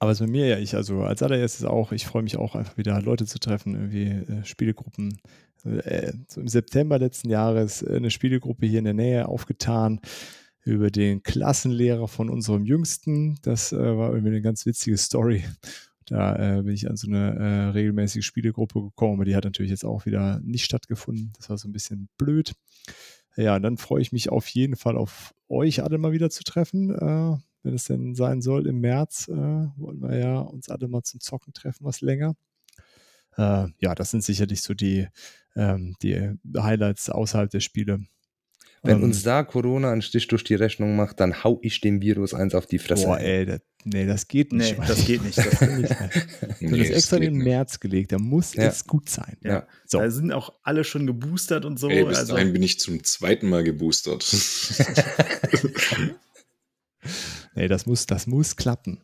Aber 0.00 0.10
es 0.10 0.20
mit 0.20 0.30
mir 0.30 0.46
ja, 0.46 0.58
ich, 0.58 0.74
also 0.74 1.02
als 1.02 1.22
allererstes 1.22 1.64
auch, 1.64 1.92
ich 1.92 2.06
freue 2.06 2.22
mich 2.22 2.36
auch 2.36 2.54
einfach 2.54 2.76
wieder 2.76 3.00
Leute 3.00 3.26
zu 3.26 3.38
treffen, 3.38 3.74
irgendwie 3.74 4.32
äh, 4.32 4.44
Spielegruppen. 4.44 5.20
Äh, 5.64 6.12
so 6.28 6.40
im 6.40 6.48
September 6.48 6.98
letzten 6.98 7.30
Jahres 7.30 7.82
äh, 7.82 7.96
eine 7.96 8.10
Spielegruppe 8.10 8.66
hier 8.66 8.80
in 8.80 8.84
der 8.84 8.94
Nähe 8.94 9.28
aufgetan 9.28 10.00
über 10.64 10.90
den 10.90 11.22
Klassenlehrer 11.22 12.08
von 12.08 12.28
unserem 12.28 12.64
Jüngsten. 12.64 13.38
Das 13.42 13.72
äh, 13.72 13.76
war 13.76 14.10
irgendwie 14.10 14.30
eine 14.30 14.42
ganz 14.42 14.66
witzige 14.66 14.98
Story. 14.98 15.44
Da 16.06 16.58
äh, 16.58 16.62
bin 16.62 16.74
ich 16.74 16.90
an 16.90 16.96
so 16.96 17.06
eine 17.06 17.34
äh, 17.34 17.68
regelmäßige 17.70 18.24
Spielegruppe 18.24 18.82
gekommen, 18.82 19.14
aber 19.14 19.24
die 19.24 19.36
hat 19.36 19.44
natürlich 19.44 19.70
jetzt 19.70 19.84
auch 19.84 20.04
wieder 20.04 20.40
nicht 20.42 20.64
stattgefunden. 20.64 21.32
Das 21.36 21.48
war 21.48 21.56
so 21.56 21.68
ein 21.68 21.72
bisschen 21.72 22.08
blöd. 22.18 22.54
Ja, 23.36 23.56
und 23.56 23.62
dann 23.62 23.78
freue 23.78 24.02
ich 24.02 24.12
mich 24.12 24.28
auf 24.28 24.46
jeden 24.48 24.76
Fall 24.76 24.96
auf 24.96 25.34
euch 25.48 25.82
alle 25.82 25.98
mal 25.98 26.12
wieder 26.12 26.30
zu 26.30 26.44
treffen 26.44 26.90
wenn 27.64 27.74
es 27.74 27.84
denn 27.84 28.14
sein 28.14 28.40
soll, 28.42 28.66
im 28.66 28.80
März 28.80 29.26
äh, 29.28 29.32
wollen 29.32 30.00
wir 30.00 30.16
ja 30.16 30.38
uns 30.38 30.68
alle 30.68 30.86
mal 30.88 31.02
zum 31.02 31.20
Zocken 31.20 31.52
treffen, 31.52 31.84
was 31.84 32.00
länger. 32.00 32.36
äh, 33.36 33.66
ja, 33.80 33.94
das 33.96 34.10
sind 34.12 34.22
sicherlich 34.22 34.62
so 34.62 34.74
die, 34.74 35.08
ähm, 35.56 35.96
die 36.02 36.30
Highlights 36.56 37.10
außerhalb 37.10 37.50
der 37.50 37.60
Spiele. 37.60 38.00
Wenn 38.82 38.96
Ähm, 38.98 39.02
uns 39.04 39.22
da 39.22 39.42
Corona 39.44 39.90
einen 39.92 40.02
Stich 40.02 40.28
durch 40.28 40.44
die 40.44 40.54
Rechnung 40.56 40.94
macht, 40.94 41.18
dann 41.18 41.42
hau 41.42 41.58
ich 41.62 41.80
dem 41.80 42.02
Virus 42.02 42.34
eins 42.34 42.54
auf 42.54 42.66
die 42.66 42.78
Fresse. 42.78 43.06
Boah, 43.06 43.18
ey, 43.18 43.46
das, 43.46 43.60
nee, 43.84 44.04
das 44.04 44.28
geht 44.28 44.52
nicht. 44.52 44.78
Nee, 44.78 44.84
das 44.86 45.06
geht 45.06 45.24
nicht. 45.24 45.38
Das 45.38 45.50
kann 45.58 45.80
nicht 45.80 45.88
sein. 45.98 46.10
Du 46.60 46.66
Nee, 46.68 46.80
hast 46.80 46.90
das 46.90 46.96
extra 46.98 47.16
in 47.16 47.22
geht 47.22 47.30
den. 47.30 47.38
März 47.38 47.80
gelegt, 47.80 48.12
da 48.12 48.18
muss 48.18 48.52
Ja. 48.54 48.64
es 48.64 48.84
gut 48.86 49.08
sein. 49.08 49.38
Ja. 49.42 49.66
So. 49.86 49.98
Da 50.00 50.10
sind 50.10 50.32
auch 50.32 50.52
alle 50.62 50.84
schon 50.84 51.06
geboostert 51.06 51.64
und 51.64 51.78
so. 51.80 51.88
Ey, 51.88 52.04
bis 52.04 52.18
also, 52.18 52.34
dahin 52.34 52.52
bin 52.52 52.62
ich 52.62 52.78
zum 52.78 53.02
zweiten 53.04 53.48
Mal 53.48 53.64
geboostert. 53.64 54.22
Nee, 57.54 57.68
das 57.68 57.86
muss, 57.86 58.06
das 58.06 58.26
muss 58.26 58.56
klappen. 58.56 59.00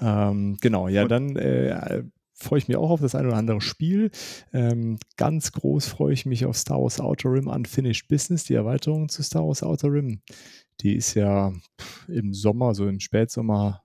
Ähm, 0.00 0.56
genau, 0.60 0.88
ja, 0.88 1.06
dann 1.06 1.36
äh, 1.36 2.02
freue 2.34 2.58
ich 2.58 2.68
mich 2.68 2.76
auch 2.76 2.90
auf 2.90 3.00
das 3.00 3.14
ein 3.14 3.26
oder 3.26 3.36
andere 3.36 3.60
Spiel. 3.60 4.10
Ähm, 4.52 4.98
ganz 5.16 5.52
groß 5.52 5.86
freue 5.86 6.12
ich 6.12 6.24
mich 6.24 6.46
auf 6.46 6.56
Star 6.56 6.80
Wars 6.80 7.00
Outer 7.00 7.32
Rim 7.32 7.48
Unfinished 7.48 8.08
Business, 8.08 8.44
die 8.44 8.54
Erweiterung 8.54 9.08
zu 9.08 9.22
Star 9.22 9.46
Wars 9.46 9.62
Outer 9.62 9.92
Rim. 9.92 10.22
Die 10.80 10.94
ist 10.94 11.14
ja 11.14 11.52
im 12.06 12.32
Sommer, 12.32 12.74
so 12.74 12.86
im 12.86 13.00
Spätsommer, 13.00 13.82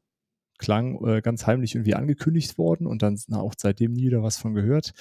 klang 0.59 1.03
äh, 1.05 1.21
ganz 1.21 1.47
heimlich 1.47 1.75
irgendwie 1.75 1.95
angekündigt 1.95 2.57
worden 2.57 2.85
und 2.85 3.01
dann 3.01 3.19
na, 3.27 3.39
auch 3.39 3.55
seitdem 3.57 3.93
nie 3.93 4.05
wieder 4.05 4.21
was 4.21 4.37
von 4.37 4.53
gehört. 4.53 4.93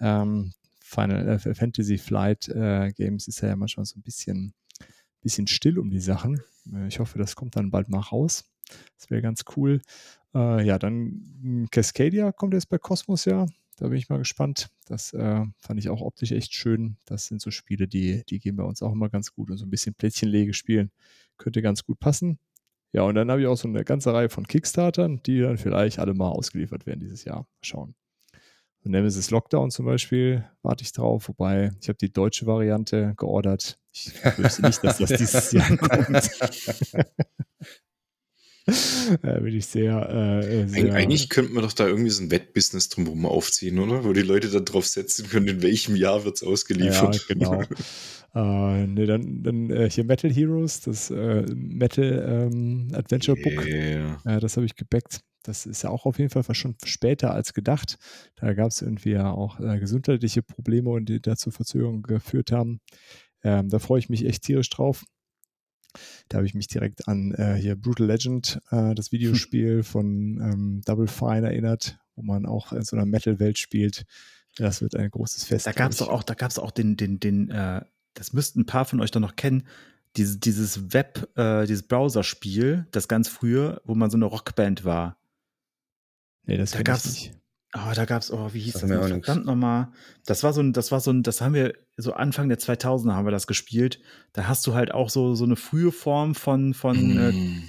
Ähm, 0.00 0.52
Final 0.82 1.28
äh, 1.28 1.54
Fantasy 1.54 1.98
Flight 1.98 2.48
äh, 2.48 2.92
Games 2.92 3.28
ist 3.28 3.42
ja 3.42 3.54
manchmal 3.54 3.84
so 3.84 3.98
ein 3.98 4.02
bisschen, 4.02 4.54
bisschen 5.24 5.48
still 5.48 5.80
um 5.80 5.90
die 5.90 6.00
Sachen. 6.00 6.40
Äh, 6.72 6.86
ich 6.86 7.00
hoffe, 7.00 7.18
das 7.18 7.34
kommt 7.34 7.56
dann 7.56 7.72
bald 7.72 7.88
mal 7.88 7.98
raus. 7.98 8.44
Das 8.96 9.10
wäre 9.10 9.22
ganz 9.22 9.44
cool. 9.56 9.80
Äh, 10.34 10.64
ja, 10.64 10.78
dann 10.78 11.22
mh, 11.42 11.68
Cascadia 11.72 12.30
kommt 12.30 12.54
jetzt 12.54 12.68
bei 12.68 12.78
Cosmos 12.78 13.24
ja. 13.24 13.46
Da 13.76 13.88
bin 13.88 13.98
ich 13.98 14.08
mal 14.08 14.18
gespannt. 14.18 14.70
Das 14.86 15.12
äh, 15.12 15.44
fand 15.58 15.80
ich 15.80 15.88
auch 15.88 16.00
optisch 16.00 16.30
echt 16.30 16.54
schön. 16.54 16.96
Das 17.06 17.26
sind 17.26 17.40
so 17.40 17.50
Spiele, 17.50 17.88
die, 17.88 18.22
die 18.28 18.38
gehen 18.38 18.54
bei 18.54 18.62
uns 18.62 18.82
auch 18.82 18.92
immer 18.92 19.08
ganz 19.08 19.32
gut 19.32 19.50
und 19.50 19.56
so 19.56 19.66
ein 19.66 19.70
bisschen 19.70 19.94
Plättchenlege 19.94 20.54
spielen. 20.54 20.92
Könnte 21.38 21.60
ganz 21.60 21.84
gut 21.84 21.98
passen. 21.98 22.38
Ja, 22.92 23.02
und 23.02 23.16
dann 23.16 23.28
habe 23.28 23.40
ich 23.40 23.48
auch 23.48 23.56
so 23.56 23.66
eine 23.66 23.84
ganze 23.84 24.14
Reihe 24.14 24.28
von 24.28 24.46
Kickstartern, 24.46 25.20
die 25.24 25.40
dann 25.40 25.58
vielleicht 25.58 25.98
alle 25.98 26.14
mal 26.14 26.28
ausgeliefert 26.28 26.86
werden 26.86 27.00
dieses 27.00 27.24
Jahr. 27.24 27.38
Mal 27.40 27.46
schauen. 27.62 27.94
So 28.84 28.90
Nemesis 28.90 29.30
Lockdown 29.30 29.72
zum 29.72 29.86
Beispiel 29.86 30.44
warte 30.62 30.84
ich 30.84 30.92
drauf, 30.92 31.28
wobei 31.28 31.72
ich 31.80 31.88
habe 31.88 31.98
die 31.98 32.12
deutsche 32.12 32.46
Variante 32.46 33.14
geordert. 33.16 33.80
Ich 33.94 34.12
wüsste 34.38 34.62
nicht, 34.62 34.82
dass 34.82 34.98
das 34.98 35.10
dieses 35.10 35.52
Jahr 35.52 35.76
kommt. 35.76 36.30
da 39.22 39.40
bin 39.40 39.54
ich 39.54 39.66
sehr, 39.66 40.08
äh, 40.42 40.66
sehr 40.66 40.84
Eig 40.86 40.92
eigentlich 40.94 41.28
könnten 41.28 41.54
wir 41.54 41.62
doch 41.62 41.72
da 41.72 41.86
irgendwie 41.86 42.10
so 42.10 42.24
ein 42.24 42.30
Wettbusiness 42.30 42.88
drumherum 42.88 43.24
aufziehen, 43.24 43.78
oder? 43.78 44.04
Wo 44.04 44.12
die 44.12 44.22
Leute 44.22 44.48
dann 44.48 44.64
drauf 44.64 44.86
setzen 44.86 45.28
können, 45.28 45.46
in 45.46 45.62
welchem 45.62 45.94
Jahr 45.94 46.24
wird 46.24 46.36
es 46.36 46.42
ausgeliefert. 46.42 47.14
Ja, 47.14 47.34
genau. 47.34 47.62
äh, 48.34 48.86
ne, 48.86 49.06
dann 49.06 49.42
dann 49.44 49.70
äh, 49.70 49.88
hier 49.88 50.04
Metal 50.04 50.32
Heroes, 50.32 50.80
das 50.80 51.10
äh, 51.10 51.44
Metal 51.54 52.50
ähm, 52.52 52.88
Adventure 52.94 53.40
Book. 53.40 53.64
Yeah. 53.64 54.20
Äh, 54.24 54.40
das 54.40 54.56
habe 54.56 54.66
ich 54.66 54.74
gebackt. 54.74 55.20
Das 55.44 55.66
ist 55.66 55.82
ja 55.82 55.90
auch 55.90 56.06
auf 56.06 56.18
jeden 56.18 56.30
Fall 56.30 56.42
schon 56.54 56.74
später 56.84 57.32
als 57.32 57.52
gedacht. 57.52 57.98
Da 58.36 58.54
gab 58.54 58.70
es 58.70 58.80
irgendwie 58.80 59.10
ja 59.10 59.30
auch 59.30 59.60
äh, 59.60 59.78
gesundheitliche 59.78 60.42
Probleme 60.42 60.90
und 60.90 61.06
die 61.06 61.20
dazu 61.20 61.50
Verzögerungen 61.50 62.02
geführt 62.02 62.50
haben. 62.50 62.80
Ähm, 63.44 63.68
da 63.68 63.78
freue 63.78 63.98
ich 64.00 64.08
mich 64.08 64.24
echt 64.26 64.42
tierisch 64.42 64.70
drauf. 64.70 65.04
Da 66.28 66.38
habe 66.38 66.46
ich 66.46 66.54
mich 66.54 66.66
direkt 66.66 67.06
an 67.06 67.32
äh, 67.34 67.54
hier 67.54 67.76
Brutal 67.76 68.06
Legend, 68.06 68.60
äh, 68.70 68.94
das 68.94 69.12
Videospiel 69.12 69.84
von 69.84 70.40
ähm, 70.40 70.82
Double 70.84 71.06
Fine 71.06 71.46
erinnert, 71.46 71.98
wo 72.16 72.22
man 72.22 72.46
auch 72.46 72.72
in 72.72 72.82
so 72.82 72.96
einer 72.96 73.06
Metal-Welt 73.06 73.58
spielt. 73.58 74.04
Das 74.56 74.80
wird 74.80 74.96
ein 74.96 75.10
großes 75.10 75.44
Fest. 75.44 75.66
da 75.66 75.72
gab 75.72 75.92
es 75.92 76.02
auch, 76.02 76.22
da 76.24 76.34
gab 76.34 76.50
es 76.50 76.58
auch 76.58 76.70
den, 76.72 76.96
den, 76.96 77.20
den, 77.20 77.50
äh, 77.50 77.82
das 78.14 78.32
müssten 78.32 78.62
ein 78.62 78.66
paar 78.66 78.84
von 78.86 79.00
euch 79.00 79.10
doch 79.12 79.20
noch 79.20 79.36
kennen, 79.36 79.64
diese, 80.16 80.38
dieses 80.38 80.92
Web, 80.92 81.28
äh, 81.36 81.66
dieses 81.66 81.86
Browser-Spiel, 81.86 82.86
das 82.92 83.06
ganz 83.08 83.28
früher, 83.28 83.80
wo 83.84 83.94
man 83.94 84.10
so 84.10 84.16
eine 84.16 84.24
Rockband 84.26 84.84
war. 84.84 85.16
Nee, 86.46 86.56
das 86.56 86.72
da 86.72 86.82
gab's- 86.82 87.06
nicht. 87.06 87.32
Oh, 87.76 87.92
da 87.94 88.04
gab's, 88.04 88.30
oh, 88.30 88.50
wie 88.52 88.60
hieß 88.60 88.74
das 88.74 88.84
noch? 88.84 89.08
nix. 89.08 89.26
Verdammt 89.26 89.46
nochmal. 89.46 89.88
Das 90.26 90.44
war 90.44 90.52
so 90.52 90.60
ein, 90.60 90.72
das 90.72 90.92
war 90.92 91.00
so 91.00 91.10
ein, 91.10 91.22
das 91.24 91.40
haben 91.40 91.54
wir, 91.54 91.74
so 91.96 92.12
Anfang 92.12 92.48
der 92.48 92.58
2000er 92.58 93.12
haben 93.14 93.26
wir 93.26 93.32
das 93.32 93.46
gespielt. 93.48 94.00
Da 94.32 94.46
hast 94.46 94.64
du 94.66 94.74
halt 94.74 94.92
auch 94.94 95.10
so, 95.10 95.34
so 95.34 95.44
eine 95.44 95.56
frühe 95.56 95.90
Form 95.90 96.34
von, 96.34 96.72
von, 96.74 97.18
äh, 97.18 97.32
Mm. 97.32 97.62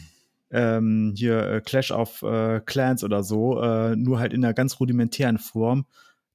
ähm, 0.51 1.13
hier 1.17 1.41
äh, 1.47 1.61
Clash 1.61 1.89
of 1.91 2.21
äh, 2.21 2.59
Clans 2.61 3.03
oder 3.03 3.23
so, 3.23 3.59
äh, 3.61 3.95
nur 3.95 4.19
halt 4.19 4.31
in 4.31 4.45
einer 4.45 4.53
ganz 4.53 4.79
rudimentären 4.79 5.39
Form. 5.39 5.85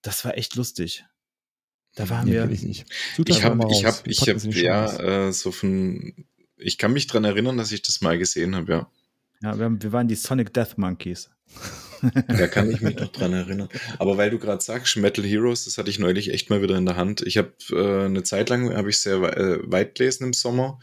Das 0.03 0.25
war 0.25 0.37
echt 0.37 0.57
lustig. 0.57 1.05
Da 1.95 2.09
waren 2.11 2.27
Nee, 2.27 2.33
wir. 2.33 2.51
ich 2.51 2.63
nicht. 2.63 2.87
Such 3.17 3.25
Ich 3.29 3.37
das 3.37 3.45
habe, 3.45 3.55
mal 3.55 3.71
ich 3.71 3.85
habe, 3.85 3.97
Wir 4.05 4.11
ich 4.13 4.21
habe, 4.23 4.33
das 4.35 4.43
die 4.43 4.63
ja, 4.63 5.29
äh, 5.29 5.33
so 5.33 5.53
von, 5.53 6.13
ich 6.57 6.77
kann 6.77 6.93
mich 6.93 7.07
dran 7.07 7.23
erinnern, 7.25 7.57
dass 7.57 7.71
ich 7.73 7.83
das 7.83 8.01
mal 8.01 8.19
gesehen 8.19 8.57
habe, 8.57 8.73
ja. 8.73 8.91
Ja, 9.43 9.57
wir, 9.59 9.65
haben, 9.65 9.83
wir 9.83 9.93
waren 9.93 10.09
die 10.09 10.17
Sonic 10.17 10.53
Death 10.53 10.77
Monkeys. 10.77 11.31
Da 12.29 12.47
kann 12.47 12.71
ich 12.71 12.81
mich 12.81 12.97
noch 12.97 13.13
dran 13.13 13.35
erinnern. 13.35 13.69
Aber 13.99 14.17
weil 14.17 14.31
du 14.31 14.39
gerade 14.39 14.63
sagst, 14.63 14.97
Metal 14.97 15.23
Heroes, 15.25 15.67
das 15.67 15.77
hatte 15.77 15.91
ich 15.91 15.99
neulich 15.99 16.33
echt 16.33 16.49
mal 16.49 16.63
wieder 16.63 16.77
in 16.79 16.87
der 16.87 16.97
Hand. 16.97 17.21
Ich 17.21 17.37
habe 17.37 17.53
äh, 17.73 18.07
eine 18.07 18.23
Zeit 18.23 18.49
lang, 18.49 18.75
habe 18.75 18.89
ich 18.89 18.99
sehr 19.01 19.21
wei- 19.21 19.29
äh, 19.35 19.59
weit 19.71 19.97
gelesen 19.97 20.25
im 20.25 20.33
Sommer. 20.33 20.79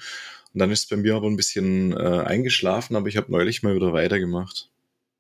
Und 0.54 0.60
dann 0.60 0.70
ist 0.70 0.84
es 0.84 0.86
bei 0.90 0.96
mir 0.96 1.16
aber 1.16 1.28
ein 1.28 1.36
bisschen 1.36 1.92
äh, 1.94 2.22
eingeschlafen, 2.24 2.96
aber 2.96 3.08
ich 3.08 3.18
habe 3.18 3.32
neulich 3.32 3.64
mal 3.64 3.76
wieder 3.76 3.94
weitergemacht. 3.94 4.70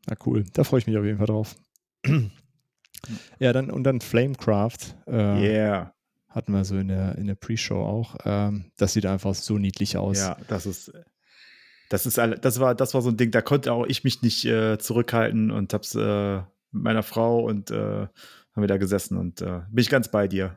Na 0.05 0.15
cool, 0.25 0.45
da 0.53 0.63
freue 0.63 0.79
ich 0.81 0.87
mich 0.87 0.97
auf 0.97 1.03
jeden 1.05 1.17
Fall 1.17 1.27
drauf. 1.27 1.55
ja, 3.39 3.53
dann 3.53 3.69
und 3.69 3.83
dann 3.83 4.01
Flamecraft 4.01 4.95
äh, 5.07 5.11
Yeah. 5.51 5.93
hatten 6.29 6.51
wir 6.53 6.63
so 6.65 6.77
in 6.77 6.87
der, 6.89 7.17
in 7.17 7.27
der 7.27 7.35
Pre-Show 7.35 7.81
auch. 7.81 8.15
Ähm, 8.25 8.65
das 8.77 8.93
sieht 8.93 9.05
einfach 9.05 9.33
so 9.35 9.57
niedlich 9.57 9.97
aus. 9.97 10.17
Ja, 10.19 10.37
das 10.47 10.65
ist. 10.65 10.91
Das 11.89 12.05
ist 12.05 12.17
das 12.17 12.59
war, 12.59 12.75
das 12.75 12.93
war 12.93 13.01
so 13.01 13.09
ein 13.09 13.17
Ding, 13.17 13.31
da 13.31 13.41
konnte 13.41 13.71
auch 13.71 13.85
ich 13.85 14.03
mich 14.03 14.21
nicht 14.21 14.45
äh, 14.45 14.77
zurückhalten 14.77 15.51
und 15.51 15.73
hab's 15.73 15.95
äh, 15.95 16.37
mit 16.71 16.83
meiner 16.83 17.03
Frau 17.03 17.45
und 17.45 17.71
äh, 17.71 18.07
haben 18.07 18.63
wir 18.63 18.67
da 18.67 18.77
gesessen 18.77 19.17
und 19.17 19.41
äh, 19.41 19.61
bin 19.69 19.81
ich 19.81 19.89
ganz 19.89 20.09
bei 20.09 20.27
dir. 20.27 20.55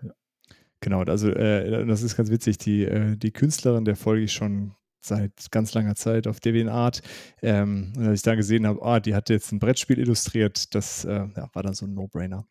Genau, 0.80 1.02
also 1.02 1.28
äh, 1.28 1.86
das 1.86 2.02
ist 2.02 2.16
ganz 2.16 2.30
witzig. 2.30 2.58
Die, 2.58 2.84
äh, 2.84 3.16
die 3.16 3.32
Künstlerin, 3.32 3.84
der 3.84 3.96
folge 3.96 4.24
ich 4.24 4.32
schon 4.32 4.74
seit 5.02 5.50
ganz 5.50 5.74
langer 5.74 5.94
Zeit 5.94 6.26
auf 6.26 6.40
DeviantArt. 6.40 7.02
Ähm, 7.42 7.92
und 7.96 8.06
als 8.06 8.20
ich 8.20 8.22
da 8.22 8.34
gesehen 8.34 8.66
habe, 8.66 8.82
ah, 8.82 9.00
die 9.00 9.14
hat 9.14 9.28
jetzt 9.28 9.52
ein 9.52 9.58
Brettspiel 9.58 9.98
illustriert, 9.98 10.74
das 10.74 11.04
äh, 11.04 11.26
ja, 11.36 11.50
war 11.52 11.62
dann 11.62 11.74
so 11.74 11.86
ein 11.86 11.94
No-Brainer. 11.94 12.46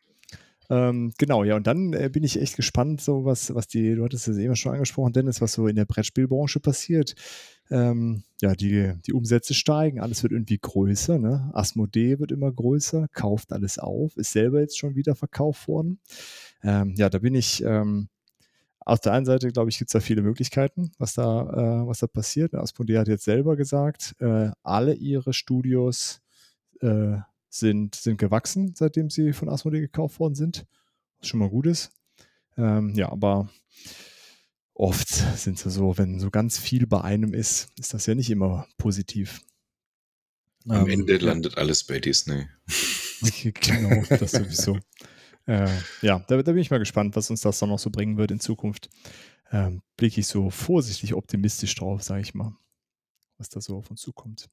Ähm, 0.68 1.12
genau, 1.18 1.42
ja, 1.42 1.56
und 1.56 1.66
dann 1.66 1.92
äh, 1.92 2.08
bin 2.12 2.22
ich 2.22 2.40
echt 2.40 2.54
gespannt, 2.54 3.00
so 3.00 3.24
was, 3.24 3.52
was 3.54 3.66
die, 3.66 3.96
du 3.96 4.04
hattest 4.04 4.28
es 4.28 4.38
eben 4.38 4.54
schon 4.54 4.72
angesprochen, 4.72 5.12
Dennis, 5.12 5.40
was 5.40 5.52
so 5.52 5.66
in 5.66 5.74
der 5.74 5.84
Brettspielbranche 5.84 6.60
passiert. 6.60 7.14
Ähm, 7.70 8.24
ja, 8.40 8.54
die, 8.54 8.94
die 9.06 9.12
Umsätze 9.12 9.54
steigen, 9.54 10.00
alles 10.00 10.22
wird 10.22 10.32
irgendwie 10.32 10.58
größer, 10.58 11.18
ne? 11.18 11.50
Asmodee 11.52 12.18
wird 12.18 12.32
immer 12.32 12.50
größer, 12.50 13.06
kauft 13.12 13.52
alles 13.52 13.78
auf, 13.78 14.16
ist 14.16 14.32
selber 14.32 14.60
jetzt 14.60 14.78
schon 14.78 14.96
wieder 14.96 15.14
verkauft 15.14 15.68
worden. 15.68 16.00
Ähm, 16.62 16.94
ja, 16.96 17.08
da 17.08 17.18
bin 17.18 17.34
ich, 17.34 17.62
ähm, 17.62 18.08
auf 18.80 19.00
der 19.00 19.12
einen 19.12 19.26
Seite, 19.26 19.48
glaube 19.52 19.70
ich, 19.70 19.78
gibt 19.78 19.90
es 19.90 19.92
da 19.92 20.00
viele 20.00 20.22
Möglichkeiten, 20.22 20.90
was 20.98 21.14
da, 21.14 21.82
äh, 21.82 21.86
was 21.86 22.00
da 22.00 22.06
passiert. 22.06 22.54
Asmodee 22.54 22.98
hat 22.98 23.08
jetzt 23.08 23.24
selber 23.24 23.56
gesagt, 23.56 24.16
äh, 24.20 24.50
alle 24.62 24.94
ihre 24.94 25.32
Studios 25.32 26.22
äh, 26.80 27.18
sind, 27.48 27.94
sind 27.94 28.18
gewachsen, 28.18 28.74
seitdem 28.74 29.10
sie 29.10 29.32
von 29.32 29.48
Asmodee 29.48 29.80
gekauft 29.80 30.18
worden 30.18 30.34
sind. 30.34 30.66
Was 31.18 31.28
schon 31.28 31.40
mal 31.40 31.50
gut 31.50 31.66
ist. 31.66 31.92
Ähm, 32.56 32.94
ja, 32.94 33.10
aber 33.12 33.48
oft 34.80 35.08
sind 35.08 35.58
sie 35.58 35.70
so, 35.70 35.98
wenn 35.98 36.18
so 36.20 36.30
ganz 36.30 36.58
viel 36.58 36.86
bei 36.86 37.02
einem 37.02 37.34
ist, 37.34 37.68
ist 37.78 37.92
das 37.94 38.06
ja 38.06 38.14
nicht 38.14 38.30
immer 38.30 38.66
positiv. 38.78 39.40
Am 40.68 40.86
Ähm, 40.86 40.88
Ende 40.88 41.18
ja. 41.18 41.26
landet 41.26 41.56
alles 41.58 41.84
bei 41.84 42.00
Disney. 42.00 42.46
genau, 43.60 44.02
das 44.08 44.32
sowieso. 44.32 44.78
Äh, 45.46 45.68
ja, 46.02 46.18
da, 46.28 46.42
da 46.42 46.52
bin 46.52 46.58
ich 46.58 46.70
mal 46.70 46.78
gespannt, 46.78 47.16
was 47.16 47.30
uns 47.30 47.40
das 47.40 47.58
dann 47.58 47.68
noch 47.70 47.78
so 47.78 47.90
bringen 47.90 48.16
wird 48.16 48.30
in 48.30 48.40
Zukunft. 48.40 48.88
Ähm, 49.52 49.82
blicke 49.96 50.20
ich 50.20 50.26
so 50.26 50.50
vorsichtig 50.50 51.14
optimistisch 51.14 51.74
drauf, 51.74 52.02
sage 52.02 52.22
ich 52.22 52.34
mal, 52.34 52.54
was 53.38 53.48
da 53.48 53.60
so 53.60 53.76
auf 53.78 53.90
uns 53.90 54.00
zukommt. 54.00 54.48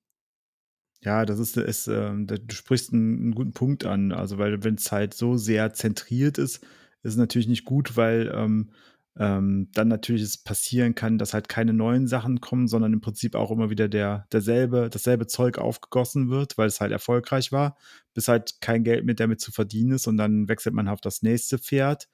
Ja, 1.03 1.25
das 1.25 1.39
ist, 1.39 1.55
ist 1.57 1.87
ähm, 1.87 2.25
da- 2.25 2.37
du 2.37 2.55
sprichst 2.55 2.91
einen, 2.91 3.21
einen 3.21 3.35
guten 3.35 3.53
Punkt 3.53 3.85
an. 3.85 4.11
Also, 4.11 4.37
weil 4.39 4.63
wenn 4.63 4.75
es 4.75 4.91
halt 4.91 5.13
so 5.13 5.37
sehr 5.37 5.73
zentriert 5.73 6.37
ist, 6.37 6.57
ist 7.03 7.11
es 7.11 7.15
natürlich 7.17 7.47
nicht 7.47 7.65
gut, 7.65 7.95
weil 7.95 8.31
ähm, 8.33 8.71
ähm, 9.19 9.69
dann 9.73 9.87
natürlich 9.87 10.21
es 10.21 10.37
passieren 10.37 10.95
kann, 10.95 11.17
dass 11.17 11.33
halt 11.33 11.49
keine 11.49 11.73
neuen 11.73 12.07
Sachen 12.07 12.39
kommen, 12.39 12.67
sondern 12.67 12.93
im 12.93 13.01
Prinzip 13.01 13.35
auch 13.35 13.51
immer 13.51 13.69
wieder 13.69 13.87
der, 13.87 14.27
derselbe, 14.31 14.89
dasselbe 14.91 15.27
Zeug 15.27 15.57
aufgegossen 15.57 16.29
wird, 16.29 16.57
weil 16.57 16.67
es 16.67 16.81
halt 16.81 16.91
erfolgreich 16.91 17.51
war, 17.51 17.77
bis 18.13 18.27
halt 18.27 18.61
kein 18.61 18.83
Geld 18.83 19.05
mehr 19.05 19.15
damit 19.15 19.41
zu 19.41 19.51
verdienen 19.51 19.91
ist 19.93 20.07
und 20.07 20.17
dann 20.17 20.47
wechselt 20.47 20.75
man 20.75 20.87
auf 20.87 21.01
das 21.01 21.23
nächste 21.23 21.57
Pferd. 21.57 22.07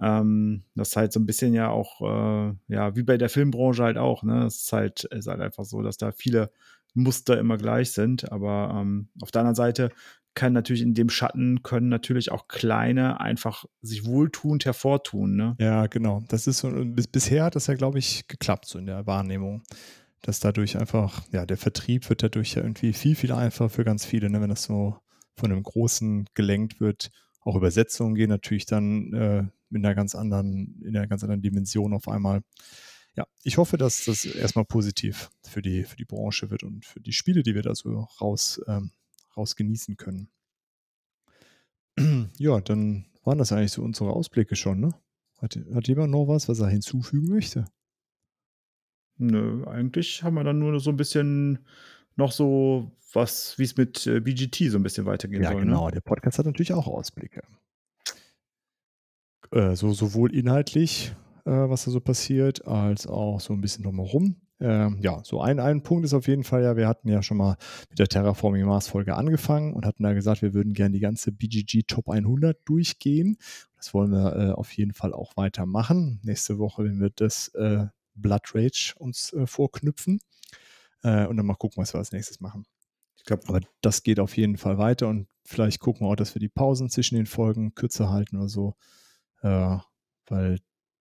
Ähm, 0.00 0.64
das 0.74 0.90
ist 0.90 0.96
halt 0.96 1.12
so 1.12 1.20
ein 1.20 1.26
bisschen 1.26 1.54
ja 1.54 1.70
auch, 1.70 2.00
äh, 2.00 2.54
ja, 2.68 2.96
wie 2.96 3.02
bei 3.02 3.18
der 3.18 3.28
Filmbranche 3.28 3.82
halt 3.82 3.98
auch, 3.98 4.22
ne? 4.22 4.46
Es 4.46 4.62
ist 4.62 4.72
halt, 4.72 5.04
ist 5.04 5.26
halt 5.26 5.40
einfach 5.40 5.64
so, 5.64 5.82
dass 5.82 5.96
da 5.96 6.12
viele 6.12 6.50
Muster 6.94 7.38
immer 7.38 7.56
gleich 7.56 7.92
sind. 7.92 8.30
Aber 8.32 8.74
ähm, 8.76 9.08
auf 9.20 9.30
der 9.30 9.40
anderen 9.40 9.56
Seite 9.56 9.90
kann 10.38 10.52
natürlich 10.52 10.82
in 10.82 10.94
dem 10.94 11.10
Schatten 11.10 11.64
können 11.64 11.88
natürlich 11.88 12.30
auch 12.30 12.46
kleine 12.46 13.20
einfach 13.20 13.64
sich 13.82 14.06
wohltuend 14.06 14.64
hervortun. 14.64 15.34
Ne? 15.34 15.56
Ja, 15.58 15.88
genau. 15.88 16.22
Das 16.28 16.46
ist 16.46 16.58
so, 16.58 16.70
bis, 16.70 17.08
bisher 17.08 17.42
hat 17.42 17.56
das 17.56 17.66
ja, 17.66 17.74
glaube 17.74 17.98
ich, 17.98 18.28
geklappt, 18.28 18.66
so 18.66 18.78
in 18.78 18.86
der 18.86 19.04
Wahrnehmung. 19.04 19.64
Dass 20.22 20.38
dadurch 20.38 20.78
einfach, 20.78 21.26
ja, 21.32 21.44
der 21.44 21.56
Vertrieb 21.56 22.08
wird 22.08 22.22
dadurch 22.22 22.54
ja 22.54 22.62
irgendwie 22.62 22.92
viel, 22.92 23.16
viel 23.16 23.32
einfacher 23.32 23.68
für 23.68 23.82
ganz 23.82 24.04
viele, 24.06 24.30
ne? 24.30 24.40
wenn 24.40 24.48
das 24.48 24.62
so 24.62 24.96
von 25.36 25.50
einem 25.50 25.64
Großen 25.64 26.26
gelenkt 26.34 26.80
wird. 26.80 27.10
Auch 27.40 27.56
Übersetzungen 27.56 28.14
gehen 28.14 28.30
natürlich 28.30 28.64
dann 28.64 29.12
äh, 29.14 29.42
in 29.70 29.84
einer 29.84 29.96
ganz 29.96 30.14
anderen, 30.14 30.80
in 30.84 30.96
einer 30.96 31.08
ganz 31.08 31.24
anderen 31.24 31.42
Dimension 31.42 31.92
auf 31.92 32.06
einmal. 32.06 32.42
Ja, 33.16 33.26
ich 33.42 33.58
hoffe, 33.58 33.76
dass 33.76 34.04
das 34.04 34.24
erstmal 34.24 34.66
positiv 34.66 35.30
für 35.42 35.62
die, 35.62 35.82
für 35.82 35.96
die 35.96 36.04
Branche 36.04 36.48
wird 36.50 36.62
und 36.62 36.84
für 36.84 37.00
die 37.00 37.12
Spiele, 37.12 37.42
die 37.42 37.56
wir 37.56 37.62
da 37.62 37.74
so 37.74 38.06
raus, 38.20 38.60
ähm, 38.68 38.92
raus 39.38 39.56
genießen 39.56 39.96
können. 39.96 40.28
Ja, 42.38 42.60
dann 42.60 43.06
waren 43.24 43.38
das 43.38 43.50
eigentlich 43.52 43.72
so 43.72 43.82
unsere 43.82 44.10
Ausblicke 44.12 44.54
schon, 44.56 44.78
ne? 44.80 44.90
Hat, 45.38 45.58
hat 45.74 45.88
jemand 45.88 46.10
noch 46.12 46.26
was, 46.28 46.48
was 46.48 46.60
er 46.60 46.68
hinzufügen 46.68 47.28
möchte? 47.28 47.64
Nö, 49.16 49.64
eigentlich 49.66 50.22
haben 50.22 50.34
wir 50.34 50.44
dann 50.44 50.58
nur 50.60 50.78
so 50.80 50.90
ein 50.90 50.96
bisschen 50.96 51.58
noch 52.16 52.30
so 52.32 52.92
was, 53.12 53.58
wie 53.58 53.64
es 53.64 53.76
mit 53.76 54.06
äh, 54.06 54.20
BGT 54.20 54.70
so 54.70 54.78
ein 54.78 54.82
bisschen 54.82 55.06
weitergehen 55.06 55.42
Ja, 55.42 55.52
soll. 55.52 55.60
genau. 55.62 55.86
Ne? 55.86 55.92
Der 55.92 56.00
Podcast 56.00 56.38
hat 56.38 56.46
natürlich 56.46 56.72
auch 56.72 56.86
Ausblicke. 56.86 57.42
Äh, 59.50 59.74
so 59.76 59.92
sowohl 59.92 60.34
inhaltlich, 60.34 61.14
äh, 61.46 61.50
was 61.50 61.84
da 61.84 61.90
so 61.90 62.00
passiert, 62.00 62.66
als 62.66 63.06
auch 63.06 63.40
so 63.40 63.52
ein 63.54 63.60
bisschen 63.60 63.82
drumherum. 63.84 64.36
Ähm, 64.60 64.98
ja, 65.00 65.22
so 65.22 65.40
ein, 65.40 65.60
ein 65.60 65.82
Punkt 65.82 66.04
ist 66.04 66.14
auf 66.14 66.26
jeden 66.26 66.42
Fall 66.42 66.64
ja, 66.64 66.76
wir 66.76 66.88
hatten 66.88 67.08
ja 67.08 67.22
schon 67.22 67.36
mal 67.36 67.56
mit 67.90 67.98
der 67.98 68.08
Terraforming 68.08 68.66
Mars 68.66 68.88
Folge 68.88 69.14
angefangen 69.14 69.72
und 69.72 69.86
hatten 69.86 70.02
da 70.02 70.12
gesagt, 70.14 70.42
wir 70.42 70.52
würden 70.52 70.72
gerne 70.74 70.92
die 70.92 71.00
ganze 71.00 71.30
BGG 71.30 71.84
Top 71.86 72.08
100 72.08 72.58
durchgehen. 72.64 73.38
Das 73.76 73.94
wollen 73.94 74.10
wir 74.10 74.34
äh, 74.34 74.50
auf 74.52 74.72
jeden 74.72 74.94
Fall 74.94 75.12
auch 75.12 75.36
weitermachen. 75.36 76.20
Nächste 76.24 76.58
Woche 76.58 76.82
werden 76.84 77.00
wir 77.00 77.10
das 77.10 77.48
äh, 77.54 77.86
Blood 78.14 78.54
Rage 78.54 78.94
uns 78.96 79.32
äh, 79.32 79.46
vorknüpfen 79.46 80.18
äh, 81.04 81.26
und 81.26 81.36
dann 81.36 81.46
mal 81.46 81.54
gucken, 81.54 81.80
was 81.80 81.94
wir 81.94 81.98
als 81.98 82.10
nächstes 82.10 82.40
machen. 82.40 82.64
Ich 83.16 83.24
glaube, 83.24 83.44
Aber 83.46 83.60
das 83.80 84.02
geht 84.02 84.18
auf 84.18 84.36
jeden 84.36 84.56
Fall 84.56 84.78
weiter 84.78 85.06
und 85.08 85.28
vielleicht 85.44 85.78
gucken 85.80 86.06
wir 86.06 86.10
auch, 86.10 86.16
dass 86.16 86.34
wir 86.34 86.40
die 86.40 86.48
Pausen 86.48 86.90
zwischen 86.90 87.14
den 87.14 87.26
Folgen 87.26 87.74
kürzer 87.74 88.10
halten 88.10 88.36
oder 88.36 88.48
so. 88.48 88.74
Äh, 89.42 89.76
weil 90.26 90.58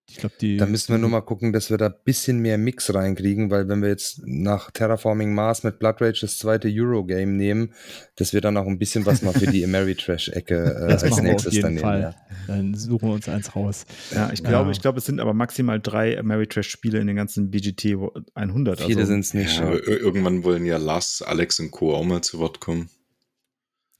ich 0.09 0.17
glaube, 0.17 0.35
die. 0.39 0.55
Da 0.57 0.65
müssen 0.65 0.93
wir 0.93 0.97
nur 0.97 1.09
mal 1.09 1.21
gucken, 1.21 1.51
dass 1.51 1.69
wir 1.69 1.77
da 1.77 1.87
ein 1.87 1.95
bisschen 2.05 2.39
mehr 2.39 2.57
Mix 2.57 2.93
reinkriegen, 2.93 3.51
weil 3.51 3.67
wenn 3.67 3.81
wir 3.81 3.89
jetzt 3.89 4.21
nach 4.25 4.71
Terraforming 4.71 5.33
Mars 5.35 5.63
mit 5.63 5.79
Blood 5.79 6.01
Rage 6.01 6.19
das 6.21 6.37
zweite 6.37 6.69
Eurogame 6.71 7.31
nehmen, 7.33 7.73
dass 8.15 8.31
wir 8.33 8.39
dann 8.41 8.55
auch 8.57 8.65
ein 8.67 8.79
bisschen 8.79 9.05
was 9.05 9.21
mal 9.21 9.33
für 9.33 9.47
die 9.47 9.63
Ameritrash-Ecke 9.65 10.55
äh, 10.55 10.91
als 10.93 11.03
machen 11.03 11.11
wir 11.11 11.17
auf 11.17 11.21
nächstes 11.23 11.53
jeden 11.53 11.63
dann 11.63 11.73
nehmen. 11.73 11.83
Fall. 11.83 12.01
Ja. 12.01 12.15
Dann 12.47 12.73
suchen 12.75 13.09
wir 13.09 13.15
uns 13.15 13.27
eins 13.27 13.53
raus. 13.55 13.85
ja, 14.15 14.31
ich 14.31 14.41
glaube, 14.43 14.67
Ja. 14.67 14.71
ich 14.71 14.81
glaube, 14.81 14.99
es 14.99 15.05
sind 15.05 15.19
aber 15.19 15.33
maximal 15.33 15.79
drei 15.81 16.17
Ameritrash-Spiele 16.17 16.99
in 16.99 17.07
den 17.07 17.17
ganzen 17.17 17.51
BGT 17.51 17.97
100. 18.33 18.79
Viele 18.81 19.01
also, 19.01 19.11
sind 19.11 19.19
es 19.19 19.33
nicht. 19.33 19.57
Ja, 19.59 19.73
Ja, 19.73 19.79
irgendwann 19.81 20.43
wollen 20.45 20.65
ja 20.65 20.77
Lars, 20.77 21.21
Alex 21.21 21.59
und 21.59 21.71
Co. 21.71 21.93
auch 21.93 22.05
mal 22.05 22.21
zu 22.21 22.39
Wort 22.39 22.61
kommen. 22.61 22.89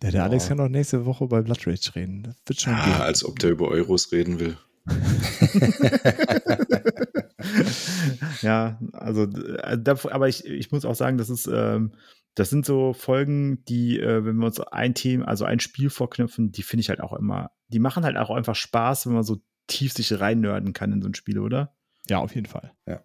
Ja, 0.01 0.11
der 0.11 0.19
Ja. 0.21 0.23
Alex 0.27 0.47
kann 0.47 0.59
auch 0.61 0.69
nächste 0.69 1.05
Woche 1.05 1.27
bei 1.27 1.41
Blood 1.41 1.67
Rage 1.67 1.95
reden. 1.95 2.23
Das 2.23 2.35
wird 2.45 2.61
schon 2.61 2.73
Ah, 2.75 2.85
gehen. 2.85 2.93
als 3.01 3.25
ob 3.25 3.39
der 3.39 3.49
über 3.49 3.67
Euros 3.69 4.11
reden 4.11 4.39
will. 4.39 4.55
ja, 8.41 8.79
also, 8.93 9.23
äh, 9.23 9.77
aber 10.09 10.27
ich, 10.27 10.45
ich 10.45 10.71
muss 10.71 10.85
auch 10.85 10.95
sagen, 10.95 11.17
das 11.17 11.29
ist, 11.29 11.47
ähm, 11.47 11.93
das 12.35 12.49
sind 12.49 12.65
so 12.65 12.93
Folgen, 12.93 13.63
die, 13.65 13.99
äh, 13.99 14.25
wenn 14.25 14.37
wir 14.37 14.45
uns 14.45 14.59
ein 14.59 14.93
Thema, 14.93 15.27
also 15.27 15.45
ein 15.45 15.59
Spiel 15.59 15.89
vorknüpfen, 15.89 16.51
die 16.51 16.63
finde 16.63 16.81
ich 16.81 16.89
halt 16.89 17.01
auch 17.01 17.13
immer, 17.13 17.51
die 17.67 17.79
machen 17.79 18.03
halt 18.03 18.17
auch 18.17 18.29
einfach 18.29 18.55
Spaß, 18.55 19.07
wenn 19.07 19.13
man 19.13 19.23
so 19.23 19.37
tief 19.67 19.93
sich 19.93 20.19
reinnörden 20.19 20.73
kann 20.73 20.93
in 20.93 21.01
so 21.01 21.09
ein 21.09 21.15
Spiel, 21.15 21.39
oder? 21.39 21.75
Ja, 22.09 22.19
auf 22.19 22.35
jeden 22.35 22.47
Fall. 22.47 22.73
Ja. 22.85 23.03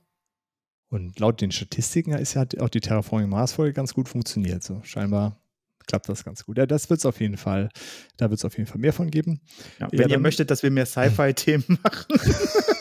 Und 0.88 1.18
laut 1.18 1.40
den 1.40 1.50
Statistiken 1.50 2.12
ist 2.12 2.34
ja 2.34 2.44
auch 2.60 2.68
die 2.68 2.80
Terraforming 2.80 3.30
Mars 3.30 3.52
Folge 3.52 3.72
ganz 3.72 3.94
gut 3.94 4.08
funktioniert. 4.08 4.62
So 4.62 4.80
scheinbar 4.84 5.41
klappt 5.86 6.08
das 6.08 6.24
ganz 6.24 6.44
gut. 6.44 6.58
Ja, 6.58 6.66
das 6.66 6.90
wird 6.90 6.98
es 7.00 7.06
auf 7.06 7.20
jeden 7.20 7.36
Fall, 7.36 7.68
da 8.16 8.30
wird 8.30 8.40
es 8.40 8.44
auf 8.44 8.56
jeden 8.56 8.68
Fall 8.68 8.80
mehr 8.80 8.92
von 8.92 9.10
geben. 9.10 9.40
Ja, 9.78 9.86
Ja, 9.86 9.92
wenn 9.92 10.00
ihr 10.00 10.08
dann- 10.08 10.22
möchtet, 10.22 10.50
dass 10.50 10.62
wir 10.62 10.70
mehr 10.70 10.86
Sci-Fi-Themen 10.86 11.64
machen, 11.82 12.20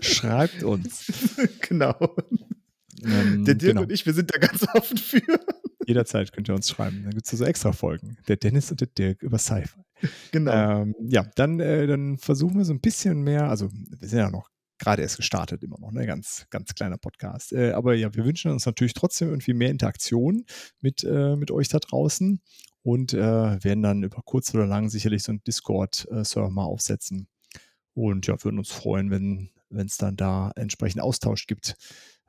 Schreibt 0.00 0.62
uns. 0.62 1.06
genau. 1.68 1.94
Ähm, 3.04 3.44
Der 3.44 3.54
Dirk 3.54 3.72
genau. 3.72 3.82
und 3.82 3.92
ich, 3.92 4.04
wir 4.06 4.12
sind 4.14 4.32
da 4.34 4.38
ganz 4.38 4.66
offen 4.74 4.98
für. 4.98 5.20
Jederzeit 5.86 6.32
könnt 6.32 6.48
ihr 6.48 6.54
uns 6.54 6.68
schreiben. 6.68 7.02
Dann 7.04 7.12
gibt 7.12 7.26
es 7.30 7.38
so 7.38 7.44
extra 7.44 7.72
Folgen. 7.72 8.18
Der 8.28 8.36
Dennis 8.36 8.70
und 8.70 8.80
der 8.80 8.88
Dirk 8.88 9.22
über 9.22 9.38
Sci-Fi. 9.38 9.80
Genau. 10.32 10.82
Ähm, 10.82 10.94
ja, 11.00 11.24
dann, 11.36 11.60
äh, 11.60 11.86
dann 11.86 12.18
versuchen 12.18 12.58
wir 12.58 12.64
so 12.64 12.72
ein 12.72 12.80
bisschen 12.80 13.22
mehr, 13.22 13.48
also 13.48 13.70
wir 13.72 14.08
sind 14.08 14.18
ja 14.18 14.30
noch 14.30 14.48
gerade 14.80 15.02
erst 15.02 15.18
gestartet, 15.18 15.62
immer 15.62 15.78
noch, 15.78 15.92
ne? 15.92 16.06
Ganz, 16.06 16.46
ganz 16.50 16.74
kleiner 16.74 16.96
Podcast. 16.96 17.52
Äh, 17.52 17.72
aber 17.72 17.94
ja, 17.94 18.12
wir 18.14 18.24
wünschen 18.24 18.50
uns 18.50 18.66
natürlich 18.66 18.94
trotzdem 18.94 19.28
irgendwie 19.28 19.54
mehr 19.54 19.70
Interaktion 19.70 20.44
mit, 20.80 21.04
äh, 21.04 21.36
mit 21.36 21.52
euch 21.52 21.68
da 21.68 21.78
draußen 21.78 22.40
und 22.82 23.12
äh, 23.12 23.62
werden 23.62 23.82
dann 23.82 24.02
über 24.02 24.22
kurz 24.24 24.52
oder 24.54 24.66
lang 24.66 24.88
sicherlich 24.88 25.22
so 25.22 25.32
einen 25.32 25.44
Discord-Server 25.44 26.50
mal 26.50 26.64
aufsetzen. 26.64 27.28
Und 27.94 28.26
ja, 28.26 28.42
würden 28.42 28.58
uns 28.58 28.72
freuen, 28.72 29.10
wenn 29.10 29.86
es 29.86 29.98
dann 29.98 30.16
da 30.16 30.50
entsprechend 30.56 31.02
Austausch 31.02 31.46
gibt. 31.46 31.76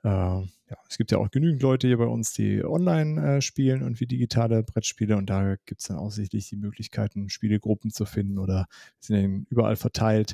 Äh, 0.03 0.09
ja, 0.09 0.77
es 0.89 0.97
gibt 0.97 1.11
ja 1.11 1.19
auch 1.19 1.29
genügend 1.31 1.61
Leute 1.61 1.87
hier 1.87 1.97
bei 1.97 2.05
uns, 2.05 2.33
die 2.33 2.63
online 2.63 3.37
äh, 3.37 3.41
spielen 3.41 3.83
und 3.83 3.99
wie 3.99 4.07
digitale 4.07 4.63
Brettspiele 4.63 5.15
und 5.15 5.29
da 5.29 5.55
gibt 5.65 5.81
es 5.81 5.87
dann 5.87 5.97
auch 5.97 6.11
sicherlich 6.11 6.49
die 6.49 6.55
Möglichkeiten, 6.55 7.29
Spielegruppen 7.29 7.91
zu 7.91 8.05
finden 8.05 8.39
oder 8.39 8.67
sind 8.99 9.45
überall 9.49 9.75
verteilt. 9.75 10.33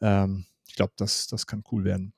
Ähm, 0.00 0.46
ich 0.68 0.74
glaube, 0.76 0.92
das, 0.96 1.26
das 1.26 1.46
kann 1.46 1.64
cool 1.72 1.84
werden. 1.84 2.12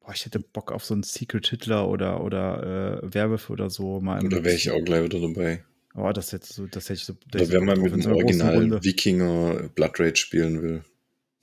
Boah, 0.00 0.12
ich 0.14 0.24
hätte 0.24 0.40
Bock 0.40 0.72
auf 0.72 0.84
so 0.84 0.94
einen 0.94 1.02
Secret 1.02 1.46
Hitler 1.46 1.88
oder, 1.88 2.22
oder 2.24 3.00
äh, 3.02 3.14
Werwölfe 3.14 3.52
oder 3.52 3.70
so 3.70 4.00
mal. 4.00 4.20
Da 4.28 4.44
wäre 4.44 4.54
ich 4.54 4.70
auch 4.70 4.82
gleich 4.84 5.04
wieder 5.04 5.20
dabei. 5.20 5.64
Oh, 5.94 6.10
das 6.12 6.32
hätte 6.32 6.46
so, 6.52 6.66
das 6.66 6.84
hätte 6.84 6.94
ich 6.94 7.04
so. 7.04 7.14
Da 7.30 7.46
wäre 7.48 7.60
man 7.62 7.80
mit 7.80 7.92
dem 7.92 8.02
so 8.02 8.10
Original. 8.10 8.82
Wikinger 8.82 9.68
Blood 9.74 10.00
Rage 10.00 10.16
spielen 10.16 10.62
will. 10.62 10.82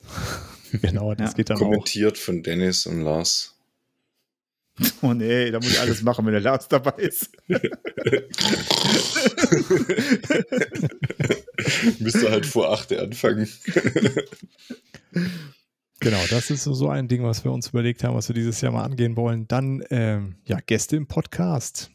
Genau, 0.81 1.15
das 1.15 1.31
Ja. 1.31 1.35
geht 1.35 1.49
dann 1.49 1.57
auch. 1.57 1.61
Kommentiert 1.61 2.17
von 2.17 2.43
Dennis 2.43 2.85
und 2.85 3.01
Lars. 3.01 3.55
Oh 5.01 5.13
nee, 5.13 5.51
da 5.51 5.57
muss 5.59 5.71
ich 5.71 5.79
alles 5.79 6.01
machen, 6.03 6.25
wenn 6.25 6.31
der 6.31 6.41
Lars 6.41 6.67
dabei 6.69 6.93
ist. 7.03 7.31
Müsste 11.99 12.31
halt 12.31 12.45
vor 12.45 12.71
8 12.71 12.93
anfangen. 12.93 13.49
Genau, 16.00 16.24
das 16.30 16.50
ist 16.50 16.64
so, 16.64 16.89
ein 16.89 17.08
Ding, 17.08 17.24
was 17.24 17.43
wir 17.43 17.52
uns 17.52 17.70
überlegt 17.70 18.04
haben, 18.04 18.16
was 18.16 18.30
wir 18.30 18.34
dieses 18.34 18.62
Jahr 18.62 18.72
mal 18.72 18.84
angehen 18.84 19.16
wollen. 19.16 19.47
Dann, 19.47 19.84
ähm, 19.89 20.38
ja, 20.45 20.60
Gäste 20.66 20.95
im 20.95 21.08
Podcast. 21.08 21.91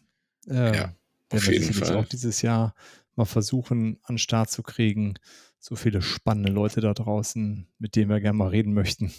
Ähm, 0.48 0.74
Ja, 0.74 0.94
auf 1.30 1.46
wir 1.46 1.54
jeden 1.54 1.72
Fall. 1.72 1.96
auch 1.96 2.04
dieses 2.06 2.42
Jahr 2.42 2.74
mal 3.16 3.24
versuchen, 3.24 3.98
an 4.02 4.14
den 4.14 4.18
Start 4.18 4.50
zu 4.50 4.62
kriegen. 4.62 5.14
So 5.58 5.76
viele 5.76 6.02
spannende 6.02 6.52
Leute 6.52 6.80
da 6.80 6.92
draußen, 6.92 7.66
mit 7.78 7.96
denen 7.96 8.10
wir 8.10 8.20
gerne 8.20 8.36
mal 8.36 8.48
reden 8.48 8.74
möchten. 8.74 9.12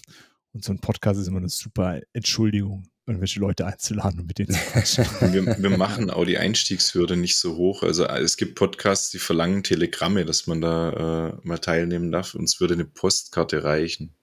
Und 0.54 0.64
so 0.64 0.72
ein 0.72 0.80
Podcast 0.80 1.20
ist 1.20 1.28
immer 1.28 1.40
eine 1.40 1.50
super 1.50 2.00
Entschuldigung, 2.14 2.88
irgendwelche 3.08 3.40
Leute 3.40 3.66
einzuladen 3.66 4.20
und 4.22 4.28
mit 4.28 4.38
denen 4.38 4.52
zu 4.52 4.60
quatschen. 4.60 5.06
Wir, 5.34 5.46
wir 5.46 5.78
machen 5.78 6.10
auch 6.10 6.26
die 6.26 6.38
Einstiegshürde 6.38 7.18
nicht 7.18 7.38
so 7.40 7.58
hoch. 7.58 7.84
Also 7.84 8.06
es 8.06 8.38
gibt 8.38 8.56
Podcasts, 8.56 9.10
die 9.10 9.20
verlangen 9.20 9.64
Telegramme, 9.64 10.24
dass 10.24 10.48
man 10.48 10.62
da 10.62 11.30
äh, 11.30 11.34
mal 11.44 11.58
teilnehmen 11.58 12.12
darf. 12.12 12.36
Uns 12.36 12.62
würde 12.62 12.76
eine 12.76 12.86
Postkarte 12.86 13.64
reichen. 13.64 14.14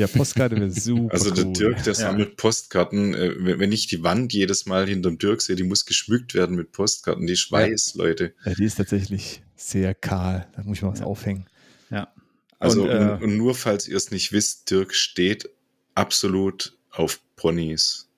Ja, 0.00 0.06
Postkarte 0.06 0.56
wäre 0.56 0.70
super. 0.70 1.12
Also 1.12 1.30
der 1.30 1.46
cool. 1.46 1.52
Dirk, 1.52 1.82
der 1.84 1.94
sammelt 1.94 2.36
Postkarten. 2.36 3.14
Äh, 3.14 3.58
wenn 3.58 3.70
ich 3.72 3.86
die 3.86 4.02
Wand 4.02 4.32
jedes 4.32 4.66
Mal 4.66 4.88
hinterm 4.88 5.18
Dirk 5.18 5.42
sehe, 5.42 5.56
die 5.56 5.62
muss 5.62 5.84
geschmückt 5.84 6.34
werden 6.34 6.56
mit 6.56 6.72
Postkarten. 6.72 7.26
Die 7.26 7.36
Schweiß, 7.36 7.94
Leute. 7.96 8.34
Ja, 8.44 8.54
die 8.54 8.64
ist 8.64 8.76
tatsächlich 8.76 9.42
sehr 9.56 9.94
kahl. 9.94 10.48
Da 10.56 10.62
muss 10.62 10.78
ich 10.78 10.82
mal 10.82 10.92
was 10.92 11.00
Ja. 11.00 11.06
aufhängen. 11.06 11.46
Ja. 11.90 12.12
Also 12.58 12.82
Und, 12.84 12.88
äh, 12.90 13.18
und 13.22 13.36
nur 13.36 13.54
falls 13.54 13.88
ihr 13.88 13.96
es 13.96 14.10
nicht 14.10 14.32
wisst, 14.32 14.70
Dirk 14.70 14.94
steht 14.94 15.48
absolut 15.94 16.76
auf 16.90 17.20
Ponys. 17.36 18.08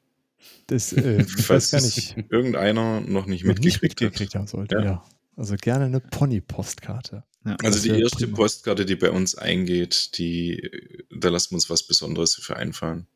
Das, 0.68 0.92
äh, 0.92 1.22
ich 1.26 1.36
weiß 1.36 1.44
Falls 1.46 1.70
gar 1.72 1.80
nicht, 1.80 2.16
irgendeiner 2.30 3.00
noch 3.00 3.26
nicht 3.26 3.44
noch 3.44 3.54
nicht 3.58 3.82
mitgekriegt 3.82 3.82
hat. 3.82 4.00
mitgekriegt 4.02 4.34
haben 4.34 4.46
sollte. 4.46 4.76
Ja. 4.76 5.04
Also 5.36 5.56
gerne 5.56 5.86
eine 5.86 6.00
Pony-Postkarte. 6.00 7.24
ja. 7.46 7.56
Also 7.62 7.80
die 7.82 8.00
erste 8.00 8.24
prima. 8.26 8.36
Postkarte, 8.36 8.84
die 8.86 8.96
bei 8.96 9.10
uns 9.10 9.34
eingeht, 9.34 10.18
die, 10.18 10.70
da 11.10 11.28
lassen 11.30 11.52
wir 11.52 11.54
uns 11.56 11.70
was 11.70 11.82
Besonderes 11.84 12.34
für 12.34 12.56
einfallen. 12.56 13.06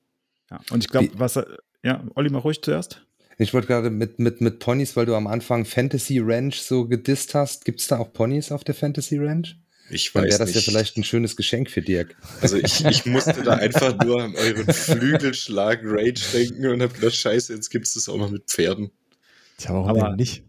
ja. 0.50 0.60
Und 0.70 0.84
ich 0.84 0.90
glaube, 0.90 1.10
was. 1.14 1.36
er- 1.36 1.58
Ja, 1.82 2.02
Olli, 2.14 2.30
mal 2.30 2.38
ruhig 2.38 2.62
zuerst. 2.62 3.02
Ich 3.38 3.52
wollte 3.52 3.66
gerade 3.66 3.90
mit, 3.90 4.18
mit, 4.18 4.40
mit 4.40 4.60
Ponys, 4.60 4.96
weil 4.96 5.04
du 5.04 5.14
am 5.14 5.26
Anfang 5.26 5.66
Fantasy 5.66 6.18
Ranch 6.20 6.58
so 6.60 6.86
gedisst 6.88 7.34
hast. 7.34 7.66
Gibt 7.66 7.80
es 7.80 7.86
da 7.88 7.98
auch 7.98 8.12
Ponys 8.14 8.50
auf 8.50 8.64
der 8.64 8.74
Fantasy 8.74 9.18
Ranch? 9.18 9.56
Ich 9.90 10.10
Dann 10.12 10.22
weiß 10.24 10.30
wäre 10.30 10.38
das 10.38 10.48
nicht. 10.54 10.66
ja 10.66 10.72
vielleicht 10.72 10.96
ein 10.96 11.04
schönes 11.04 11.36
Geschenk 11.36 11.70
für 11.70 11.82
Dirk. 11.82 12.16
Also 12.40 12.56
ich, 12.56 12.82
ich 12.86 13.04
musste 13.06 13.42
da 13.44 13.52
einfach 13.52 13.96
nur 14.02 14.22
an 14.22 14.34
euren 14.36 14.66
Flügelschlag 14.72 15.80
Rage 15.84 16.22
denken 16.32 16.66
und 16.66 16.80
hab 16.82 16.94
gedacht, 16.94 17.14
scheiße, 17.14 17.52
jetzt 17.54 17.68
gibt's 17.68 17.92
das 17.94 18.08
auch 18.08 18.16
noch 18.16 18.30
mit 18.30 18.44
Pferden. 18.46 18.90
Tja, 19.58 19.74
warum 19.74 19.90
Aber- 19.90 20.08
denn 20.08 20.16
nicht? 20.16 20.42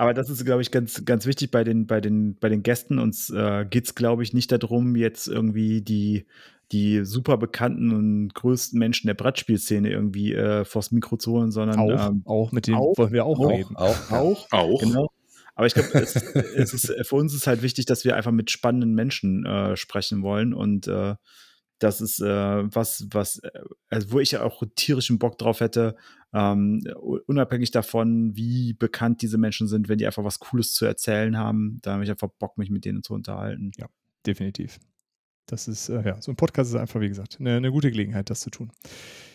Aber 0.00 0.14
das 0.14 0.30
ist, 0.30 0.46
glaube 0.46 0.62
ich, 0.62 0.70
ganz, 0.70 1.04
ganz 1.04 1.26
wichtig 1.26 1.50
bei 1.50 1.62
den, 1.62 1.86
bei 1.86 2.00
den, 2.00 2.34
bei 2.38 2.48
den 2.48 2.62
Gästen. 2.62 2.98
Uns 2.98 3.28
äh, 3.28 3.66
geht 3.68 3.84
es, 3.84 3.94
glaube 3.94 4.22
ich, 4.22 4.32
nicht 4.32 4.50
darum, 4.50 4.96
jetzt 4.96 5.28
irgendwie 5.28 5.82
die, 5.82 6.26
die 6.72 7.04
super 7.04 7.36
bekannten 7.36 7.92
und 7.92 8.34
größten 8.34 8.78
Menschen 8.78 9.08
der 9.08 9.14
Brettspielszene 9.14 9.90
irgendwie 9.90 10.32
äh, 10.32 10.64
vors 10.64 10.90
Mikro 10.90 11.18
zu 11.18 11.32
holen, 11.32 11.50
sondern 11.50 11.78
Auch, 11.78 12.08
ähm, 12.08 12.22
auch 12.24 12.50
mit 12.50 12.66
denen 12.66 12.78
auch- 12.78 12.96
wollen 12.96 13.12
wir 13.12 13.26
auch, 13.26 13.38
auch- 13.38 13.50
reden. 13.50 13.76
Auch, 13.76 14.10
auch. 14.10 14.46
Auch. 14.52 14.80
Genau. 14.80 15.10
Aber 15.54 15.66
ich 15.66 15.74
glaube, 15.74 15.90
es, 15.92 16.16
es 16.16 16.72
ist, 16.72 16.94
für 17.06 17.16
uns 17.16 17.34
ist 17.34 17.46
halt 17.46 17.60
wichtig, 17.60 17.84
dass 17.84 18.06
wir 18.06 18.16
einfach 18.16 18.32
mit 18.32 18.50
spannenden 18.50 18.94
Menschen 18.94 19.44
äh, 19.44 19.76
sprechen 19.76 20.22
wollen. 20.22 20.54
Und 20.54 20.88
äh, 20.88 21.16
das 21.80 22.00
ist 22.00 22.20
äh, 22.20 22.74
was, 22.74 23.06
was, 23.10 23.38
äh, 23.38 23.50
also 23.88 24.12
wo 24.12 24.20
ich 24.20 24.30
ja 24.30 24.42
auch 24.42 24.62
tierischen 24.76 25.18
Bock 25.18 25.38
drauf 25.38 25.60
hätte, 25.60 25.96
ähm, 26.32 26.82
unabhängig 27.26 27.72
davon, 27.72 28.36
wie 28.36 28.74
bekannt 28.74 29.22
diese 29.22 29.38
Menschen 29.38 29.66
sind, 29.66 29.88
wenn 29.88 29.98
die 29.98 30.06
einfach 30.06 30.22
was 30.22 30.38
Cooles 30.38 30.74
zu 30.74 30.84
erzählen 30.84 31.36
haben, 31.36 31.78
da 31.82 31.94
habe 31.94 32.04
ich 32.04 32.10
einfach 32.10 32.28
Bock, 32.38 32.56
mich 32.58 32.70
mit 32.70 32.84
denen 32.84 33.02
zu 33.02 33.14
unterhalten. 33.14 33.72
Definitiv. 34.26 34.78
Das 35.46 35.66
ist, 35.66 35.88
äh, 35.88 36.02
ja, 36.06 36.22
so 36.22 36.30
ein 36.30 36.36
Podcast 36.36 36.70
ist 36.70 36.76
einfach, 36.76 37.00
wie 37.00 37.08
gesagt, 37.08 37.38
eine, 37.40 37.56
eine 37.56 37.72
gute 37.72 37.90
Gelegenheit, 37.90 38.30
das 38.30 38.40
zu 38.40 38.50
tun. 38.50 38.70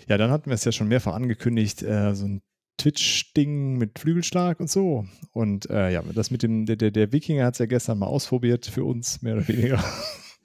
Ja, 0.08 0.18
dann 0.18 0.32
hatten 0.32 0.50
wir 0.50 0.54
es 0.54 0.64
ja 0.64 0.72
schon 0.72 0.88
mehrfach 0.88 1.14
angekündigt, 1.14 1.82
äh, 1.82 2.14
so 2.16 2.26
ein 2.26 2.42
Twitch-Ding 2.78 3.78
mit 3.78 4.00
Flügelschlag 4.00 4.60
und 4.60 4.70
so. 4.70 5.06
Und 5.32 5.70
äh, 5.70 5.92
ja, 5.92 6.04
das 6.14 6.30
mit 6.32 6.44
dem, 6.44 6.66
der, 6.66 6.76
der 6.78 7.12
Wikinger 7.12 7.46
hat 7.46 7.56
es 7.56 7.60
ja 7.60 7.66
gestern 7.66 7.98
mal 7.98 8.06
ausprobiert 8.06 8.66
für 8.68 8.84
uns, 8.84 9.22
mehr 9.22 9.36
oder 9.36 9.48
weniger. 9.48 9.84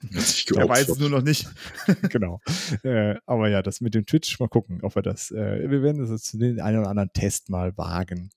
Er 0.55 0.67
weiß 0.67 0.89
es 0.89 0.99
nur 0.99 1.09
noch 1.09 1.21
nicht. 1.21 1.47
genau. 2.09 2.41
Äh, 2.83 3.15
aber 3.25 3.49
ja, 3.49 3.61
das 3.61 3.81
mit 3.81 3.93
dem 3.93 4.05
Twitch, 4.05 4.39
mal 4.39 4.49
gucken, 4.49 4.79
ob 4.81 4.95
wir 4.95 5.01
das, 5.01 5.31
äh, 5.31 5.69
wir 5.69 5.81
werden 5.83 6.05
das 6.05 6.23
zu 6.23 6.37
den 6.37 6.59
einen 6.59 6.79
oder 6.79 6.89
anderen 6.89 7.13
Test 7.13 7.49
mal 7.49 7.77
wagen. 7.77 8.31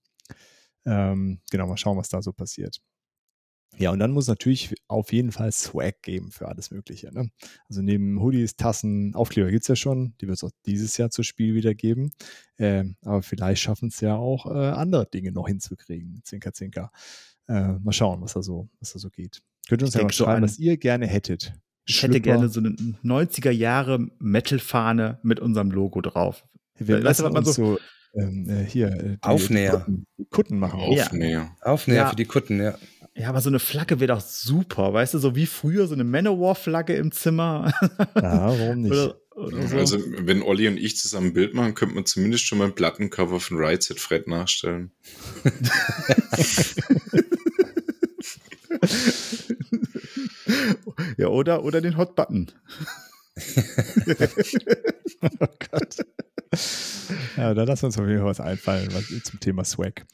Ähm, 0.87 1.41
genau, 1.51 1.67
mal 1.67 1.77
schauen, 1.77 1.97
was 1.97 2.09
da 2.09 2.23
so 2.23 2.33
passiert. 2.33 2.81
Ja, 3.77 3.91
und 3.91 3.99
dann 3.99 4.13
muss 4.13 4.29
natürlich 4.29 4.75
auf 4.87 5.13
jeden 5.13 5.33
Fall 5.33 5.51
Swag 5.51 6.01
geben 6.03 6.31
für 6.31 6.47
alles 6.47 6.71
Mögliche. 6.71 7.13
Ne? 7.13 7.31
Also 7.69 7.83
neben 7.83 8.21
Hoodies, 8.21 8.55
Tassen, 8.55 9.15
Aufkleber 9.17 9.51
gibt 9.51 9.63
es 9.63 9.69
ja 9.69 9.75
schon. 9.75 10.15
Die 10.21 10.29
wird 10.29 10.37
es 10.37 10.45
auch 10.45 10.53
dieses 10.65 10.97
Jahr 10.97 11.11
zu 11.11 11.25
Spiel 11.25 11.55
wieder 11.55 11.75
geben. 11.75 12.11
Ähm, 12.57 12.97
aber 13.03 13.23
vielleicht 13.23 13.63
schaffen 13.63 13.89
es 13.89 14.01
ja 14.01 14.15
auch, 14.15 14.47
äh, 14.47 14.71
andere 14.71 15.07
Dinge 15.07 15.33
noch 15.33 15.49
hinzukriegen. 15.49 16.21
Zinker, 16.23 16.53
zinker. 16.53 16.93
Äh, 17.49 17.73
mal 17.81 17.93
schauen, 17.93 18.23
was 18.23 18.35
da 18.35 18.43
so, 18.43 18.69
was 18.79 18.93
da 18.93 19.01
so 19.01 19.11
geht. 19.11 19.43
Könnt 19.69 19.83
ihr 19.83 19.87
uns 19.87 19.95
Ich 19.95 19.99
ja 20.01 20.05
mal 20.05 20.13
so 20.13 20.25
schreiben, 20.25 20.43
was 20.43 20.59
ihr 20.59 20.77
gerne 20.77 21.07
hättet. 21.07 21.53
Ich 21.87 22.03
hätte 22.03 22.21
gerne 22.21 22.49
so 22.49 22.61
eine 22.61 22.71
90er 22.71 23.51
Jahre 23.51 24.07
Metal-Fahne 24.19 25.19
mit 25.23 25.41
unserem 25.41 25.71
Logo 25.71 26.01
drauf. 26.01 26.45
Wir 26.79 27.05
Weißt 27.05 27.21
du, 27.21 27.25
lassen 27.25 27.25
was 27.25 27.33
man 27.33 27.45
uns 27.45 27.55
so, 27.55 27.79
ähm, 28.15 28.49
äh, 28.49 28.65
hier 28.65 28.89
äh, 28.89 29.09
die, 29.17 29.23
Aufnäher. 29.23 29.73
Kutten, 29.73 30.07
Kutten 30.31 30.59
machen. 30.59 30.81
Ja. 30.93 31.05
Aufnäher. 31.07 31.57
Aufnäher 31.61 32.03
Ja. 32.03 32.11
für 32.11 32.17
die 32.17 32.25
Kutten, 32.25 32.61
ja. 32.61 32.77
Ja, 33.17 33.29
aber 33.29 33.41
so 33.41 33.49
eine 33.49 33.61
Flagge 33.61 34.01
wäre 34.01 34.15
doch 34.15 34.21
super, 34.21 34.93
weißt 34.93 35.15
du, 35.15 35.19
so 35.19 35.37
wie 35.37 35.47
früher 35.47 35.87
so 35.87 35.95
eine 35.95 36.03
Manowar-Flagge 36.05 36.95
im 36.97 37.13
Zimmer. 37.13 37.73
Ja, 38.17 38.59
warum 38.59 38.83
nicht? 38.83 38.93
oder, 38.93 39.17
oder 39.37 39.69
so. 39.69 39.77
Also, 39.77 39.99
wenn 40.19 40.43
Olli 40.43 40.67
und 40.67 40.79
ich 40.79 40.97
zusammen 40.97 41.29
ein 41.29 41.33
Bild 41.33 41.55
machen, 41.55 41.75
könnte 41.75 41.95
man 41.95 42.07
zumindest 42.07 42.45
schon 42.45 42.59
mal 42.59 42.65
ein 42.65 42.75
Plattencover 42.75 43.39
von 43.41 43.59
Right 43.59 43.83
Set 43.83 44.01
Fred 44.01 44.27
nachstellen. 44.27 44.91
ja, 51.17 51.29
oder, 51.29 51.65
oder 51.65 51.81
den 51.81 51.97
Hot 51.97 52.15
Button. 52.15 52.51
oh 55.41 55.47
Gott. 55.71 55.97
Ja, 57.37 57.55
da 57.55 57.65
lassen 57.65 57.83
wir 57.83 57.87
uns 57.87 57.99
auf 57.99 58.07
jeden 58.07 58.19
Fall 58.19 58.29
was 58.29 58.41
einfallen 58.41 58.89
was, 58.93 59.07
zum 59.25 59.41
Thema 59.41 59.65
Swag. 59.65 60.07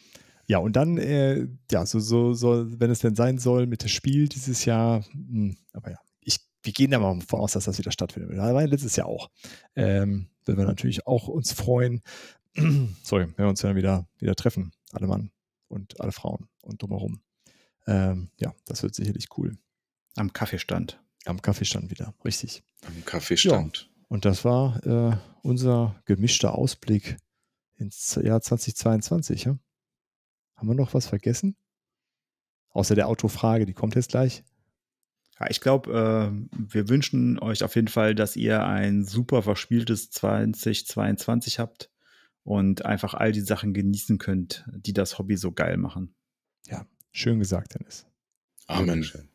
Ja, 0.46 0.58
und 0.58 0.74
dann, 0.74 0.98
äh, 0.98 1.46
ja, 1.70 1.86
so, 1.86 2.00
so, 2.00 2.34
so, 2.34 2.66
wenn 2.80 2.90
es 2.90 2.98
denn 3.00 3.14
sein 3.14 3.38
soll 3.38 3.66
mit 3.66 3.82
dem 3.82 3.88
Spiel 3.88 4.28
dieses 4.28 4.64
Jahr, 4.64 5.04
hm, 5.12 5.56
aber 5.72 5.92
ja, 5.92 5.98
ich, 6.20 6.38
wir 6.62 6.72
gehen 6.72 6.90
da 6.90 6.98
mal 6.98 7.18
davon 7.18 7.40
aus, 7.40 7.52
dass 7.52 7.66
das 7.66 7.78
wieder 7.78 7.92
stattfindet. 7.92 8.36
Da 8.36 8.52
war 8.52 8.66
letztes 8.66 8.96
Jahr 8.96 9.06
auch. 9.06 9.30
Ähm, 9.76 10.28
wenn 10.46 10.56
wir 10.56 10.64
natürlich 10.64 11.06
auch 11.06 11.28
uns 11.28 11.52
freuen, 11.52 12.02
sorry, 13.04 13.26
wenn 13.36 13.44
wir 13.44 13.48
uns 13.48 13.60
dann 13.60 13.76
wieder, 13.76 14.08
wieder 14.18 14.34
treffen, 14.34 14.72
alle 14.92 15.06
Mann 15.06 15.30
und 15.68 16.00
alle 16.00 16.12
Frauen 16.12 16.48
und 16.62 16.82
drumherum. 16.82 17.20
Ähm, 17.86 18.30
ja, 18.38 18.52
das 18.66 18.82
wird 18.82 18.94
sicherlich 18.94 19.28
cool. 19.36 19.56
Am 20.16 20.32
Kaffeestand. 20.32 21.00
Am 21.24 21.42
Kaffeestand 21.42 21.90
wieder, 21.90 22.14
richtig. 22.24 22.62
Am 22.86 23.04
Kaffeestand. 23.04 23.90
Und 24.08 24.24
das 24.24 24.44
war 24.44 24.84
äh, 24.86 25.16
unser 25.42 26.00
gemischter 26.04 26.54
Ausblick 26.54 27.16
ins 27.76 28.18
Jahr 28.22 28.40
2022. 28.40 29.44
Ja? 29.44 29.58
Haben 30.56 30.68
wir 30.68 30.74
noch 30.74 30.94
was 30.94 31.06
vergessen? 31.06 31.56
Außer 32.70 32.94
der 32.94 33.08
Autofrage, 33.08 33.66
die 33.66 33.74
kommt 33.74 33.94
jetzt 33.94 34.10
gleich. 34.10 34.44
Ja, 35.38 35.48
ich 35.48 35.60
glaube, 35.60 35.90
äh, 36.50 36.58
wir 36.72 36.88
wünschen 36.88 37.38
euch 37.38 37.64
auf 37.64 37.74
jeden 37.74 37.88
Fall, 37.88 38.14
dass 38.14 38.36
ihr 38.36 38.64
ein 38.64 39.04
super 39.04 39.42
verspieltes 39.42 40.10
2022 40.10 41.58
habt 41.58 41.90
und 42.42 42.84
einfach 42.84 43.14
all 43.14 43.32
die 43.32 43.40
Sachen 43.40 43.72
genießen 43.74 44.18
könnt, 44.18 44.64
die 44.72 44.92
das 44.92 45.18
Hobby 45.18 45.36
so 45.36 45.52
geil 45.52 45.76
machen. 45.76 46.14
Schön 47.12 47.38
gesagt, 47.38 47.74
Dennis. 47.74 48.06
Amen. 48.66 48.86
Dankeschön. 48.86 49.29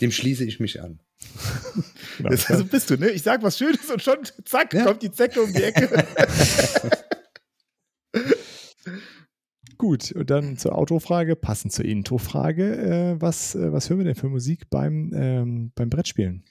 Dem 0.00 0.10
schließe 0.10 0.44
ich 0.44 0.60
mich 0.60 0.80
an. 0.82 1.00
Genau. 2.18 2.30
Das, 2.30 2.48
so 2.48 2.64
bist 2.66 2.90
du, 2.90 2.98
ne? 2.98 3.08
Ich 3.10 3.22
sag 3.22 3.42
was 3.42 3.56
Schönes 3.56 3.88
und 3.90 4.02
schon, 4.02 4.18
zack, 4.44 4.74
Ja. 4.74 4.84
kommt 4.84 5.02
die 5.02 5.10
Zecke 5.10 5.40
um 5.40 5.50
die 5.54 5.62
Ecke. 5.62 5.88
Gut, 9.78 10.12
und 10.12 10.28
dann 10.28 10.58
zur 10.58 10.76
Autofrage, 10.76 11.36
passend 11.36 11.72
zur 11.72 11.86
Introfrage. 11.86 12.76
Äh, 13.16 13.20
was, 13.20 13.54
äh, 13.54 13.72
was 13.72 13.88
hören 13.88 14.00
wir 14.00 14.04
denn 14.04 14.14
für 14.14 14.28
Musik 14.28 14.68
beim, 14.68 15.12
ähm, 15.14 15.72
beim 15.74 15.88
Brettspielen? 15.88 16.44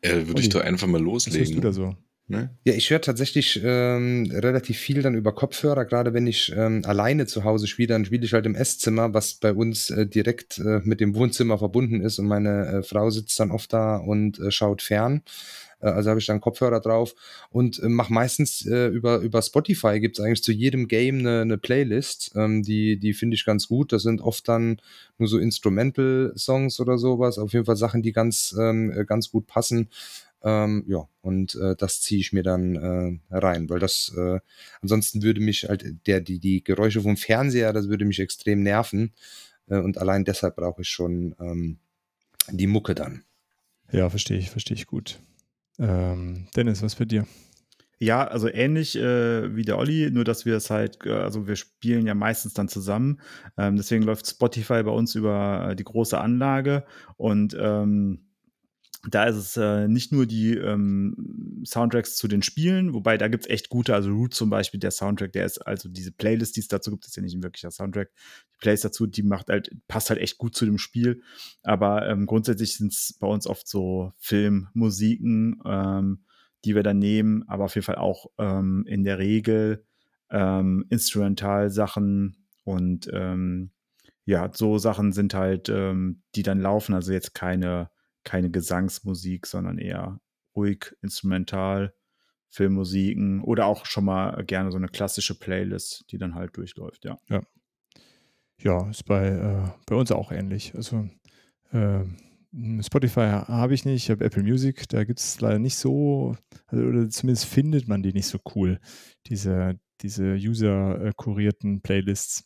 Äh, 0.00 0.26
Würde 0.26 0.40
ich 0.40 0.48
doch 0.48 0.62
einfach 0.62 0.86
mal 0.86 1.04
Was 1.04 1.26
hörst 1.26 1.26
loslegen. 1.26 1.54
du 1.56 1.60
da 1.60 1.72
so? 1.72 1.94
Ne? 2.28 2.56
Ja, 2.64 2.72
ich 2.72 2.88
höre 2.88 3.00
tatsächlich 3.00 3.60
ähm, 3.62 4.30
relativ 4.32 4.78
viel 4.78 5.02
dann 5.02 5.14
über 5.14 5.34
Kopfhörer, 5.34 5.84
gerade 5.84 6.14
wenn 6.14 6.26
ich 6.26 6.52
ähm, 6.56 6.82
alleine 6.84 7.26
zu 7.26 7.44
Hause 7.44 7.66
spiele, 7.66 7.88
dann 7.88 8.04
spiele 8.04 8.24
ich 8.24 8.32
halt 8.32 8.46
im 8.46 8.54
Esszimmer, 8.54 9.12
was 9.12 9.34
bei 9.34 9.52
uns 9.52 9.90
äh, 9.90 10.06
direkt 10.06 10.58
äh, 10.58 10.80
mit 10.84 11.00
dem 11.00 11.14
Wohnzimmer 11.14 11.58
verbunden 11.58 12.00
ist 12.00 12.18
und 12.18 12.26
meine 12.26 12.66
äh, 12.66 12.82
Frau 12.82 13.10
sitzt 13.10 13.38
dann 13.40 13.50
oft 13.50 13.72
da 13.72 13.96
und 13.96 14.38
äh, 14.38 14.50
schaut 14.52 14.82
fern. 14.82 15.22
Äh, 15.80 15.88
also 15.88 16.10
habe 16.10 16.20
ich 16.20 16.26
dann 16.26 16.40
Kopfhörer 16.40 16.80
drauf 16.80 17.14
und 17.50 17.82
äh, 17.82 17.88
mache 17.88 18.12
meistens 18.12 18.62
über, 18.62 19.18
über 19.18 19.42
Spotify 19.42 20.00
gibt's 20.00 20.20
eigentlich 20.20 20.44
zu 20.44 20.52
jedem 20.52 20.86
Game 20.88 21.18
eine, 21.18 21.42
eine 21.42 21.58
Playlist, 21.58 22.32
ähm, 22.36 22.62
die, 22.62 22.98
die 22.98 23.14
finde 23.14 23.34
ich 23.34 23.44
ganz 23.44 23.66
gut. 23.66 23.92
Das 23.92 24.02
sind 24.02 24.20
oft 24.20 24.48
dann 24.48 24.80
nur 25.18 25.28
so 25.28 25.38
Instrumental-Songs 25.38 26.80
oder 26.80 26.98
sowas, 26.98 27.38
auf 27.38 27.52
jeden 27.52 27.66
Fall 27.66 27.76
Sachen, 27.76 28.02
die 28.02 28.12
ganz, 28.12 28.54
ähm, 28.58 28.92
äh, 28.92 29.04
ganz 29.04 29.30
gut 29.30 29.46
passen. 29.48 29.88
Ähm, 30.44 30.84
ja, 30.88 31.08
und 31.20 31.54
äh, 31.54 31.76
das 31.76 32.00
ziehe 32.00 32.20
ich 32.20 32.32
mir 32.32 32.42
dann 32.42 32.74
äh, 33.30 33.36
rein, 33.36 33.70
weil 33.70 33.78
das 33.78 34.12
äh, 34.16 34.40
ansonsten 34.80 35.22
würde 35.22 35.40
mich 35.40 35.68
halt 35.68 36.06
der, 36.06 36.20
die, 36.20 36.40
die 36.40 36.64
Geräusche 36.64 37.00
vom 37.00 37.16
Fernseher, 37.16 37.72
das 37.72 37.88
würde 37.88 38.04
mich 38.04 38.18
extrem 38.18 38.62
nerven. 38.62 39.12
Äh, 39.68 39.78
und 39.78 39.98
allein 39.98 40.24
deshalb 40.24 40.56
brauche 40.56 40.82
ich 40.82 40.88
schon 40.88 41.34
ähm, 41.40 41.78
die 42.50 42.66
Mucke 42.66 42.94
dann. 42.94 43.24
Ja, 43.92 44.08
verstehe 44.10 44.38
ich, 44.38 44.50
verstehe 44.50 44.76
ich 44.76 44.86
gut. 44.86 45.20
Ähm, 45.78 46.48
Dennis, 46.56 46.82
was 46.82 46.94
für 46.94 47.06
dir? 47.06 47.26
Ja, 47.98 48.26
also 48.26 48.48
ähnlich 48.48 48.96
äh, 48.96 49.54
wie 49.54 49.62
der 49.62 49.78
Olli, 49.78 50.10
nur 50.10 50.24
dass 50.24 50.44
wir 50.44 50.56
es 50.56 50.70
halt, 50.70 51.06
äh, 51.06 51.12
also 51.12 51.46
wir 51.46 51.54
spielen 51.54 52.04
ja 52.04 52.14
meistens 52.14 52.52
dann 52.52 52.68
zusammen. 52.68 53.20
Ähm, 53.56 53.76
deswegen 53.76 54.02
läuft 54.02 54.26
Spotify 54.26 54.82
bei 54.82 54.90
uns 54.90 55.14
über 55.14 55.68
äh, 55.70 55.76
die 55.76 55.84
große 55.84 56.18
Anlage 56.18 56.84
und 57.16 57.56
ähm, 57.56 58.26
da 59.08 59.24
ist 59.24 59.36
es 59.36 59.56
äh, 59.56 59.88
nicht 59.88 60.12
nur 60.12 60.26
die 60.26 60.56
ähm, 60.56 61.62
Soundtracks 61.66 62.16
zu 62.16 62.28
den 62.28 62.42
Spielen, 62.42 62.94
wobei 62.94 63.18
da 63.18 63.28
gibt 63.28 63.44
es 63.44 63.50
echt 63.50 63.68
gute, 63.68 63.94
also 63.94 64.12
Root 64.12 64.32
zum 64.32 64.48
Beispiel, 64.48 64.78
der 64.78 64.92
Soundtrack, 64.92 65.32
der 65.32 65.44
ist, 65.44 65.58
also 65.58 65.88
diese 65.88 66.12
Playlist, 66.12 66.56
die 66.56 66.60
es 66.60 66.68
dazu 66.68 66.92
gibt, 66.92 67.06
ist 67.06 67.16
ja 67.16 67.22
nicht 67.22 67.34
ein 67.34 67.42
wirklicher 67.42 67.72
Soundtrack. 67.72 68.10
Die 68.54 68.58
Playlist 68.58 68.84
dazu, 68.84 69.06
die 69.06 69.24
macht 69.24 69.48
halt, 69.48 69.70
passt 69.88 70.10
halt 70.10 70.20
echt 70.20 70.38
gut 70.38 70.54
zu 70.54 70.66
dem 70.66 70.78
Spiel. 70.78 71.22
Aber 71.62 72.08
ähm, 72.08 72.26
grundsätzlich 72.26 72.76
sind 72.76 72.92
es 72.92 73.16
bei 73.18 73.26
uns 73.26 73.46
oft 73.48 73.66
so 73.66 74.12
Filmmusiken, 74.18 75.60
ähm, 75.64 76.24
die 76.64 76.76
wir 76.76 76.84
dann 76.84 76.98
nehmen, 76.98 77.42
aber 77.48 77.64
auf 77.64 77.74
jeden 77.74 77.84
Fall 77.84 77.96
auch 77.96 78.26
ähm, 78.38 78.84
in 78.86 79.02
der 79.02 79.18
Regel 79.18 79.84
ähm, 80.30 80.86
Instrumental-Sachen 80.90 82.36
und 82.64 83.10
ähm, 83.12 83.72
ja, 84.24 84.50
so 84.52 84.78
Sachen 84.78 85.12
sind 85.12 85.34
halt, 85.34 85.68
ähm, 85.68 86.22
die 86.36 86.44
dann 86.44 86.60
laufen, 86.60 86.94
also 86.94 87.12
jetzt 87.12 87.34
keine, 87.34 87.90
keine 88.24 88.50
Gesangsmusik, 88.50 89.46
sondern 89.46 89.78
eher 89.78 90.20
ruhig, 90.54 90.94
instrumental, 91.02 91.94
Filmmusiken 92.48 93.42
oder 93.42 93.66
auch 93.66 93.86
schon 93.86 94.04
mal 94.04 94.44
gerne 94.44 94.70
so 94.70 94.76
eine 94.76 94.88
klassische 94.88 95.38
Playlist, 95.38 96.04
die 96.10 96.18
dann 96.18 96.34
halt 96.34 96.56
durchläuft, 96.56 97.04
ja. 97.04 97.18
Ja, 98.58 98.88
ist 98.90 99.04
bei, 99.04 99.28
äh, 99.28 99.68
bei 99.86 99.96
uns 99.96 100.12
auch 100.12 100.30
ähnlich. 100.30 100.74
Also 100.74 101.08
äh, 101.72 102.04
Spotify 102.82 103.42
habe 103.46 103.72
ich 103.72 103.86
nicht, 103.86 104.04
ich 104.04 104.10
habe 104.10 104.24
Apple 104.24 104.42
Music, 104.42 104.86
da 104.90 105.04
gibt 105.04 105.18
es 105.18 105.40
leider 105.40 105.58
nicht 105.58 105.76
so, 105.76 106.36
also, 106.66 106.84
oder 106.84 107.08
zumindest 107.08 107.46
findet 107.46 107.88
man 107.88 108.02
die 108.02 108.12
nicht 108.12 108.26
so 108.26 108.38
cool, 108.54 108.78
diese, 109.26 109.80
diese 110.02 110.34
user-kurierten 110.34 111.80
Playlists. 111.80 112.44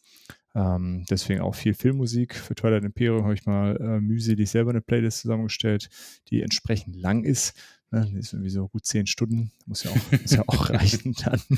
Ähm, 0.56 1.04
deswegen 1.10 1.42
auch 1.42 1.54
viel 1.54 1.74
Filmmusik. 1.74 2.34
Für 2.34 2.54
Twilight 2.54 2.82
Imperium 2.82 3.24
habe 3.24 3.34
ich 3.34 3.44
mal 3.44 3.76
äh, 3.76 4.00
mühselig 4.00 4.50
selber 4.50 4.70
eine 4.70 4.80
Playlist 4.80 5.20
zusammengestellt, 5.20 5.90
die 6.28 6.40
entsprechend 6.40 6.96
lang 6.96 7.24
ist. 7.24 7.54
Ne, 7.90 8.08
die 8.10 8.18
ist 8.18 8.32
irgendwie 8.32 8.50
so 8.50 8.66
gut 8.66 8.86
zehn 8.86 9.06
Stunden. 9.06 9.52
Muss 9.66 9.84
ja 9.84 9.90
auch, 9.90 10.12
muss 10.22 10.30
ja 10.30 10.44
auch 10.46 10.70
reichen 10.70 11.14
dann. 11.22 11.40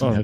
Oh, 0.00 0.16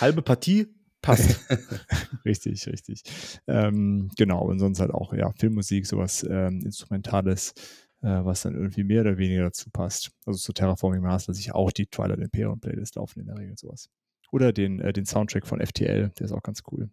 halbe 0.00 0.22
Partie 0.22 0.66
passt. 1.00 1.40
richtig, 2.24 2.66
richtig. 2.66 3.02
Ähm, 3.46 4.10
genau, 4.16 4.44
und 4.44 4.58
sonst 4.58 4.80
halt 4.80 4.90
auch 4.90 5.12
ja, 5.12 5.30
Filmmusik, 5.32 5.86
sowas 5.86 6.26
ähm, 6.28 6.62
Instrumentales, 6.64 7.54
äh, 8.02 8.08
was 8.08 8.42
dann 8.42 8.54
irgendwie 8.54 8.84
mehr 8.84 9.02
oder 9.02 9.18
weniger 9.18 9.44
dazu 9.44 9.70
passt. 9.70 10.10
Also 10.26 10.38
zu 10.38 10.52
Terraforming 10.52 11.02
Mars 11.02 11.26
lasse 11.26 11.40
ich 11.40 11.52
auch 11.52 11.70
die 11.70 11.86
Twilight 11.86 12.18
Imperium 12.18 12.60
Playlist 12.60 12.96
laufen 12.96 13.20
in 13.20 13.26
der 13.26 13.38
Regel 13.38 13.56
sowas. 13.56 13.90
Oder 14.30 14.52
den, 14.52 14.80
äh, 14.80 14.92
den 14.92 15.06
Soundtrack 15.06 15.46
von 15.46 15.60
FTL, 15.60 16.10
der 16.18 16.24
ist 16.24 16.32
auch 16.32 16.42
ganz 16.42 16.62
cool. 16.70 16.90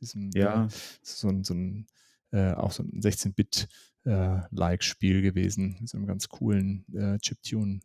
Diesem, 0.00 0.30
Ja. 0.34 0.66
Äh, 0.66 0.68
so 1.02 1.28
ein, 1.28 1.44
so 1.44 1.54
ein 1.54 1.86
äh, 2.32 2.52
auch 2.54 2.72
so 2.72 2.82
ein 2.82 3.00
16-Bit-like-Spiel 3.00 5.22
gewesen, 5.22 5.76
mit 5.80 5.88
so 5.88 5.98
einem 5.98 6.06
ganz 6.06 6.28
coolen 6.28 6.84
äh, 6.94 7.18
Chiptune, 7.18 7.80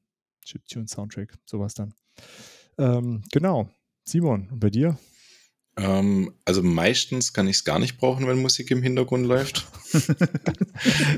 Chiptune-Soundtrack, 0.46 1.38
sowas 1.46 1.74
dann. 1.74 1.94
Ähm, 2.78 3.24
genau. 3.32 3.70
Simon, 4.04 4.48
und 4.50 4.60
bei 4.60 4.70
dir? 4.70 4.98
Ähm, 5.76 6.34
also 6.46 6.64
meistens 6.64 7.34
kann 7.34 7.48
ich 7.48 7.58
es 7.58 7.64
gar 7.66 7.78
nicht 7.78 7.98
brauchen, 7.98 8.26
wenn 8.26 8.42
Musik 8.42 8.72
im 8.72 8.82
Hintergrund 8.82 9.28
läuft. 9.28 9.68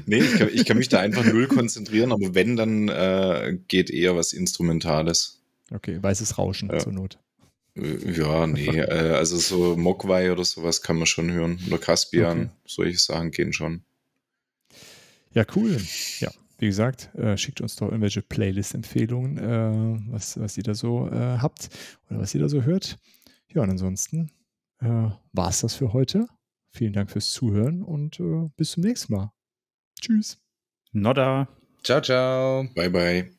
nee, 0.05 0.17
ich 0.17 0.33
kann, 0.37 0.49
ich 0.51 0.65
kann 0.65 0.77
mich 0.77 0.89
da 0.89 0.99
einfach 0.99 1.23
null 1.23 1.47
konzentrieren, 1.47 2.11
aber 2.11 2.33
wenn, 2.35 2.55
dann 2.55 2.89
äh, 2.89 3.57
geht 3.67 3.89
eher 3.91 4.15
was 4.15 4.33
Instrumentales. 4.33 5.41
Okay, 5.71 6.01
weißes 6.01 6.37
Rauschen 6.39 6.69
Ja. 6.69 6.79
zur 6.79 6.93
Not. 6.93 7.19
Ja, 7.81 8.47
nee, 8.47 8.79
äh, 8.79 9.13
also 9.15 9.37
so 9.37 9.77
Mogwai 9.77 10.31
oder 10.31 10.43
sowas 10.45 10.81
kann 10.81 10.97
man 10.97 11.05
schon 11.05 11.31
hören. 11.31 11.59
Oder 11.67 11.77
Caspian, 11.77 12.39
Okay. 12.39 12.49
solche 12.65 12.97
Sachen 12.99 13.31
gehen 13.31 13.53
schon. 13.53 13.83
Ja, 15.33 15.45
cool. 15.55 15.77
Ja, 16.19 16.31
wie 16.57 16.65
gesagt, 16.67 17.13
äh, 17.15 17.37
schickt 17.37 17.61
uns 17.61 17.75
doch 17.75 17.87
irgendwelche 17.87 18.21
Playlist-Empfehlungen, 18.21 19.37
äh, 19.37 20.11
was, 20.11 20.39
was 20.39 20.57
ihr 20.57 20.63
da 20.63 20.73
so 20.73 21.07
äh, 21.07 21.37
habt 21.39 21.69
oder 22.09 22.19
was 22.19 22.33
ihr 22.33 22.41
da 22.41 22.49
so 22.49 22.63
hört. 22.63 22.97
Ja, 23.53 23.61
und 23.61 23.69
ansonsten 23.69 24.31
äh, 24.81 24.87
war 25.33 25.49
es 25.49 25.61
das 25.61 25.75
für 25.75 25.93
heute. 25.93 26.27
Vielen 26.71 26.93
Dank 26.93 27.09
fürs 27.11 27.31
Zuhören 27.31 27.81
und 27.81 28.19
äh, 28.19 28.49
bis 28.57 28.71
zum 28.71 28.83
nächsten 28.83 29.13
Mal. 29.13 29.31
Tschüss. 30.01 30.37
Nodda. 30.91 31.47
Ciao, 31.83 32.01
ciao. 32.01 32.67
Bye, 32.75 32.89
bye. 32.89 33.38